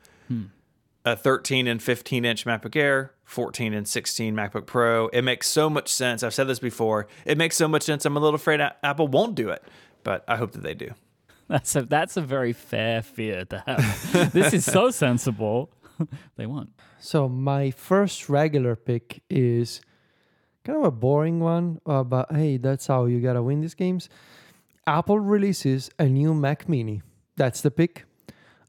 a 1.05 1.17
13 1.17 1.67
and 1.67 1.83
15 1.83 2.25
inch 2.25 2.45
MacBook 2.45 2.77
Air, 2.77 3.13
14 3.25 3.75
and 3.75 3.87
16 3.87 4.35
MacBook 4.35 4.67
Pro. 4.67 5.09
It 5.09 5.23
makes 5.23 5.49
so 5.49 5.69
much 5.69 5.89
sense. 5.89 6.23
I've 6.23 6.35
said 6.35 6.49
this 6.49 6.59
before. 6.59 7.09
It 7.25 7.37
makes 7.37 7.57
so 7.57 7.69
much 7.69 7.83
sense. 7.83 8.05
I'm 8.05 8.17
a 8.17 8.21
little 8.21 8.37
afraid 8.37 8.61
A- 8.61 8.77
Apple 8.85 9.09
won't 9.09 9.35
do 9.35 9.51
it, 9.51 9.63
but 10.03 10.25
I 10.29 10.37
hope 10.37 10.53
that 10.53 10.63
they 10.63 10.75
do. 10.75 10.91
That's 11.49 11.77
a 11.77 11.83
that's 11.83 12.17
a 12.17 12.23
very 12.23 12.53
fair 12.53 13.03
fear 13.03 13.45
to 13.47 13.63
have. 13.67 14.33
this 14.33 14.55
is 14.55 14.65
so 14.65 14.91
sensible. 14.91 15.71
they 16.37 16.47
won't. 16.47 16.71
So 17.01 17.29
my 17.29 17.71
first 17.73 18.29
regular 18.29 18.77
pick 18.77 19.23
is 19.29 19.81
kind 20.65 20.79
of 20.79 20.85
a 20.85 20.91
boring 20.91 21.41
one, 21.41 21.81
uh, 21.85 22.05
but 22.05 22.33
hey, 22.33 22.57
that's 22.57 22.87
how 22.87 23.05
you 23.07 23.21
gotta 23.21 23.43
win 23.43 23.61
these 23.61 23.75
games. 23.75 24.09
Apple 24.87 25.21
releases 25.21 25.91
a 25.99 26.07
new 26.07 26.35
Mac 26.35 26.69
Mini. 26.69 27.03
That's 27.37 27.61
the 27.61 27.71
pick. 27.71 28.05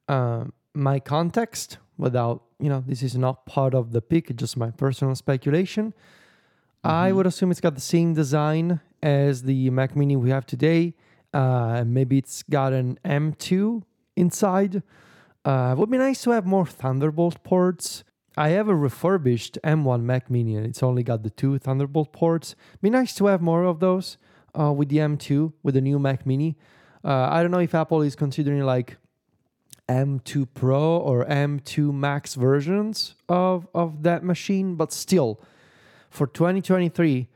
Um, 0.07 0.53
my 0.73 0.99
context, 0.99 1.77
without 1.97 2.43
you 2.59 2.69
know, 2.69 2.83
this 2.87 3.03
is 3.03 3.17
not 3.17 3.45
part 3.45 3.73
of 3.73 3.91
the 3.91 4.01
pick, 4.01 4.29
it's 4.29 4.39
just 4.39 4.57
my 4.57 4.71
personal 4.71 5.15
speculation. 5.15 5.93
I 6.83 7.13
would 7.13 7.25
assume 7.25 7.49
it's 7.49 7.61
got 7.61 7.75
the 7.75 7.81
same 7.81 8.13
design 8.13 8.81
as 9.01 9.43
the 9.43 9.69
Mac 9.69 9.95
Mini 9.95 10.17
we 10.17 10.29
have 10.31 10.45
today. 10.45 10.95
Uh, 11.33 11.83
maybe 11.85 12.17
it's 12.17 12.43
got 12.43 12.73
an 12.73 12.99
M2 13.05 13.83
inside. 14.17 14.83
Uh, 15.45 15.75
would 15.77 15.89
be 15.89 15.97
nice 15.97 16.21
to 16.23 16.31
have 16.31 16.45
more 16.45 16.65
Thunderbolt 16.65 17.41
ports. 17.43 18.03
I 18.35 18.49
have 18.49 18.67
a 18.67 18.75
refurbished 18.75 19.57
M1 19.63 20.01
Mac 20.03 20.29
Mini 20.29 20.55
and 20.55 20.65
it's 20.65 20.83
only 20.83 21.03
got 21.03 21.23
the 21.23 21.29
two 21.29 21.57
Thunderbolt 21.57 22.11
ports. 22.11 22.55
Be 22.81 22.89
nice 22.89 23.15
to 23.15 23.27
have 23.27 23.41
more 23.41 23.63
of 23.63 23.79
those 23.79 24.17
uh, 24.59 24.71
with 24.71 24.89
the 24.89 24.97
M2 24.97 25.53
with 25.63 25.75
the 25.75 25.81
new 25.81 25.99
Mac 25.99 26.25
Mini. 26.25 26.57
Uh, 27.03 27.27
I 27.31 27.41
don't 27.41 27.51
know 27.51 27.59
if 27.59 27.75
Apple 27.75 28.01
is 28.01 28.15
considering 28.15 28.61
like 28.63 28.97
M2 29.89 30.47
Pro 30.53 30.97
or 30.97 31.25
M2 31.25 31.93
Max 31.93 32.35
versions 32.35 33.15
of 33.27 33.67
of 33.73 34.03
that 34.03 34.23
machine, 34.23 34.75
but 34.75 34.93
still, 34.93 35.41
for 36.09 36.25
2023, 36.27 37.27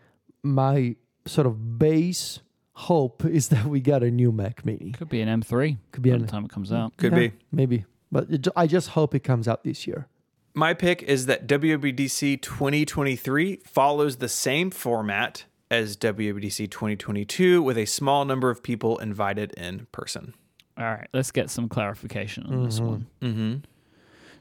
my 0.43 0.95
sort 1.25 1.45
of 1.47 1.77
base 1.77 2.39
hope 2.73 3.25
is 3.25 3.49
that 3.49 3.65
we 3.65 3.81
get 3.81 4.03
a 4.03 4.09
new 4.11 4.31
Mac 4.31 4.65
Mini. 4.65 4.91
Could 4.91 5.09
be 5.09 5.19
an 5.21 5.41
M3. 5.41 5.77
Could 5.91 6.03
be 6.03 6.11
by 6.11 6.15
an- 6.15 6.21
the 6.21 6.27
time 6.27 6.45
it 6.45 6.51
comes 6.51 6.71
out. 6.71 6.95
Could 6.97 7.11
Yeah, 7.11 7.17
be. 7.19 7.31
maybe, 7.51 7.85
but 8.11 8.29
it, 8.29 8.47
I 8.55 8.67
just 8.67 8.89
hope 8.89 9.13
it 9.13 9.21
comes 9.23 9.47
out 9.47 9.63
this 9.63 9.85
year. 9.85 10.07
My 10.53 10.73
pick 10.73 11.03
is 11.03 11.25
that 11.25 11.45
WWDC 11.47 12.41
2023 12.41 13.57
follows 13.65 14.17
the 14.17 14.29
same 14.29 14.71
format 14.71 15.45
as 15.69 15.97
WWDC 15.97 16.69
2022 16.69 17.61
with 17.61 17.77
a 17.77 17.85
small 17.85 18.25
number 18.25 18.49
of 18.49 18.63
people 18.63 18.97
invited 18.97 19.53
in 19.53 19.87
person. 19.91 20.33
All 20.77 20.85
right, 20.85 21.07
let's 21.13 21.31
get 21.31 21.49
some 21.49 21.67
clarification 21.67 22.45
on 22.45 22.63
this 22.63 22.79
one. 22.79 23.07
Mm-hmm. 23.21 23.55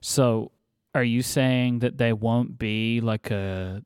So, 0.00 0.52
are 0.94 1.04
you 1.04 1.22
saying 1.22 1.80
that 1.80 1.98
there 1.98 2.14
won't 2.14 2.58
be 2.58 3.00
like 3.00 3.30
a, 3.30 3.82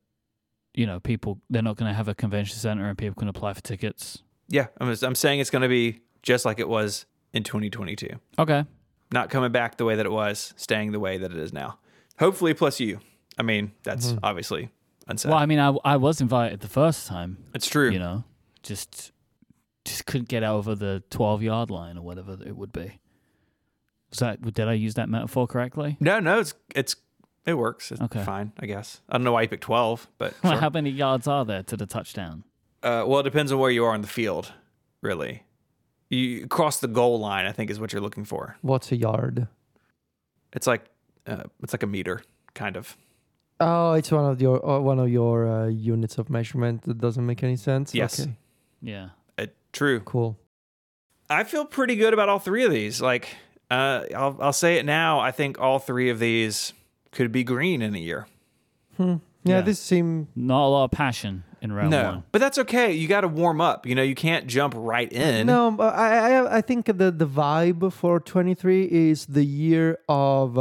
you 0.75 0.87
know, 0.87 0.99
people? 0.99 1.41
They're 1.49 1.63
not 1.63 1.77
going 1.77 1.89
to 1.91 1.95
have 1.95 2.09
a 2.09 2.15
convention 2.15 2.57
center 2.57 2.89
and 2.89 2.99
people 2.99 3.15
can 3.15 3.29
apply 3.29 3.53
for 3.53 3.61
tickets. 3.61 4.23
Yeah, 4.49 4.67
I'm, 4.81 4.95
I'm 5.03 5.15
saying 5.15 5.39
it's 5.39 5.51
going 5.51 5.63
to 5.63 5.69
be 5.69 6.01
just 6.23 6.45
like 6.45 6.59
it 6.59 6.69
was 6.69 7.07
in 7.33 7.45
2022. 7.45 8.09
Okay. 8.39 8.65
Not 9.13 9.31
coming 9.31 9.53
back 9.53 9.77
the 9.77 9.85
way 9.85 9.95
that 9.95 10.07
it 10.07 10.13
was, 10.13 10.53
staying 10.57 10.93
the 10.93 11.01
way 11.01 11.19
that 11.19 11.31
it 11.31 11.39
is 11.39 11.53
now. 11.53 11.79
Hopefully, 12.19 12.53
plus 12.53 12.81
you. 12.81 13.01
I 13.39 13.43
mean, 13.43 13.73
that's 13.85 14.15
obviously 14.23 14.71
unsaid. 15.11 15.31
Well, 15.31 15.39
I 15.39 15.47
mean, 15.47 15.59
I 15.59 15.75
I 15.85 15.97
was 15.97 16.21
invited 16.21 16.61
the 16.61 16.69
first 16.69 17.07
time. 17.07 17.39
it's 17.55 17.67
true. 17.69 17.91
You 17.91 17.99
know, 17.99 18.25
just 18.63 19.13
just 19.85 20.07
couldn't 20.07 20.29
get 20.29 20.43
over 20.43 20.75
the 20.75 21.03
twelve 21.11 21.43
yard 21.43 21.71
line 21.71 21.97
or 21.99 22.03
whatever 22.03 22.39
it 22.45 22.57
would 22.57 22.73
be. 22.73 23.01
Was 24.11 24.19
that 24.21 24.41
did 24.43 24.69
I 24.69 24.73
use 24.73 24.95
that 24.95 25.09
metaphor 25.09 25.47
correctly? 25.47 25.97
No, 26.01 26.19
no, 26.21 26.39
it's 26.41 26.55
it's 26.75 26.97
it 27.47 27.55
works. 27.55 27.91
It's 27.93 28.01
Okay. 28.03 28.23
fine, 28.25 28.53
I 28.59 28.67
guess. 28.67 29.01
I 29.09 29.17
don't 29.17 29.25
know 29.25 29.33
why 29.33 29.43
you 29.43 29.49
picked 29.49 29.63
12, 29.63 30.09
but 30.19 30.35
Well, 30.43 30.53
sure. 30.53 30.61
How 30.61 30.69
many 30.71 30.91
yards 30.91 31.27
are 31.27 31.45
there 31.45 31.63
to 31.65 31.77
the 31.77 31.87
touchdown? 31.87 32.45
Uh, 32.83 33.05
well, 33.07 33.21
it 33.21 33.25
depends 33.25 33.51
on 33.53 33.59
where 33.59 33.71
you 33.71 33.85
are 33.85 33.95
in 33.95 34.03
the 34.03 34.07
field, 34.09 34.53
really. 35.01 35.45
You 36.11 36.47
cross 36.49 36.81
the 36.81 36.89
goal 36.89 37.19
line, 37.21 37.47
I 37.47 37.53
think, 37.53 37.71
is 37.71 37.79
what 37.81 37.93
you're 37.93 38.03
looking 38.03 38.25
for. 38.25 38.57
What's 38.63 38.91
a 38.93 38.97
yard? 38.97 39.49
It's 40.53 40.67
like 40.67 40.85
uh, 41.27 41.45
it's 41.63 41.73
like 41.73 41.83
a 41.83 41.87
meter, 41.87 42.23
kind 42.55 42.77
of. 42.77 42.97
Oh, 43.61 43.93
it's 43.93 44.11
one 44.11 44.25
of 44.25 44.41
your 44.41 44.65
uh, 44.67 44.81
one 44.81 44.99
of 44.99 45.09
your 45.11 45.47
uh, 45.49 45.67
units 45.69 46.19
of 46.19 46.31
measurement 46.31 46.83
that 46.83 46.99
doesn't 46.99 47.25
make 47.27 47.43
any 47.43 47.57
sense. 47.57 47.95
Yes. 47.95 48.21
Okay, 48.21 48.33
Yeah. 48.81 49.11
Uh, 49.39 49.47
true. 49.73 50.01
cool. 50.01 50.39
I 51.29 51.45
feel 51.45 51.65
pretty 51.65 51.95
good 51.97 52.13
about 52.15 52.29
all 52.29 52.39
three 52.41 52.65
of 52.65 52.73
these. 52.73 53.01
Like, 53.01 53.37
uh, 53.71 54.05
I'll 54.17 54.37
I'll 54.41 54.53
say 54.53 54.79
it 54.79 54.85
now. 54.87 55.21
I 55.21 55.31
think 55.31 55.61
all 55.61 55.79
three 55.79 56.11
of 56.11 56.19
these 56.19 56.73
could 57.13 57.31
be 57.33 57.45
green 57.45 57.83
in 57.83 57.95
a 57.95 57.99
year. 57.99 58.27
Hmm. 58.97 59.17
Yeah, 59.45 59.57
Yeah. 59.57 59.61
this 59.63 59.79
seem 59.79 60.29
Not 60.35 60.67
a 60.67 60.69
lot 60.69 60.85
of 60.85 60.91
passion 60.91 61.45
in 61.63 61.73
round 61.73 61.91
no, 61.91 62.05
one. 62.05 62.25
but 62.33 62.41
that's 62.41 62.59
okay. 62.59 62.93
You 62.93 63.09
got 63.09 63.21
to 63.23 63.29
warm 63.29 63.61
up. 63.61 63.87
You 63.87 63.95
know, 63.95 64.03
you 64.03 64.15
can't 64.15 64.47
jump 64.47 64.75
right 64.77 65.11
in. 65.13 65.47
No, 65.47 65.71
but 65.71 65.95
I, 65.95 66.37
I 66.37 66.57
I 66.59 66.61
think 66.63 66.87
the 66.87 67.11
the 67.11 67.27
vibe 67.27 67.93
for 67.93 68.21
23 68.21 68.85
is 68.85 69.27
the 69.27 69.45
year 69.45 69.99
of 70.09 70.59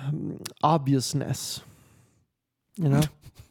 uh, 0.00 0.10
obviousness. 0.62 1.60
You 2.76 2.88
know, 2.88 3.02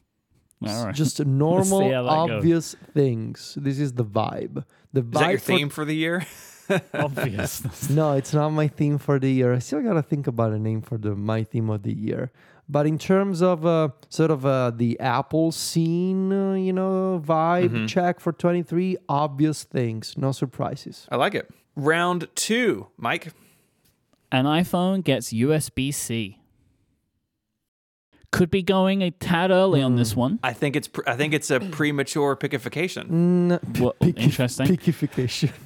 All 0.68 0.86
right. 0.86 0.96
just 0.96 1.24
normal, 1.26 1.80
see 1.82 1.92
how 1.92 2.04
that 2.04 2.28
goes. 2.28 2.38
obvious 2.38 2.76
things. 2.94 3.58
This 3.60 3.80
is 3.80 3.94
the 3.94 4.06
vibe. 4.06 4.64
The 4.94 5.02
vibe 5.02 5.14
Is 5.16 5.20
that 5.20 5.30
your 5.30 5.40
for- 5.40 5.46
theme 5.58 5.70
for 5.70 5.86
the 5.86 5.96
year? 5.96 6.26
obvious. 6.94 7.90
no, 7.90 8.14
it's 8.14 8.32
not 8.34 8.50
my 8.52 8.68
theme 8.68 8.98
for 9.00 9.18
the 9.20 9.32
year. 9.32 9.54
I 9.54 9.60
still 9.60 9.82
gotta 9.82 10.04
think 10.04 10.28
about 10.28 10.52
a 10.54 10.60
name 10.60 10.82
for 10.82 10.98
the 11.00 11.16
my 11.16 11.44
theme 11.44 11.70
of 11.70 11.82
the 11.84 11.94
year. 11.94 12.32
But 12.72 12.86
in 12.86 13.00
terms 13.00 13.42
of 13.42 13.66
uh, 13.66 13.90
sort 14.10 14.30
of 14.30 14.46
uh, 14.46 14.70
the 14.70 15.00
Apple 15.00 15.52
scene, 15.52 16.32
uh, 16.32 16.54
you 16.54 16.72
know, 16.72 17.20
vibe 17.26 17.70
Mhm. 17.72 17.88
check 17.88 18.20
for 18.20 18.32
23, 18.32 18.96
obvious 19.10 19.64
things, 19.64 20.14
no 20.16 20.32
surprises. 20.32 21.08
I 21.12 21.16
like 21.16 21.34
it. 21.34 21.50
Round 21.76 22.28
two, 22.36 22.88
Myke. 23.02 23.32
An 24.32 24.46
iPhone 24.46 25.04
gets 25.04 25.34
USB 25.34 25.92
C. 25.92 26.39
Could 28.32 28.52
be 28.52 28.62
going 28.62 29.02
a 29.02 29.12
tad 29.12 29.50
early 29.52 29.82
on 29.82 29.96
this 29.96 30.14
Hmm. 30.14 30.20
one. 30.20 30.40
I 30.44 30.54
think 30.54 30.76
it's 30.76 30.88
pr- 30.88 31.02
I 31.08 31.16
think 31.16 31.34
it's 31.34 31.50
a 31.50 31.60
premature 31.60 32.36
pickification. 32.36 33.10
Mm, 33.10 33.80
Well, 33.80 33.96
picky- 34.00 34.22
interesting. 34.22 34.68
Pickification. 34.68 35.52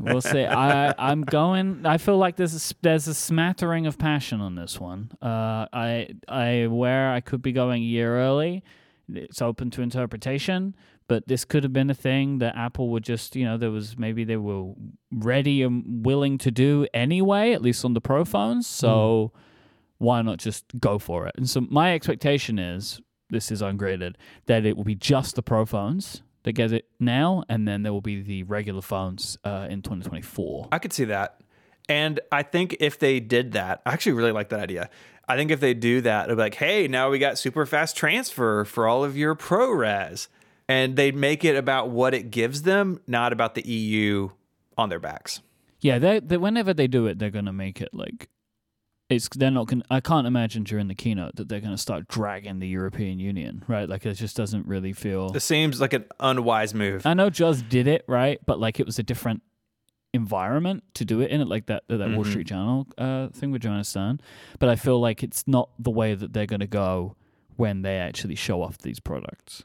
We'll 0.00 0.20
see. 0.20 0.44
I 0.44 0.94
I'm 0.96 1.22
going. 1.22 1.84
I 1.84 1.98
feel 1.98 2.18
like 2.18 2.36
there's 2.36 2.52
a, 2.54 2.62
s- 2.62 2.72
there's 2.82 3.08
a 3.08 3.14
smattering 3.14 3.84
of 3.84 3.98
passion 3.98 4.40
on 4.40 4.54
this 4.54 4.78
one. 4.78 5.10
Uh, 5.20 5.66
I 5.72 6.10
I 6.28 6.68
where 6.70 7.10
I 7.12 7.20
could 7.20 7.42
be 7.42 7.50
going 7.50 7.82
a 7.82 7.84
year 7.84 8.16
early. 8.16 8.62
It's 9.12 9.42
open 9.42 9.70
to 9.72 9.82
interpretation, 9.82 10.76
but 11.08 11.26
this 11.26 11.44
could 11.44 11.64
have 11.64 11.72
been 11.72 11.90
a 11.90 11.94
thing 11.94 12.38
that 12.38 12.54
Apple 12.56 12.90
would 12.90 13.02
just 13.02 13.34
you 13.34 13.44
know 13.44 13.56
there 13.58 13.72
was 13.72 13.98
maybe 13.98 14.22
they 14.22 14.36
were 14.36 14.72
ready 15.10 15.62
and 15.64 16.06
willing 16.06 16.38
to 16.38 16.52
do 16.52 16.86
anyway, 16.94 17.50
at 17.52 17.60
least 17.60 17.84
on 17.84 17.94
the 17.94 18.00
Pro 18.00 18.24
phones. 18.24 18.68
So 18.68 19.32
why 19.98 20.22
not 20.22 20.38
just 20.38 20.64
go 20.78 20.98
for 20.98 21.26
it? 21.26 21.34
And 21.36 21.48
so 21.48 21.60
my 21.60 21.94
expectation 21.94 22.58
is 22.58 23.00
this 23.30 23.50
is 23.50 23.60
ungraded 23.62 24.16
that 24.46 24.64
it 24.64 24.76
will 24.76 24.84
be 24.84 24.94
just 24.94 25.34
the 25.34 25.42
Pro 25.42 25.66
phones 25.66 26.22
that 26.44 26.52
get 26.52 26.72
it 26.72 26.86
now, 26.98 27.44
and 27.48 27.68
then 27.68 27.82
there 27.82 27.92
will 27.92 28.00
be 28.00 28.22
the 28.22 28.42
regular 28.44 28.80
phones 28.80 29.36
uh, 29.44 29.66
in 29.68 29.82
2024. 29.82 30.68
I 30.72 30.78
could 30.78 30.92
see 30.92 31.04
that. 31.04 31.40
And 31.88 32.20
I 32.30 32.42
think 32.42 32.76
if 32.80 32.98
they 32.98 33.18
did 33.18 33.52
that, 33.52 33.80
I 33.86 33.92
actually 33.92 34.12
really 34.12 34.32
like 34.32 34.50
that 34.50 34.60
idea. 34.60 34.90
I 35.26 35.36
think 35.36 35.50
if 35.50 35.60
they 35.60 35.74
do 35.74 36.00
that, 36.02 36.24
it'll 36.24 36.36
be 36.36 36.42
like, 36.42 36.54
hey, 36.54 36.88
now 36.88 37.10
we 37.10 37.18
got 37.18 37.38
super 37.38 37.66
fast 37.66 37.96
transfer 37.96 38.64
for 38.64 38.86
all 38.86 39.04
of 39.04 39.16
your 39.16 39.34
ProRes. 39.34 40.28
And 40.68 40.96
they'd 40.96 41.16
make 41.16 41.44
it 41.44 41.56
about 41.56 41.90
what 41.90 42.14
it 42.14 42.30
gives 42.30 42.62
them, 42.62 43.00
not 43.06 43.32
about 43.32 43.54
the 43.54 43.66
EU 43.66 44.30
on 44.76 44.90
their 44.90 44.98
backs. 44.98 45.40
Yeah, 45.80 45.98
they, 45.98 46.20
they 46.20 46.36
whenever 46.36 46.74
they 46.74 46.86
do 46.86 47.06
it, 47.06 47.18
they're 47.18 47.30
gonna 47.30 47.52
make 47.52 47.80
it 47.80 47.90
like 47.92 48.28
it's 49.10 49.28
they're 49.28 49.50
not 49.50 49.66
gonna. 49.68 49.84
I 49.90 50.00
can't 50.00 50.26
imagine 50.26 50.64
during 50.64 50.88
the 50.88 50.94
keynote 50.94 51.36
that 51.36 51.48
they're 51.48 51.60
gonna 51.60 51.78
start 51.78 52.08
dragging 52.08 52.58
the 52.58 52.68
European 52.68 53.18
Union, 53.18 53.64
right? 53.68 53.88
Like 53.88 54.04
it 54.06 54.14
just 54.14 54.36
doesn't 54.36 54.66
really 54.66 54.92
feel. 54.92 55.32
It 55.34 55.40
seems 55.40 55.80
like 55.80 55.92
an 55.94 56.04
unwise 56.20 56.74
move. 56.74 57.06
I 57.06 57.14
know 57.14 57.30
Joz 57.30 57.66
did 57.68 57.86
it 57.86 58.04
right, 58.06 58.38
but 58.46 58.58
like 58.60 58.78
it 58.80 58.86
was 58.86 58.98
a 58.98 59.02
different 59.02 59.42
environment 60.12 60.82
to 60.94 61.04
do 61.04 61.20
it 61.20 61.30
in 61.30 61.40
it, 61.40 61.48
like 61.48 61.66
that 61.66 61.84
that 61.88 61.98
Wall 62.00 62.24
Mhm. 62.24 62.30
Street 62.30 62.46
Journal 62.46 62.86
uh, 62.98 63.28
thing 63.28 63.50
with 63.50 63.62
Joanna 63.62 63.84
Stern. 63.84 64.20
But 64.58 64.68
I 64.68 64.76
feel 64.76 65.00
like 65.00 65.22
it's 65.22 65.46
not 65.46 65.70
the 65.78 65.90
way 65.90 66.14
that 66.14 66.32
they're 66.32 66.46
gonna 66.46 66.66
go 66.66 67.16
when 67.56 67.82
they 67.82 67.96
actually 67.98 68.34
show 68.34 68.62
off 68.62 68.78
these 68.78 69.00
products. 69.00 69.64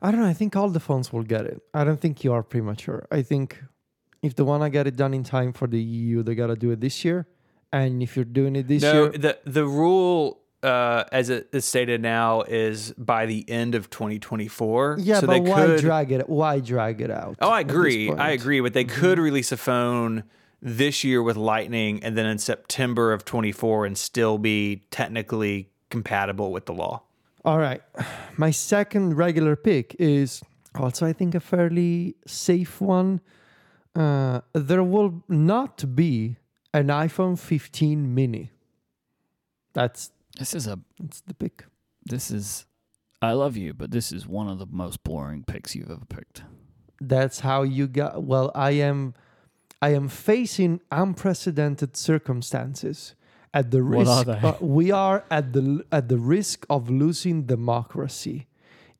I 0.00 0.10
don't 0.10 0.20
know. 0.20 0.26
I 0.26 0.34
think 0.34 0.54
all 0.56 0.68
the 0.68 0.80
phones 0.80 1.12
will 1.12 1.22
get 1.22 1.46
it. 1.46 1.62
I 1.72 1.84
don't 1.84 2.00
think 2.00 2.24
you 2.24 2.32
are 2.32 2.42
premature. 2.42 3.06
I 3.10 3.22
think 3.22 3.62
if 4.22 4.34
they 4.34 4.42
want 4.42 4.62
to 4.62 4.70
get 4.70 4.86
it 4.86 4.96
done 4.96 5.14
in 5.14 5.24
time 5.24 5.52
for 5.52 5.66
the 5.66 5.80
EU, 5.82 6.22
they 6.22 6.34
got 6.34 6.48
to 6.48 6.56
do 6.56 6.70
it 6.70 6.80
this 6.80 7.04
year. 7.04 7.26
And 7.74 8.02
if 8.04 8.14
you're 8.14 8.24
doing 8.24 8.54
it 8.54 8.68
this 8.68 8.82
no, 8.82 8.92
year, 8.94 9.10
the 9.10 9.38
the 9.44 9.64
rule 9.66 10.38
uh, 10.62 11.04
as 11.10 11.28
it 11.28 11.48
is 11.52 11.64
stated 11.64 12.00
now 12.00 12.42
is 12.42 12.92
by 12.96 13.26
the 13.26 13.44
end 13.50 13.74
of 13.74 13.90
2024. 13.90 14.98
yeah, 15.00 15.18
so 15.20 15.26
but 15.26 15.32
they 15.32 15.40
why 15.40 15.66
could, 15.66 15.80
drag 15.80 16.12
it? 16.12 16.28
Why 16.28 16.60
drag 16.60 17.00
it 17.00 17.10
out? 17.10 17.36
Oh, 17.40 17.50
I 17.50 17.60
agree. 17.60 18.10
I 18.12 18.30
agree. 18.30 18.60
But 18.60 18.74
they 18.74 18.84
Mm-hmm. 18.84 19.00
could 19.00 19.18
release 19.18 19.50
a 19.52 19.56
phone 19.56 20.22
this 20.62 21.02
year 21.04 21.20
with 21.22 21.36
Lightning 21.36 22.02
and 22.04 22.16
then 22.16 22.26
in 22.26 22.38
September 22.38 23.12
of 23.12 23.24
24 23.24 23.86
and 23.86 23.98
still 23.98 24.38
be 24.38 24.84
technically 24.90 25.68
compatible 25.90 26.52
with 26.52 26.66
the 26.66 26.72
law. 26.72 27.02
All 27.44 27.58
right. 27.58 27.82
My 28.38 28.50
second 28.52 29.16
regular 29.16 29.56
pick 29.56 29.96
is 29.98 30.42
also, 30.76 31.06
I 31.06 31.12
think, 31.12 31.34
a 31.34 31.40
fairly 31.40 32.14
safe 32.26 32.80
one. 32.80 33.20
Uh, 33.96 34.40
there 34.54 34.82
will 34.84 35.22
not 35.28 35.94
be 35.94 36.36
an 36.74 36.88
iPhone 36.88 37.38
15 37.38 38.14
mini. 38.14 38.50
That's 39.72 40.10
This 40.38 40.54
is 40.54 40.66
a 40.66 40.78
it's 41.02 41.20
the 41.22 41.34
pick. 41.34 41.64
this 42.04 42.30
is. 42.30 42.66
I 43.22 43.32
love 43.32 43.56
you, 43.56 43.72
but 43.72 43.90
this 43.90 44.12
is 44.12 44.26
one 44.26 44.48
of 44.48 44.58
the 44.58 44.66
most 44.66 45.02
boring 45.02 45.44
picks 45.44 45.74
you've 45.74 45.90
ever 45.90 46.04
picked. 46.04 46.42
That's 47.00 47.40
how 47.40 47.62
you 47.62 47.86
got. 47.86 48.22
Well, 48.22 48.50
I 48.54 48.72
am, 48.72 49.14
I 49.80 49.94
am 49.94 50.08
facing 50.08 50.80
unprecedented 50.92 51.96
circumstances. 51.96 53.14
At 53.54 53.70
the 53.70 53.82
What 53.84 54.06
are 54.08 54.24
risk, 54.24 54.26
they? 54.26 54.48
uh, 54.48 54.54
we 54.60 54.90
are 54.90 55.24
at 55.30 55.52
the 55.52 55.84
at 55.92 56.08
the 56.08 56.18
risk 56.18 56.66
of 56.68 56.90
losing 56.90 57.44
democracy 57.46 58.48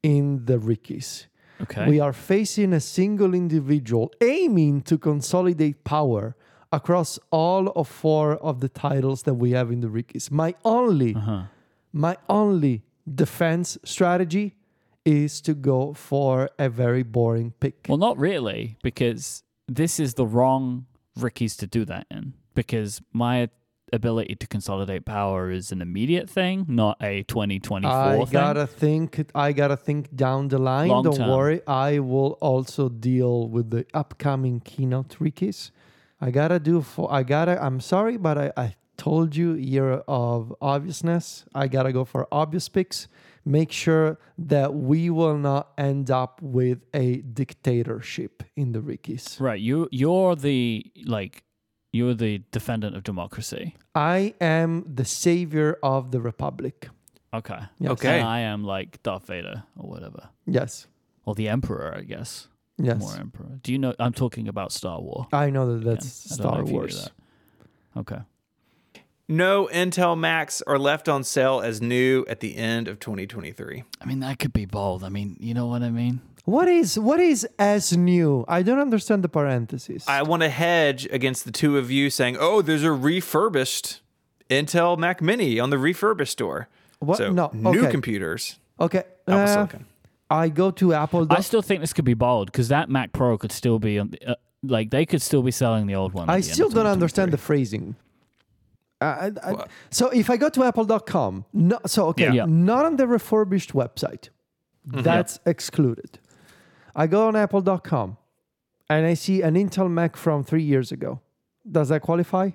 in 0.03 0.45
the 0.47 0.59
Rickies. 0.61 1.27
Okay. 1.61 1.89
We 1.89 1.99
are 2.01 2.13
facing 2.13 2.73
a 2.73 2.81
single 2.81 3.35
individual 3.35 4.13
aiming 4.21 4.83
to 4.83 4.97
consolidate 4.97 5.83
power 5.85 6.35
across 6.75 7.19
all 7.31 7.69
of 7.69 7.89
four 7.89 8.37
of 8.37 8.61
the 8.61 8.69
titles 8.69 9.23
that 9.23 9.35
we 9.35 9.53
have 9.53 9.71
in 9.71 9.81
the 9.81 9.89
Rickies. 9.89 10.31
My 10.31 10.55
only, 10.65 11.15
uh-huh. 11.15 11.45
my 11.93 12.17
only 12.29 12.83
defense 13.13 13.79
strategy 13.85 14.57
is 15.05 15.41
to 15.43 15.55
go 15.55 15.93
for 15.95 16.51
a 16.59 16.69
very 16.69 17.03
boring 17.03 17.53
pick. 17.61 17.87
Well, 17.89 17.99
not 17.99 18.19
really, 18.19 18.77
because 18.83 19.43
this 19.69 20.01
is 20.01 20.15
the 20.15 20.27
wrong 20.27 20.87
Rickies 21.17 21.57
to 21.59 21.67
do 21.67 21.85
that 21.85 22.07
in. 22.11 22.35
Because 22.55 23.01
my 23.13 23.51
ability 23.93 24.35
to 24.35 24.47
consolidate 24.47 25.05
power 25.05 25.51
is 25.51 25.71
an 25.71 25.81
immediate 25.81 26.29
thing, 26.29 26.67
not 26.69 26.97
a 27.01 27.23
2024 27.25 27.93
I 27.93 28.17
thing. 28.17 28.27
gotta 28.33 28.67
think. 28.67 29.31
I 29.35 29.53
gotta 29.53 29.77
think 29.77 30.15
down 30.17 30.49
the 30.49 30.59
line. 30.59 30.89
Long 30.89 31.05
Don't 31.05 31.17
term. 31.17 31.31
worry. 31.31 31.61
I 31.67 32.01
will 32.01 32.33
also 32.41 32.89
deal 32.89 33.49
with 33.49 33.71
the 33.71 33.87
upcoming 33.95 34.61
keynote 34.61 35.17
Rickies. 35.21 35.71
I 36.21 36.31
gotta 36.31 36.59
do 36.59 36.83
for. 36.83 37.13
I 37.13 37.23
gotta. 37.23 37.63
I'm 37.63 37.81
sorry, 37.81 38.17
but 38.17 38.39
I, 38.39 38.53
I 38.57 38.75
told 38.97 39.37
you 39.37 39.55
year 39.55 40.03
of 40.09 40.55
obviousness. 40.61 41.45
I 41.55 41.69
gotta 41.69 41.93
go 41.93 42.05
for 42.05 42.27
obvious 42.33 42.69
picks. 42.69 43.09
Make 43.45 43.73
sure 43.73 44.19
that 44.39 44.75
we 44.75 45.11
will 45.11 45.37
not 45.37 45.73
end 45.77 46.11
up 46.11 46.41
with 46.41 46.79
a 46.95 47.17
dictatorship 47.17 48.43
in 48.57 48.73
the 48.73 48.81
Rickies. 48.81 49.37
Right. 49.39 49.61
You 49.61 49.89
you're 49.93 50.35
the 50.35 50.91
like 51.05 51.45
you're 51.93 52.15
the 52.15 52.43
defendant 52.53 52.97
of 52.97 53.03
democracy. 53.03 53.77
I 53.95 54.35
am 54.41 54.85
the 54.93 55.05
savior 55.05 55.79
of 55.83 56.11
the 56.11 56.21
republic. 56.21 56.89
Okay. 57.35 57.59
Yes. 57.79 57.93
Okay. 57.93 58.21
And 58.21 58.29
I 58.29 58.41
am 58.41 58.65
like 58.65 59.03
Darth 59.03 59.27
Vader 59.27 59.65
or 59.77 59.89
whatever. 59.91 60.29
Yes. 60.47 60.87
Or 61.25 61.35
the 61.35 61.49
Emperor, 61.49 61.95
I 61.97 62.03
guess. 62.03 62.49
Yes. 62.79 62.99
More 62.99 63.15
Emperor. 63.15 63.61
Do 63.63 63.73
you 63.73 63.79
know 63.79 63.95
I'm 63.99 64.13
talking 64.13 64.49
about 64.49 64.73
Star 64.73 65.01
Wars. 65.01 65.27
I 65.33 65.51
know 65.51 65.75
that 65.79 65.85
that's 65.85 66.33
I 66.33 66.37
don't 66.37 66.45
know 66.45 66.51
Star 66.51 66.63
if 66.63 66.67
you 66.67 66.73
knew 66.73 66.79
Wars. 66.79 67.05
that. 67.05 68.01
Okay. 68.01 68.23
No 69.27 69.69
Intel 69.73 70.19
Macs 70.19 70.61
are 70.63 70.79
left 70.79 71.09
on 71.09 71.25
sale 71.25 71.61
as 71.61 71.81
new 71.81 72.25
at 72.29 72.41
the 72.41 72.57
end 72.57 72.89
of 72.89 73.01
2023. 73.01 73.85
I 74.01 74.05
mean 74.05 74.21
that 74.21 74.39
could 74.39 74.53
be 74.53 74.67
bold. 74.67 75.05
I 75.05 75.09
mean, 75.09 75.37
you 75.41 75.55
know 75.55 75.67
what 75.67 75.83
I 75.83 75.91
mean? 75.91 76.21
What 76.45 76.69
is 76.69 76.99
what 76.99 77.21
is 77.21 77.47
as 77.59 77.97
new? 77.97 78.45
I 78.49 78.63
don't 78.63 78.81
understand 78.81 79.23
the 79.23 79.29
parentheses. 79.29 80.05
I 80.07 80.23
want 80.23 80.43
to 80.43 80.51
hedge 80.51 81.07
against 81.11 81.47
the 81.47 81.53
two 81.53 81.79
of 81.79 81.91
you 81.91 82.11
saying, 82.11 82.37
"Oh, 82.39 82.61
there's 82.61 82.83
a 82.83 82.93
refurbished 82.93 84.03
Intel 84.51 84.99
Mac 84.99 85.23
Mini 85.23 85.59
on 85.59 85.71
the 85.71 85.79
refurbished 85.79 86.33
store." 86.33 86.69
what? 86.99 87.19
So 87.19 87.33
no. 87.33 87.51
new 87.55 87.81
okay. 87.81 87.91
computers, 87.91 88.59
okay. 88.79 89.05
Apple 89.27 89.41
uh, 89.41 89.47
Silicon. 89.47 89.87
I 90.43 90.49
go 90.49 90.71
to 90.73 90.93
Apple. 90.95 91.27
I 91.31 91.41
still 91.41 91.63
think 91.63 91.81
this 91.81 91.93
could 91.93 92.05
be 92.05 92.15
bold 92.15 92.47
because 92.51 92.69
that 92.69 92.89
Mac 92.89 93.13
Pro 93.13 93.39
could 93.39 93.53
still 93.53 93.79
be 93.79 93.99
on 94.01 94.11
the, 94.11 94.31
uh, 94.33 94.35
like 94.63 94.91
they 94.91 95.05
could 95.07 95.23
still 95.23 95.43
be 95.43 95.51
selling 95.51 95.87
the 95.87 95.95
old 95.95 96.13
one. 96.13 96.29
I 96.29 96.41
still 96.41 96.69
don't 96.71 96.87
understand 96.87 97.33
the 97.33 97.39
phrasing. 97.39 97.95
I, 99.01 99.07
I, 99.07 99.51
I- 99.51 99.67
so 99.91 100.09
if 100.11 100.31
I 100.31 100.37
go 100.37 100.49
to 100.49 100.65
apple.com, 100.65 101.45
no, 101.53 101.79
so 101.87 102.07
okay, 102.09 102.25
Yeah. 102.25 102.33
Yeah. 102.33 102.47
not 102.49 102.85
on 102.85 102.97
the 102.97 103.07
refurbished 103.07 103.73
website. 103.75 104.31
That's 104.87 105.39
excluded. 105.47 106.19
I 106.97 107.07
go 107.07 107.29
on 107.29 107.37
apple.com 107.37 108.17
and 108.91 109.07
I 109.07 109.15
see 109.15 109.41
an 109.43 109.55
Intel 109.55 109.91
Mac 109.91 110.17
from 110.17 110.45
three 110.45 110.63
years 110.63 110.93
ago. 110.93 111.21
Does 111.71 111.89
that 111.89 112.03
qualify? 112.03 112.51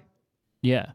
Yeah. 0.62 0.92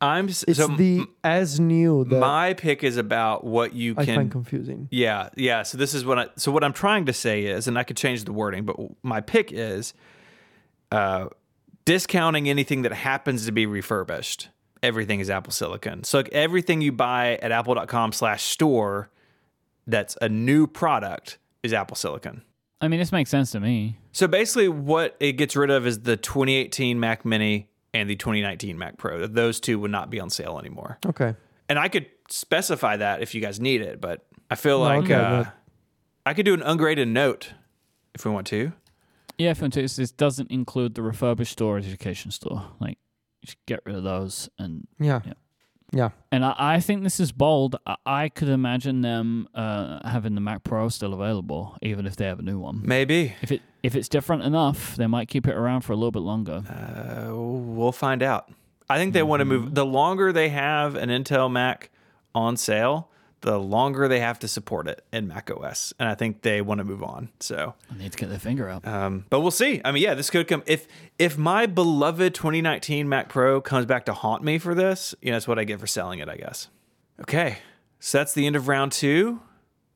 I'm 0.00 0.28
It's 0.28 0.56
so 0.56 0.68
the 0.68 1.06
as 1.24 1.58
new 1.58 2.04
that 2.04 2.18
my 2.18 2.54
pick 2.54 2.84
is 2.84 2.96
about 2.96 3.44
what 3.44 3.72
you 3.72 3.94
can. 3.94 4.02
I 4.02 4.04
can 4.06 4.14
find 4.16 4.30
confusing. 4.30 4.88
Yeah, 4.90 5.30
yeah. 5.36 5.62
So 5.62 5.78
this 5.78 5.94
is 5.94 6.04
what 6.04 6.18
I 6.18 6.28
so 6.36 6.52
what 6.52 6.62
I'm 6.62 6.72
trying 6.74 7.06
to 7.06 7.12
say 7.12 7.44
is, 7.44 7.66
and 7.66 7.78
I 7.78 7.82
could 7.82 7.96
change 7.96 8.24
the 8.24 8.32
wording, 8.32 8.64
but 8.64 8.76
my 9.02 9.20
pick 9.20 9.52
is 9.52 9.94
uh 10.92 11.28
discounting 11.84 12.48
anything 12.48 12.82
that 12.82 12.92
happens 12.92 13.46
to 13.46 13.52
be 13.52 13.64
refurbished. 13.64 14.50
Everything 14.82 15.20
is 15.20 15.30
Apple 15.30 15.52
Silicon. 15.52 16.04
So 16.04 16.18
like 16.18 16.28
everything 16.32 16.82
you 16.82 16.92
buy 16.92 17.38
at 17.42 17.50
apple.com 17.50 18.12
slash 18.12 18.42
store 18.42 19.10
that's 19.86 20.16
a 20.20 20.28
new 20.28 20.66
product 20.66 21.38
is 21.62 21.72
Apple 21.72 21.96
Silicon. 21.96 22.42
I 22.80 22.88
mean, 22.88 23.00
this 23.00 23.12
makes 23.12 23.30
sense 23.30 23.52
to 23.52 23.60
me. 23.60 23.96
So 24.12 24.26
basically 24.26 24.68
what 24.68 25.16
it 25.20 25.32
gets 25.32 25.56
rid 25.56 25.70
of 25.70 25.86
is 25.86 26.00
the 26.00 26.16
2018 26.16 27.00
Mac 27.00 27.24
Mini 27.24 27.68
and 28.00 28.08
the 28.10 28.16
2019 28.16 28.78
Mac 28.78 28.96
Pro. 28.98 29.26
Those 29.26 29.60
two 29.60 29.78
would 29.80 29.90
not 29.90 30.10
be 30.10 30.20
on 30.20 30.30
sale 30.30 30.58
anymore. 30.58 30.98
Okay. 31.06 31.34
And 31.68 31.78
I 31.78 31.88
could 31.88 32.06
specify 32.28 32.96
that 32.98 33.22
if 33.22 33.34
you 33.34 33.40
guys 33.40 33.58
need 33.60 33.80
it, 33.80 34.00
but 34.00 34.24
I 34.50 34.54
feel 34.54 34.78
No, 34.78 34.84
like 34.84 35.04
okay, 35.04 35.14
uh, 35.14 35.42
but- 35.44 35.52
I 36.24 36.34
could 36.34 36.44
do 36.44 36.54
an 36.54 36.62
ungraded 36.62 37.08
note 37.08 37.52
if 38.14 38.24
we 38.24 38.30
want 38.30 38.46
to. 38.48 38.72
Yeah, 39.38 39.50
if 39.50 39.58
you 39.58 39.62
want 39.64 39.74
to. 39.74 39.82
it's, 39.84 39.96
this 39.96 40.10
doesn't 40.10 40.50
include 40.50 40.94
the 40.94 41.02
refurbished 41.02 41.52
store 41.52 41.76
or 41.76 41.78
education 41.78 42.30
store. 42.30 42.64
Like, 42.80 42.98
you 43.42 43.48
should 43.48 43.66
get 43.66 43.80
rid 43.84 43.94
of 43.96 44.02
those. 44.04 44.48
And 44.58 44.86
Yeah. 44.98 45.20
Yeah. 45.26 45.34
Yeah. 45.96 46.10
and 46.30 46.44
I, 46.44 46.54
I 46.58 46.80
think 46.80 47.02
this 47.02 47.18
is 47.20 47.32
bold. 47.32 47.76
I, 47.86 47.96
I 48.04 48.28
could 48.28 48.48
imagine 48.48 49.00
them 49.00 49.48
uh, 49.54 50.06
having 50.06 50.34
the 50.34 50.40
Mac 50.40 50.62
Pro 50.62 50.88
still 50.88 51.14
available, 51.14 51.76
even 51.80 52.06
if 52.06 52.16
they 52.16 52.26
have 52.26 52.38
a 52.38 52.42
new 52.42 52.58
one. 52.58 52.82
Maybe. 52.84 53.34
If 53.40 53.50
it 53.50 53.62
if 53.82 53.94
it's 53.96 54.08
different 54.08 54.42
enough, 54.42 54.96
they 54.96 55.06
might 55.06 55.28
keep 55.28 55.46
it 55.46 55.54
around 55.54 55.82
for 55.82 55.92
a 55.92 55.96
little 55.96 56.10
bit 56.10 56.22
longer. 56.22 56.62
Uh, 56.68 57.34
we'll 57.34 57.92
find 57.92 58.22
out. 58.22 58.50
I 58.90 58.98
think 58.98 59.14
they 59.14 59.22
want 59.22 59.40
to 59.40 59.44
move. 59.44 59.74
The 59.74 59.86
longer 59.86 60.32
they 60.32 60.50
have 60.50 60.94
an 60.94 61.08
Intel 61.08 61.50
Mac 61.50 61.90
on 62.34 62.56
sale, 62.56 63.08
the 63.46 63.60
longer 63.60 64.08
they 64.08 64.18
have 64.18 64.40
to 64.40 64.48
support 64.48 64.88
it 64.88 65.04
in 65.12 65.28
macOS. 65.28 65.94
And 66.00 66.08
I 66.08 66.16
think 66.16 66.42
they 66.42 66.60
want 66.60 66.78
to 66.78 66.84
move 66.84 67.04
on. 67.04 67.28
So, 67.38 67.74
I 67.88 67.96
need 67.96 68.10
to 68.10 68.18
get 68.18 68.28
their 68.28 68.40
finger 68.40 68.68
out. 68.68 68.84
um, 68.84 69.24
but 69.30 69.38
we'll 69.38 69.52
see. 69.52 69.80
I 69.84 69.92
mean, 69.92 70.02
yeah, 70.02 70.14
this 70.14 70.30
could 70.30 70.48
come. 70.48 70.64
If 70.66 70.88
if 71.16 71.38
my 71.38 71.66
beloved 71.66 72.34
2019 72.34 73.08
Mac 73.08 73.28
Pro 73.28 73.60
comes 73.60 73.86
back 73.86 74.04
to 74.06 74.12
haunt 74.12 74.42
me 74.42 74.58
for 74.58 74.74
this, 74.74 75.14
you 75.22 75.30
know, 75.30 75.36
that's 75.36 75.46
what 75.46 75.60
I 75.60 75.64
get 75.64 75.78
for 75.78 75.86
selling 75.86 76.18
it, 76.18 76.28
I 76.28 76.34
guess. 76.36 76.66
Okay. 77.20 77.58
So 78.00 78.18
that's 78.18 78.34
the 78.34 78.46
end 78.48 78.56
of 78.56 78.66
round 78.66 78.90
two. 78.90 79.40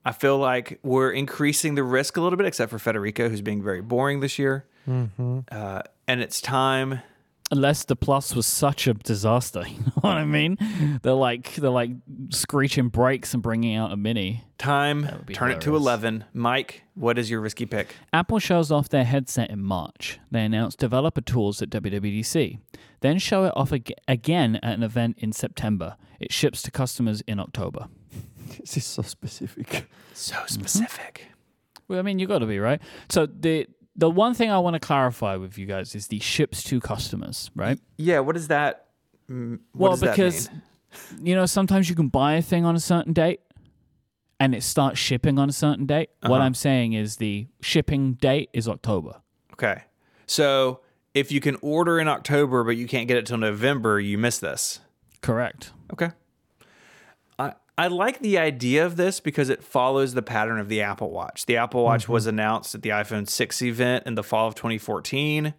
I 0.05 0.12
feel 0.12 0.38
like 0.38 0.78
we're 0.84 1.11
increasing 1.11 1.74
the 1.74 1.82
risk 1.82 2.16
a 2.16 2.20
little 2.20 2.36
bit, 2.36 2.46
except 2.46 2.70
for 2.70 2.78
Federico, 2.78 3.28
who's 3.28 3.42
being 3.42 3.64
very 3.64 3.80
boring 3.82 4.20
this 4.20 4.38
year. 4.38 4.64
Uh, 4.88 5.82
and 6.07 6.20
it's 6.22 6.40
time. 6.40 7.01
Unless 7.53 7.84
the 7.86 7.96
Plus 7.96 8.34
was 8.34 8.46
such 8.46 8.86
a 8.86 8.94
disaster, 8.94 9.64
you 9.68 9.78
know 9.78 9.92
what 10.03 10.16
I 10.16 10.24
mean? 10.24 10.57
They're 11.03 11.12
like 11.12 11.55
they're 11.57 11.68
like 11.70 11.90
screeching 12.30 12.88
brakes 12.88 13.34
and 13.34 13.42
bringing 13.42 13.74
out 13.76 13.92
a 13.92 13.96
mini. 13.96 14.44
Time. 14.59 15.03
would 15.03 15.26
be 15.26 15.34
Turn 15.34 15.51
it 15.51 15.61
to 15.62 15.74
11. 15.74 16.24
Myke, 16.34 16.80
what 16.94 17.18
is 17.18 17.30
your 17.30 17.40
risky 17.40 17.66
pick? 17.66 17.94
Apple 18.12 18.38
shows 18.38 18.70
off 18.70 18.88
their 18.88 19.05
headset 19.05 19.51
in 19.51 19.62
March. 19.62 20.20
They 20.30 20.44
announced 20.44 20.78
developer 20.78 21.20
tools 21.22 21.61
at 21.62 21.70
WWDC, 21.70 22.59
then 23.01 23.18
show 23.18 23.44
it 23.44 23.53
off 23.57 23.72
ag- 23.72 23.94
again 24.07 24.57
at 24.62 24.74
an 24.74 24.82
event 24.82 25.16
in 25.18 25.32
September. 25.32 25.96
It 26.20 26.32
ships 26.32 26.62
to 26.62 26.70
customers 26.70 27.20
in 27.22 27.40
October. 27.40 27.86
This 28.59 28.76
is 28.76 28.84
so 28.84 29.03
specific. 29.03 29.88
So 30.12 30.34
specific. 30.46 31.28
Well, 31.86 32.01
I 32.01 32.03
mean, 32.03 32.18
you 32.18 32.26
got 32.26 32.40
to 32.40 32.46
be 32.46 32.59
right. 32.59 32.80
So 33.09 33.26
the 33.26 33.68
the 34.01 34.11
one 34.11 34.34
thing 34.34 34.51
I 34.51 34.59
want 34.59 34.74
to 34.74 34.80
clarify 34.80 35.36
with 35.36 35.57
you 35.59 35.66
guys 35.66 35.94
is 35.94 36.09
the 36.09 36.18
ships 36.20 36.64
to 36.64 36.80
customers, 36.80 37.51
right? 37.55 37.78
Yeah, 37.96 38.20
what 38.20 38.34
does 38.34 38.48
that 38.48 38.86
what 39.28 39.59
well, 39.74 39.90
does 39.92 40.01
that 40.01 40.16
because 40.16 40.51
mean? 40.51 40.62
you 41.22 41.34
know 41.36 41.46
sometimes 41.46 41.88
you 41.88 41.94
can 41.94 42.09
buy 42.09 42.34
a 42.34 42.42
thing 42.42 42.64
on 42.64 42.74
a 42.74 42.80
certain 42.80 43.12
date, 43.12 43.40
and 44.40 44.55
it 44.55 44.62
starts 44.62 44.98
shipping 44.98 45.38
on 45.38 45.48
a 45.48 45.53
certain 45.53 45.86
date. 45.86 46.11
What 46.20 46.32
Uh-huh. 46.32 46.42
I'm 46.44 46.55
saying 46.55 46.94
is 46.94 47.16
the 47.16 47.46
shipping 47.61 48.14
date 48.14 48.48
is 48.53 48.66
October. 48.68 49.20
Okay. 49.53 49.82
So 50.26 50.80
if 51.14 51.30
you 51.30 51.40
can 51.40 51.57
order 51.61 51.98
in 52.01 52.09
October 52.09 52.64
but 52.64 52.76
you 52.76 52.86
can't 52.86 53.07
get 53.07 53.16
it 53.18 53.26
till 53.26 53.38
November, 53.38 54.01
you 54.01 54.16
miss 54.18 54.38
this. 54.38 54.80
Correct. 55.20 55.72
Okay. 55.92 56.11
I 57.81 57.87
like 57.87 58.18
the 58.18 58.37
idea 58.37 58.85
of 58.85 58.97
this 58.97 59.20
because 59.20 59.49
it 59.49 59.62
follows 59.62 60.12
the 60.12 60.20
pattern 60.20 60.61
of 60.61 60.68
the 60.68 60.83
Apple 60.83 61.09
Watch. 61.09 61.47
The 61.47 61.57
Apple 61.57 61.83
Watch 61.83 62.03
mm-hmm. 62.03 62.12
was 62.12 62.26
announced 62.26 62.74
at 62.74 62.83
the 62.83 62.91
iPhone 62.91 63.26
6 63.26 63.62
event 63.62 64.07
in 64.07 64.16
the 64.16 64.22
fall 64.22 64.47
of 64.47 64.55
2014, 64.55 65.55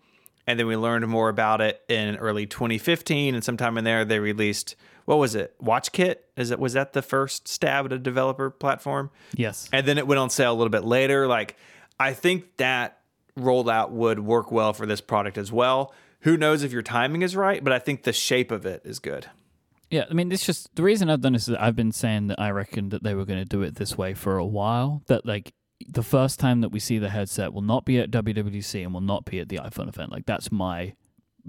and 0.45 0.59
then 0.59 0.67
we 0.67 0.75
learned 0.75 1.07
more 1.07 1.29
about 1.29 1.61
it 1.61 1.81
in 1.89 2.17
early 2.17 2.45
2015 2.45 3.33
and 3.33 3.43
sometime 3.43 3.75
in 3.75 3.85
there 3.85 4.05
they 4.05 4.19
released 4.19 4.75
what 5.05 5.17
was 5.17 5.33
it? 5.33 5.55
WatchKit? 5.63 6.17
Is 6.37 6.51
it 6.51 6.59
was 6.59 6.73
that 6.73 6.93
the 6.93 7.01
first 7.01 7.47
stab 7.47 7.87
at 7.87 7.91
a 7.93 7.97
developer 7.97 8.51
platform? 8.51 9.09
Yes. 9.35 9.67
and 9.73 9.87
then 9.87 9.97
it 9.97 10.05
went 10.05 10.19
on 10.19 10.29
sale 10.29 10.53
a 10.53 10.53
little 10.53 10.69
bit 10.69 10.85
later. 10.85 11.25
Like, 11.25 11.57
I 11.99 12.13
think 12.13 12.55
that 12.57 12.99
rollout 13.35 13.89
would 13.89 14.19
work 14.19 14.51
well 14.51 14.73
for 14.73 14.85
this 14.85 15.01
product 15.01 15.39
as 15.39 15.51
well. 15.51 15.91
Who 16.19 16.37
knows 16.37 16.61
if 16.61 16.71
your 16.71 16.83
timing 16.83 17.23
is 17.23 17.35
right, 17.35 17.63
but 17.63 17.73
I 17.73 17.79
think 17.79 18.03
the 18.03 18.13
shape 18.13 18.51
of 18.51 18.67
it 18.67 18.83
is 18.85 18.99
good. 18.99 19.25
Yeah, 19.91 20.05
I 20.09 20.13
mean, 20.13 20.31
it's 20.31 20.45
just 20.45 20.73
the 20.75 20.83
reason 20.83 21.09
I've 21.09 21.19
done 21.19 21.33
this 21.33 21.49
is 21.49 21.55
I've 21.55 21.75
been 21.75 21.91
saying 21.91 22.27
that 22.27 22.39
I 22.39 22.49
reckon 22.51 22.89
that 22.89 23.03
they 23.03 23.13
were 23.13 23.25
going 23.25 23.39
to 23.39 23.45
do 23.45 23.61
it 23.61 23.75
this 23.75 23.97
way 23.97 24.13
for 24.13 24.37
a 24.37 24.45
while. 24.45 25.03
That 25.07 25.25
like 25.25 25.53
the 25.87 26.01
first 26.01 26.39
time 26.39 26.61
that 26.61 26.69
we 26.69 26.79
see 26.79 26.97
the 26.97 27.09
headset 27.09 27.53
will 27.53 27.61
not 27.61 27.83
be 27.83 27.99
at 27.99 28.09
WWDC 28.09 28.83
and 28.83 28.93
will 28.93 29.01
not 29.01 29.25
be 29.25 29.39
at 29.39 29.49
the 29.49 29.57
iPhone 29.57 29.89
event. 29.89 30.11
Like 30.11 30.25
that's 30.25 30.49
my 30.49 30.93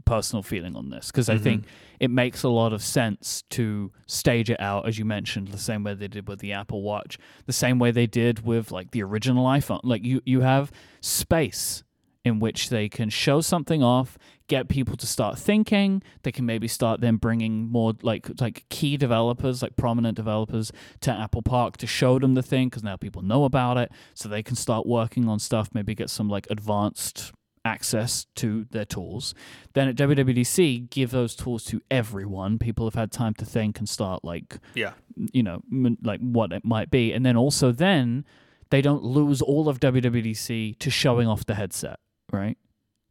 personal 0.05 0.43
feeling 0.43 0.75
on 0.75 0.91
this 0.91 1.11
because 1.11 1.29
I 1.29 1.35
mm-hmm. 1.35 1.45
think 1.45 1.65
it 2.01 2.11
makes 2.11 2.43
a 2.43 2.49
lot 2.49 2.73
of 2.73 2.83
sense 2.83 3.45
to 3.51 3.93
stage 4.07 4.51
it 4.51 4.61
out 4.61 4.89
as 4.89 4.99
you 4.99 5.05
mentioned 5.05 5.49
the 5.49 5.59
same 5.59 5.85
way 5.85 5.95
they 5.95 6.09
did 6.09 6.29
with 6.29 6.41
the 6.41 6.53
Apple 6.53 6.83
Watch, 6.83 7.19
the 7.47 7.53
same 7.53 7.79
way 7.79 7.91
they 7.91 8.07
did 8.07 8.45
with 8.45 8.73
like 8.73 8.91
the 8.91 9.03
original 9.03 9.45
iPhone. 9.45 9.81
Like 9.85 10.03
you 10.03 10.21
you 10.25 10.41
have 10.41 10.73
space 11.01 11.85
in 12.25 12.39
which 12.39 12.69
they 12.69 12.89
can 12.89 13.09
show 13.11 13.41
something 13.41 13.83
off, 13.83 14.17
get 14.47 14.69
people 14.69 14.97
to 14.97 15.07
start 15.07 15.39
thinking. 15.39 16.03
They 16.23 16.31
can 16.33 16.47
maybe 16.47 16.69
start 16.69 17.01
then 17.01 17.17
bringing 17.17 17.69
more 17.71 17.95
like 18.03 18.31
like 18.41 18.65
key 18.69 18.97
developers, 18.97 19.63
like 19.63 19.75
prominent 19.77 20.17
developers, 20.17 20.71
to 21.01 21.11
Apple 21.13 21.43
Park 21.43 21.77
to 21.79 21.87
show 21.87 22.19
them 22.19 22.35
the 22.35 22.43
thing 22.43 22.69
because 22.69 22.85
now 22.85 22.97
people 22.97 23.23
know 23.23 23.45
about 23.45 23.77
it, 23.77 23.91
so 24.15 24.29
they 24.29 24.43
can 24.43 24.55
start 24.57 24.87
working 24.87 25.29
on 25.29 25.39
stuff. 25.39 25.71
Maybe 25.75 25.95
get 25.95 26.11
some 26.11 26.29
like 26.29 26.47
advanced 26.51 27.33
access 27.65 28.27
to 28.35 28.67
their 28.73 28.85
tools. 28.85 29.35
Then 29.75 29.87
at 29.89 29.95
WWDC, 29.97 30.91
give 30.91 31.13
those 31.13 31.37
tools 31.37 31.65
to 31.67 31.81
everyone. 31.93 32.59
People 32.59 32.87
have 32.87 32.95
had 32.97 33.13
time 33.13 33.35
to 33.35 33.45
think 33.45 33.79
and 33.79 33.89
start 33.89 34.25
like 34.25 34.59
Yeah. 34.75 34.93
you 35.33 35.43
know, 35.45 35.63
m- 35.73 35.97
like 36.03 36.21
what 36.21 36.53
it 36.53 36.65
might 36.65 36.91
be. 36.91 37.13
And 37.13 37.25
then 37.25 37.37
also 37.37 37.71
then 37.71 38.25
they 38.71 38.81
don't 38.83 39.05
lose 39.05 39.41
all 39.43 39.69
of 39.69 39.79
WWDC 39.79 40.77
to 40.81 40.91
showing 40.91 41.29
off 41.29 41.47
the 41.47 41.55
headset, 41.55 42.01
right? 42.33 42.57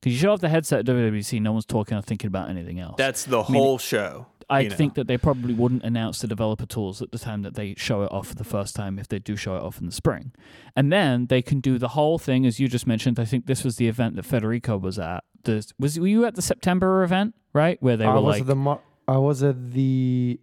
Because 0.01 0.13
you 0.13 0.19
show 0.19 0.33
off 0.33 0.41
the 0.41 0.49
headset 0.49 0.79
at 0.79 0.85
WWDC, 0.85 1.39
no 1.41 1.51
one's 1.51 1.65
talking 1.65 1.95
or 1.97 2.01
thinking 2.01 2.27
about 2.27 2.49
anything 2.49 2.79
else. 2.79 2.95
That's 2.97 3.23
the 3.23 3.37
mean, 3.37 3.61
whole 3.61 3.77
show. 3.77 4.25
I 4.49 4.61
you 4.61 4.69
know. 4.69 4.75
think 4.75 4.95
that 4.95 5.07
they 5.07 5.17
probably 5.17 5.53
wouldn't 5.53 5.83
announce 5.83 6.19
the 6.19 6.27
developer 6.27 6.65
tools 6.65 7.01
at 7.01 7.11
the 7.11 7.19
time 7.19 7.43
that 7.43 7.53
they 7.53 7.75
show 7.77 8.01
it 8.01 8.11
off 8.11 8.27
for 8.27 8.35
the 8.35 8.43
first 8.43 8.75
time 8.75 8.97
if 8.99 9.07
they 9.07 9.19
do 9.19 9.35
show 9.37 9.55
it 9.55 9.61
off 9.61 9.79
in 9.79 9.85
the 9.85 9.91
spring. 9.93 10.33
And 10.75 10.91
then 10.91 11.27
they 11.27 11.41
can 11.41 11.59
do 11.61 11.77
the 11.77 11.89
whole 11.89 12.17
thing, 12.17 12.45
as 12.45 12.59
you 12.59 12.67
just 12.67 12.85
mentioned. 12.87 13.19
I 13.19 13.25
think 13.25 13.45
this 13.45 13.63
was 13.63 13.77
the 13.77 13.87
event 13.87 14.15
that 14.15 14.23
Federico 14.23 14.77
was 14.77 14.97
at. 14.99 15.23
The, 15.43 15.65
was 15.79 15.99
were 15.99 16.07
you 16.07 16.25
at 16.25 16.35
the 16.35 16.41
September 16.41 17.03
event, 17.03 17.35
right? 17.53 17.81
Where 17.81 17.95
they 17.95 18.05
I 18.05 18.13
were 18.13 18.21
was 18.21 18.33
like, 18.33 18.41
at 18.41 18.47
the 18.47 18.55
Mar- 18.55 18.81
I 19.07 19.17
was 19.17 19.41
at 19.43 19.71
the 19.71 20.39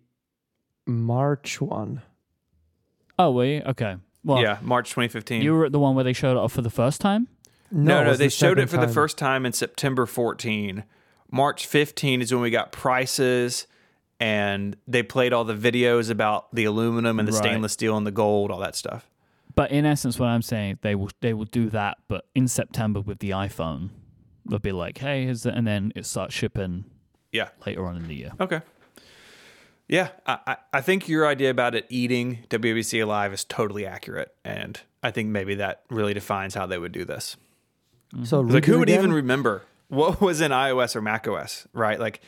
March 0.87 1.61
one. 1.61 2.03
oh, 3.19 3.33
were 3.33 3.45
you? 3.45 3.63
Okay. 3.67 3.97
Well, 4.25 4.41
yeah, 4.43 4.59
March 4.63 4.91
2015. 4.91 5.43
you 5.43 5.55
were 5.55 5.67
at 5.67 5.73
the 5.73 5.79
one 5.79 5.95
where 5.95 6.05
they 6.05 6.13
showed 6.13 6.33
it 6.33 6.39
off 6.39 6.53
for 6.53 6.63
the 6.63 6.71
first 6.71 7.01
time? 7.01 7.29
No, 7.71 8.01
it 8.01 8.05
no, 8.05 8.15
they 8.17 8.27
the 8.27 8.31
showed 8.31 8.59
it 8.59 8.69
second 8.69 8.81
for 8.81 8.87
the 8.87 8.93
first 8.93 9.19
time 9.19 9.45
in 9.47 9.53
September 9.53 10.07
14. 10.07 10.85
March 11.31 11.67
15 11.67 12.23
is 12.23 12.33
when 12.33 12.41
we 12.43 12.51
got 12.51 12.73
prices 12.73 13.67
and 14.21 14.77
they 14.87 15.03
played 15.03 15.33
all 15.33 15.45
the 15.45 15.55
videos 15.55 16.11
about 16.11 16.53
the 16.55 16.65
aluminum 16.65 17.19
and 17.19 17.29
the 17.29 17.33
Right. 17.33 17.39
stainless 17.45 17.73
steel 17.75 17.97
and 17.97 18.07
the 18.07 18.11
gold, 18.11 18.51
all 18.51 18.59
that 18.61 18.75
stuff. 18.75 19.09
But 19.55 19.71
in 19.71 19.85
essence, 19.85 20.19
what 20.19 20.29
I'm 20.29 20.43
saying, 20.43 20.79
they 20.83 20.95
will 20.95 21.11
they 21.21 21.35
will 21.35 21.45
do 21.45 21.69
that, 21.71 21.99
but 22.09 22.27
in 22.35 22.49
September 22.49 23.01
with 23.01 23.19
the 23.19 23.31
iPhone, 23.31 23.91
they'll 24.49 24.59
be 24.59 24.73
like, 24.73 24.99
"Hey, 24.99 25.25
here's 25.25 25.43
the," 25.43 25.53
and 25.53 25.67
then 25.67 25.93
it 25.97 26.07
starts 26.07 26.33
shipping 26.35 26.85
Yeah. 27.33 27.49
later 27.67 27.85
on 27.87 27.97
in 27.97 28.07
the 28.09 28.15
year. 28.15 28.33
Okay. 28.41 28.61
Yeah, 29.89 30.09
I, 30.27 30.39
I- 30.47 30.57
I 30.75 30.81
think 30.81 31.09
your 31.09 31.27
idea 31.27 31.51
about 31.51 31.75
it 31.75 31.87
eating 31.89 32.41
WBC 32.51 33.01
alive 33.03 33.33
is 33.33 33.45
totally 33.45 33.87
accurate, 33.87 34.35
and 34.45 34.81
I 35.03 35.11
think 35.11 35.29
maybe 35.31 35.55
that 35.57 35.83
really 35.91 36.15
defines 36.15 36.55
how 36.55 36.67
they 36.67 36.79
would 36.79 36.93
do 36.93 37.05
this. 37.05 37.37
So 38.25 38.41
Like, 38.41 38.65
who 38.65 38.79
would 38.79 38.89
again? 38.89 39.01
even 39.01 39.13
remember 39.13 39.63
what 39.89 40.21
was 40.23 40.41
in 40.41 40.51
iOS 40.51 40.97
or 40.97 41.03
macOS, 41.03 41.67
right? 41.73 41.99
Like, 42.01 42.21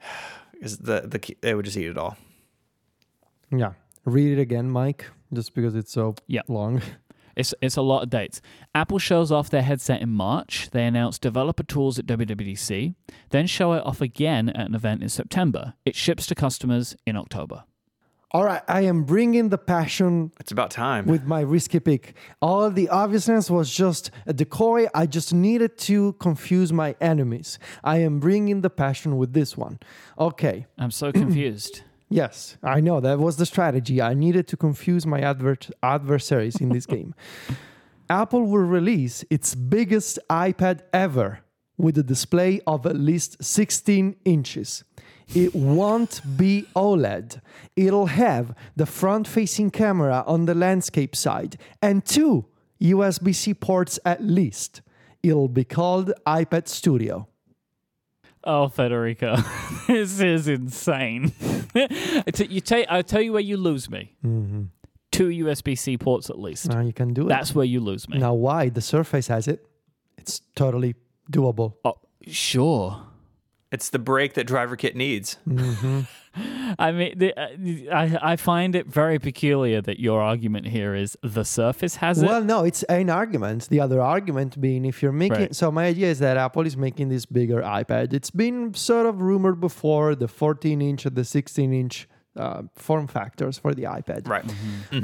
is 0.60 0.78
the 0.78 1.02
the 1.06 1.18
key- 1.18 1.36
they 1.40 1.54
would 1.54 1.64
just 1.64 1.76
eat 1.76 1.86
it 1.88 1.98
all. 1.98 2.16
Yeah, 3.50 3.72
read 4.04 4.36
it 4.38 4.40
again, 4.40 4.70
Myke, 4.70 5.02
just 5.32 5.54
because 5.54 5.74
it's 5.76 5.92
so 5.92 6.14
Yeah. 6.26 6.42
long. 6.48 6.80
It's 7.36 7.52
it's 7.60 7.76
a 7.76 7.82
lot 7.82 8.04
of 8.04 8.10
dates. 8.10 8.40
Apple 8.76 9.00
shows 9.00 9.32
off 9.32 9.50
their 9.50 9.62
headset 9.62 10.00
in 10.00 10.08
March. 10.10 10.70
They 10.70 10.86
announce 10.86 11.18
developer 11.18 11.64
tools 11.64 11.98
at 11.98 12.06
WWDC, 12.06 12.94
then 13.30 13.48
show 13.48 13.72
it 13.72 13.84
off 13.84 14.00
again 14.00 14.50
at 14.50 14.68
an 14.68 14.74
event 14.76 15.02
in 15.02 15.08
September. 15.08 15.74
It 15.84 15.96
ships 15.96 16.26
to 16.26 16.36
customers 16.36 16.94
in 17.04 17.16
October. 17.16 17.64
All 18.34 18.42
right, 18.44 18.62
I 18.66 18.80
am 18.80 19.04
bringing 19.04 19.50
the 19.50 19.58
passion 19.58 20.32
It's 20.40 20.50
about 20.50 20.72
time. 20.72 21.06
with 21.06 21.22
my 21.24 21.38
risky 21.40 21.78
pick. 21.78 22.16
All 22.42 22.68
the 22.68 22.88
obviousness 22.88 23.48
was 23.48 23.72
just 23.72 24.10
a 24.26 24.32
decoy. 24.32 24.88
I 24.92 25.06
just 25.06 25.32
needed 25.32 25.78
to 25.90 26.14
confuse 26.14 26.72
my 26.72 26.96
enemies. 27.00 27.60
I 27.84 27.98
am 27.98 28.18
bringing 28.18 28.62
the 28.62 28.70
passion 28.70 29.18
with 29.18 29.34
this 29.34 29.56
one. 29.56 29.78
Okay. 30.18 30.66
I'm 30.78 30.90
so 30.90 31.12
confused. 31.12 31.82
Yes, 32.08 32.56
I 32.60 32.80
know 32.80 32.98
that 32.98 33.20
was 33.20 33.36
the 33.36 33.46
strategy. 33.46 34.02
I 34.02 34.14
needed 34.14 34.48
to 34.48 34.56
confuse 34.56 35.06
my 35.06 35.20
advert 35.20 35.70
adversaries 35.80 36.56
in 36.60 36.70
this 36.70 36.86
game. 36.96 37.14
Apple 38.10 38.42
will 38.42 38.66
release 38.66 39.24
its 39.30 39.54
biggest 39.54 40.18
iPad 40.28 40.80
ever 40.92 41.38
with 41.76 41.96
a 41.98 42.02
display 42.02 42.60
of 42.66 42.84
at 42.84 42.96
least 42.96 43.42
16 43.44 44.16
inches. 44.24 44.82
It 45.34 45.54
won't 45.54 46.20
be 46.36 46.66
OLED. 46.76 47.40
It'll 47.76 48.06
have 48.06 48.54
the 48.76 48.86
front 48.86 49.26
facing 49.26 49.70
camera 49.70 50.22
on 50.26 50.46
the 50.46 50.54
landscape 50.54 51.16
side 51.16 51.56
and 51.80 52.04
two 52.04 52.46
USB 52.80 53.34
C 53.34 53.54
ports 53.54 53.98
at 54.04 54.22
least. 54.22 54.82
It'll 55.22 55.48
be 55.48 55.64
called 55.64 56.12
iPad 56.26 56.68
Studio. 56.68 57.28
Oh, 58.46 58.68
Federico, 58.68 59.36
this 59.86 60.20
is 60.20 60.48
insane. 60.48 61.32
You 61.74 62.60
I'll 62.88 63.02
tell 63.02 63.20
you 63.20 63.32
where 63.32 63.42
you 63.42 63.56
lose 63.56 63.90
me. 63.90 64.14
Mm-hmm. 64.24 64.64
Two 65.10 65.28
USB 65.28 65.76
C 65.76 65.98
ports 65.98 66.30
at 66.30 66.38
least. 66.38 66.68
Now 66.68 66.80
you 66.82 66.92
can 66.92 67.12
do 67.12 67.26
it. 67.26 67.28
That's 67.28 67.52
where 67.52 67.64
you 67.64 67.80
lose 67.80 68.08
me. 68.08 68.18
Now, 68.18 68.34
why? 68.34 68.68
The 68.68 68.80
Surface 68.80 69.26
has 69.26 69.48
it. 69.48 69.66
It's 70.16 70.40
totally 70.54 70.94
doable. 71.32 71.74
Oh, 71.84 71.96
sure. 72.28 73.02
It's 73.74 73.88
the 73.88 73.98
break 73.98 74.34
that 74.34 74.46
DriverKit 74.46 74.94
needs. 74.94 75.36
I 76.78 76.92
mean, 76.92 77.18
the, 77.18 77.34
uh, 77.36 77.94
I 77.94 78.32
I 78.32 78.36
find 78.36 78.76
it 78.76 78.86
very 78.86 79.18
peculiar 79.18 79.80
that 79.82 79.98
your 79.98 80.22
argument 80.22 80.66
here 80.68 80.94
is 80.94 81.18
the 81.22 81.44
Surface 81.44 81.96
has 81.96 82.22
it. 82.22 82.26
Well, 82.26 82.44
no, 82.44 82.64
it's 82.64 82.84
an 82.84 83.10
argument. 83.10 83.68
The 83.68 83.80
other 83.80 84.00
argument 84.00 84.60
being 84.60 84.84
if 84.84 85.02
you're 85.02 85.10
making. 85.10 85.38
Right. 85.38 85.56
So, 85.56 85.72
my 85.72 85.86
idea 85.86 86.08
is 86.08 86.20
that 86.20 86.36
Apple 86.36 86.66
is 86.66 86.76
making 86.76 87.08
this 87.08 87.26
bigger 87.26 87.62
iPad. 87.62 88.12
It's 88.12 88.30
been 88.30 88.74
sort 88.74 89.06
of 89.06 89.20
rumored 89.20 89.60
before 89.60 90.14
the 90.14 90.28
14 90.28 90.80
inch 90.80 91.04
and 91.04 91.16
the 91.16 91.24
16 91.24 91.72
inch 91.72 92.08
uh, 92.36 92.62
form 92.74 93.06
factors 93.06 93.58
for 93.58 93.74
the 93.74 93.84
iPad. 93.84 94.28
Right. 94.28 94.44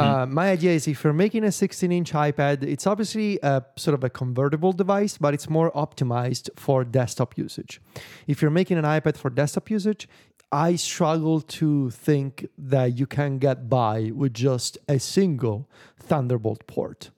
Uh, 0.00 0.26
my 0.26 0.50
idea 0.50 0.72
is 0.72 0.86
if 0.88 1.04
you're 1.04 1.12
making 1.12 1.44
a 1.44 1.52
16 1.52 1.92
inch 1.92 2.12
iPad, 2.12 2.62
it's 2.62 2.86
obviously 2.86 3.38
a 3.42 3.64
sort 3.76 3.94
of 3.94 4.04
a 4.04 4.10
convertible 4.10 4.72
device, 4.72 5.18
but 5.18 5.34
it's 5.34 5.48
more 5.48 5.70
optimized 5.72 6.48
for 6.56 6.84
desktop 6.84 7.36
usage. 7.36 7.80
If 8.26 8.40
you're 8.40 8.50
making 8.50 8.78
an 8.78 8.84
iPad 8.84 9.16
for 9.16 9.30
desktop 9.30 9.70
usage, 9.70 10.08
I 10.52 10.76
struggle 10.76 11.40
to 11.40 11.90
think 11.90 12.48
that 12.58 12.98
you 12.98 13.06
can 13.06 13.38
get 13.38 13.68
by 13.68 14.10
with 14.14 14.34
just 14.34 14.78
a 14.88 14.98
single 14.98 15.68
Thunderbolt 15.98 16.66
port. 16.66 17.10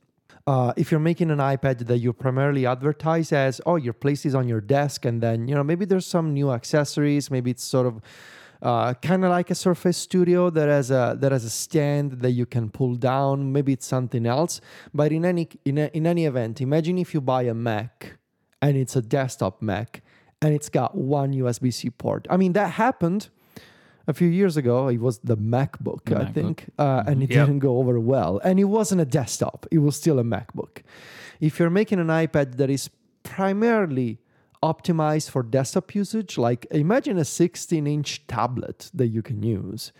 Uh, 0.46 0.72
if 0.76 0.90
you're 0.90 1.00
making 1.00 1.30
an 1.30 1.38
iPad 1.38 1.86
that 1.86 1.98
you 1.98 2.12
primarily 2.12 2.66
advertise 2.66 3.32
as, 3.32 3.60
oh, 3.64 3.76
your 3.76 3.92
place 3.92 4.26
is 4.26 4.34
on 4.34 4.48
your 4.48 4.60
desk, 4.60 5.04
and 5.04 5.22
then 5.22 5.46
you 5.46 5.54
know 5.54 5.62
maybe 5.62 5.84
there's 5.84 6.06
some 6.06 6.34
new 6.34 6.50
accessories, 6.50 7.30
maybe 7.30 7.52
it's 7.52 7.64
sort 7.64 7.86
of 7.86 8.02
uh, 8.62 8.94
kind 8.94 9.24
of 9.24 9.30
like 9.30 9.50
a 9.50 9.54
Surface 9.54 9.96
Studio 9.98 10.48
that 10.50 10.68
has 10.68 10.90
a 10.90 11.16
that 11.20 11.32
has 11.32 11.44
a 11.44 11.50
stand 11.50 12.12
that 12.22 12.30
you 12.30 12.46
can 12.46 12.70
pull 12.70 12.94
down. 12.94 13.52
Maybe 13.52 13.72
it's 13.72 13.86
something 13.86 14.24
else. 14.26 14.60
But 14.94 15.10
in 15.12 15.24
any 15.24 15.48
in, 15.64 15.78
a, 15.78 15.90
in 15.92 16.06
any 16.06 16.24
event, 16.26 16.60
imagine 16.60 16.96
if 16.98 17.12
you 17.14 17.20
buy 17.20 17.42
a 17.42 17.54
Mac 17.54 18.18
and 18.60 18.76
it's 18.76 18.94
a 18.96 19.02
desktop 19.02 19.60
Mac 19.60 20.02
and 20.40 20.54
it's 20.54 20.68
got 20.68 20.94
one 20.96 21.32
USB 21.32 21.72
C 21.74 21.90
port. 21.90 22.26
I 22.30 22.36
mean 22.36 22.52
that 22.52 22.70
happened 22.72 23.28
a 24.06 24.12
few 24.12 24.28
years 24.28 24.56
ago. 24.56 24.88
It 24.88 25.00
was 25.00 25.18
the 25.18 25.36
MacBook, 25.36 26.04
The 26.04 26.16
I 26.16 26.24
MacBook. 26.24 26.34
think, 26.34 26.70
uh, 26.78 27.02
and 27.06 27.22
it 27.22 27.30
Yep. 27.30 27.46
didn't 27.46 27.58
go 27.60 27.78
over 27.78 27.98
well. 28.00 28.40
And 28.44 28.58
it 28.60 28.64
wasn't 28.64 29.00
a 29.00 29.04
desktop; 29.04 29.66
it 29.70 29.78
was 29.78 29.96
still 29.96 30.18
a 30.18 30.24
MacBook. 30.24 30.82
If 31.40 31.58
you're 31.58 31.70
making 31.70 31.98
an 31.98 32.08
iPad 32.08 32.56
that 32.58 32.70
is 32.70 32.90
primarily 33.24 34.18
optimized 34.62 35.30
for 35.30 35.42
desktop 35.42 35.94
usage, 35.94 36.38
like 36.38 36.66
imagine 36.70 37.18
a 37.18 37.24
16 37.24 37.86
inch 37.86 38.26
tablet 38.26 38.90
that 38.94 39.08
you 39.08 39.22
can 39.22 39.42
use, 39.42 39.92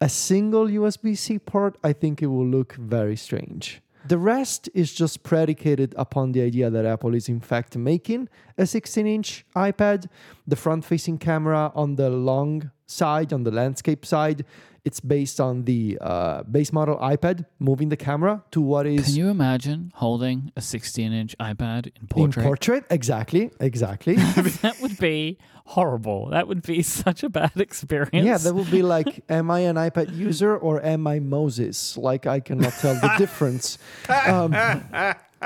a 0.00 0.08
single 0.08 0.66
USB 0.66 1.16
C 1.16 1.38
port, 1.38 1.78
I 1.82 1.92
think 1.92 2.20
it 2.20 2.26
will 2.26 2.46
look 2.46 2.74
very 2.74 3.16
strange. 3.16 3.80
The 4.06 4.18
rest 4.18 4.68
is 4.74 4.92
just 4.92 5.22
predicated 5.22 5.94
upon 5.96 6.32
the 6.32 6.42
idea 6.42 6.68
that 6.68 6.84
Apple 6.84 7.14
is 7.14 7.28
in 7.28 7.40
fact 7.40 7.74
making 7.74 8.28
a 8.58 8.66
16 8.66 9.06
inch 9.06 9.46
iPad. 9.56 10.08
The 10.46 10.56
front 10.56 10.84
facing 10.84 11.16
camera 11.16 11.72
on 11.74 11.96
the 11.96 12.10
long 12.10 12.70
side, 12.86 13.32
on 13.32 13.44
the 13.44 13.50
landscape 13.50 14.04
side, 14.04 14.44
it's 14.84 15.00
based 15.00 15.40
on 15.40 15.64
the 15.64 15.98
uh, 16.00 16.42
base 16.42 16.72
model 16.72 16.96
iPad, 16.98 17.46
moving 17.58 17.88
the 17.88 17.96
camera 17.96 18.44
to 18.50 18.60
what 18.60 18.86
is 18.86 19.06
Can 19.06 19.14
you 19.14 19.28
imagine 19.28 19.92
holding 19.94 20.52
a 20.56 20.60
16 20.60 21.12
inch 21.12 21.34
iPad 21.40 21.86
in 22.00 22.06
portrait? 22.06 22.06
in 22.06 22.08
portrait? 22.08 22.42
portrait. 22.44 22.84
Exactly, 22.90 23.50
exactly. 23.60 24.14
that 24.62 24.76
would 24.82 24.98
be 24.98 25.38
horrible. 25.66 26.28
That 26.28 26.48
would 26.48 26.62
be 26.62 26.82
such 27.02 27.22
a 27.22 27.28
bad 27.30 27.52
experience. 27.56 28.26
Yeah, 28.26 28.36
that 28.38 28.54
would 28.54 28.70
be 28.70 28.82
like, 28.82 29.24
am 29.28 29.50
I 29.50 29.60
an 29.60 29.76
iPad 29.76 30.14
user 30.14 30.56
or 30.56 30.84
am 30.84 31.06
I 31.06 31.18
Moses? 31.18 31.96
Like, 31.96 32.26
I 32.26 32.40
cannot 32.40 32.74
tell 32.74 32.94
the 32.94 33.14
difference. 33.18 33.78
Um, 34.26 34.52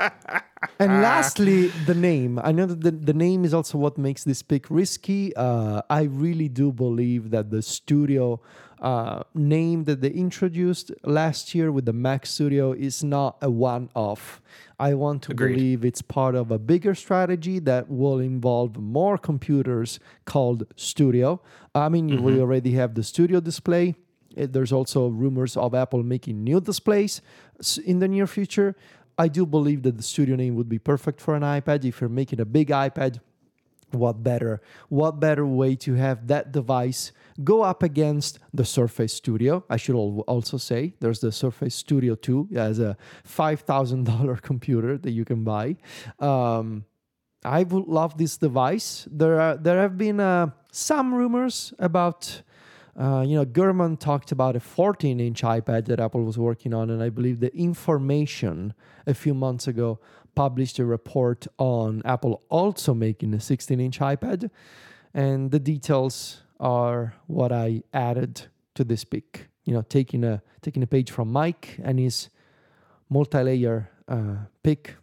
and 0.79 1.01
lastly, 1.01 1.67
the 1.85 1.95
name. 1.95 2.39
I 2.43 2.51
know 2.51 2.65
that 2.65 2.81
the, 2.81 2.91
the 2.91 3.13
name 3.13 3.45
is 3.45 3.53
also 3.53 3.77
what 3.77 3.97
makes 3.97 4.23
this 4.23 4.41
pick 4.41 4.69
risky. 4.69 5.35
Uh, 5.35 5.81
I 5.89 6.03
really 6.03 6.49
do 6.49 6.71
believe 6.71 7.31
that 7.31 7.49
the 7.49 7.61
studio 7.61 8.41
uh, 8.81 9.23
name 9.33 9.83
that 9.83 10.01
they 10.01 10.09
introduced 10.09 10.91
last 11.03 11.53
year 11.53 11.71
with 11.71 11.85
the 11.85 11.93
Mac 11.93 12.25
Studio 12.25 12.71
is 12.71 13.03
not 13.03 13.37
a 13.41 13.49
one 13.49 13.89
off. 13.95 14.41
I 14.79 14.93
want 14.93 15.23
to 15.23 15.31
Agreed. 15.31 15.55
believe 15.55 15.85
it's 15.85 16.01
part 16.01 16.35
of 16.35 16.51
a 16.51 16.57
bigger 16.57 16.95
strategy 16.95 17.59
that 17.59 17.89
will 17.89 18.19
involve 18.19 18.77
more 18.77 19.17
computers 19.17 19.99
called 20.25 20.63
Studio. 20.77 21.41
I 21.75 21.89
mean, 21.89 22.23
we 22.23 22.39
already 22.39 22.71
have 22.73 22.95
the 22.95 23.03
Studio 23.03 23.41
display. 23.41 23.95
There's 24.35 24.71
also 24.71 25.07
rumors 25.07 25.57
of 25.57 25.73
Apple 25.75 26.03
making 26.03 26.43
new 26.43 26.61
displays 26.61 27.21
in 27.85 27.99
the 27.99 28.07
near 28.07 28.27
future. 28.27 28.75
I 29.19 29.27
do 29.27 29.45
believe 29.45 29.83
that 29.83 29.97
the 29.97 30.03
Studio 30.03 30.37
name 30.37 30.55
would 30.55 30.69
be 30.69 30.79
perfect 30.79 31.19
for 31.19 31.35
an 31.35 31.43
iPad. 31.43 31.83
If 31.83 31.99
you're 31.99 32.09
making 32.09 32.39
a 32.39 32.45
big 32.45 32.69
iPad, 32.69 33.19
what 33.91 34.23
better 34.23 34.61
what 34.87 35.19
better 35.19 35.45
way 35.45 35.75
to 35.75 35.95
have 35.95 36.27
that 36.27 36.51
device 36.51 37.11
go 37.43 37.63
up 37.63 37.83
against 37.83 38.39
the 38.53 38.63
surface 38.63 39.13
studio? 39.13 39.65
I 39.69 39.77
should 39.77 39.95
also 39.95 40.57
say 40.57 40.93
there's 41.01 41.19
the 41.19 41.31
surface 41.31 41.75
studio 41.75 42.15
2 42.15 42.49
as 42.55 42.79
a 42.79 42.95
$5000 43.27 44.41
computer 44.49 44.97
that 44.97 45.11
you 45.11 45.25
can 45.25 45.43
buy. 45.43 45.77
Um, 46.19 46.85
i 47.43 47.63
would 47.63 47.87
love 47.87 48.17
this 48.17 48.37
device. 48.37 49.07
There 49.11 49.39
are 49.39 49.57
there 49.57 49.81
have 49.81 49.97
been 49.97 50.19
uh, 50.19 50.51
some 50.71 51.13
rumors 51.13 51.73
about 51.79 52.41
uh, 52.99 53.21
you 53.21 53.35
know, 53.35 53.45
Gurman 53.45 53.97
talked 53.97 54.33
about 54.33 54.57
a 54.57 54.59
14 54.59 55.21
inch 55.21 55.41
iPad 55.41 55.85
that 55.85 56.01
Apple 56.01 56.23
was 56.25 56.37
working 56.37 56.73
on, 56.73 56.89
and 56.89 57.01
I 57.01 57.09
believe 57.09 57.39
the 57.39 57.55
information 57.55 58.73
a 59.07 59.13
few 59.13 59.33
months 59.33 59.67
ago 59.67 59.99
published 60.35 60.79
a 60.79 60.85
report 60.85 61.47
on 61.57 62.01
Apple 62.03 62.43
also 62.49 62.93
making 62.93 63.33
a 63.33 63.39
16 63.39 63.79
inch 63.79 63.99
iPad. 63.99 64.49
And 65.13 65.51
the 65.51 65.59
details 65.59 66.41
are 66.59 67.15
what 67.27 67.53
I 67.53 67.83
added 67.93 68.47
to 68.75 68.83
this 68.83 69.05
pick. 69.05 69.47
You 69.63 69.75
know, 69.75 69.81
taking 69.81 70.25
a 70.25 70.41
taking 70.61 70.83
a 70.83 70.87
page 70.87 71.09
from 71.09 71.31
Myke 71.31 71.79
and 71.81 71.99
his 71.99 72.29
multi-layer 73.09 73.89
uh, 74.09 74.35
pick 74.61 74.95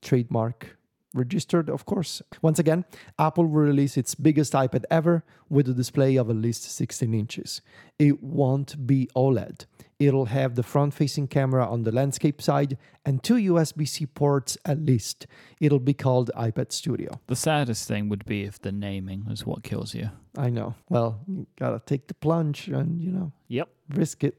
trademark 0.00 0.77
registered, 1.14 1.68
of 1.70 1.86
course. 1.86 2.22
Once 2.42 2.58
again, 2.58 2.84
Apple 3.18 3.44
will 3.46 3.60
release 3.62 3.96
its 3.96 4.14
biggest 4.14 4.52
iPad 4.52 4.84
ever 4.90 5.24
with 5.48 5.68
a 5.68 5.72
display 5.74 6.16
of 6.16 6.28
at 6.30 6.36
least 6.36 6.64
16 6.70 7.14
inches. 7.14 7.62
It 7.98 8.22
won't 8.22 8.86
be 8.86 9.08
OLED. 9.16 9.66
It'll 9.98 10.26
have 10.26 10.54
the 10.54 10.62
front 10.62 10.94
facing 10.94 11.26
camera 11.26 11.66
on 11.68 11.82
the 11.82 11.90
landscape 11.90 12.40
side 12.40 12.78
and 13.04 13.22
two 13.22 13.34
USB 13.34 13.88
C 13.88 14.06
ports 14.06 14.56
at 14.64 14.78
least. 14.84 15.26
It'll 15.60 15.80
be 15.80 15.94
called 15.94 16.30
iPad 16.36 16.70
Studio. 16.70 17.20
The 17.26 17.34
saddest 17.34 17.88
thing 17.88 18.08
would 18.08 18.24
be 18.24 18.42
if 18.44 18.60
the 18.60 18.70
naming 18.70 19.26
is 19.28 19.44
what 19.44 19.64
kills 19.64 19.94
you. 19.94 20.10
I 20.36 20.50
know. 20.50 20.74
Well, 20.88 21.20
you 21.26 21.46
gotta 21.58 21.82
take 21.84 22.06
the 22.06 22.14
plunge 22.14 22.68
and, 22.68 23.02
you 23.02 23.10
know, 23.10 23.32
Yep. 23.48 23.68
risk 23.94 24.22
it. 24.22 24.36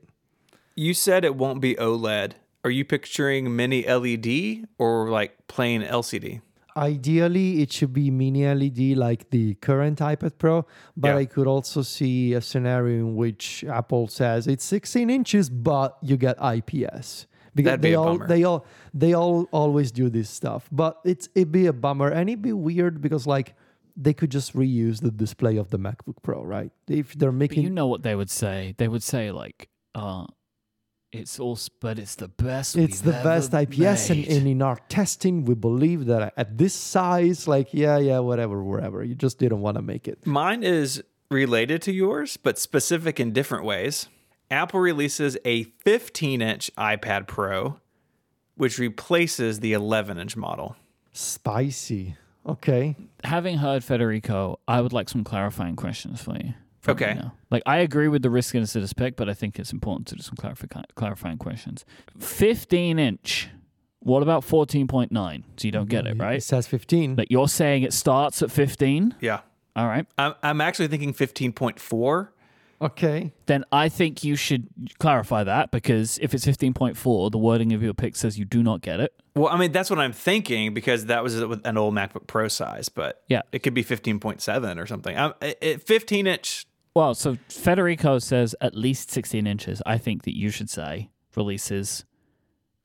You 0.76 0.94
said 0.94 1.26
it 1.26 1.36
won't 1.36 1.60
be 1.60 1.76
OLED. 1.76 2.34
Are 2.64 2.70
you 2.70 2.86
picturing 2.86 3.54
mini 3.54 3.86
LED 3.86 4.66
or 4.78 5.10
like 5.10 5.48
plain 5.48 5.82
LCD? 5.82 6.40
Ideally, 6.78 7.62
it 7.62 7.72
should 7.74 7.94
be 7.94 8.10
mini 8.12 8.46
LED 8.46 8.98
like 8.98 9.30
the 9.32 9.56
current 9.56 10.00
iPad 10.00 10.38
Pro, 10.38 10.66
but 10.96 11.10
Yeah. 11.10 11.18
I 11.18 11.26
could 11.26 11.48
also 11.48 11.82
see 11.82 12.34
a 12.34 12.42
scenario 12.42 12.98
in 13.00 13.16
which 13.16 13.64
Apple 13.66 14.08
says 14.08 14.48
it's 14.48 14.64
16 14.64 15.10
inches, 15.10 15.50
but 15.50 15.98
you 16.02 16.16
get 16.18 16.38
IPS 16.42 17.28
because 17.56 17.72
That'd 17.72 17.82
be 17.82 17.90
they 17.90 17.94
a 17.96 18.00
all 18.00 18.18
bummer. 18.18 18.28
they 18.28 18.44
all 18.44 18.66
they 18.94 19.14
all 19.14 19.48
always 19.52 19.92
do 19.92 20.10
this 20.10 20.30
stuff. 20.30 20.70
But 20.72 21.00
it's 21.04 21.28
it'd 21.36 21.52
be 21.52 21.66
a 21.66 21.74
bummer 21.74 22.10
and 22.10 22.30
it'd 22.30 22.42
be 22.42 22.54
weird 22.54 23.02
because 23.02 23.26
like 23.28 23.56
they 23.98 24.14
could 24.14 24.30
just 24.32 24.54
reuse 24.56 25.02
the 25.02 25.12
display 25.12 25.58
of 25.58 25.72
the 25.72 25.78
MacBook 25.80 26.22
Pro, 26.22 26.44
right? 26.44 26.72
If 26.88 27.14
they're 27.16 27.32
But 27.32 27.38
making 27.38 27.64
you 27.64 27.70
know 27.70 27.88
what 27.88 28.04
they 28.04 28.16
would 28.16 28.30
say? 28.30 28.76
They 28.78 28.88
would 28.88 29.04
say 29.04 29.32
like, 29.32 29.68
uh, 29.94 30.26
it's 31.12 31.40
all, 31.40 31.54
s- 31.54 31.70
but 31.70 31.98
it's 32.00 32.16
the 32.16 32.28
best. 32.28 32.76
it's 32.78 33.04
we've 33.04 33.14
the 33.16 33.22
best 33.24 33.54
ever 33.54 33.64
IPS, 33.64 34.10
and, 34.10 34.26
and 34.28 34.48
in 34.48 34.62
our 34.62 34.78
testing, 34.90 35.46
we 35.46 35.56
believe 35.56 36.06
that 36.06 36.34
at 36.38 36.58
this 36.58 36.74
size, 36.74 37.48
like 37.48 37.74
yeah, 37.74 37.98
yeah, 37.98 38.20
whatever, 38.20 38.62
wherever, 38.64 39.04
you 39.04 39.16
just 39.16 39.40
didn't 39.40 39.62
want 39.62 39.76
to 39.78 39.82
make 39.82 40.08
it. 40.08 40.26
Mine 40.26 40.64
is 40.64 41.04
related 41.32 41.82
to 41.84 41.92
yours, 41.92 42.38
but 42.38 42.58
specific 42.60 43.20
in 43.20 43.32
different 43.34 43.64
ways. 43.66 44.08
Apple 44.52 44.80
releases 44.80 45.38
a 45.46 45.64
15 45.64 46.42
inch 46.42 46.72
iPad 46.78 47.28
Pro, 47.28 47.80
which 48.56 48.80
replaces 48.80 49.60
the 49.60 49.74
11 49.74 50.18
inch 50.18 50.36
model. 50.36 50.76
Spicy. 51.12 52.16
Okay. 52.46 52.96
having 53.24 53.58
heard 53.58 53.84
Federico, 53.84 54.60
I 54.68 54.82
would 54.82 54.94
like 54.94 55.08
some 55.10 55.24
clarifying 55.24 55.76
questions 55.76 56.22
for 56.22 56.36
you. 56.38 56.54
From 56.82 56.98
you 57.00 57.06
Okay. 57.06 57.16
now. 57.16 57.34
Like 57.52 57.64
I 57.66 57.78
agree 57.78 58.08
with 58.08 58.22
the 58.22 58.30
riskiness 58.30 58.76
of 58.76 58.82
this 58.82 58.94
pick, 58.94 59.16
but 59.16 59.30
I 59.30 59.34
think 59.34 59.60
it's 59.60 59.72
important 59.74 60.08
to 60.08 60.16
do 60.16 60.22
some 60.24 60.36
clarifi- 60.36 60.84
clarifying 60.96 61.38
questions. 61.38 61.86
15 62.20 63.00
inch. 63.00 63.50
What 64.02 64.24
about 64.24 64.44
14.9? 64.46 65.44
So 65.58 65.68
you 65.68 65.72
don't 65.72 65.90
get 65.90 66.08
it, 66.08 66.14
mm-hmm. 66.14 66.22
right? 66.22 66.38
It 66.38 66.44
says 66.44 66.68
15. 66.68 67.16
Like 67.18 67.28
you're 67.30 67.50
saying 67.50 67.84
it 67.84 67.92
starts 67.94 68.42
at 68.42 68.50
15. 68.52 69.16
Yeah. 69.20 69.42
All 69.76 69.88
right. 69.88 70.06
I'm, 70.18 70.36
I'm 70.42 70.62
actually 70.62 70.88
thinking 70.88 71.14
15.4. 71.14 72.30
okay. 72.82 73.34
Then 73.46 73.66
I 73.72 73.90
think 73.90 74.24
you 74.24 74.36
should 74.38 74.68
clarify 75.00 75.44
that 75.44 75.72
because 75.72 76.18
if 76.22 76.34
it's 76.34 76.46
15.4, 76.46 77.32
the 77.32 77.38
wording 77.38 77.74
of 77.74 77.84
your 77.84 77.94
pick 77.94 78.16
says 78.16 78.40
you 78.40 78.46
do 78.46 78.64
not 78.64 78.82
get 78.82 79.00
it. 79.02 79.14
Well, 79.36 79.50
I 79.54 79.58
mean, 79.58 79.72
that's 79.72 79.90
what 79.90 80.00
I'm 80.00 80.14
thinking 80.14 80.74
because 80.74 81.06
that 81.06 81.24
was 81.24 81.44
with 81.44 81.66
an 81.66 81.78
old 81.78 81.94
MacBook 81.94 82.26
Pro 82.28 82.48
size, 82.48 82.90
but 82.90 83.22
Yeah. 83.28 83.42
it 83.52 83.60
could 83.60 83.74
be 83.74 83.84
15.7 83.84 84.82
or 84.82 84.86
something. 84.88 85.18
I'm, 85.18 85.34
it, 85.42 85.58
it- 85.62 85.84
15 85.84 86.26
inch. 86.28 86.66
Well, 86.96 87.14
so 87.14 87.38
Federico 87.50 88.20
says 88.20 88.56
at 88.62 88.76
least 88.76 89.12
16 89.12 89.46
inches. 89.48 89.82
I 89.86 89.98
think 89.98 90.24
that 90.24 90.36
you 90.36 90.50
should 90.50 90.70
say 90.70 91.10
releases 91.36 92.06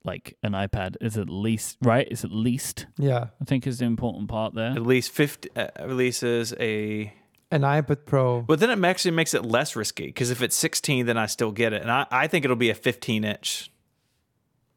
like 0.03 0.37
an 0.43 0.51
iPad 0.51 0.95
is 1.01 1.17
at 1.17 1.29
least, 1.29 1.77
right? 1.81 2.07
Is 2.09 2.23
at 2.23 2.31
least, 2.31 2.85
Yeah. 2.97 3.27
I 3.41 3.45
think 3.45 3.65
is 3.65 3.79
the 3.79 3.85
important 3.85 4.29
part 4.29 4.53
there. 4.53 4.71
At 4.71 4.83
least 4.83 5.11
50 5.11 5.49
uh, 5.55 5.67
releases 5.85 6.53
a. 6.59 7.11
An 7.51 7.61
iPad 7.61 8.05
Pro. 8.05 8.41
But 8.41 8.59
then 8.59 8.69
it 8.69 8.87
actually 8.87 9.11
makes 9.11 9.33
it 9.33 9.43
less 9.45 9.75
risky 9.75 10.07
because 10.07 10.29
if 10.29 10.41
it's 10.41 10.55
16, 10.55 11.05
then 11.05 11.17
I 11.17 11.25
still 11.25 11.51
get 11.51 11.73
it. 11.73 11.81
And 11.81 11.91
I, 11.91 12.05
I 12.11 12.27
think 12.27 12.45
it'll 12.45 12.55
be 12.57 12.69
a 12.69 12.75
15 12.75 13.23
inch. 13.23 13.71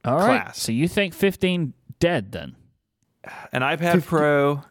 All 0.04 0.16
right. 0.16 0.42
class. 0.42 0.62
So 0.62 0.72
you 0.72 0.88
think 0.88 1.12
15 1.14 1.74
dead 1.98 2.32
then? 2.32 2.56
An 3.52 3.62
iPad 3.62 3.92
50 3.94 4.08
Pro 4.08 4.62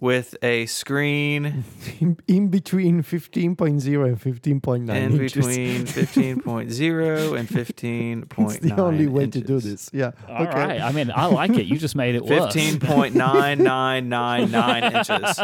with 0.00 0.34
a 0.42 0.66
screen 0.66 1.64
in, 2.00 2.18
in 2.26 2.48
between 2.48 3.02
15.0 3.02 3.68
and 3.68 3.82
15.9 4.18 4.88
in 4.88 5.12
inches. 5.12 5.34
between 5.34 5.84
15.0 5.84 7.38
and 7.38 7.48
15.9. 7.48 8.50
It's 8.50 8.58
the 8.60 8.80
only 8.80 9.06
way 9.06 9.26
to 9.26 9.40
do 9.40 9.60
this. 9.60 9.90
Yeah. 9.92 10.12
All 10.28 10.46
okay. 10.46 10.58
right. 10.58 10.80
I 10.80 10.92
mean, 10.92 11.10
I 11.14 11.26
like 11.26 11.50
it. 11.50 11.66
You 11.66 11.76
just 11.76 11.94
made 11.94 12.14
it 12.14 12.24
worse. 12.24 12.54
15.9999 12.54 14.92
inches. 14.94 15.38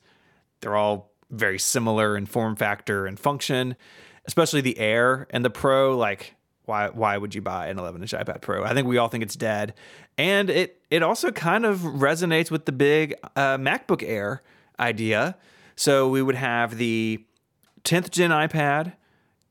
They're 0.62 0.76
all 0.76 1.12
very 1.30 1.59
similar 1.59 2.16
in 2.16 2.24
form 2.24 2.57
factor 2.57 3.07
and 3.07 3.20
function. 3.20 3.76
Especially 4.24 4.62
the 4.62 4.78
Air 4.78 5.26
and 5.30 5.45
the 5.45 5.51
Pro, 5.51 5.97
like. 5.97 6.36
Why, 6.66 6.88
why 6.88 7.16
would 7.16 7.34
you 7.34 7.43
buy 7.43 7.66
an 7.66 7.80
11 7.80 8.01
inch 8.01 8.12
iPad 8.12 8.43
Pro? 8.43 8.62
I 8.62 8.74
think 8.74 8.86
we 8.86 8.97
all 8.97 9.09
think 9.09 9.24
it's 9.24 9.34
dead. 9.34 9.74
And 10.16 10.49
it, 10.49 10.80
it 10.88 11.03
also 11.03 11.32
kind 11.32 11.66
of 11.66 11.78
resonates 11.78 12.49
with 12.49 12.64
the 12.64 12.70
big 12.70 13.16
uh, 13.34 13.57
MacBook 13.57 14.05
Air 14.07 14.41
idea. 14.78 15.36
So 15.80 16.10
we 16.10 16.20
would 16.20 16.34
have 16.34 16.76
the 16.76 17.24
10th 17.84 18.10
gen 18.10 18.28
iPad, 18.28 18.92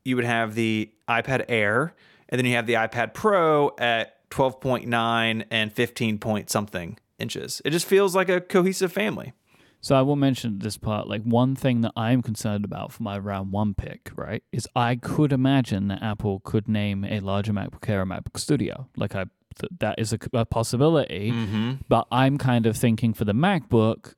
you 0.04 0.14
would 0.14 0.24
have 0.24 0.54
the 0.54 0.92
iPad 1.08 1.44
Air, 1.48 1.92
and 2.28 2.38
then 2.38 2.46
you 2.46 2.54
have 2.54 2.68
the 2.68 2.74
iPad 2.74 3.14
Pro 3.14 3.74
at 3.78 4.30
12.9 4.30 5.44
and 5.50 5.72
15 5.72 6.18
point 6.18 6.48
something 6.48 6.96
inches. 7.18 7.60
It 7.64 7.70
just 7.70 7.84
feels 7.84 8.14
like 8.14 8.28
a 8.28 8.40
cohesive 8.40 8.92
family. 8.92 9.32
So 9.80 9.96
I 9.96 10.02
will 10.02 10.14
mention 10.14 10.60
this 10.60 10.76
part. 10.76 11.08
Like 11.08 11.24
one 11.24 11.56
thing 11.56 11.80
that 11.80 11.90
I'm 11.96 12.22
concerned 12.22 12.64
about 12.64 12.92
for 12.92 13.02
my 13.02 13.18
round 13.18 13.50
one 13.50 13.74
pick, 13.74 14.12
right, 14.14 14.44
is 14.52 14.68
I 14.76 14.94
could 14.94 15.32
imagine 15.32 15.88
that 15.88 16.00
Apple 16.00 16.42
could 16.44 16.68
name 16.68 17.04
a 17.04 17.18
larger 17.18 17.52
MacBook 17.52 17.88
Air 17.88 18.02
a 18.02 18.06
MacBook 18.06 18.38
Studio. 18.38 18.86
Like 18.96 19.16
I, 19.16 19.24
th- 19.58 19.72
that 19.80 19.98
is 19.98 20.12
a, 20.12 20.18
a 20.32 20.44
possibility. 20.44 21.32
Mm-hmm. 21.32 21.72
But 21.88 22.06
I'm 22.12 22.38
kind 22.38 22.66
of 22.66 22.76
thinking 22.76 23.14
for 23.14 23.24
the 23.24 23.34
MacBook, 23.34 24.14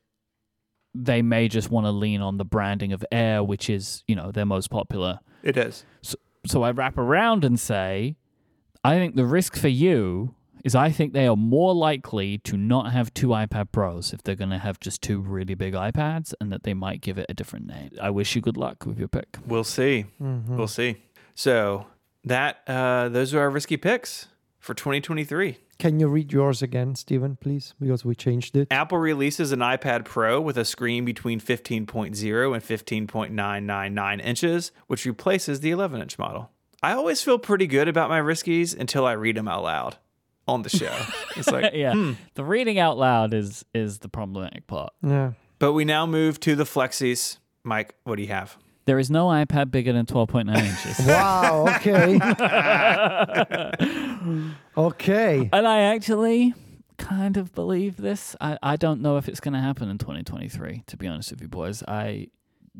they 0.95 1.23
may 1.23 1.49
just 1.49 1.71
want 1.71 1.87
to 1.87 1.91
lean 1.91 2.21
on 2.21 2.37
the 2.39 2.45
branding 2.45 2.93
of 2.93 3.05
Air, 3.11 3.43
which 3.43 3.69
is 3.71 4.05
you 4.07 4.15
know 4.15 4.31
their 4.33 4.47
most 4.47 4.71
popular. 4.71 5.21
It 5.43 5.57
is. 5.57 5.85
So 6.03 6.17
so 6.47 6.63
I 6.63 6.71
wrap 6.73 6.99
around 6.99 7.45
and 7.45 7.59
say, 7.59 8.17
I 8.85 8.97
think 8.97 9.15
the 9.17 9.25
risk 9.27 9.57
for 9.57 9.69
you 9.69 10.35
is 10.65 10.75
I 10.77 10.91
think 10.91 11.13
they 11.13 11.27
are 11.27 11.37
more 11.37 11.75
likely 11.75 12.39
to 12.39 12.57
not 12.57 12.93
have 12.93 13.13
two 13.15 13.29
iPad 13.29 13.73
Pros 13.73 14.13
if 14.13 14.23
they're 14.23 14.37
going 14.37 14.51
to 14.51 14.59
have 14.59 14.79
just 14.79 15.03
two 15.03 15.21
really 15.21 15.55
big 15.55 15.75
iPads 15.75 16.35
and 16.41 16.53
that 16.53 16.63
they 16.63 16.73
might 16.75 17.01
give 17.01 17.19
it 17.19 17.27
a 17.29 17.35
different 17.35 17.67
name. 17.67 17.91
I 18.01 18.11
wish 18.11 18.37
you 18.37 18.41
good 18.43 18.57
luck 18.57 18.87
with 18.87 18.97
your 18.99 19.09
pick. 19.09 19.39
We'll 19.47 19.65
see. 19.65 20.07
Mhm. 20.21 20.47
We'll 20.57 20.69
see. 20.69 21.03
So 21.35 21.87
that 22.25 22.59
uh, 22.69 23.09
those 23.09 23.35
are 23.35 23.41
our 23.41 23.51
risky 23.51 23.77
picks 23.77 24.29
for 24.61 24.75
2023. 24.75 25.59
Can 25.83 25.99
you 25.99 26.07
read 26.07 26.33
yours 26.33 26.63
again, 26.63 26.95
Stephen, 26.95 27.35
please? 27.35 27.75
Because 27.81 28.05
we 28.05 28.15
changed 28.15 28.55
it. 28.57 28.69
Apple 28.71 28.99
releases 28.99 29.51
an 29.51 29.59
iPad 29.59 30.05
Pro 30.05 30.41
with 30.41 30.57
a 30.57 30.65
screen 30.65 31.05
between 31.05 31.41
15.0 31.41 31.89
and 32.55 33.09
15.999 33.09 34.25
inches, 34.25 34.71
which 34.87 35.05
replaces 35.05 35.59
the 35.59 35.73
11 35.73 36.01
inch 36.01 36.21
model. 36.21 36.53
I 36.85 36.93
always 36.93 37.21
feel 37.21 37.37
pretty 37.37 37.67
good 37.67 37.89
about 37.89 38.09
my 38.09 38.21
riskies 38.21 38.79
until 38.79 39.05
I 39.05 39.15
read 39.15 39.37
them 39.37 39.49
out 39.49 39.65
loud 39.65 39.97
on 40.47 40.63
the 40.63 40.69
show. 40.69 40.97
It's 41.37 41.51
like, 41.51 41.73
yeah, 41.75 41.95
hmm. 41.95 42.13
the 42.35 42.45
reading 42.45 42.79
out 42.79 42.97
loud 42.97 43.35
is 43.35 43.65
is 43.75 43.99
the 43.99 44.09
problematic 44.09 44.69
part. 44.69 44.93
Yeah. 45.03 45.33
But 45.59 45.73
we 45.73 45.85
now 45.85 46.07
move 46.07 46.39
to 46.41 46.55
the 46.55 46.63
Flexies. 46.63 47.39
Myke, 47.67 47.91
what 48.05 48.17
do 48.17 48.23
you 48.23 48.29
have? 48.29 48.57
There 48.85 48.99
is 48.99 49.11
no 49.11 49.27
iPad 49.27 49.71
bigger 49.71 49.93
than 49.93 50.07
12.9 50.07 50.49
inches. 50.57 51.07
Wow. 51.07 51.67
Okay. 51.77 52.19
okay. 54.77 55.51
And 55.53 55.67
I 55.69 55.81
actually 55.83 56.55
kind 56.99 57.37
of 57.37 57.55
believe 57.55 57.97
this. 57.97 58.35
I, 58.41 58.59
I 58.63 58.77
don't 58.77 59.01
know 59.01 59.17
if 59.17 59.29
it's 59.29 59.41
going 59.41 59.55
to 59.55 59.61
happen 59.61 59.89
in 59.89 59.99
2023, 59.99 60.85
to 60.87 60.97
be 60.97 61.07
honest 61.07 61.31
with 61.31 61.41
you 61.41 61.49
boys. 61.49 61.83
I 61.87 62.29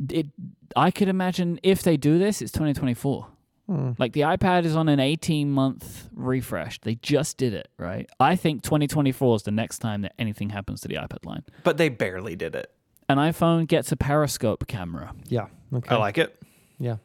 it 0.09 0.27
I 0.75 0.91
could 0.91 1.09
imagine 1.09 1.61
if 1.63 1.83
they 1.83 1.97
do 1.97 2.19
this, 2.19 2.41
it's 2.41 2.53
2024. 2.53 3.27
Hmm. 3.67 3.93
Like 3.99 4.13
the 4.13 4.23
iPad 4.23 4.65
is 4.65 4.75
on 4.75 4.89
an 4.89 5.01
18 5.01 5.51
month 5.51 6.09
refresh. 6.15 6.81
They 6.81 6.97
just 6.97 7.37
did 7.37 7.55
it, 7.55 7.69
right? 7.79 8.09
I 8.19 8.37
think 8.37 8.63
2024 8.63 9.37
is 9.37 9.43
the 9.43 9.51
next 9.51 9.79
time 9.79 10.03
that 10.03 10.15
anything 10.19 10.51
happens 10.51 10.81
to 10.83 10.89
the 10.89 10.95
iPad 10.97 11.25
line. 11.25 11.45
But 11.63 11.77
they 11.77 11.89
barely 11.89 12.37
did 12.37 12.55
it. 12.55 12.73
An 13.09 13.19
iPhone 13.19 13.67
gets 13.67 13.93
a 13.93 13.97
periscope 13.97 14.67
camera. 14.67 15.15
Yeah. 15.29 15.47
Okay. 15.73 15.95
I 15.95 15.99
like 15.99 16.19
it. 16.19 16.41
Yeah. 16.79 16.97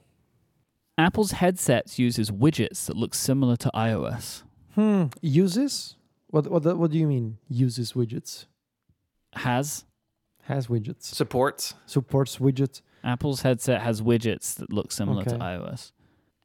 Apple's 0.98 1.32
headsets 1.32 2.00
uses 2.00 2.32
widgets 2.32 2.86
that 2.88 2.96
look 2.96 3.14
similar 3.14 3.56
to 3.58 3.72
iOS. 3.74 4.44
Hmm. 4.76 5.06
Uses? 5.22 5.96
What 6.28 6.48
what 6.50 6.78
what 6.78 6.92
do 6.92 6.98
you 6.98 7.08
mean? 7.08 7.38
Uses 7.48 7.94
widgets. 7.94 8.46
Has 9.34 9.86
Has 10.44 10.68
widgets. 10.68 11.04
Supports. 11.04 11.76
Supports 11.86 12.38
widgets. 12.38 12.82
Apple's 13.04 13.42
headset 13.42 13.82
has 13.82 14.02
widgets 14.02 14.56
that 14.56 14.74
look 14.74 14.92
similar 14.92 15.24
to 15.26 15.36
iOS. 15.38 15.92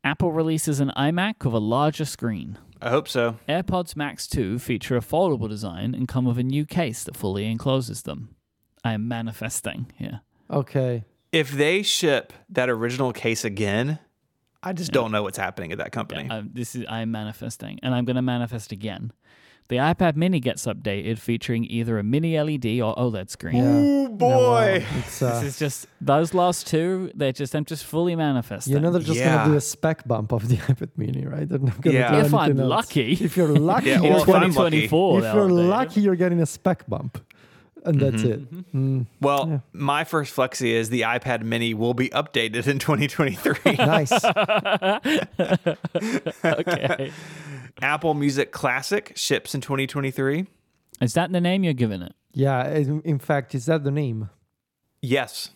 Apple 0.04 0.32
releases 0.32 0.80
an 0.80 0.92
iMac 0.96 1.44
with 1.44 1.54
a 1.54 1.58
larger 1.60 2.04
screen. 2.04 2.58
I 2.80 2.90
hope 2.90 3.06
so. 3.08 3.38
AirPods 3.48 3.94
Max 3.96 4.26
2 4.26 4.58
feature 4.58 4.96
a 4.96 5.00
foldable 5.00 5.48
design 5.48 5.94
and 5.94 6.08
come 6.08 6.24
with 6.24 6.38
a 6.38 6.42
new 6.42 6.64
case 6.66 7.04
that 7.04 7.16
fully 7.16 7.46
encloses 7.46 8.02
them. 8.02 8.34
I 8.84 8.92
am 8.94 9.08
manifesting 9.08 9.86
here. 9.96 10.20
Okay. 10.50 11.04
If 11.30 11.50
they 11.52 11.82
ship 11.82 12.32
that 12.50 12.68
original 12.68 13.12
case 13.12 13.44
again, 13.44 13.98
I 14.62 14.72
just 14.72 14.90
Yeah. 14.90 14.94
don't 15.00 15.12
know 15.12 15.22
what's 15.22 15.38
happening 15.38 15.72
at 15.72 15.78
that 15.78 15.92
company. 15.92 16.24
Yeah, 16.26 16.38
I, 16.38 16.42
this 16.52 16.74
is 16.74 16.84
I 16.88 17.00
am 17.00 17.10
manifesting, 17.10 17.78
and 17.82 17.94
I'm 17.94 18.04
going 18.04 18.16
to 18.16 18.22
manifest 18.22 18.70
again. 18.72 19.12
The 19.68 19.76
iPad 19.76 20.16
Mini 20.16 20.38
gets 20.40 20.66
updated, 20.66 21.18
featuring 21.18 21.64
either 21.64 21.98
a 21.98 22.02
mini 22.02 22.38
LED 22.38 22.80
or 22.82 22.94
OLED 22.96 23.30
screen. 23.30 23.56
Yeah. 23.56 23.72
Ooh, 23.76 24.02
Yeah, 24.02 24.08
boy. 24.08 24.28
well, 24.28 24.98
it's, 24.98 25.22
uh, 25.22 25.40
This 25.40 25.54
is 25.54 25.58
just 25.58 25.86
those 26.00 26.34
last 26.34 26.66
two. 26.66 27.10
They're 27.14 27.32
just 27.32 27.54
I'm 27.54 27.64
just 27.64 27.84
fully 27.86 28.14
manifesting. 28.14 28.74
you 28.74 28.80
know 28.80 28.90
they're 28.90 29.00
just 29.00 29.18
Yeah. 29.18 29.36
gonna 29.36 29.52
do 29.52 29.56
a 29.56 29.60
spec 29.62 30.06
bump 30.06 30.32
of 30.32 30.48
the 30.48 30.56
iPad 30.68 30.90
Mini, 30.96 31.24
right? 31.26 31.48
They're 31.48 31.58
not 31.60 31.80
gonna 31.80 31.96
Yeah. 31.96 32.10
do 32.20 32.26
if 32.26 32.34
I'm 32.34 32.44
anything 32.44 32.60
else. 32.60 32.68
lucky, 32.70 33.12
If 33.12 33.36
you're 33.36 33.48
lucky, 33.72 33.88
Yeah, 33.90 34.00
well, 34.00 34.10
you're 34.10 34.16
if 34.18 34.28
I'm 34.28 34.28
lucky. 34.34 34.46
2024, 34.88 35.18
if 35.24 35.34
you're 35.34 35.50
lucky, 35.50 36.00
you're 36.02 36.16
getting 36.16 36.40
a 36.42 36.46
spec 36.46 36.86
bump, 36.88 37.18
and 37.84 38.00
that's 38.00 38.22
Mhm. 38.22 38.30
it. 38.30 38.74
Mm, 38.74 39.06
Well, 39.20 39.48
Yeah. 39.48 39.58
my 39.72 40.04
first 40.04 40.34
flexi 40.34 40.70
is 40.72 40.90
the 40.90 41.02
iPad 41.02 41.42
Mini 41.42 41.74
will 41.74 41.94
be 41.94 42.08
updated 42.10 42.66
in 42.68 42.78
2023. 42.78 43.72
nice. 43.76 44.12
okay. 46.44 47.12
Apple 47.80 48.14
Music 48.14 48.52
Classic 48.52 49.12
ships 49.16 49.54
in 49.54 49.60
2023. 49.60 50.46
Is 51.00 51.14
that 51.14 51.32
the 51.32 51.40
name 51.40 51.64
you're 51.64 51.72
giving 51.72 52.02
it? 52.02 52.14
Yeah. 52.32 52.68
In 52.68 53.00
in 53.02 53.18
fact, 53.18 53.54
is 53.54 53.66
that 53.66 53.84
the 53.84 53.90
name? 53.90 54.30
Yes, 55.00 55.50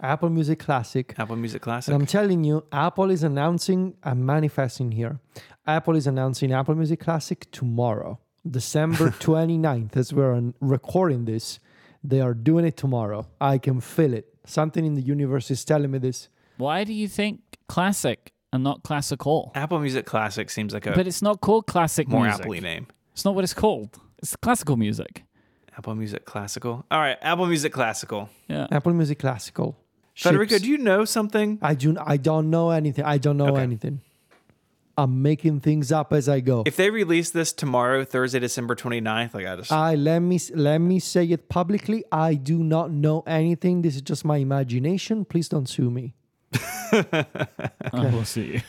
Apple 0.00 0.30
Music 0.30 0.58
Classic. 0.58 1.14
Apple 1.18 1.36
Music 1.36 1.62
Classic. 1.62 1.92
And 1.92 2.00
I'm 2.02 2.06
telling 2.06 2.42
you, 2.44 2.64
Apple 2.72 3.10
is 3.10 3.22
announcing, 3.22 3.94
I'm 4.02 4.24
manifesting 4.26 4.92
here. 4.92 5.20
Apple 5.66 5.94
is 5.94 6.06
announcing 6.06 6.52
Apple 6.52 6.74
Music 6.74 6.98
Classic 7.00 7.46
tomorrow, 7.52 8.18
December 8.48 9.10
29th, 9.20 9.96
as 9.96 10.12
we're 10.12 10.52
recording 10.60 11.26
this. 11.26 11.60
They 12.08 12.22
are 12.22 12.32
doing 12.32 12.64
it 12.64 12.76
tomorrow. 12.78 13.26
I 13.38 13.58
can 13.58 13.80
feel 13.82 14.14
it. 14.14 14.26
Something 14.46 14.84
in 14.86 14.94
the 14.94 15.02
universe 15.02 15.50
is 15.50 15.62
telling 15.64 15.90
me 15.90 15.98
this. 15.98 16.28
Why 16.56 16.84
do 16.84 16.92
you 16.94 17.06
think 17.06 17.40
classic 17.68 18.32
and 18.50 18.64
not 18.64 18.82
classical? 18.82 19.52
Apple 19.54 19.78
Music 19.78 20.06
Classic 20.06 20.48
seems 20.48 20.72
like 20.72 20.86
a 20.86 20.92
But 20.92 21.06
it's 21.06 21.20
not 21.20 21.42
called 21.42 21.66
classic 21.66 22.08
more 22.08 22.22
music. 22.24 22.40
Apple 22.40 22.60
name. 22.62 22.86
It's 23.12 23.24
not 23.26 23.34
what 23.34 23.44
it's 23.44 23.52
called. 23.52 23.98
It's 24.22 24.34
classical 24.36 24.76
music. 24.78 25.24
Apple 25.76 25.94
Music 25.94 26.24
Classical. 26.24 26.84
All 26.90 26.98
right, 26.98 27.18
Apple 27.20 27.46
Music 27.46 27.72
Classical. 27.74 28.30
Yeah. 28.48 28.66
Apple 28.70 28.94
Music 28.94 29.18
Classical. 29.18 29.76
Federico, 30.16 30.54
ships. 30.54 30.62
do 30.62 30.70
you 30.70 30.78
know 30.78 31.04
something? 31.04 31.58
I 31.62 31.74
do. 31.74 31.94
I 32.04 32.16
don't 32.16 32.48
know 32.50 32.70
anything. 32.70 33.04
I 33.04 33.18
don't 33.18 33.36
know 33.36 33.48
Okay. 33.54 33.62
anything. 33.62 34.00
I'm 34.98 35.22
making 35.22 35.60
things 35.60 35.92
up 35.92 36.12
as 36.12 36.28
I 36.28 36.40
go. 36.40 36.64
If 36.66 36.74
they 36.74 36.90
release 36.90 37.30
this 37.30 37.52
tomorrow, 37.52 38.04
Thursday, 38.04 38.40
December 38.40 38.74
29th, 38.74 39.32
like 39.32 39.46
I 39.46 39.56
just 39.56 39.70
I 39.70 39.94
let 39.94 40.18
me 40.18 40.40
let 40.54 40.78
me 40.78 40.98
say 40.98 41.24
it 41.26 41.48
publicly. 41.48 42.04
I 42.10 42.34
do 42.34 42.64
not 42.64 42.90
know 42.90 43.22
anything. 43.24 43.82
This 43.82 43.94
is 43.94 44.02
just 44.02 44.24
my 44.24 44.38
imagination. 44.38 45.24
Please 45.24 45.48
don't 45.48 45.68
sue 45.68 45.88
me. 45.88 46.14
Oh, 46.92 47.14
we'll 47.92 48.24
see. 48.24 48.62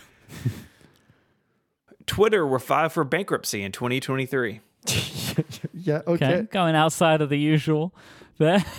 Twitter 2.05 2.45
were 2.45 2.59
filed 2.59 2.91
for 2.91 3.03
bankruptcy 3.03 3.63
in 3.63 3.71
2023. 3.71 4.59
yeah. 5.73 6.01
Okay. 6.05 6.25
Okay. 6.25 6.41
Going 6.51 6.75
outside 6.75 7.21
of 7.21 7.29
the 7.29 7.39
usual 7.39 7.93
there. 8.37 8.63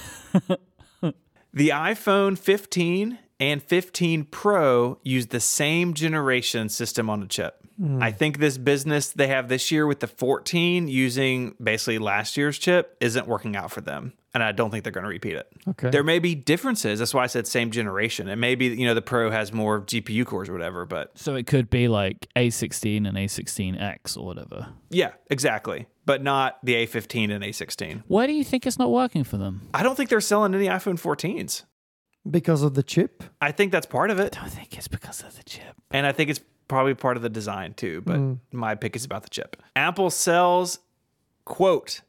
The 1.53 1.71
iPhone 1.71 2.39
15 2.39 3.19
and 3.41 3.63
15 3.63 4.25
Pro 4.25 4.99
use 5.03 5.29
the 5.29 5.41
same 5.41 5.95
generation 5.95 6.69
system 6.69 7.11
on 7.11 7.23
a 7.23 7.27
chip. 7.27 7.57
Hmm. 7.81 8.03
I 8.03 8.13
think 8.13 8.39
this 8.39 8.59
business 8.59 9.09
they 9.09 9.29
have 9.29 9.49
this 9.49 9.71
year 9.71 9.87
with 9.87 10.01
the 10.01 10.07
14 10.07 10.87
using 10.87 11.55
basically 11.63 11.99
last 11.99 12.37
year's 12.37 12.59
chip 12.59 12.97
isn't 13.01 13.27
working 13.27 13.57
out 13.57 13.71
for 13.73 13.81
them. 13.81 14.13
And 14.33 14.45
I 14.45 14.53
don't 14.53 14.71
think 14.71 14.85
they're 14.85 14.93
going 14.93 15.05
to 15.05 15.11
repeat 15.11 15.35
it. 15.35 15.49
Okay. 15.67 15.91
There 15.91 16.05
may 16.05 16.21
be 16.21 16.37
differences. 16.37 17.01
That's 17.01 17.13
why 17.13 17.25
I 17.25 17.27
said 17.27 17.49
same 17.49 17.73
generation. 17.73 18.29
It 18.29 18.37
may 18.37 18.55
be, 18.55 18.67
you 18.67 18.87
know, 18.87 18.95
the 18.95 19.03
Pro 19.03 19.29
has 19.33 19.53
more 19.53 19.81
GPU 19.81 20.25
cores 20.25 20.49
or 20.49 20.53
whatever, 20.53 20.87
but 20.87 21.19
So 21.19 21.35
it 21.35 21.49
could 21.49 21.69
be 21.69 21.89
like 21.89 22.29
A16 22.37 23.09
and 23.09 23.17
A16X 23.17 24.17
or 24.17 24.25
whatever. 24.25 24.69
yeah, 24.91 25.13
exactly. 25.31 25.87
But 26.07 26.23
not 26.23 26.59
the 26.63 26.75
A15 26.75 27.35
and 27.35 27.43
A16. 27.43 28.05
Why 28.07 28.27
do 28.27 28.33
you 28.33 28.45
think 28.45 28.67
it's 28.67 28.79
not 28.79 28.91
working 28.93 29.25
for 29.25 29.37
them? 29.37 29.69
I 29.75 29.83
don't 29.83 29.97
think 29.97 30.11
they're 30.11 30.21
selling 30.21 30.55
any 30.55 30.67
iPhone 30.67 31.01
14s. 31.01 31.65
Because 32.29 32.63
of 32.63 32.75
the 32.75 32.83
chip. 32.83 33.23
I 33.41 33.53
think 33.53 33.73
that's 33.73 33.87
part 33.87 34.11
of 34.11 34.19
it. 34.19 34.37
I 34.39 34.43
don't 34.43 34.51
think 34.51 34.77
it's 34.77 34.89
because 34.89 35.23
of 35.23 35.37
the 35.37 35.43
chip. 35.45 35.75
And 35.91 36.07
I 36.07 36.13
think 36.13 36.31
it's 36.31 36.41
probably 36.69 36.95
part 36.95 37.17
of 37.17 37.23
the 37.23 37.29
design 37.29 37.75
too, 37.75 38.01
but 38.03 38.17
Mm. 38.17 38.39
my 38.53 38.75
pick 38.75 38.95
is 38.97 39.05
about 39.05 39.23
the 39.23 39.31
chip. 39.31 39.57
Apple 39.75 40.11
sells, 40.11 40.79
quote, 41.45 42.03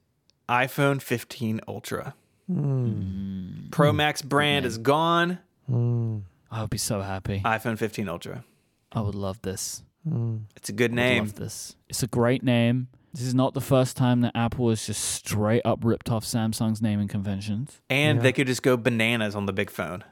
iPhone 0.49 1.01
15 1.01 1.61
Ultra. 1.67 2.13
Mm. 2.51 3.71
Pro 3.71 3.91
Max 3.93 4.21
brand 4.21 4.65
is 4.65 4.77
gone. 4.77 5.39
Mm. 5.69 6.23
I 6.51 6.61
would 6.61 6.69
be 6.69 6.77
so 6.77 7.01
happy. 7.01 7.41
iPhone 7.45 7.77
15 7.77 8.09
Ultra. 8.09 8.43
I 8.91 9.01
would 9.01 9.15
love 9.15 9.41
this. 9.41 9.83
Mm. 10.07 10.41
It's 10.55 10.67
a 10.69 10.73
good 10.73 10.91
I 10.91 10.95
name. 10.95 11.23
love 11.23 11.35
this. 11.35 11.75
It's 11.89 12.03
a 12.03 12.07
great 12.07 12.43
name. 12.43 12.87
This 13.13 13.23
is 13.23 13.33
not 13.33 13.53
the 13.53 13.61
first 13.61 13.97
time 13.97 14.21
that 14.21 14.31
Apple 14.35 14.69
has 14.69 14.85
just 14.85 15.03
straight 15.03 15.61
up 15.65 15.83
ripped 15.83 16.09
off 16.09 16.23
Samsung's 16.23 16.81
naming 16.81 17.07
conventions. 17.09 17.81
And 17.89 18.17
Yeah. 18.17 18.23
they 18.23 18.31
could 18.33 18.47
just 18.47 18.63
go 18.63 18.77
bananas 18.77 19.35
on 19.35 19.45
the 19.47 19.53
big 19.53 19.69
phone. 19.69 20.03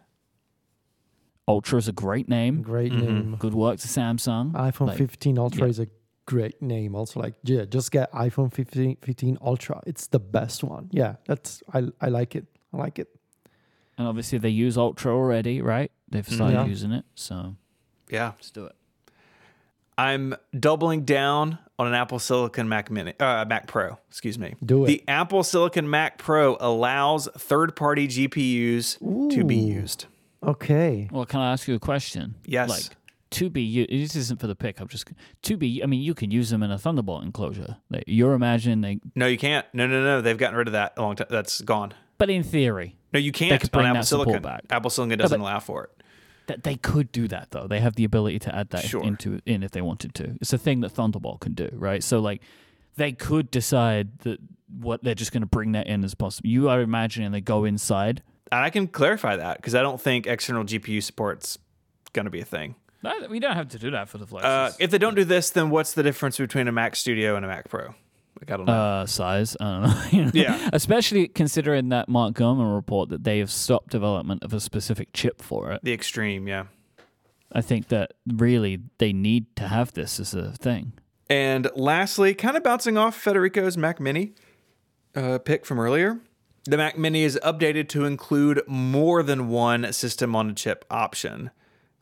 Ultra 1.47 1.77
is 1.79 1.87
a 1.87 1.91
great 1.93 2.27
name. 2.29 2.61
Great 2.61 2.91
Mhm. 2.91 3.01
name. 3.01 3.35
Good 3.39 3.53
work 3.53 3.79
to 3.79 3.87
Samsung. 3.87 4.51
iPhone 4.51 4.87
Like, 4.87 4.97
15 4.97 5.37
Ultra 5.39 5.61
yeah. 5.63 5.69
is 5.69 5.79
a 5.79 5.87
great 6.25 6.61
name. 6.61 6.93
Also, 6.93 7.19
like 7.19 7.35
yeah, 7.43 7.65
just 7.65 7.91
get 7.91 8.11
iPhone 8.11 8.53
15, 8.53 8.97
15 9.01 9.37
Ultra. 9.41 9.81
It's 9.87 10.05
the 10.07 10.19
best 10.19 10.63
one. 10.63 10.89
Yeah, 10.91 11.15
that's 11.25 11.63
I 11.73 11.87
I 12.01 12.09
like 12.09 12.35
it. 12.35 12.45
I 12.73 12.77
like 12.77 12.99
it. 12.99 13.07
And 13.97 14.07
obviously 14.07 14.37
they 14.37 14.49
use 14.49 14.77
Ultra 14.77 15.11
already, 15.15 15.61
right? 15.61 15.91
They've 16.07 16.27
started 16.27 16.53
Yeah. 16.55 16.65
using 16.65 16.91
it. 16.91 17.05
So 17.15 17.55
Yeah. 18.09 18.27
let's 18.35 18.51
do 18.51 18.65
it. 18.65 18.75
I'm 19.97 20.35
doubling 20.57 21.03
down 21.03 21.57
on 21.79 21.87
an 21.87 21.93
Apple 21.95 22.19
Silicon 22.19 22.67
Mac 22.69 22.91
Mini, 22.91 23.13
uh, 23.19 23.45
Mac 23.47 23.65
Pro. 23.65 23.97
Excuse 24.09 24.37
me. 24.37 24.53
Do 24.63 24.83
it. 24.83 24.87
The 24.87 25.03
Apple 25.07 25.43
Silicon 25.43 25.89
Mac 25.89 26.17
Pro 26.17 26.57
allows 26.59 27.27
third-party 27.37 28.07
GPUs 28.09 29.31
to 29.33 29.43
be 29.45 29.55
used. 29.55 30.05
Okay. 30.43 31.07
Well, 31.11 31.25
can 31.25 31.39
I 31.39 31.53
ask 31.53 31.67
you 31.67 31.75
a 31.75 31.79
question? 31.79 32.35
Yes. 32.45 32.69
Like 32.69 32.95
to 33.31 33.49
be 33.49 33.61
u- 33.61 33.87
this 33.87 34.15
isn't 34.15 34.39
for 34.39 34.47
the 34.47 34.55
pick. 34.55 34.79
I'm 34.79 34.87
just 34.87 35.07
to 35.43 35.57
be. 35.57 35.81
I 35.83 35.85
mean, 35.85 36.01
you 36.01 36.13
can 36.13 36.31
use 36.31 36.49
them 36.49 36.63
in 36.63 36.71
a 36.71 36.77
Thunderbolt 36.77 37.23
enclosure. 37.23 37.77
Like, 37.89 38.03
you're 38.07 38.33
imagining 38.33 38.81
they, 38.81 38.99
No, 39.15 39.27
you 39.27 39.37
can't. 39.37 39.65
No, 39.73 39.87
no, 39.87 40.03
no. 40.03 40.21
They've 40.21 40.37
gotten 40.37 40.57
rid 40.57 40.67
of 40.67 40.73
that 40.73 40.93
a 40.97 41.01
long 41.01 41.15
time. 41.15 41.27
That's 41.29 41.61
gone. 41.61 41.93
but 42.17 42.29
in 42.29 42.43
theory, 42.43 42.97
No, 43.13 43.19
you 43.19 43.31
can't 43.31 43.61
could 43.61 43.69
on 43.73 43.79
bring 43.79 43.85
Apple 43.87 43.99
that 44.01 44.05
support 44.05 44.25
Silicon. 44.27 44.41
back. 44.43 44.63
Apple 44.69 44.89
Silicon 44.89 45.17
doesn't 45.19 45.39
but- 45.39 45.43
allow 45.45 45.59
for 45.59 45.85
it. 45.85 45.98
That 46.49 46.63
they 46.63 46.75
could 46.75 47.11
do 47.11 47.27
that 47.29 47.51
though. 47.51 47.65
They 47.67 47.79
have 47.79 47.95
the 47.95 48.03
ability 48.03 48.39
to 48.39 48.53
add 48.55 48.69
that 48.71 48.83
Sure. 48.83 49.01
into 49.03 49.39
in 49.45 49.63
if 49.63 49.71
they 49.71 49.81
wanted 49.81 50.13
to. 50.15 50.35
It's 50.41 50.51
a 50.53 50.57
thing 50.57 50.81
that 50.81 50.89
Thunderbolt 50.89 51.39
can 51.39 51.53
do, 51.53 51.69
right? 51.73 52.03
So 52.03 52.19
like 52.19 52.41
they 52.97 53.13
could 53.13 53.49
decide 53.49 54.19
that 54.19 54.39
what 54.67 55.03
they're 55.03 55.15
just 55.15 55.31
going 55.31 55.41
to 55.41 55.47
bring 55.47 55.71
that 55.71 55.87
in 55.87 56.03
as 56.03 56.13
possible. 56.13 56.49
You 56.49 56.69
are 56.69 56.81
imagining 56.81 57.31
they 57.31 57.41
go 57.41 57.63
inside. 57.65 58.21
And 58.51 58.61
I 58.63 58.69
can 58.69 58.87
clarify 58.87 59.35
that 59.37 59.57
because 59.57 59.73
I 59.75 59.81
don't 59.81 60.01
think 60.01 60.27
external 60.27 60.63
GPU 60.63 61.01
support's 61.01 61.57
going 62.13 62.25
to 62.25 62.31
be 62.31 62.41
a 62.41 62.45
thing. 62.45 62.75
No, 63.01 63.13
we 63.29 63.39
don't 63.39 63.55
have 63.55 63.69
to 63.69 63.79
do 63.79 63.91
that 63.91 64.09
for 64.09 64.17
the 64.17 64.27
flex. 64.27 64.45
Uh, 64.45 64.71
if 64.79 64.91
they 64.91 64.97
don't 64.97 65.15
do 65.15 65.23
this, 65.23 65.51
then 65.51 65.69
what's 65.69 65.93
the 65.93 66.03
difference 66.03 66.37
between 66.37 66.67
a 66.67 66.71
Mac 66.71 66.95
Studio 66.97 67.35
and 67.37 67.45
a 67.45 67.47
Mac 67.47 67.69
Pro? 67.69 67.95
Like 68.41 68.51
I 68.51 68.57
don't 68.57 68.65
know. 68.65 68.73
uh, 68.73 69.05
size. 69.05 69.57
I 69.59 69.65
don't 69.65 69.81
know. 69.83 70.03
You 70.11 70.25
know? 70.25 70.31
Yeah. 70.33 70.69
Especially 70.73 71.27
considering 71.27 71.89
that 71.89 72.07
Mark 72.09 72.35
Gurman 72.35 72.73
report 72.73 73.09
that 73.09 73.23
they 73.23 73.39
have 73.39 73.51
stopped 73.51 73.89
development 73.89 74.43
of 74.43 74.53
a 74.53 74.59
specific 74.59 75.09
chip 75.13 75.41
for 75.41 75.71
it. 75.71 75.81
the 75.83 75.93
Extreme, 75.93 76.47
yeah. 76.47 76.65
I 77.51 77.61
think 77.61 77.87
that 77.87 78.13
really 78.27 78.79
they 78.99 79.11
need 79.11 79.55
to 79.55 79.67
have 79.67 79.93
this 79.93 80.19
as 80.19 80.33
a 80.33 80.51
thing. 80.53 80.93
And 81.29 81.69
lastly, 81.75 82.33
kind 82.33 82.55
of 82.55 82.63
bouncing 82.63 82.97
off 82.97 83.15
Federico's 83.15 83.77
Mac 83.77 83.99
Mini 83.99 84.33
uh, 85.15 85.39
pick 85.39 85.65
from 85.65 85.79
earlier, 85.79 86.19
the 86.65 86.77
Mac 86.77 86.97
Mini 86.97 87.23
is 87.23 87.39
updated 87.43 87.87
to 87.89 88.05
include 88.05 88.61
more 88.67 89.23
than 89.23 89.47
one 89.49 89.91
system 89.93 90.35
on 90.35 90.49
a 90.49 90.53
chip 90.53 90.85
option. 90.89 91.51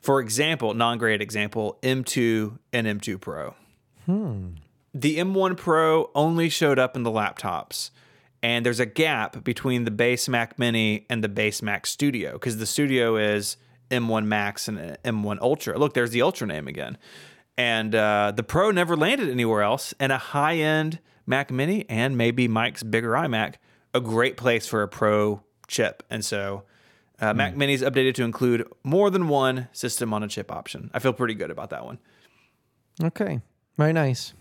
For 0.00 0.20
example, 0.20 0.74
non 0.74 0.98
great 0.98 1.20
example, 1.22 1.78
M2 1.82 2.58
and 2.72 2.86
M2 2.86 3.20
Pro. 3.20 3.54
The 5.00 5.18
M1 5.18 5.56
Pro 5.56 6.10
only 6.12 6.48
showed 6.48 6.76
up 6.80 6.96
in 6.96 7.04
the 7.04 7.10
laptops. 7.10 7.90
And 8.42 8.66
there's 8.66 8.80
a 8.80 8.86
gap 8.86 9.44
between 9.44 9.84
the 9.84 9.92
base 9.92 10.28
Mac 10.28 10.58
Mini 10.58 11.06
and 11.08 11.22
the 11.22 11.28
base 11.28 11.62
Mac 11.62 11.86
Studio 11.86 12.32
because 12.32 12.56
the 12.56 12.66
Studio 12.66 13.16
is 13.16 13.56
M1 13.92 14.26
Max 14.26 14.66
and 14.66 14.98
M1 15.04 15.38
Ultra. 15.40 15.78
Look, 15.78 15.94
there's 15.94 16.10
the 16.10 16.22
Ultra 16.22 16.48
name 16.48 16.66
again. 16.66 16.98
And 17.56 17.94
uh, 17.94 18.32
the 18.34 18.42
Pro 18.42 18.72
never 18.72 18.96
landed 18.96 19.28
anywhere 19.28 19.62
else. 19.62 19.94
And 20.00 20.10
a 20.10 20.18
high 20.18 20.56
end 20.56 20.98
Mac 21.26 21.52
Mini 21.52 21.84
and 21.88 22.18
maybe 22.18 22.48
Mike's 22.48 22.82
bigger 22.82 23.12
iMac, 23.12 23.54
a 23.94 24.00
great 24.00 24.36
place 24.36 24.66
for 24.66 24.82
a 24.82 24.88
Pro 24.88 25.44
chip. 25.68 26.02
And 26.10 26.24
so 26.24 26.64
uh, 27.20 27.34
Mac 27.34 27.56
Mini 27.56 27.74
is 27.74 27.82
updated 27.82 28.14
to 28.14 28.24
include 28.24 28.66
more 28.82 29.10
than 29.10 29.28
one 29.28 29.68
system 29.70 30.12
on 30.12 30.24
a 30.24 30.28
chip 30.28 30.50
option. 30.50 30.90
I 30.92 30.98
feel 30.98 31.12
pretty 31.12 31.34
good 31.34 31.52
about 31.52 31.70
that 31.70 31.84
one. 31.84 31.98
Okay. 33.00 33.40
Very 33.76 33.92
nice. 33.92 34.34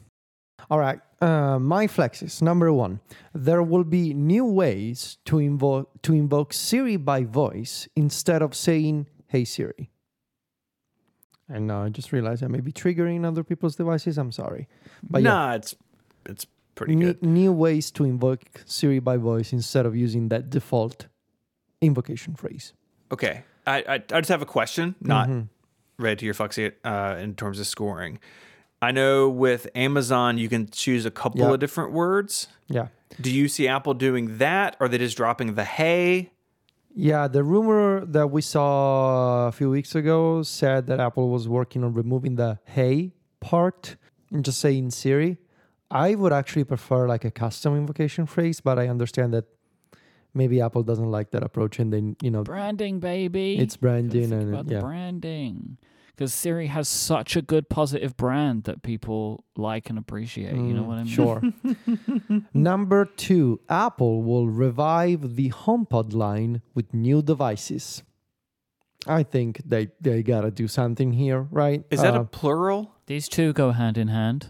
All 0.69 0.79
right. 0.79 0.99
Uh, 1.21 1.57
my 1.59 1.87
flexes. 1.87 2.41
Number 2.41 2.71
one, 2.71 2.99
there 3.33 3.63
will 3.63 3.83
be 3.83 4.13
new 4.13 4.45
ways 4.45 5.17
to 5.25 5.39
invoke 5.39 6.01
to 6.03 6.13
invoke 6.13 6.53
Siri 6.53 6.97
by 6.97 7.23
voice 7.23 7.87
instead 7.95 8.41
of 8.41 8.53
saying 8.53 9.07
"Hey 9.27 9.45
Siri." 9.45 9.89
And 11.49 11.65
now 11.67 11.83
I 11.83 11.89
just 11.89 12.11
realized 12.11 12.43
I 12.43 12.47
may 12.47 12.59
be 12.59 12.71
triggering 12.71 13.25
other 13.25 13.43
people's 13.43 13.75
devices. 13.75 14.17
I'm 14.17 14.31
sorry. 14.31 14.67
But 15.01 15.23
yeah. 15.23 15.29
nah, 15.29 15.53
it's 15.53 15.75
it's 16.27 16.45
pretty 16.75 16.95
Ne- 16.95 17.05
good. 17.05 17.23
new 17.23 17.51
ways 17.53 17.89
to 17.91 18.03
invoke 18.03 18.43
Siri 18.65 18.99
by 18.99 19.17
voice 19.17 19.53
instead 19.53 19.85
of 19.85 19.95
using 19.95 20.29
that 20.29 20.49
default 20.49 21.07
invocation 21.81 22.35
phrase. 22.35 22.73
Okay, 23.11 23.43
I, 23.65 23.77
I 23.87 23.93
I 23.95 24.19
just 24.21 24.29
have 24.29 24.41
a 24.41 24.45
question, 24.45 24.95
not 25.01 25.29
Mhm. 25.29 25.47
read 25.97 26.19
to 26.19 26.25
your 26.25 26.33
Foxy 26.35 26.71
uh, 26.83 27.15
in 27.19 27.33
terms 27.35 27.59
of 27.59 27.65
scoring. 27.65 28.19
I 28.81 28.91
know 28.91 29.29
with 29.29 29.67
Amazon 29.75 30.37
you 30.37 30.49
can 30.49 30.69
choose 30.69 31.05
a 31.05 31.11
couple 31.11 31.41
Yeah. 31.41 31.51
of 31.53 31.59
different 31.59 31.91
words. 31.93 32.47
Yeah. 32.67 32.87
Do 33.19 33.31
you 33.31 33.47
see 33.47 33.67
Apple 33.67 33.93
doing 33.95 34.37
that, 34.37 34.75
or 34.79 34.85
are 34.85 34.89
they 34.89 34.97
just 34.99 35.17
dropping 35.17 35.55
the 35.55 35.63
hey? 35.63 36.31
Yeah, 36.93 37.27
the 37.27 37.43
rumor 37.43 38.05
that 38.05 38.31
we 38.31 38.41
saw 38.41 39.47
a 39.47 39.51
few 39.51 39.69
weeks 39.69 39.95
ago 39.95 40.43
said 40.43 40.87
that 40.87 40.99
Apple 40.99 41.29
was 41.29 41.47
working 41.47 41.83
on 41.83 41.93
removing 41.93 42.35
the 42.35 42.59
hey 42.65 43.13
part 43.39 43.95
and 44.31 44.43
just 44.43 44.59
saying 44.59 44.91
Siri. 44.91 45.37
I 45.89 46.15
would 46.15 46.33
actually 46.33 46.65
prefer 46.65 47.07
like 47.07 47.23
a 47.23 47.31
custom 47.31 47.75
invocation 47.75 48.25
phrase, 48.25 48.59
but 48.61 48.77
I 48.77 48.87
understand 48.89 49.33
that 49.33 49.45
maybe 50.33 50.59
Apple 50.59 50.83
doesn't 50.83 51.09
like 51.09 51.31
that 51.31 51.43
approach 51.43 51.79
and 51.79 51.93
then, 51.93 52.15
you 52.21 52.29
know, 52.29 52.43
Branding, 52.43 52.99
baby. 52.99 53.57
it's 53.57 53.77
branding 53.77 54.29
think 54.29 54.33
and 54.33 54.53
about 54.53 54.67
the 54.67 54.75
yeah. 54.75 54.81
branding. 54.81 55.77
Because 56.17 56.33
Siri 56.33 56.65
has 56.65 56.87
such 56.87 57.35
a 57.35 57.43
good 57.43 57.69
positive 57.69 58.17
brand 58.17 58.63
that 58.63 58.81
people 58.81 59.45
like 59.55 59.87
and 59.91 59.99
appreciate. 59.99 60.55
you 60.55 60.73
know 60.73 60.81
Mm, 60.81 60.87
what 60.87 60.97
I 60.97 61.03
mean? 61.03 61.13
Sure. 61.13 61.41
Number 62.55 63.05
two, 63.05 63.59
Apple 63.69 64.23
will 64.23 64.47
revive 64.49 65.35
the 65.35 65.51
HomePod 65.51 66.13
line 66.13 66.63
with 66.73 66.91
new 66.91 67.21
devices. 67.21 68.01
I 69.05 69.21
think 69.21 69.61
they, 69.63 69.89
they 70.01 70.23
gotta 70.23 70.49
do 70.49 70.67
something 70.67 71.13
here, 71.13 71.41
right? 71.51 71.83
Is 71.91 72.01
that 72.01 72.15
Uh, 72.15 72.21
a 72.21 72.25
plural? 72.25 72.91
These 73.05 73.29
two 73.29 73.53
go 73.53 73.69
hand 73.71 73.95
in 73.97 74.07
hand. 74.07 74.47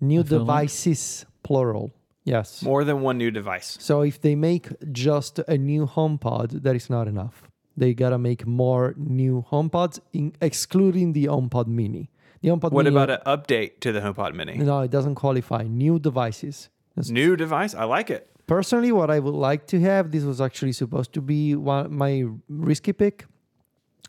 New 0.00 0.20
I 0.20 0.22
feel 0.22 0.38
like- 0.38 0.46
devices, 0.46 1.26
plural. 1.42 1.90
Yes. 2.24 2.62
More 2.62 2.84
than 2.84 3.00
one 3.00 3.18
new 3.18 3.30
device. 3.32 3.76
So 3.80 4.02
if 4.02 4.20
they 4.20 4.36
make 4.36 4.68
just 4.92 5.40
a 5.48 5.56
new 5.58 5.86
HomePod, 5.86 6.62
that 6.62 6.76
is 6.76 6.88
not 6.88 7.08
enough. 7.08 7.42
They 7.78 7.94
gotta 7.94 8.18
make 8.18 8.44
more 8.44 8.94
new 8.96 9.44
HomePods, 9.52 10.00
in, 10.12 10.32
excluding 10.40 11.12
the 11.12 11.26
HomePod 11.26 11.68
Mini. 11.68 12.10
The 12.40 12.48
HomePod 12.48 12.72
What 12.72 12.84
Mini. 12.84 12.96
about 12.96 13.10
an 13.10 13.20
update 13.24 13.78
to 13.80 13.92
the 13.92 14.00
HomePod 14.00 14.34
Mini? 14.34 14.56
No, 14.58 14.80
it 14.80 14.90
doesn't 14.90 15.14
qualify. 15.14 15.62
New 15.62 15.98
devices. 16.00 16.70
That's- 16.96 17.10
New 17.10 17.36
device? 17.36 17.74
I 17.76 17.84
like 17.84 18.10
it. 18.10 18.28
Personally, 18.48 18.90
what 18.90 19.10
I 19.10 19.20
would 19.20 19.34
like 19.34 19.66
to 19.68 19.80
have, 19.80 20.10
this 20.10 20.24
was 20.24 20.40
actually 20.40 20.72
supposed 20.72 21.12
to 21.12 21.20
be 21.20 21.54
one 21.54 21.94
my 21.94 22.24
risky 22.48 22.92
pick. 22.92 23.26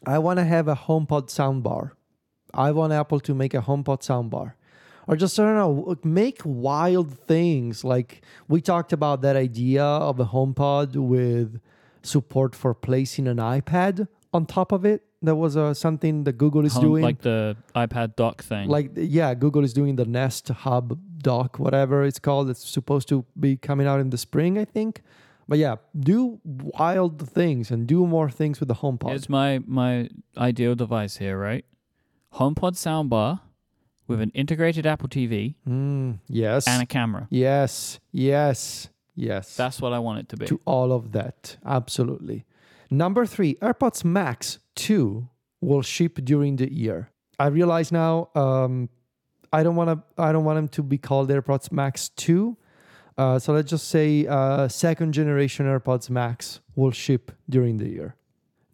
I 0.07 0.17
want 0.17 0.37
to 0.39 0.45
have 0.45 0.67
a 0.67 0.75
HomePod 0.75 1.25
soundbar. 1.29 1.91
I 2.53 2.71
want 2.71 2.91
Apple 2.93 3.19
to 3.19 3.35
make 3.35 3.53
a 3.53 3.61
HomePod 3.61 3.99
soundbar. 4.01 4.53
Or 5.07 5.15
just, 5.15 5.39
I 5.39 5.43
don't 5.43 5.57
know, 5.57 5.95
make 6.03 6.41
wild 6.43 7.09
things. 7.27 7.83
Like 7.83 8.21
we 8.47 8.61
talked 8.61 8.93
about 8.93 9.21
that 9.21 9.35
idea 9.35 9.83
of 9.83 10.19
a 10.19 10.25
HomePod 10.25 10.95
with 10.95 11.59
support 12.01 12.55
for 12.55 12.73
placing 12.73 13.27
an 13.27 13.37
iPad 13.37 14.07
on 14.33 14.45
top 14.45 14.71
of 14.71 14.85
it. 14.85 15.03
That 15.21 15.35
was 15.35 15.57
uh, 15.57 15.73
something 15.73 16.23
that 16.23 16.37
Google 16.37 16.65
is 16.65 16.73
Home- 16.73 16.83
doing. 16.83 17.03
like 17.03 17.21
the 17.21 17.57
iPad 17.75 18.15
dock 18.15 18.41
thing. 18.41 18.69
Like 18.69 18.91
yeah, 18.95 19.33
Google 19.33 19.63
is 19.65 19.73
doing 19.73 19.97
the 19.97 20.05
Nest 20.05 20.47
Hub 20.47 20.97
dock, 21.17 21.59
whatever 21.59 22.03
it's 22.05 22.19
called. 22.19 22.49
It's 22.49 22.65
supposed 22.67 23.09
to 23.09 23.25
be 23.37 23.57
coming 23.57 23.85
out 23.85 23.99
in 23.99 24.11
the 24.11 24.17
spring, 24.17 24.57
I 24.57 24.63
think. 24.65 25.01
But 25.47 25.57
yeah, 25.57 25.75
do 25.99 26.39
wild 26.45 27.27
things 27.29 27.69
and 27.71 27.85
do 27.85 28.05
more 28.07 28.29
things 28.29 28.59
with 28.61 28.69
the 28.69 28.75
HomePod. 28.75 29.13
It's 29.15 29.27
my 29.27 29.59
my 29.67 30.09
ideal 30.37 30.75
device 30.75 31.17
here, 31.17 31.37
right? 31.37 31.65
HomePod 32.35 32.73
soundbar 32.77 33.41
with 34.07 34.21
an 34.21 34.31
integrated 34.33 34.85
Apple 34.85 35.09
TV 35.09 35.55
Mm, 35.67 36.19
yes, 36.29 36.65
and 36.67 36.81
a 36.81 36.85
camera. 36.85 37.27
yes, 37.29 37.99
yes, 38.11 38.87
yes. 39.19 39.55
That's 39.55 39.81
what 39.81 39.93
I 39.93 39.99
want 39.99 40.19
it 40.19 40.29
to 40.29 40.37
be. 40.37 40.45
to 40.47 40.59
all 40.65 40.91
of 40.91 41.11
that, 41.11 41.57
absolutely. 41.65 42.45
Number 42.89 43.25
three, 43.25 43.55
AirPods 43.55 44.03
Max 44.03 44.59
two 44.75 45.29
will 45.61 45.81
ship 45.81 46.19
during 46.23 46.55
the 46.55 46.71
year. 46.71 47.11
I 47.37 47.47
realize 47.47 47.91
now. 47.91 48.29
Um, 48.35 48.89
I 49.51 49.63
don't 49.63 49.75
want 49.75 49.89
to. 49.89 50.21
I 50.21 50.31
don't 50.31 50.45
want 50.45 50.57
them 50.57 50.67
to 50.69 50.83
be 50.83 50.97
called 50.97 51.29
AirPods 51.29 51.71
Max 51.71 52.09
two. 52.09 52.57
Uh, 53.17 53.37
so 53.37 53.51
let's 53.53 53.69
just 53.69 53.87
say 53.89 54.25
uh, 54.27 54.67
second 54.67 55.13
generation 55.13 55.65
AirPods 55.65 56.09
Max 56.09 56.61
will 56.75 56.91
ship 56.91 57.31
during 57.49 57.77
the 57.77 57.89
year. 57.89 58.15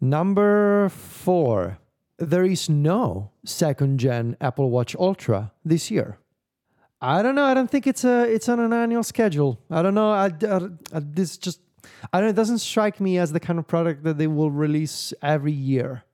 Number 0.00 0.88
four, 0.88 1.78
there 2.18 2.44
is 2.44 2.68
no 2.68 3.32
second 3.44 3.98
gen 3.98 4.36
Apple 4.40 4.70
Watch 4.70 4.94
Ultra 4.96 5.52
this 5.64 5.90
year. 5.90 6.18
I 7.00 7.22
don't 7.22 7.34
know. 7.34 7.44
I 7.44 7.54
don't 7.54 7.70
think 7.70 7.86
it's 7.86 8.04
a 8.04 8.22
it's 8.24 8.48
on 8.48 8.58
an 8.60 8.72
annual 8.72 9.02
schedule. 9.02 9.58
I 9.70 9.82
don't 9.82 9.94
know. 9.94 10.10
I, 10.10 10.26
I, 10.26 10.56
I- 10.94 11.00
this 11.00 11.36
just 11.36 11.60
I 12.12 12.20
don't. 12.20 12.30
It 12.30 12.36
doesn't 12.36 12.58
strike 12.58 13.00
me 13.00 13.18
as 13.18 13.32
the 13.32 13.40
kind 13.40 13.58
of 13.58 13.66
product 13.66 14.02
that 14.04 14.18
they 14.18 14.26
will 14.26 14.50
release 14.50 15.12
every 15.22 15.52
year. 15.52 16.04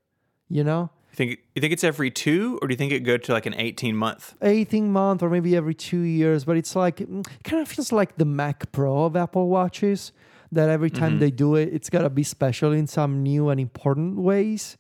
You 0.49 0.65
know, 0.65 0.91
You 1.13 1.17
think 1.17 1.39
you 1.55 1.61
think 1.61 1.73
it's 1.73 1.85
every 1.85 2.11
two, 2.11 2.59
or 2.61 2.69
do 2.69 2.73
you 2.73 2.77
think 2.77 2.93
it 2.93 3.01
go 3.01 3.17
to 3.17 3.33
like 3.33 3.47
an 3.47 3.55
eighteen 3.55 3.97
month? 3.97 4.35
18 4.43 4.91
month 4.93 5.23
or 5.23 5.31
maybe 5.31 5.57
every 5.57 5.75
two 5.75 6.01
years. 6.01 6.45
But 6.45 6.57
it's 6.57 6.75
like 6.77 6.97
mm, 6.99 7.25
kind 7.45 7.63
of 7.63 7.69
feels 7.69 7.91
like 7.93 8.17
the 8.17 8.25
Mac 8.27 8.71
Pro 8.73 9.05
of 9.05 9.17
Apple 9.17 9.49
watches. 9.49 10.13
That 10.51 10.69
every 10.69 10.91
time 10.91 11.13
Mhm. 11.17 11.21
they 11.21 11.31
do 11.31 11.55
it, 11.55 11.71
it's 11.73 11.89
gotta 11.89 12.11
be 12.11 12.23
special 12.23 12.73
in 12.73 12.87
some 12.87 13.23
new 13.23 13.49
and 13.49 13.59
important 13.59 14.17
ways. 14.19 14.77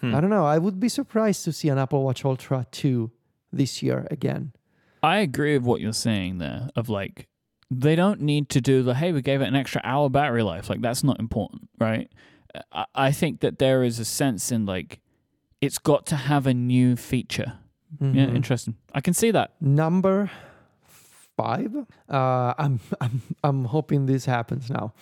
Hmm. 0.00 0.14
I 0.14 0.20
don't 0.20 0.30
know. 0.30 0.46
I 0.46 0.58
would 0.58 0.78
be 0.78 0.88
surprised 0.88 1.42
to 1.44 1.52
see 1.52 1.68
an 1.68 1.78
Apple 1.78 2.04
Watch 2.04 2.24
Ultra 2.24 2.66
2 2.70 3.10
this 3.52 3.82
year 3.82 4.06
again. 4.12 4.52
I 5.02 5.18
agree 5.18 5.56
with 5.56 5.66
what 5.66 5.80
you're 5.80 5.92
saying 5.92 6.38
there. 6.38 6.68
Of 6.76 6.88
like, 6.88 7.28
they 7.70 7.94
don't 7.96 8.20
need 8.20 8.48
to 8.50 8.60
do 8.60 8.82
the 8.82 8.94
hey, 8.94 9.12
we 9.12 9.22
gave 9.22 9.40
it 9.40 9.46
an 9.48 9.56
extra 9.56 9.80
hour 9.84 10.08
battery 10.10 10.42
life. 10.42 10.68
Like 10.70 10.80
that's 10.80 11.04
not 11.04 11.18
important, 11.20 11.68
right? 11.78 12.10
I, 12.72 12.84
I 12.94 13.12
think 13.12 13.40
that 13.40 13.58
there 13.58 13.82
is 13.84 13.98
a 13.98 14.04
sense 14.04 14.50
in 14.50 14.64
like, 14.66 15.00
it's 15.60 15.78
got 15.78 16.06
to 16.06 16.16
have 16.16 16.46
a 16.46 16.54
new 16.54 16.96
feature. 16.96 17.54
Yeah, 18.00 18.26
Mhm. 18.26 18.34
interesting. 18.36 18.76
I 18.94 19.00
can 19.00 19.14
see 19.14 19.30
that. 19.30 19.52
Number 19.60 20.30
five. 21.36 21.74
Uh, 22.08 22.52
I'm 22.58 22.80
I'm 23.00 23.22
I'm 23.42 23.64
hoping 23.66 24.06
this 24.06 24.24
happens 24.26 24.68
now. 24.70 24.92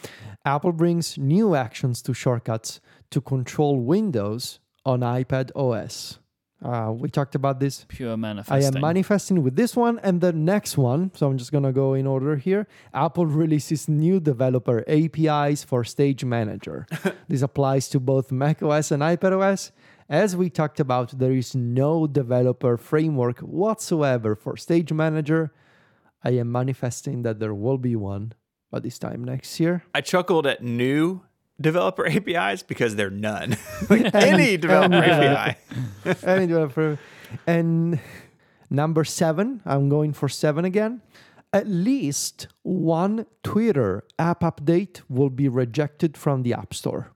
Apple 0.44 0.73
brings 0.73 1.18
new 1.18 1.55
actions 1.55 2.02
to 2.02 2.14
shortcuts 2.14 2.81
to 3.10 3.20
control 3.20 3.81
Windows 3.81 4.60
on 4.85 5.01
iPadOS. 5.01 6.18
Uh, 6.64 6.90
we 6.90 7.08
talked 7.08 7.34
about 7.34 7.60
this. 7.60 7.84
Pure 7.88 8.16
manifest. 8.16 8.50
I 8.50 8.66
am 8.66 8.80
manifesting 8.80 9.42
with 9.42 9.56
this 9.56 9.76
one 9.76 9.98
and 10.02 10.20
the 10.20 10.32
next 10.32 10.78
one. 10.78 11.10
So 11.14 11.26
I'm 11.26 11.36
just 11.36 11.52
gonna 11.52 11.72
go 11.72 11.94
in 11.94 12.06
order 12.06 12.36
here. 12.36 12.66
Apple 12.94 13.26
releases 13.26 13.88
new 13.88 14.20
developer 14.20 14.82
APIs 14.88 15.64
for 15.64 15.84
Stage 15.84 16.24
Manager. 16.24 16.86
this 17.28 17.42
applies 17.42 17.88
to 17.90 18.00
both 18.00 18.32
macOS 18.32 18.90
and 18.90 19.02
iPadOS. 19.02 19.70
As 20.08 20.36
we 20.36 20.48
talked 20.48 20.80
about, 20.80 21.18
there 21.18 21.32
is 21.32 21.54
no 21.54 22.06
developer 22.06 22.76
framework 22.76 23.40
whatsoever 23.40 24.34
for 24.34 24.56
Stage 24.56 24.92
Manager. 24.92 25.52
I 26.22 26.30
am 26.30 26.50
manifesting 26.50 27.22
that 27.22 27.38
there 27.38 27.54
will 27.54 27.78
be 27.78 27.96
one, 27.96 28.32
by 28.70 28.80
this 28.80 28.98
time 28.98 29.24
next 29.24 29.60
year. 29.60 29.84
I 29.94 30.00
chuckled 30.00 30.46
at 30.46 30.62
new 30.62 31.22
developer 31.60 32.06
APIs 32.08 32.62
because 32.62 32.96
they're 32.96 33.10
none. 33.10 33.56
like 33.90 34.14
any 34.14 34.56
developer 34.56 34.94
any 34.94 35.26
API. 35.26 35.58
Any 36.24 36.46
developer. 36.46 36.98
And 37.46 38.00
number 38.70 39.04
seven, 39.04 39.62
I'm 39.64 39.88
going 39.88 40.12
for 40.12 40.28
seven 40.28 40.64
again. 40.64 41.02
At 41.52 41.66
least 41.66 42.48
one 42.62 43.26
Twitter 43.42 44.04
app 44.18 44.40
update 44.40 45.00
will 45.08 45.30
be 45.30 45.48
rejected 45.48 46.16
from 46.16 46.42
the 46.42 46.52
App 46.52 46.74
Store. 46.74 47.12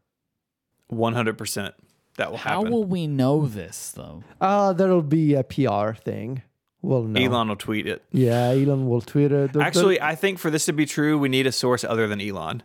One 0.88 1.14
hundred 1.14 1.36
percent. 1.36 1.74
That 2.16 2.30
will 2.30 2.38
happen. 2.38 2.66
How 2.66 2.70
will 2.70 2.84
we 2.84 3.06
know 3.06 3.46
this 3.46 3.92
though? 3.92 4.22
Uh, 4.40 4.72
there'll 4.72 5.02
be 5.02 5.34
a 5.34 5.44
PR 5.44 5.92
thing. 5.92 6.42
We'll 6.82 7.02
know. 7.04 7.20
Elon 7.20 7.48
will 7.48 7.56
tweet 7.56 7.86
it. 7.86 8.02
Yeah, 8.10 8.48
Elon 8.48 8.88
will 8.88 9.00
tweet 9.02 9.30
it. 9.32 9.52
The- 9.52 9.58
the- 9.58 9.64
Actually, 9.64 10.00
I 10.00 10.14
think 10.14 10.38
for 10.38 10.50
this 10.50 10.64
to 10.66 10.72
be 10.72 10.86
true, 10.86 11.18
we 11.18 11.28
need 11.28 11.46
a 11.46 11.52
source 11.52 11.84
other 11.84 12.08
than 12.08 12.20
Elon. 12.20 12.62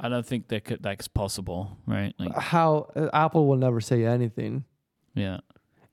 I 0.00 0.08
don't 0.08 0.24
think 0.24 0.48
that 0.48 0.64
could, 0.64 0.82
that's 0.82 1.08
possible, 1.08 1.76
right? 1.86 2.14
Like, 2.18 2.36
how 2.36 2.90
uh, 2.94 3.08
Apple 3.12 3.46
will 3.46 3.56
never 3.56 3.80
say 3.80 4.04
anything, 4.04 4.64
yeah. 5.14 5.38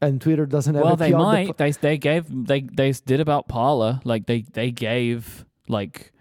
and 0.01 0.21
Twitter 0.21 0.45
doesn't 0.45 0.75
Well, 0.75 0.95
they 0.95 1.11
might. 1.11 1.57
They 1.57 1.71
they 1.71 1.97
gave 1.97 2.25
they 2.29 2.61
they 2.61 2.91
did 2.91 3.19
about 3.19 3.47
Parler. 3.47 3.99
Like 4.03 4.27
they 4.27 4.41
they 4.41 4.69
gave 4.69 5.45
like, 5.67 6.13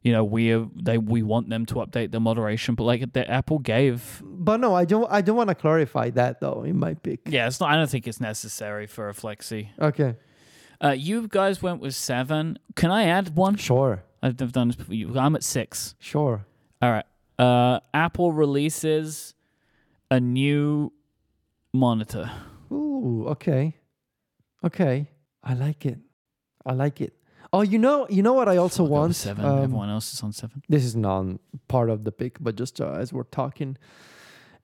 you 0.00 0.12
know, 0.12 0.24
we 0.24 0.52
they 0.74 0.96
we 0.96 1.22
want 1.22 1.50
them 1.50 1.66
to 1.66 1.74
update 1.76 2.12
the 2.12 2.20
moderation, 2.20 2.74
but 2.74 2.84
like 2.84 3.12
the 3.12 3.30
Apple 3.30 3.58
gave. 3.58 4.22
but 4.24 4.60
no, 4.60 4.74
I 4.74 4.86
don't. 4.86 5.06
I 5.10 5.20
don't 5.20 5.36
want 5.36 5.50
to 5.50 5.54
clarify 5.54 6.08
that 6.10 6.40
though 6.40 6.62
in 6.64 6.78
my 6.78 6.94
pick. 6.94 7.20
Yeah, 7.26 7.46
it's 7.46 7.60
not. 7.60 7.70
I 7.70 7.76
don't 7.76 7.90
think 7.90 8.08
it's 8.08 8.20
necessary 8.20 8.86
for 8.86 9.10
a 9.10 9.12
flexi. 9.12 9.68
Okay. 9.78 10.16
Uh, 10.82 10.90
you 10.90 11.28
guys 11.28 11.62
went 11.62 11.80
with 11.80 11.94
seven. 11.94 12.58
Can 12.74 12.90
I 12.90 13.04
add 13.04 13.36
one? 13.36 13.56
Sure. 13.56 14.02
I've 14.22 14.52
done 14.52 14.68
this 14.68 14.76
before. 14.76 15.18
I'm 15.18 15.36
at 15.36 15.42
six. 15.42 15.94
Sure. 15.98 16.46
All 16.82 16.90
right. 16.90 17.04
Uh, 17.38 17.80
Apple 17.94 18.32
releases 18.32 19.34
a 20.10 20.18
new 20.20 20.92
monitor. 21.72 22.30
Ooh, 22.72 23.26
okay. 23.28 23.76
Okay. 24.64 25.08
I 25.42 25.54
like 25.54 25.86
it. 25.86 25.98
I 26.66 26.72
like 26.72 27.00
it. 27.00 27.14
Oh, 27.52 27.60
you 27.62 27.78
know, 27.78 28.06
you 28.08 28.22
know 28.22 28.32
what 28.32 28.48
I 28.48 28.56
also 28.56 28.82
with 28.82 28.92
want. 28.92 29.16
seven. 29.16 29.44
Um, 29.44 29.58
Everyone 29.64 29.90
else 29.90 30.12
is 30.14 30.22
on 30.22 30.32
seven. 30.32 30.62
this 30.68 30.84
is 30.84 30.96
non 30.96 31.38
part 31.68 31.90
of 31.90 32.04
the 32.04 32.12
pick, 32.12 32.38
but 32.40 32.56
just 32.56 32.80
uh, 32.80 32.92
as 32.92 33.12
we're 33.12 33.24
talking, 33.24 33.76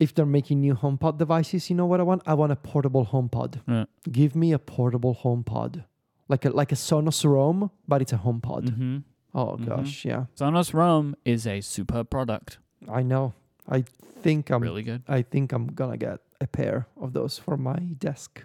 if 0.01 0.15
they're 0.15 0.25
making 0.27 0.61
new 0.61 0.75
HomePod 0.75 1.19
devices, 1.19 1.69
you 1.69 1.77
know 1.77 1.87
what 1.87 2.01
I 2.01 2.03
want? 2.05 2.23
I 2.27 2.35
want 2.35 2.53
a 2.53 2.57
portable 2.57 3.07
HomePod. 3.07 3.61
Yeah. 3.69 3.85
Give 4.11 4.35
me 4.35 4.53
a 4.53 4.59
portable 4.59 5.15
HomePod, 5.23 5.85
like 6.29 6.45
a 6.47 6.51
like 6.51 6.73
a 6.73 6.77
Sonos 6.77 7.25
Roam, 7.25 7.71
but 7.87 8.01
it's 8.01 8.13
a 8.13 8.19
HomePod. 8.19 8.71
Mm-hmm. 8.71 8.97
Oh 9.39 9.57
Mhm. 9.57 9.67
gosh, 9.67 10.05
yeah, 10.05 10.23
Sonos 10.37 10.71
Roam 10.75 11.15
is 11.25 11.47
a 11.47 11.61
superb 11.61 12.07
product. 12.11 12.59
I 13.01 13.03
know. 13.03 13.33
I 13.77 13.85
think 14.23 14.51
I'm 14.51 14.63
really 14.63 14.83
good. 14.91 15.03
I 15.19 15.23
think 15.23 15.53
I'm 15.53 15.67
gonna 15.81 15.97
get 15.97 16.19
a 16.41 16.47
pair 16.47 16.87
of 16.97 17.13
those 17.13 17.39
for 17.45 17.57
my 17.57 17.79
desk. 18.07 18.45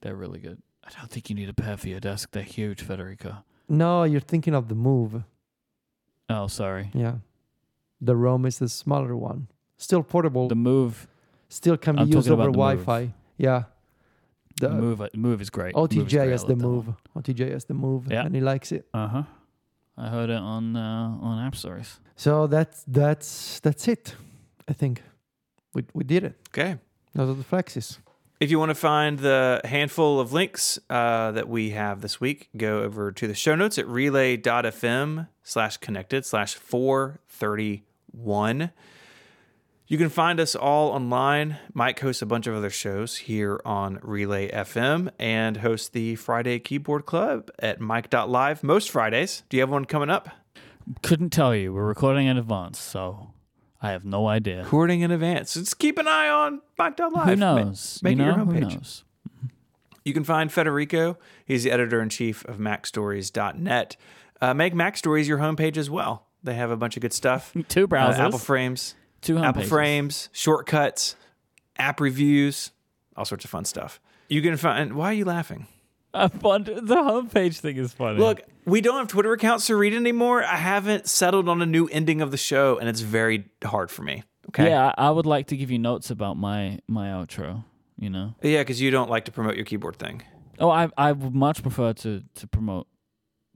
They're 0.00 0.16
really 0.24 0.40
good. 0.40 0.58
I 0.84 0.90
don't 0.98 1.10
think 1.10 1.28
you 1.30 1.36
need 1.36 1.48
a 1.48 1.54
pair 1.64 1.76
for 1.76 1.88
your 1.88 2.00
desk. 2.00 2.30
They're 2.32 2.42
huge, 2.58 2.80
Federico. 2.82 3.44
No, 3.68 4.04
you're 4.04 4.26
thinking 4.32 4.54
of 4.54 4.68
the 4.68 4.74
Move. 4.74 5.22
Oh, 6.28 6.46
sorry. 6.48 6.90
Yeah, 6.94 7.16
the 8.00 8.16
Roam 8.16 8.46
is 8.46 8.58
the 8.58 8.68
smaller 8.68 9.14
one. 9.16 9.48
Still 9.76 10.02
portable. 10.02 10.48
The 10.48 10.54
move, 10.72 11.08
still 11.48 11.76
can 11.76 11.96
be 11.96 12.02
I'm 12.02 12.08
used 12.08 12.28
over 12.30 12.34
about 12.42 12.52
the 12.52 12.58
Move. 12.58 12.84
Wi-Fi. 12.86 13.14
Yeah. 13.38 13.64
the 14.60 14.68
move, 14.68 15.00
uh, 15.00 15.08
move 15.14 15.40
is 15.40 15.50
great. 15.50 15.70
Is 15.70 15.82
OTJ 15.82 16.30
has 16.30 16.44
the 16.44 16.54
move. 16.54 16.86
OTJ 17.16 17.50
has 17.50 17.64
the 17.64 17.74
move, 17.74 18.02
Yeah. 18.12 18.24
and 18.26 18.34
he 18.34 18.40
likes 18.40 18.70
it. 18.70 18.86
Uh 18.94 19.08
huh. 19.08 19.22
I 20.02 20.08
heard 20.08 20.30
it 20.30 20.36
on 20.36 20.74
uh, 20.74 21.16
on 21.20 21.48
AppStories. 21.48 21.98
So 22.16 22.48
that's 22.48 22.82
that's 22.88 23.60
that's 23.60 23.86
it. 23.86 24.16
I 24.68 24.72
think 24.72 25.00
we 25.74 25.84
we 25.94 26.02
did 26.02 26.24
it. 26.24 26.34
Okay. 26.48 26.78
Those 27.14 27.30
are 27.30 27.34
the 27.34 27.44
flexes. 27.44 27.98
If 28.40 28.50
you 28.50 28.58
want 28.58 28.70
to 28.70 28.74
find 28.74 29.20
the 29.20 29.60
handful 29.64 30.18
of 30.18 30.32
links 30.32 30.80
uh, 30.90 31.30
that 31.30 31.48
we 31.48 31.70
have 31.70 32.00
this 32.00 32.20
week, 32.20 32.48
go 32.56 32.82
over 32.82 33.12
to 33.12 33.28
the 33.28 33.34
show 33.34 33.54
notes 33.54 33.78
at 33.78 33.86
relay.fm 33.86 35.28
slash 35.44 35.76
connected 35.76 36.26
slash 36.26 36.54
431. 36.54 38.72
You 39.92 39.98
can 39.98 40.08
find 40.08 40.40
us 40.40 40.54
all 40.56 40.88
online. 40.88 41.58
Myke 41.76 41.98
hosts 42.00 42.22
a 42.22 42.26
bunch 42.26 42.46
of 42.46 42.54
other 42.54 42.70
shows 42.70 43.14
here 43.18 43.60
on 43.66 43.98
Relay 44.00 44.50
FM 44.50 45.10
and 45.18 45.58
hosts 45.58 45.90
the 45.90 46.16
Friday 46.16 46.58
Keyboard 46.60 47.04
Club 47.04 47.50
at 47.58 47.78
mike.live 47.78 48.62
most 48.64 48.90
Fridays. 48.90 49.42
Do 49.50 49.58
you 49.58 49.60
have 49.62 49.68
one 49.68 49.84
coming 49.84 50.08
up? 50.08 50.30
Couldn't 51.02 51.28
tell 51.28 51.54
you. 51.54 51.74
We're 51.74 51.84
recording 51.84 52.26
in 52.26 52.38
advance, 52.38 52.78
so 52.78 53.34
I 53.82 53.90
have 53.90 54.02
no 54.06 54.28
idea. 54.28 54.62
Recording 54.62 55.02
in 55.02 55.10
advance. 55.10 55.52
Just 55.52 55.78
keep 55.78 55.98
an 55.98 56.08
eye 56.08 56.30
on 56.30 56.62
mike.live. 56.78 57.26
Who 57.28 57.36
knows? 57.36 58.00
make 58.02 58.16
you 58.16 58.22
it 58.22 58.26
know? 58.28 58.34
your 58.36 58.44
Who 58.46 58.50
homepage. 58.52 58.72
knows? 58.76 59.04
You 60.06 60.14
can 60.14 60.24
find 60.24 60.50
Federico. 60.50 61.18
He's 61.44 61.64
the 61.64 61.70
editor 61.70 62.00
in 62.00 62.08
chief 62.08 62.46
of 62.46 62.56
MacStories.net. 62.56 63.96
Uh, 64.40 64.54
make 64.54 64.72
MacStories 64.72 65.28
your 65.28 65.36
homepage 65.36 65.76
as 65.76 65.90
well. 65.90 66.28
They 66.42 66.54
have 66.54 66.70
a 66.70 66.78
bunch 66.78 66.96
of 66.96 67.02
good 67.02 67.12
stuff. 67.12 67.52
Two 67.68 67.86
Uh. 67.92 67.96
Apple 68.18 68.38
Frames, 68.38 68.94
two 69.22 69.38
Apple 69.38 69.62
homepages. 69.62 69.66
Frames, 69.68 70.28
shortcuts, 70.32 71.16
app 71.78 72.00
reviews, 72.00 72.70
all 73.16 73.24
sorts 73.24 73.44
of 73.44 73.50
fun 73.50 73.64
stuff. 73.64 74.00
You 74.28 74.42
can 74.42 74.56
find. 74.56 74.94
Why 74.94 75.06
are 75.06 75.12
you 75.14 75.24
laughing? 75.24 75.66
Uh, 76.14 76.28
fun- 76.28 76.64
the 76.64 76.96
homepage 76.96 77.58
thing 77.60 77.76
is 77.78 77.92
funny. 77.94 78.18
Look, 78.18 78.42
we 78.66 78.80
don't 78.82 78.98
have 78.98 79.08
Twitter 79.08 79.32
accounts 79.32 79.66
to 79.68 79.76
read 79.76 79.94
anymore. 79.94 80.44
I 80.44 80.56
haven't 80.56 81.08
settled 81.08 81.48
on 81.48 81.62
a 81.62 81.66
new 81.66 81.86
ending 81.88 82.20
of 82.20 82.30
the 82.30 82.36
show, 82.36 82.78
and 82.78 82.88
it's 82.88 83.00
very 83.00 83.46
hard 83.64 83.90
for 83.90 84.02
me. 84.02 84.22
Okay. 84.48 84.68
yeah, 84.68 84.92
I 84.98 85.06
I 85.08 85.10
would 85.10 85.24
like 85.26 85.46
to 85.46 85.56
give 85.56 85.70
you 85.70 85.78
notes 85.78 86.10
about 86.10 86.36
my 86.36 86.78
my 86.88 87.08
outro. 87.08 87.64
You 87.98 88.10
know. 88.10 88.34
Yeah, 88.42 88.60
because 88.60 88.80
you 88.80 88.90
don't 88.90 89.08
like 89.08 89.24
to 89.26 89.32
promote 89.32 89.56
your 89.56 89.64
keyboard 89.64 89.96
thing. 89.96 90.22
Oh, 90.58 90.68
I 90.70 90.90
I 90.98 91.12
would 91.12 91.34
much 91.34 91.62
prefer 91.62 91.92
to 91.94 92.22
to 92.34 92.46
promote 92.46 92.86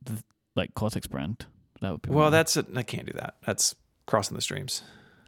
the 0.04 0.22
like 0.54 0.74
Cortex 0.74 1.06
brand. 1.06 1.46
That 1.82 1.92
would 1.92 2.02
be 2.02 2.10
Well, 2.10 2.30
that's 2.30 2.56
a, 2.56 2.64
I 2.74 2.82
can't 2.82 3.06
do 3.06 3.12
that. 3.14 3.34
That's 3.44 3.74
crossing 4.06 4.34
the 4.34 4.40
streams. 4.40 4.82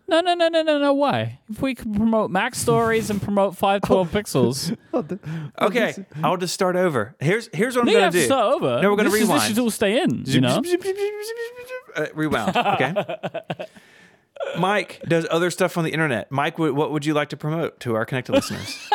No 0.08 0.20
no 0.20 0.34
no 0.34 0.48
no 0.48 0.62
no 0.62 0.78
no. 0.78 0.92
Why? 0.94 1.38
If 1.50 1.60
we 1.60 1.74
could 1.74 1.94
promote 1.94 2.30
MacStories 2.30 3.10
and 3.10 3.20
promote 3.20 3.56
five 3.56 3.82
twelve 3.82 4.10
pixels, 4.12 4.74
Okay, 5.60 5.94
I'll 6.24 6.36
just 6.38 6.54
start 6.54 6.76
over. 6.76 7.14
Here's 7.20 7.48
here's 7.52 7.76
what 7.76 7.82
I'm 7.82 7.92
gonna 7.92 8.04
have 8.04 8.12
to 8.14 8.18
do. 8.20 8.24
start 8.24 8.54
over. 8.54 8.80
No, 8.82 8.90
we're 8.90 8.96
gonna 8.96 9.10
this 9.10 9.20
is- 9.20 9.28
rewind. 9.28 9.40
This 9.42 9.48
should 9.48 9.58
all 9.58 9.70
stay 9.70 10.02
in. 10.02 10.22
You 10.26 10.40
know. 10.40 10.62
Uh, 11.96 12.06
rewound. 12.14 12.56
Okay. 12.56 12.94
Myke 14.56 15.00
does 15.08 15.26
other 15.30 15.50
stuff 15.50 15.76
on 15.76 15.84
the 15.84 15.90
internet. 15.92 16.30
Myke, 16.30 16.72
what 16.72 16.92
would 16.92 17.04
you 17.04 17.12
like 17.12 17.28
to 17.30 17.36
promote 17.36 17.80
to 17.80 17.94
our 17.96 18.06
connected 18.06 18.32
listeners? 18.32 18.88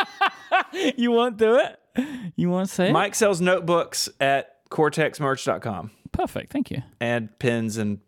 you 0.96 1.12
won't 1.12 1.38
do 1.38 1.58
it. 1.60 2.34
You 2.36 2.50
won't 2.50 2.70
say 2.70 2.90
it? 2.90 2.94
Myke 2.94 3.14
sells 3.14 3.42
notebooks 3.42 4.10
at 4.20 4.68
cortexmerch.com 4.70 5.92
Perfect. 6.12 6.52
Thank 6.52 6.72
you. 6.72 6.82
and 7.00 7.38
pins 7.40 7.78
and 7.78 8.00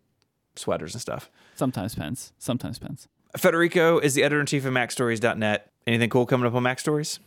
sweaters 0.56 0.94
and 0.94 1.00
stuff. 1.02 1.30
Sometimes 1.56 1.94
pens. 1.94 2.32
Sometimes 2.38 2.78
pens. 2.78 3.08
Federico 3.36 3.98
is 3.98 4.14
the 4.14 4.22
editor 4.22 4.40
in 4.40 4.46
chief 4.46 4.64
of 4.64 4.72
MacStories.net. 4.72 5.70
Anything 5.86 6.10
cool 6.10 6.26
coming 6.26 6.46
up 6.46 6.54
on 6.54 6.62
MacStories? 6.62 7.18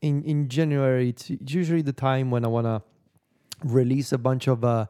in 0.00 0.22
in 0.24 0.48
January, 0.48 1.10
it's 1.10 1.30
usually 1.46 1.82
the 1.82 1.92
time 1.92 2.30
when 2.30 2.44
I 2.44 2.48
want 2.48 2.66
to 2.66 2.82
release 3.64 4.12
a 4.12 4.18
bunch 4.18 4.48
of 4.48 4.64
uh, 4.64 4.86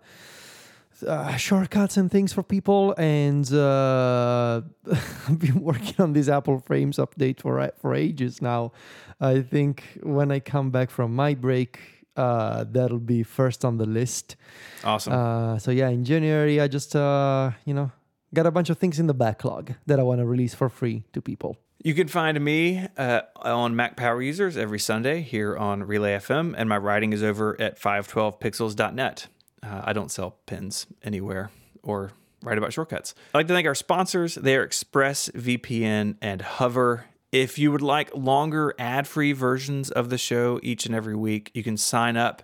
uh, 1.06 1.36
shortcuts 1.36 1.96
and 1.96 2.10
things 2.10 2.32
for 2.32 2.42
people. 2.42 2.94
And 2.98 3.50
uh, 3.52 4.62
I've 5.28 5.38
been 5.38 5.60
working 5.60 5.96
on 5.98 6.12
this 6.12 6.28
Apple 6.28 6.60
Frames 6.60 6.98
update 6.98 7.40
for 7.40 7.70
for 7.80 7.94
ages 7.94 8.42
now. 8.42 8.72
I 9.20 9.40
think 9.42 9.84
when 10.02 10.30
I 10.30 10.40
come 10.40 10.70
back 10.70 10.90
from 10.90 11.14
my 11.14 11.34
break, 11.34 11.78
uh, 12.16 12.64
that'll 12.70 12.98
be 12.98 13.22
first 13.22 13.64
on 13.64 13.78
the 13.78 13.86
list. 13.86 14.36
Awesome. 14.84 15.12
Uh, 15.12 15.58
so 15.58 15.70
yeah, 15.70 15.88
in 15.88 16.04
January, 16.04 16.60
I 16.60 16.68
just 16.68 16.96
uh, 16.96 17.52
you 17.64 17.74
know 17.74 17.90
got 18.34 18.46
a 18.46 18.50
bunch 18.50 18.70
of 18.70 18.78
things 18.78 18.98
in 18.98 19.06
the 19.06 19.14
backlog 19.14 19.74
that 19.86 19.98
I 20.00 20.02
want 20.02 20.20
to 20.20 20.26
release 20.26 20.54
for 20.54 20.68
free 20.68 21.04
to 21.12 21.20
people. 21.20 21.56
You 21.84 21.94
can 21.94 22.06
find 22.06 22.42
me 22.42 22.86
uh, 22.96 23.22
on 23.36 23.74
Mac 23.74 23.96
Power 23.96 24.22
Users 24.22 24.56
every 24.56 24.78
Sunday 24.78 25.20
here 25.20 25.56
on 25.56 25.82
Relay 25.82 26.16
FM, 26.16 26.54
and 26.56 26.68
my 26.68 26.78
writing 26.78 27.12
is 27.12 27.24
over 27.24 27.60
at 27.60 27.80
512pixels.net. 27.80 29.26
Uh, 29.62 29.80
I 29.84 29.92
don't 29.92 30.10
sell 30.10 30.36
pins 30.46 30.86
anywhere 31.02 31.50
or 31.82 32.12
write 32.42 32.58
about 32.58 32.72
shortcuts. 32.72 33.14
I'd 33.34 33.38
like 33.38 33.48
to 33.48 33.54
thank 33.54 33.66
our 33.66 33.74
sponsors. 33.74 34.36
They 34.36 34.56
are 34.56 34.66
ExpressVPN 34.66 36.16
and 36.20 36.42
Hover. 36.42 37.06
If 37.32 37.58
you 37.58 37.72
would 37.72 37.82
like 37.82 38.14
longer 38.14 38.74
ad 38.78 39.08
free 39.08 39.32
versions 39.32 39.90
of 39.90 40.10
the 40.10 40.18
show 40.18 40.60
each 40.62 40.86
and 40.86 40.94
every 40.94 41.16
week, 41.16 41.50
you 41.54 41.62
can 41.62 41.76
sign 41.76 42.16
up 42.16 42.42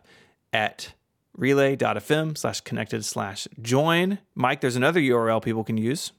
at 0.52 0.94
relay.fm 1.38 2.36
slash 2.36 2.60
connected 2.60 3.04
slash 3.04 3.48
join. 3.62 4.18
Myke, 4.36 4.60
there's 4.60 4.76
another 4.76 5.00
URL 5.00 5.42
people 5.42 5.64
can 5.64 5.78
use. 5.78 6.12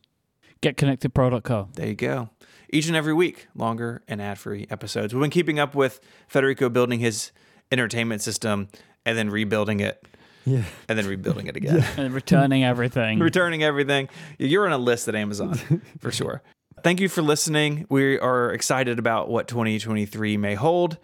GetConnectedPro.co. 0.64 1.70
There 1.76 1.88
you 1.88 1.94
go. 1.96 2.30
Each 2.72 2.88
and 2.88 2.96
every 2.96 3.14
week, 3.14 3.48
longer 3.56 4.02
and 4.08 4.22
ad 4.22 4.38
free 4.38 4.68
episodes. 4.70 5.14
We've 5.14 5.22
been 5.22 5.30
keeping 5.32 5.60
up 5.60 5.74
with 5.76 6.00
Federico 6.28 6.70
building 6.70 7.00
his 7.00 7.32
entertainment 7.72 8.22
system 8.22 8.68
and 9.06 9.18
then 9.18 9.30
rebuilding 9.30 9.80
it 9.80 10.04
Yeah. 10.46 10.64
and 10.88 10.98
then 10.98 11.08
rebuilding 11.08 11.48
it 11.48 11.56
again, 11.56 11.84
And 11.98 12.14
returning 12.14 12.64
everything. 12.64 13.20
returning 13.30 13.64
everything. 13.64 14.10
You're 14.38 14.66
on 14.66 14.74
a 14.74 14.78
list 14.78 15.08
at 15.08 15.16
Amazon 15.16 15.56
for 16.00 16.12
sure. 16.12 16.42
Thank 16.84 17.00
you 17.00 17.10
for 17.10 17.22
listening. 17.22 17.86
We 17.90 18.20
are 18.20 18.52
excited 18.54 19.00
about 19.00 19.30
what 19.30 19.48
2023 19.48 20.38
may 20.38 20.56
hold, 20.56 20.98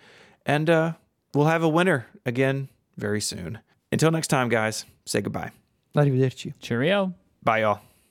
and 0.46 0.70
uh, 0.70 0.94
we'll 1.34 1.48
have 1.48 1.64
a 1.64 1.70
winner 1.70 2.08
again 2.26 2.70
very 2.98 3.20
soon. 3.22 3.60
Until 3.96 4.12
next 4.12 4.28
time, 4.28 4.50
guys, 4.50 4.84
say 5.06 5.22
goodbye. 5.22 5.52
Arrivederci. 5.96 6.54
Cheerio. 6.60 7.14
Bye, 7.42 7.62
y'all. 7.62 7.80